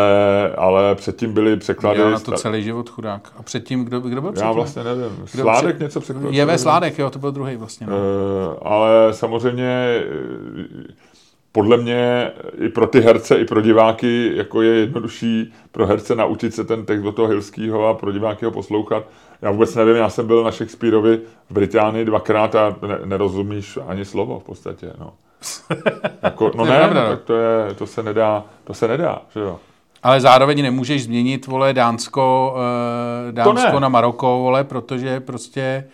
ale 0.57 0.95
předtím 0.95 1.33
byly 1.33 1.57
překlady... 1.57 2.01
Já 2.01 2.11
na 2.11 2.21
to 2.21 2.33
celý 2.33 2.63
život 2.63 2.91
chudák. 2.91 3.33
A 3.39 3.43
předtím, 3.43 3.85
kdo, 3.85 4.01
kdo 4.01 4.21
byl 4.21 4.29
Já 4.31 4.33
předtím? 4.33 4.55
vlastně 4.55 4.85
nevím. 4.85 5.27
Kdo 5.33 5.43
Sládek 5.43 5.77
před- 5.77 5.85
něco? 5.85 6.01
Je 6.31 6.45
ve 6.45 6.59
Sládek, 6.59 6.99
jo, 6.99 7.11
to 7.11 7.19
byl 7.19 7.33
druhý 7.33 7.57
vlastně. 7.57 7.87
No. 7.87 7.97
Eh, 7.97 8.59
ale 8.63 9.09
samozřejmě 9.11 9.67
eh, 9.67 10.95
podle 11.53 11.77
mě 11.77 12.31
i 12.59 12.69
pro 12.69 12.87
ty 12.87 13.01
herce, 13.01 13.37
i 13.37 13.45
pro 13.45 13.61
diváky 13.61 14.33
jako 14.35 14.63
je 14.63 14.75
jednodušší 14.75 15.53
pro 15.73 15.87
herce 15.87 16.15
naučit 16.15 16.55
se 16.55 16.65
ten 16.65 16.85
text 16.87 17.03
do 17.03 17.13
toho 17.13 17.29
Hilského 17.29 17.89
a 17.89 17.95
pro 17.95 18.13
diváky 18.13 18.45
ho 18.45 18.51
poslouchat. 18.51 19.05
Já 19.43 19.51
vůbec 19.51 19.75
nevím, 19.75 19.97
já 19.97 20.11
jsem 20.11 20.27
byl 20.27 20.45
na 20.45 20.51
Shakespeareovi 20.51 21.21
v 21.51 21.55
Británii 21.55 22.05
dvakrát 22.05 22.55
a 22.55 22.77
ne, 22.87 22.99
nerozumíš 23.05 23.79
ani 23.87 24.05
slovo 24.05 24.39
v 24.39 24.45
podstatě. 24.45 24.93
No, 24.99 25.13
jako, 26.23 26.45
no 26.55 26.65
To 26.65 26.71
ne, 26.71 26.79
pravda, 26.79 27.03
no, 27.03 27.11
no. 27.11 27.17
tak 27.17 27.25
to, 27.25 27.37
je, 27.37 27.75
to 27.75 27.87
se 27.87 28.03
nedá, 28.03 28.45
to 28.65 28.75
se 28.75 28.89
nedá, 28.89 29.23
že 29.35 29.41
jo. 29.41 29.59
Ale 30.03 30.21
zároveň 30.21 30.63
nemůžeš 30.63 31.05
změnit, 31.05 31.47
vole, 31.47 31.73
Dánsko, 31.73 32.55
uh, 33.29 33.33
Dánsko 33.33 33.81
na 33.81 33.89
Maroko, 33.89 34.27
vole, 34.39 34.65
protože 34.65 35.21
prostě 35.21 35.85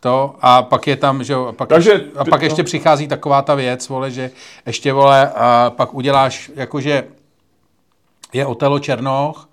to 0.00 0.34
a 0.40 0.62
pak 0.62 0.86
je 0.86 0.96
tam, 0.96 1.24
že 1.24 1.32
jo, 1.32 1.46
a 1.46 1.52
pak, 1.52 1.68
Takže 1.68 1.90
ještě, 1.90 2.06
a 2.18 2.24
ty- 2.24 2.30
pak 2.30 2.40
no. 2.40 2.46
ještě 2.46 2.62
přichází 2.64 3.08
taková 3.08 3.42
ta 3.42 3.54
věc, 3.54 3.88
vole, 3.88 4.10
že 4.10 4.30
ještě, 4.66 4.92
vole, 4.92 5.30
a 5.30 5.72
pak 5.76 5.94
uděláš, 5.94 6.50
jakože 6.54 7.04
je 8.32 8.46
Otelo 8.46 8.78
Černoch 8.78 9.48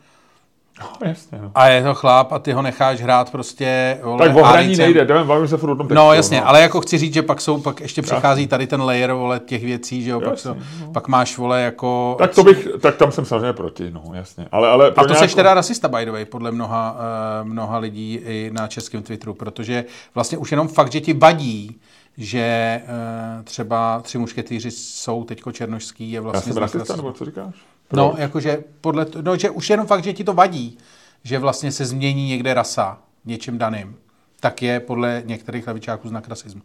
no 0.82 1.08
jasně, 1.08 1.40
no. 1.42 1.52
a 1.56 1.68
je 1.68 1.84
to 1.84 1.96
chlap 1.96 2.32
a 2.32 2.40
ty 2.40 2.52
ho 2.52 2.62
necháš 2.62 3.02
hrát 3.02 3.32
prostě, 3.32 4.00
vole, 4.04 4.28
Tak 4.28 4.36
o 4.36 4.44
hraní 4.44 4.76
nejde, 4.76 5.06
jdeme, 5.06 5.24
bavíme 5.24 5.48
se 5.48 5.58
furt 5.58 5.72
o 5.72 5.76
tom 5.76 5.88
textu. 5.88 5.96
No 5.96 6.14
jasně, 6.14 6.42
ale 6.42 6.62
jako 6.62 6.82
chci 6.82 6.98
říct, 6.98 7.14
že 7.14 7.22
pak 7.22 7.42
jsou, 7.42 7.62
pak 7.62 7.82
ještě 7.82 8.02
přichází 8.02 8.48
tady 8.48 8.68
ten 8.68 8.82
layer, 8.82 9.14
vole, 9.14 9.40
těch 9.40 9.64
věcí, 9.66 10.04
že 10.04 10.12
jo, 10.12 10.20
pak, 10.20 10.30
Jasně, 10.30 10.52
to, 10.54 10.92
pak 10.92 11.08
máš, 11.08 11.38
vole, 11.38 11.62
jako... 11.62 12.16
Tak 12.20 12.36
to 12.36 12.44
bych, 12.44 12.68
tak 12.82 12.96
tam 12.96 13.12
jsem 13.12 13.26
samozřejmě 13.26 13.54
proti, 13.54 13.92
no 13.92 14.04
jasně. 14.14 14.48
Ale, 14.52 14.70
ale 14.70 14.88
A 14.88 14.92
to 14.92 15.02
nějakou- 15.02 15.16
seš 15.16 15.34
teda 15.34 15.54
rasista, 15.54 15.88
by 15.88 16.06
the 16.06 16.12
way, 16.12 16.26
podle 16.26 16.52
mnoha, 16.52 16.98
uh, 17.42 17.48
mnoha 17.48 17.78
lidí 17.78 18.20
i 18.24 18.50
na 18.54 18.68
českém 18.68 19.04
Twitteru, 19.04 19.34
protože 19.34 19.86
vlastně 20.16 20.38
už 20.38 20.52
jenom 20.52 20.68
fakt, 20.68 20.92
že 20.92 21.02
ti 21.02 21.14
vadí, 21.14 21.80
že 22.18 22.82
uh, 22.84 23.44
třeba 23.44 24.02
tři 24.02 24.18
mušketýři 24.18 24.72
jsou 24.72 25.24
teďko 25.24 25.52
černošský, 25.52 26.12
je 26.12 26.16
Já 26.16 26.22
vlastně 26.22 26.54
jsem 26.54 26.54
znak 26.54 26.74
rasista, 26.74 26.96
nebo 26.96 27.12
co 27.12 27.26
říkáš? 27.26 27.56
No, 27.94 28.10
Proč? 28.10 28.20
jakože 28.22 28.64
podle, 28.82 29.06
t- 29.06 29.22
no, 29.22 29.38
že 29.38 29.50
už 29.50 29.70
jenom 29.70 29.88
fakt, 29.88 30.04
že 30.04 30.14
ti 30.14 30.24
to 30.24 30.34
vadí, 30.34 30.78
že 31.24 31.40
vlastně 31.40 31.72
se 31.72 31.86
změní 31.86 32.28
někde 32.30 32.54
rasa 32.54 32.98
něčím 33.26 33.58
daným, 33.58 33.96
tak 34.40 34.62
je 34.62 34.80
podle 34.80 35.24
některých 35.26 35.68
levičáků 35.68 36.08
znak 36.08 36.28
rasismu. 36.28 36.62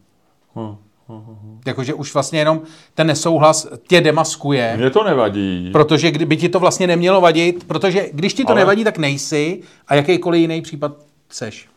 Hm, 0.57 0.77
hm, 1.09 1.23
hm. 1.27 1.61
Jakože 1.67 1.95
už 1.95 2.15
vlastně 2.15 2.39
jenom 2.39 2.61
ten 2.95 3.07
nesouhlas 3.07 3.67
tě 3.89 4.01
demaskuje, 4.01 4.75
Mně 4.77 4.91
to 4.91 5.05
nevadí. 5.05 5.71
protože 5.73 6.11
kdyby 6.11 6.37
ti 6.37 6.49
to 6.49 6.61
vlastně 6.61 6.87
nemělo 6.87 7.21
vadit, 7.21 7.65
protože 7.65 8.07
když 8.13 8.35
ti 8.35 8.45
to 8.45 8.51
Ale- 8.51 8.61
nevadí, 8.61 8.85
tak 8.85 8.99
nejsi 8.99 9.61
a 9.89 9.95
jakýkoliv 9.95 10.41
jiný 10.41 10.63
případ 10.63 10.93
seš. 11.29 11.69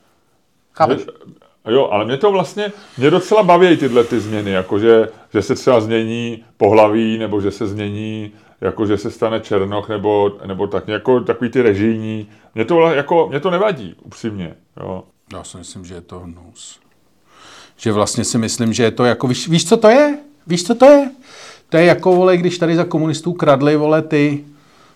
Chápeš? 0.74 1.02
Jo, 1.70 1.88
ale 1.92 2.06
mě 2.06 2.18
to 2.18 2.32
vlastně, 2.32 2.72
mě 2.98 3.10
docela 3.10 3.44
baví 3.44 3.78
tyhle 3.78 4.04
ty 4.04 4.20
změny, 4.20 4.52
jakože, 4.52 5.08
že 5.34 5.42
se 5.42 5.56
třeba 5.56 5.82
změní 5.82 6.44
pohlaví, 6.58 7.18
nebo 7.18 7.42
že 7.42 7.52
se 7.52 7.68
změní, 7.68 8.32
jako 8.64 8.86
že 8.86 8.98
se 8.98 9.12
stane 9.12 9.40
černoch, 9.40 9.90
nebo, 9.90 10.32
nebo 10.46 10.68
tak, 10.68 10.88
jako 10.88 11.20
takový 11.20 11.50
ty 11.50 11.62
režijní. 11.62 12.30
Mě 12.56 12.66
to, 12.66 12.82
jako, 12.82 13.28
mě 13.30 13.40
to 13.40 13.52
nevadí, 13.52 13.96
upřímně. 14.04 14.56
Jo. 14.80 15.04
Já 15.34 15.44
si 15.44 15.58
myslím, 15.58 15.86
že 15.86 15.94
je 15.94 16.02
to 16.02 16.20
hnus. 16.20 16.80
Že 17.78 17.92
vlastně 17.92 18.24
si 18.24 18.38
myslím, 18.38 18.74
že 18.74 18.84
je 18.84 18.92
to 18.92 19.06
jako, 19.06 19.28
víš, 19.28 19.48
víš 19.48 19.70
co 19.70 19.78
to 19.78 19.90
je? 19.90 20.18
Víš, 20.48 20.64
co 20.64 20.76
to 20.76 20.86
je? 20.86 21.12
To 21.70 21.78
je 21.78 21.86
jako, 21.86 22.16
vole, 22.16 22.38
když 22.38 22.58
tady 22.58 22.76
za 22.76 22.84
komunistů 22.84 23.34
kradli, 23.34 23.76
vole, 23.76 24.02
ty, 24.02 24.44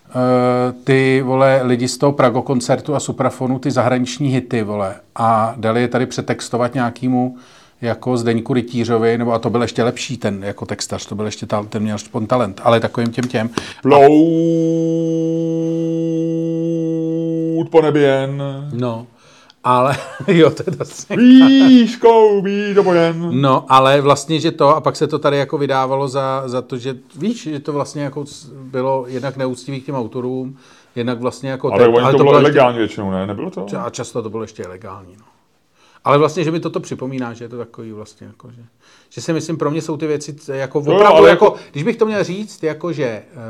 uh, 0.08 0.82
ty, 0.84 1.22
vole, 1.22 1.60
lidi 1.62 1.88
z 1.88 1.98
toho 1.98 2.12
Prago 2.12 2.42
koncertu 2.42 2.94
a 2.94 3.00
Suprafonu, 3.00 3.58
ty 3.58 3.70
zahraniční 3.70 4.28
hity, 4.28 4.62
vole, 4.62 4.94
a 5.14 5.54
dali 5.56 5.80
je 5.80 5.88
tady 5.88 6.06
přetextovat 6.06 6.74
nějakému 6.74 7.36
jako 7.80 8.16
Zdeňku 8.16 8.54
Rytířovi, 8.54 9.18
nebo 9.18 9.32
a 9.32 9.38
to 9.38 9.50
byl 9.50 9.62
ještě 9.62 9.82
lepší 9.82 10.16
ten 10.16 10.44
jako 10.44 10.66
textař, 10.66 11.06
to 11.06 11.14
byl 11.14 11.24
ještě 11.24 11.46
ta, 11.46 11.62
ten 11.68 11.82
měl 11.82 11.94
aspoň 11.94 12.26
talent, 12.26 12.60
ale 12.64 12.80
takovým 12.80 13.12
těm 13.12 13.24
těm. 13.24 13.50
Plout 13.82 13.98
po 17.70 17.82
nebi 17.82 18.00
jen, 18.00 18.42
No, 18.72 19.06
ale 19.64 19.96
jo, 20.26 20.50
to 20.50 20.62
je 20.66 20.76
to 20.76 20.84
výškou 21.16 22.42
pojen. 22.84 23.40
No, 23.40 23.64
ale 23.68 24.00
vlastně, 24.00 24.40
že 24.40 24.50
to, 24.50 24.68
a 24.76 24.80
pak 24.80 24.96
se 24.96 25.06
to 25.06 25.18
tady 25.18 25.36
jako 25.38 25.58
vydávalo 25.58 26.08
za, 26.08 26.42
za 26.46 26.62
to, 26.62 26.78
že 26.78 26.94
víš, 27.16 27.42
že 27.42 27.60
to 27.60 27.72
vlastně 27.72 28.02
jako 28.02 28.24
bylo 28.62 29.04
jednak 29.08 29.36
neúctivý 29.36 29.80
k 29.80 29.86
těm 29.86 29.94
autorům, 29.94 30.56
jednak 30.96 31.20
vlastně 31.20 31.50
jako... 31.50 31.72
Ale, 31.72 31.84
teď- 31.84 31.94
oni 31.94 32.12
to, 32.12 32.18
bylo 32.18 32.30
ještě- 32.38 32.40
ilegální 32.50 32.78
většinou, 32.78 33.10
ne? 33.10 33.26
Nebylo 33.26 33.50
to? 33.50 33.66
A 33.84 33.90
často 33.90 34.22
to 34.22 34.30
bylo 34.30 34.42
ještě 34.42 34.62
ilegální, 34.62 35.14
no. 35.18 35.24
Ale 36.08 36.18
vlastně, 36.18 36.44
že 36.44 36.50
mi 36.50 36.60
toto 36.60 36.80
připomíná, 36.80 37.32
že 37.32 37.44
je 37.44 37.48
to 37.48 37.58
takový 37.58 37.92
vlastně, 37.92 38.26
jako, 38.26 38.50
že, 38.50 38.62
že 39.08 39.20
si 39.20 39.32
myslím, 39.32 39.56
pro 39.56 39.70
mě 39.70 39.82
jsou 39.82 39.96
ty 39.96 40.06
věci 40.06 40.36
jako 40.52 40.78
Jo, 40.78 40.94
opravdu, 40.94 41.16
ale 41.16 41.30
jako, 41.30 41.44
jako- 41.44 41.56
když 41.72 41.84
bych 41.84 41.96
to 41.96 42.06
měl 42.06 42.24
říct, 42.24 42.62
jakože 42.62 43.22
uh, 43.32 43.40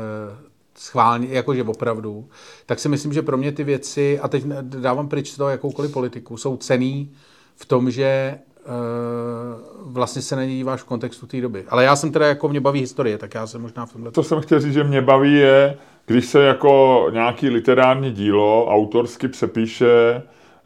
schválně, 0.77 1.27
jakože 1.31 1.63
opravdu, 1.63 2.29
tak 2.65 2.79
si 2.79 2.89
myslím, 2.89 3.13
že 3.13 3.21
pro 3.21 3.37
mě 3.37 3.51
ty 3.51 3.63
věci, 3.63 4.19
a 4.19 4.27
teď 4.27 4.43
dávám 4.61 5.07
pryč 5.07 5.31
z 5.31 5.37
toho 5.37 5.49
jakoukoliv 5.49 5.91
politiku, 5.91 6.37
jsou 6.37 6.57
cený 6.57 7.11
v 7.55 7.65
tom, 7.65 7.91
že 7.91 8.39
uh, 8.65 9.93
vlastně 9.93 10.21
se 10.21 10.35
na 10.35 10.43
ně 10.43 10.55
díváš 10.55 10.81
v 10.81 10.85
kontextu 10.85 11.27
té 11.27 11.41
doby. 11.41 11.65
Ale 11.69 11.83
já 11.83 11.95
jsem 11.95 12.11
teda, 12.11 12.27
jako 12.27 12.49
mě 12.49 12.61
baví 12.61 12.79
historie, 12.79 13.17
tak 13.17 13.33
já 13.33 13.47
jsem 13.47 13.61
možná 13.61 13.85
v 13.85 13.93
tomhle... 13.93 14.11
To 14.11 14.23
jsem 14.23 14.41
chtěl 14.41 14.59
říct, 14.59 14.73
že 14.73 14.83
mě 14.83 15.01
baví 15.01 15.33
je, 15.33 15.77
když 16.05 16.25
se 16.25 16.43
jako 16.43 17.05
nějaký 17.13 17.49
literární 17.49 18.11
dílo 18.11 18.65
autorsky 18.65 19.27
přepíše 19.27 20.21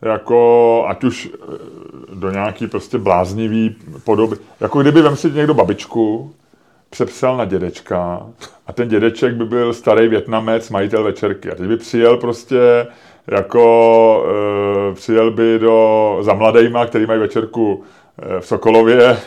jako, 0.05 0.85
ať 0.87 1.03
už 1.03 1.29
eh, 1.33 1.57
do 2.15 2.31
nějaký 2.31 2.67
prostě 2.67 2.97
bláznivý 2.97 3.75
podoby. 4.03 4.35
Jako 4.59 4.81
kdyby 4.81 5.01
vem 5.01 5.15
si 5.15 5.31
někdo 5.31 5.53
babičku, 5.53 6.31
přepsal 6.89 7.37
na 7.37 7.45
dědečka 7.45 8.21
a 8.67 8.73
ten 8.73 8.87
dědeček 8.87 9.33
by 9.33 9.45
byl 9.45 9.73
starý 9.73 10.07
Větnamec, 10.07 10.69
majitel 10.69 11.03
večerky. 11.03 11.51
A 11.51 11.55
teď 11.55 11.67
by 11.67 11.77
přijel 11.77 12.17
prostě 12.17 12.87
jako, 13.27 14.25
e, 14.91 14.95
přijel 14.95 15.31
by 15.31 15.59
do, 15.59 16.17
za 16.21 16.33
mladejma, 16.33 16.85
který 16.85 17.05
mají 17.05 17.19
večerku 17.19 17.83
e, 18.37 18.39
v 18.41 18.45
Sokolově, 18.47 19.17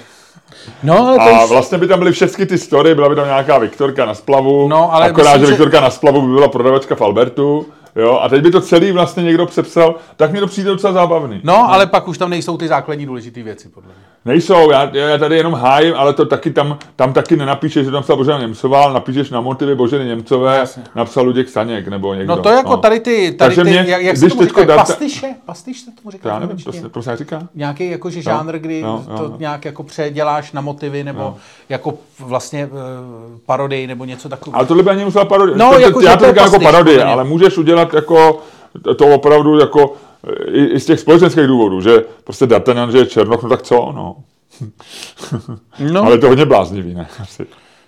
No, 0.83 1.09
ale 1.21 1.33
a 1.41 1.45
už... 1.45 1.51
vlastně 1.51 1.79
by 1.79 1.89
tam 1.89 1.99
byly 1.99 2.13
všechny 2.13 2.47
ty 2.47 2.59
story, 2.59 2.95
byla 2.95 3.09
by 3.09 3.15
tam 3.15 3.25
nějaká 3.27 3.59
Viktorka 3.59 4.05
na 4.05 4.15
splavu, 4.15 4.69
No, 4.69 4.95
ale 4.95 5.07
akorát, 5.07 5.25
myslím, 5.33 5.41
že 5.41 5.47
že- 5.47 5.53
Viktorka 5.53 5.81
na 5.81 5.91
splavu 5.91 6.21
by 6.23 6.29
byla 6.35 6.49
prodavačka 6.49 6.95
v 6.95 7.01
Albertu, 7.01 7.67
jo, 7.97 8.19
a 8.23 8.29
teď 8.29 8.43
by 8.43 8.51
to 8.51 8.61
celý 8.61 8.93
vlastně 8.93 9.23
někdo 9.23 9.47
přepsal, 9.47 9.95
tak 10.17 10.33
mi 10.33 10.41
to 10.41 10.47
přijde 10.47 10.71
docela 10.71 10.93
zábavný. 10.93 11.41
No, 11.45 11.73
ale 11.73 11.87
pak 11.87 12.09
už 12.09 12.19
tam 12.19 12.31
nejsou 12.31 12.57
ty 12.57 12.69
základní 12.69 13.07
důležité 13.07 13.43
věci, 13.43 13.69
podle 13.69 13.89
mě. 13.89 14.05
Nejsou, 14.25 14.71
já, 14.71 14.97
já 14.97 15.19
tady 15.19 15.37
jenom 15.37 15.55
hájím, 15.55 15.95
ale 15.97 16.13
to 16.13 16.27
taky 16.27 16.51
tam, 16.51 16.79
tam 16.97 17.13
taky 17.13 17.37
nenapíšeš, 17.37 17.85
že 17.85 17.91
tam 17.91 18.03
psal 18.03 18.17
Božena 18.17 18.39
Němcová, 18.39 18.83
ale 18.83 18.95
napíšeš 18.95 19.31
na 19.31 19.41
motivy 19.41 19.75
Boženy 19.75 20.05
Němcové, 20.05 20.59
Jasně. 20.59 20.83
napsal 20.95 21.25
Luděk 21.25 21.49
Staněk 21.49 21.89
nebo 21.89 22.15
někdo. 22.15 22.37
No 22.37 22.43
to 22.43 22.49
jako 22.49 22.77
tady 22.77 23.01
ty, 23.01 23.33
tady 23.33 23.37
Takže 23.37 23.65
ty, 23.65 23.71
mě, 23.71 23.85
jak, 23.87 24.03
jak 24.03 24.17
se 24.17 24.25
když 24.25 24.33
tomu 24.33 24.43
teďko 24.43 24.61
říká, 24.61 24.77
pastiše? 24.77 25.35
Pastiš 25.47 25.81
se 25.81 25.91
tomu 26.03 26.11
říká? 26.11 26.29
Já 26.29 26.39
nevím, 26.39 26.57
to 26.57 26.73
se, 26.73 26.89
to 26.89 27.03
se 27.03 27.17
říká? 27.17 27.49
Nějaký 27.55 27.91
jakože 27.91 28.23
žánr, 28.23 28.59
kdy 28.59 28.81
jo, 28.81 29.05
to 29.17 29.23
jo. 29.23 29.35
nějak 29.39 29.65
jako 29.65 29.83
předěláš 29.83 30.53
na 30.53 30.61
motivy, 30.61 31.05
nebo 31.05 31.37
jako 31.69 31.95
vlastně 32.21 32.67
uh, 32.67 32.73
parodii, 33.47 33.87
nebo 33.87 34.05
něco 34.05 34.29
takového. 34.29 34.57
Ale 34.57 34.67
tohle 34.67 34.83
by 34.83 34.91
ani 34.91 34.99
nemusela 34.99 35.25
parodie. 35.25 35.59
No, 35.59 35.73
jako, 35.79 36.01
já 36.01 36.11
že 36.11 36.17
to 36.17 36.27
říkám 36.27 36.63
jako 36.63 36.83
mě. 36.85 37.05
ale 37.05 37.25
můžeš 37.25 37.59
udělat 37.59 37.86
jako 37.95 38.43
to- 38.97 39.15
opravdu 39.15 39.59
jako 39.59 39.95
i, 40.49 40.65
i 40.65 40.81
z 40.81 40.87
těch 40.87 41.01
společenských 41.01 41.47
důvodů, 41.47 41.81
že 41.81 42.05
prostě 42.25 42.47
D'Artagnan, 42.47 42.93
že 42.93 42.99
je 42.99 43.07
Černoch, 43.07 43.43
no 43.43 43.49
tak 43.49 43.63
co, 43.63 43.93
no. 43.95 44.17
No, 45.93 46.03
Ale 46.03 46.15
je 46.15 46.19
to 46.19 46.29
hodně 46.29 46.45
bláznivý, 46.47 46.95
ne? 46.95 47.09
Asi. 47.23 47.47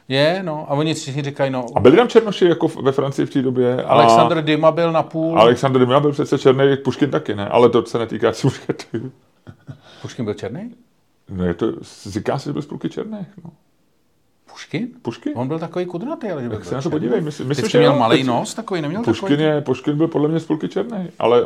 je, 0.08 0.42
no, 0.42 0.66
a 0.68 0.74
oni 0.74 0.94
všichni 0.94 1.22
říkají, 1.22 1.50
no, 1.50 1.66
A 1.74 1.80
byli 1.80 1.96
tam 1.96 2.08
Černoši 2.08 2.44
jako 2.44 2.68
ve 2.68 2.92
Francii 2.92 3.26
v 3.26 3.30
té 3.30 3.42
době? 3.42 3.82
A 3.84 3.88
Alexandr 3.88 4.42
Dima 4.42 4.70
byl 4.70 4.92
na 4.92 5.02
půl, 5.02 5.38
Alexandr 5.38 5.80
Dumas 5.80 6.02
byl 6.02 6.12
přece 6.12 6.38
černý, 6.38 6.76
Puškin 6.76 7.10
taky, 7.10 7.34
ne? 7.34 7.48
Ale 7.48 7.70
to 7.70 7.86
se 7.86 7.98
netýká. 7.98 8.32
Puškin 10.02 10.24
byl 10.24 10.34
černý? 10.34 10.74
No 11.30 11.44
je 11.44 11.54
to, 11.54 11.72
říká 12.06 12.38
se, 12.38 12.48
že 12.48 12.52
byl 12.52 12.62
z 12.62 12.66
půlky 12.66 12.88
černých, 12.90 13.26
no. 13.44 13.50
Puškin? 14.59 14.89
Puškin? 15.02 15.32
On 15.36 15.48
byl 15.48 15.59
takový 15.59 15.86
kudrnatý, 15.86 16.26
ale 16.30 16.43
že 16.43 16.48
byl 16.48 16.64
se 16.64 16.74
na 16.74 16.80
to 16.80 16.82
černý. 16.82 16.90
podívej, 16.90 17.20
myslím- 17.20 17.48
myslím, 17.48 17.62
Vždycky 17.62 17.72
že 17.72 17.78
měl 17.78 17.98
malý 17.98 18.24
nos, 18.24 18.55
takový 18.55 18.80
neměl 18.82 19.02
Puškin, 19.02 19.28
takový. 19.28 19.43
je, 19.48 19.60
Puškin 19.60 19.97
byl 19.97 20.09
podle 20.09 20.28
mě 20.28 20.40
z 20.40 20.44
půlky 20.47 20.68
černý, 20.68 21.09
ale 21.18 21.44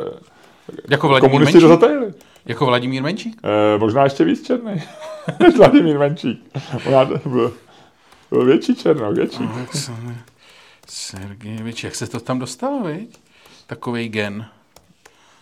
Jako 0.89 1.07
Vladimír 1.07 1.31
komunisti 1.31 1.59
to 1.59 1.67
Menšík? 1.67 1.81
zatajili. 1.81 2.13
Jako 2.45 2.65
Vladimír 2.65 3.03
Menšík? 3.03 3.39
Eh, 3.43 3.77
možná 3.77 4.03
ještě 4.03 4.23
víc 4.23 4.45
černý. 4.47 4.81
Vladimír 5.57 5.99
Menčík. 5.99 6.43
To 7.23 7.29
byl, 7.29 7.53
byl 8.29 8.45
větší 8.45 8.75
černok, 8.75 9.15
větší. 9.15 9.43
Aleksandr 9.43 10.13
Sergejevič, 10.89 11.83
jak 11.83 11.95
se 11.95 12.07
to 12.07 12.19
tam 12.19 12.39
dostalo, 12.39 12.83
viď? 12.83 13.17
Takový 13.67 14.09
gen 14.09 14.45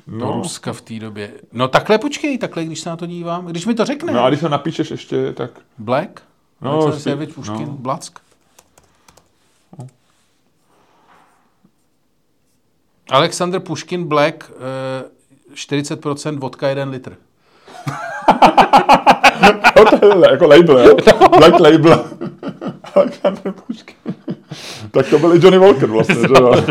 do 0.08 0.18
No. 0.18 0.32
Ruska 0.34 0.74
v 0.74 0.82
té 0.82 1.00
době. 1.00 1.32
No 1.54 1.68
takhle 1.68 1.98
počkej, 1.98 2.38
takhle, 2.38 2.66
když 2.66 2.80
se 2.80 2.90
na 2.90 2.96
to 2.96 3.06
dívám. 3.06 3.46
Když 3.46 3.66
mi 3.66 3.74
to 3.74 3.86
řekne. 3.86 4.14
no 4.14 4.24
a 4.24 4.30
když 4.30 4.40
to 4.42 4.50
napíšeš 4.50 4.92
ještě, 4.92 5.34
tak... 5.34 5.52
Black? 5.78 6.22
No, 6.62 6.72
Alexandr 6.72 6.96
spí- 6.98 7.02
Sergejevič, 7.04 7.34
Puškin, 7.36 7.66
no. 7.68 7.74
Black. 7.74 8.22
Alexandr 13.12 13.60
Puškin 13.60 14.08
Black, 14.08 14.52
eh, 14.52 15.04
40% 15.54 16.40
vodka 16.40 16.68
1 16.70 16.90
litr. 16.90 17.16
No 19.76 19.86
to 20.00 20.06
je 20.24 20.32
jako 20.32 20.48
label, 20.48 20.78
jo? 20.80 20.96
Black 21.38 21.60
label. 21.60 22.06
Alexander 22.96 23.52
Puškin. 23.54 23.96
tak 24.92 25.10
to 25.10 25.20
byl 25.20 25.36
i 25.36 25.40
Johnny 25.44 25.58
Walker 25.58 25.90
vlastně, 25.90 26.16
že 26.16 26.28
jo? 26.40 26.54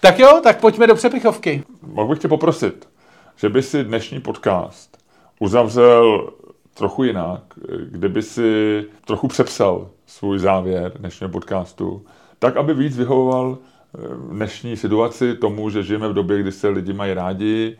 Tak 0.00 0.18
jo, 0.18 0.40
tak 0.42 0.60
pojďme 0.60 0.86
do 0.86 0.94
přepichovky. 0.94 1.62
Mohl 1.82 2.08
bych 2.08 2.18
tě 2.18 2.28
poprosit, 2.28 2.88
že 3.36 3.48
by 3.48 3.62
si 3.62 3.84
dnešní 3.84 4.20
podcast 4.20 4.98
uzavřel 5.40 6.30
trochu 6.74 7.04
jinak, 7.04 7.42
kdyby 7.90 8.22
si 8.22 8.84
trochu 9.06 9.28
přepsal 9.28 9.90
svůj 10.06 10.38
závěr 10.38 10.92
dnešního 10.98 11.30
podcastu, 11.30 12.04
tak, 12.38 12.56
aby 12.56 12.74
víc 12.74 12.96
vyhovoval 12.96 13.58
eh, 13.58 13.98
dnešní 14.32 14.76
situaci 14.76 15.34
tomu, 15.34 15.70
že 15.70 15.82
žijeme 15.82 16.08
v 16.08 16.14
době, 16.14 16.40
kdy 16.40 16.52
se 16.52 16.68
lidi 16.68 16.92
mají 16.92 17.14
rádi, 17.14 17.76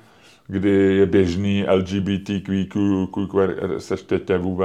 kdy 0.47 0.71
je 0.71 1.07
běžný 1.07 1.65
LGBTQ 1.71 2.67
se 3.79 3.97
štětěvův. 3.97 4.61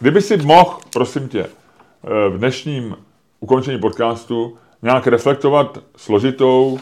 Kdyby 0.00 0.20
si 0.20 0.36
mohl, 0.36 0.78
prosím 0.92 1.28
tě, 1.28 1.40
eh, 1.40 2.28
v 2.28 2.38
dnešním 2.38 2.96
ukončení 3.40 3.78
podcastu 3.78 4.56
nějak 4.82 5.06
reflektovat 5.06 5.78
složitou 5.96 6.78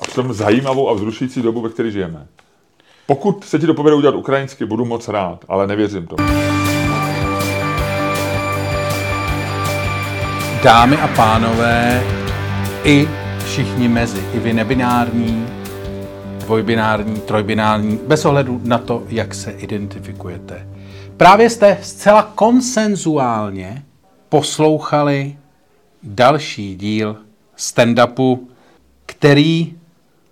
a 0.00 0.02
přitom 0.02 0.32
zajímavou 0.32 0.88
a 0.88 0.94
vzrušující 0.94 1.42
dobu, 1.42 1.60
ve 1.60 1.68
které 1.68 1.90
žijeme. 1.90 2.26
Pokud 3.06 3.44
se 3.44 3.58
ti 3.58 3.66
to 3.66 3.74
povede 3.74 3.96
udělat 3.96 4.14
ukrajinsky, 4.14 4.66
budu 4.66 4.84
moc 4.84 5.08
rád, 5.08 5.44
ale 5.48 5.66
nevěřím 5.66 6.06
to. 6.06 6.16
Dámy 10.62 10.96
a 10.96 11.08
pánové, 11.08 12.02
i 12.84 13.08
všichni 13.44 13.88
mezi, 13.88 14.24
i 14.34 14.38
vy 14.38 14.52
nebinární, 14.52 15.46
dvojbinární, 16.38 17.20
trojbinární, 17.20 17.98
bez 18.06 18.24
ohledu 18.24 18.60
na 18.64 18.78
to, 18.78 19.02
jak 19.08 19.34
se 19.34 19.50
identifikujete. 19.50 20.68
Právě 21.16 21.50
jste 21.50 21.78
zcela 21.82 22.22
konsenzuálně 22.34 23.84
poslouchali 24.28 25.36
další 26.02 26.76
díl 26.76 27.16
stand-upu, 27.58 28.38
který 29.06 29.74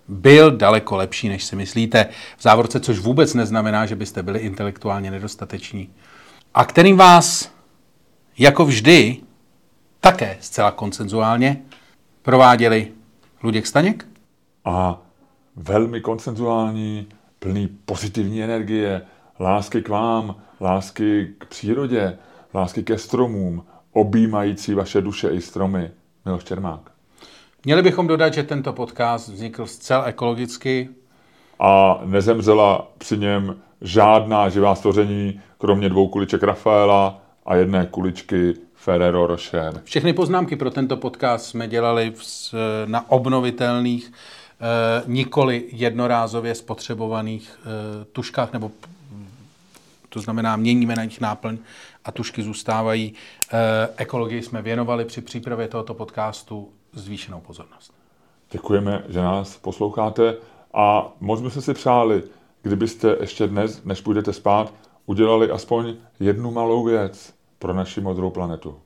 byl 0.07 0.51
daleko 0.51 0.95
lepší, 0.95 1.29
než 1.29 1.43
si 1.43 1.55
myslíte. 1.55 2.07
V 2.37 2.41
závorce, 2.43 2.79
což 2.79 2.99
vůbec 2.99 3.33
neznamená, 3.33 3.85
že 3.85 3.95
byste 3.95 4.23
byli 4.23 4.39
intelektuálně 4.39 5.11
nedostateční. 5.11 5.89
A 6.53 6.65
kterým 6.65 6.97
vás, 6.97 7.51
jako 8.37 8.65
vždy, 8.65 9.17
také 9.99 10.37
zcela 10.39 10.71
konsenzuálně 10.71 11.61
prováděli 12.21 12.91
Luděk 13.43 13.67
Staněk, 13.67 14.07
A 14.65 15.01
velmi 15.55 16.01
konsenzuální, 16.01 17.07
plný 17.39 17.67
pozitivní 17.85 18.43
energie, 18.43 19.01
lásky 19.39 19.81
k 19.81 19.89
vám, 19.89 20.35
lásky 20.61 21.33
k 21.37 21.45
přírodě, 21.45 22.17
lásky 22.53 22.83
ke 22.83 22.97
stromům, 22.97 23.65
objímající 23.91 24.73
vaše 24.73 25.01
duše 25.01 25.29
i 25.29 25.41
stromy. 25.41 25.91
Miloš 26.25 26.43
Čermák. 26.43 26.94
Měli 27.65 27.81
bychom 27.81 28.07
dodat, 28.07 28.33
že 28.33 28.43
tento 28.43 28.73
podcast 28.73 29.29
vznikl 29.29 29.65
zcela 29.65 30.03
ekologicky. 30.03 30.89
A 31.59 32.01
nezemřela 32.05 32.91
při 32.97 33.17
něm 33.17 33.55
žádná 33.81 34.49
živá 34.49 34.75
stvoření, 34.75 35.41
kromě 35.57 35.89
dvou 35.89 36.07
kuliček 36.07 36.43
Rafaela 36.43 37.21
a 37.45 37.55
jedné 37.55 37.85
kuličky 37.91 38.53
Ferrero 38.73 39.27
Rocher. 39.27 39.81
Všechny 39.83 40.13
poznámky 40.13 40.55
pro 40.55 40.71
tento 40.71 40.97
podcast 40.97 41.45
jsme 41.45 41.67
dělali 41.67 42.13
na 42.85 43.11
obnovitelných, 43.11 44.11
eh, 44.11 45.03
nikoli 45.07 45.63
jednorázově 45.71 46.55
spotřebovaných 46.55 47.59
eh, 47.59 48.05
tuškách, 48.11 48.53
nebo 48.53 48.71
to 50.09 50.21
znamená, 50.21 50.55
měníme 50.55 50.95
na 50.95 51.03
nich 51.03 51.21
náplň 51.21 51.57
a 52.05 52.11
tušky 52.11 52.43
zůstávají. 52.43 53.13
Eh, 53.53 53.89
ekologii 53.97 54.41
jsme 54.41 54.61
věnovali 54.61 55.05
při 55.05 55.21
přípravě 55.21 55.67
tohoto 55.67 55.93
podcastu 55.93 56.69
zvýšenou 56.99 57.41
pozornost. 57.41 57.93
Děkujeme, 58.51 59.03
že 59.09 59.21
nás 59.21 59.57
posloucháte 59.57 60.35
a 60.73 61.13
moc 61.19 61.41
byste 61.41 61.61
si 61.61 61.73
přáli, 61.73 62.23
kdybyste 62.61 63.17
ještě 63.19 63.47
dnes, 63.47 63.83
než 63.83 64.01
půjdete 64.01 64.33
spát, 64.33 64.73
udělali 65.05 65.51
aspoň 65.51 65.95
jednu 66.19 66.51
malou 66.51 66.83
věc 66.83 67.33
pro 67.59 67.73
naši 67.73 68.01
modrou 68.01 68.29
planetu. 68.29 68.79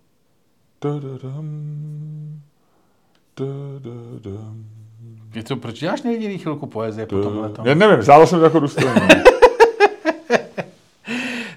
Je 5.36 5.44
to, 5.44 5.56
proč 5.56 5.80
děláš 5.80 6.02
nejediný 6.02 6.38
chvilku 6.38 6.68
poezie 6.68 7.06
po 7.06 7.22
tomhle? 7.22 7.52
Já 7.64 7.74
nevím, 7.74 8.00
vzal 8.00 8.28
jsem 8.28 8.40
to 8.40 8.46
jako 8.46 8.60
důstojný. 8.60 9.08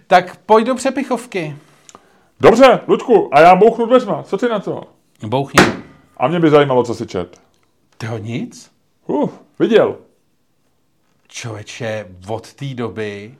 Tak 0.06 0.36
pojď 0.36 0.66
do 0.66 0.74
přepichovky. 0.74 1.56
Dobře, 2.40 2.80
Luďku, 2.88 3.34
a 3.34 3.40
já 3.40 3.56
bouchnu 3.56 3.86
dveřma. 3.86 4.22
Co 4.22 4.38
ty 4.38 4.48
na 4.48 4.60
to? 4.60 4.82
Bouchni. 5.26 5.91
A 6.22 6.28
mě 6.28 6.40
by 6.40 6.50
zajímalo, 6.50 6.84
co 6.84 6.94
si 6.94 7.06
čet. 7.06 7.40
Tyho 7.98 8.18
nic? 8.18 8.72
Uh, 9.06 9.30
viděl. 9.58 9.96
Člověče, 11.28 12.06
od 12.28 12.52
té 12.52 12.74
doby, 12.74 13.34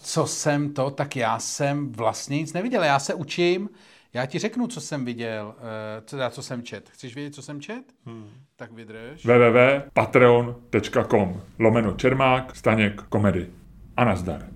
co 0.00 0.26
jsem 0.26 0.74
to, 0.74 0.90
tak 0.90 1.16
já 1.16 1.38
jsem 1.38 1.92
vlastně 1.92 2.38
nic 2.38 2.52
neviděl. 2.52 2.84
Já 2.84 2.98
se 2.98 3.14
učím, 3.14 3.70
já 4.14 4.26
ti 4.26 4.38
řeknu, 4.38 4.66
co 4.66 4.80
jsem 4.80 5.04
viděl, 5.04 5.54
eh, 5.58 5.62
co, 6.06 6.16
co 6.30 6.42
jsem 6.42 6.62
čet. 6.62 6.90
Chceš 6.90 7.14
vědět, 7.14 7.34
co 7.34 7.42
jsem 7.42 7.60
čet? 7.60 7.82
Tak 8.56 8.72
vydrž. 8.72 9.24
www.patreon.com 9.24 11.40
lomeno 11.58 11.92
Čermák, 11.92 12.56
Staněk, 12.56 13.02
komedy. 13.02 13.50
A 13.96 14.04
nazdar. 14.04 14.48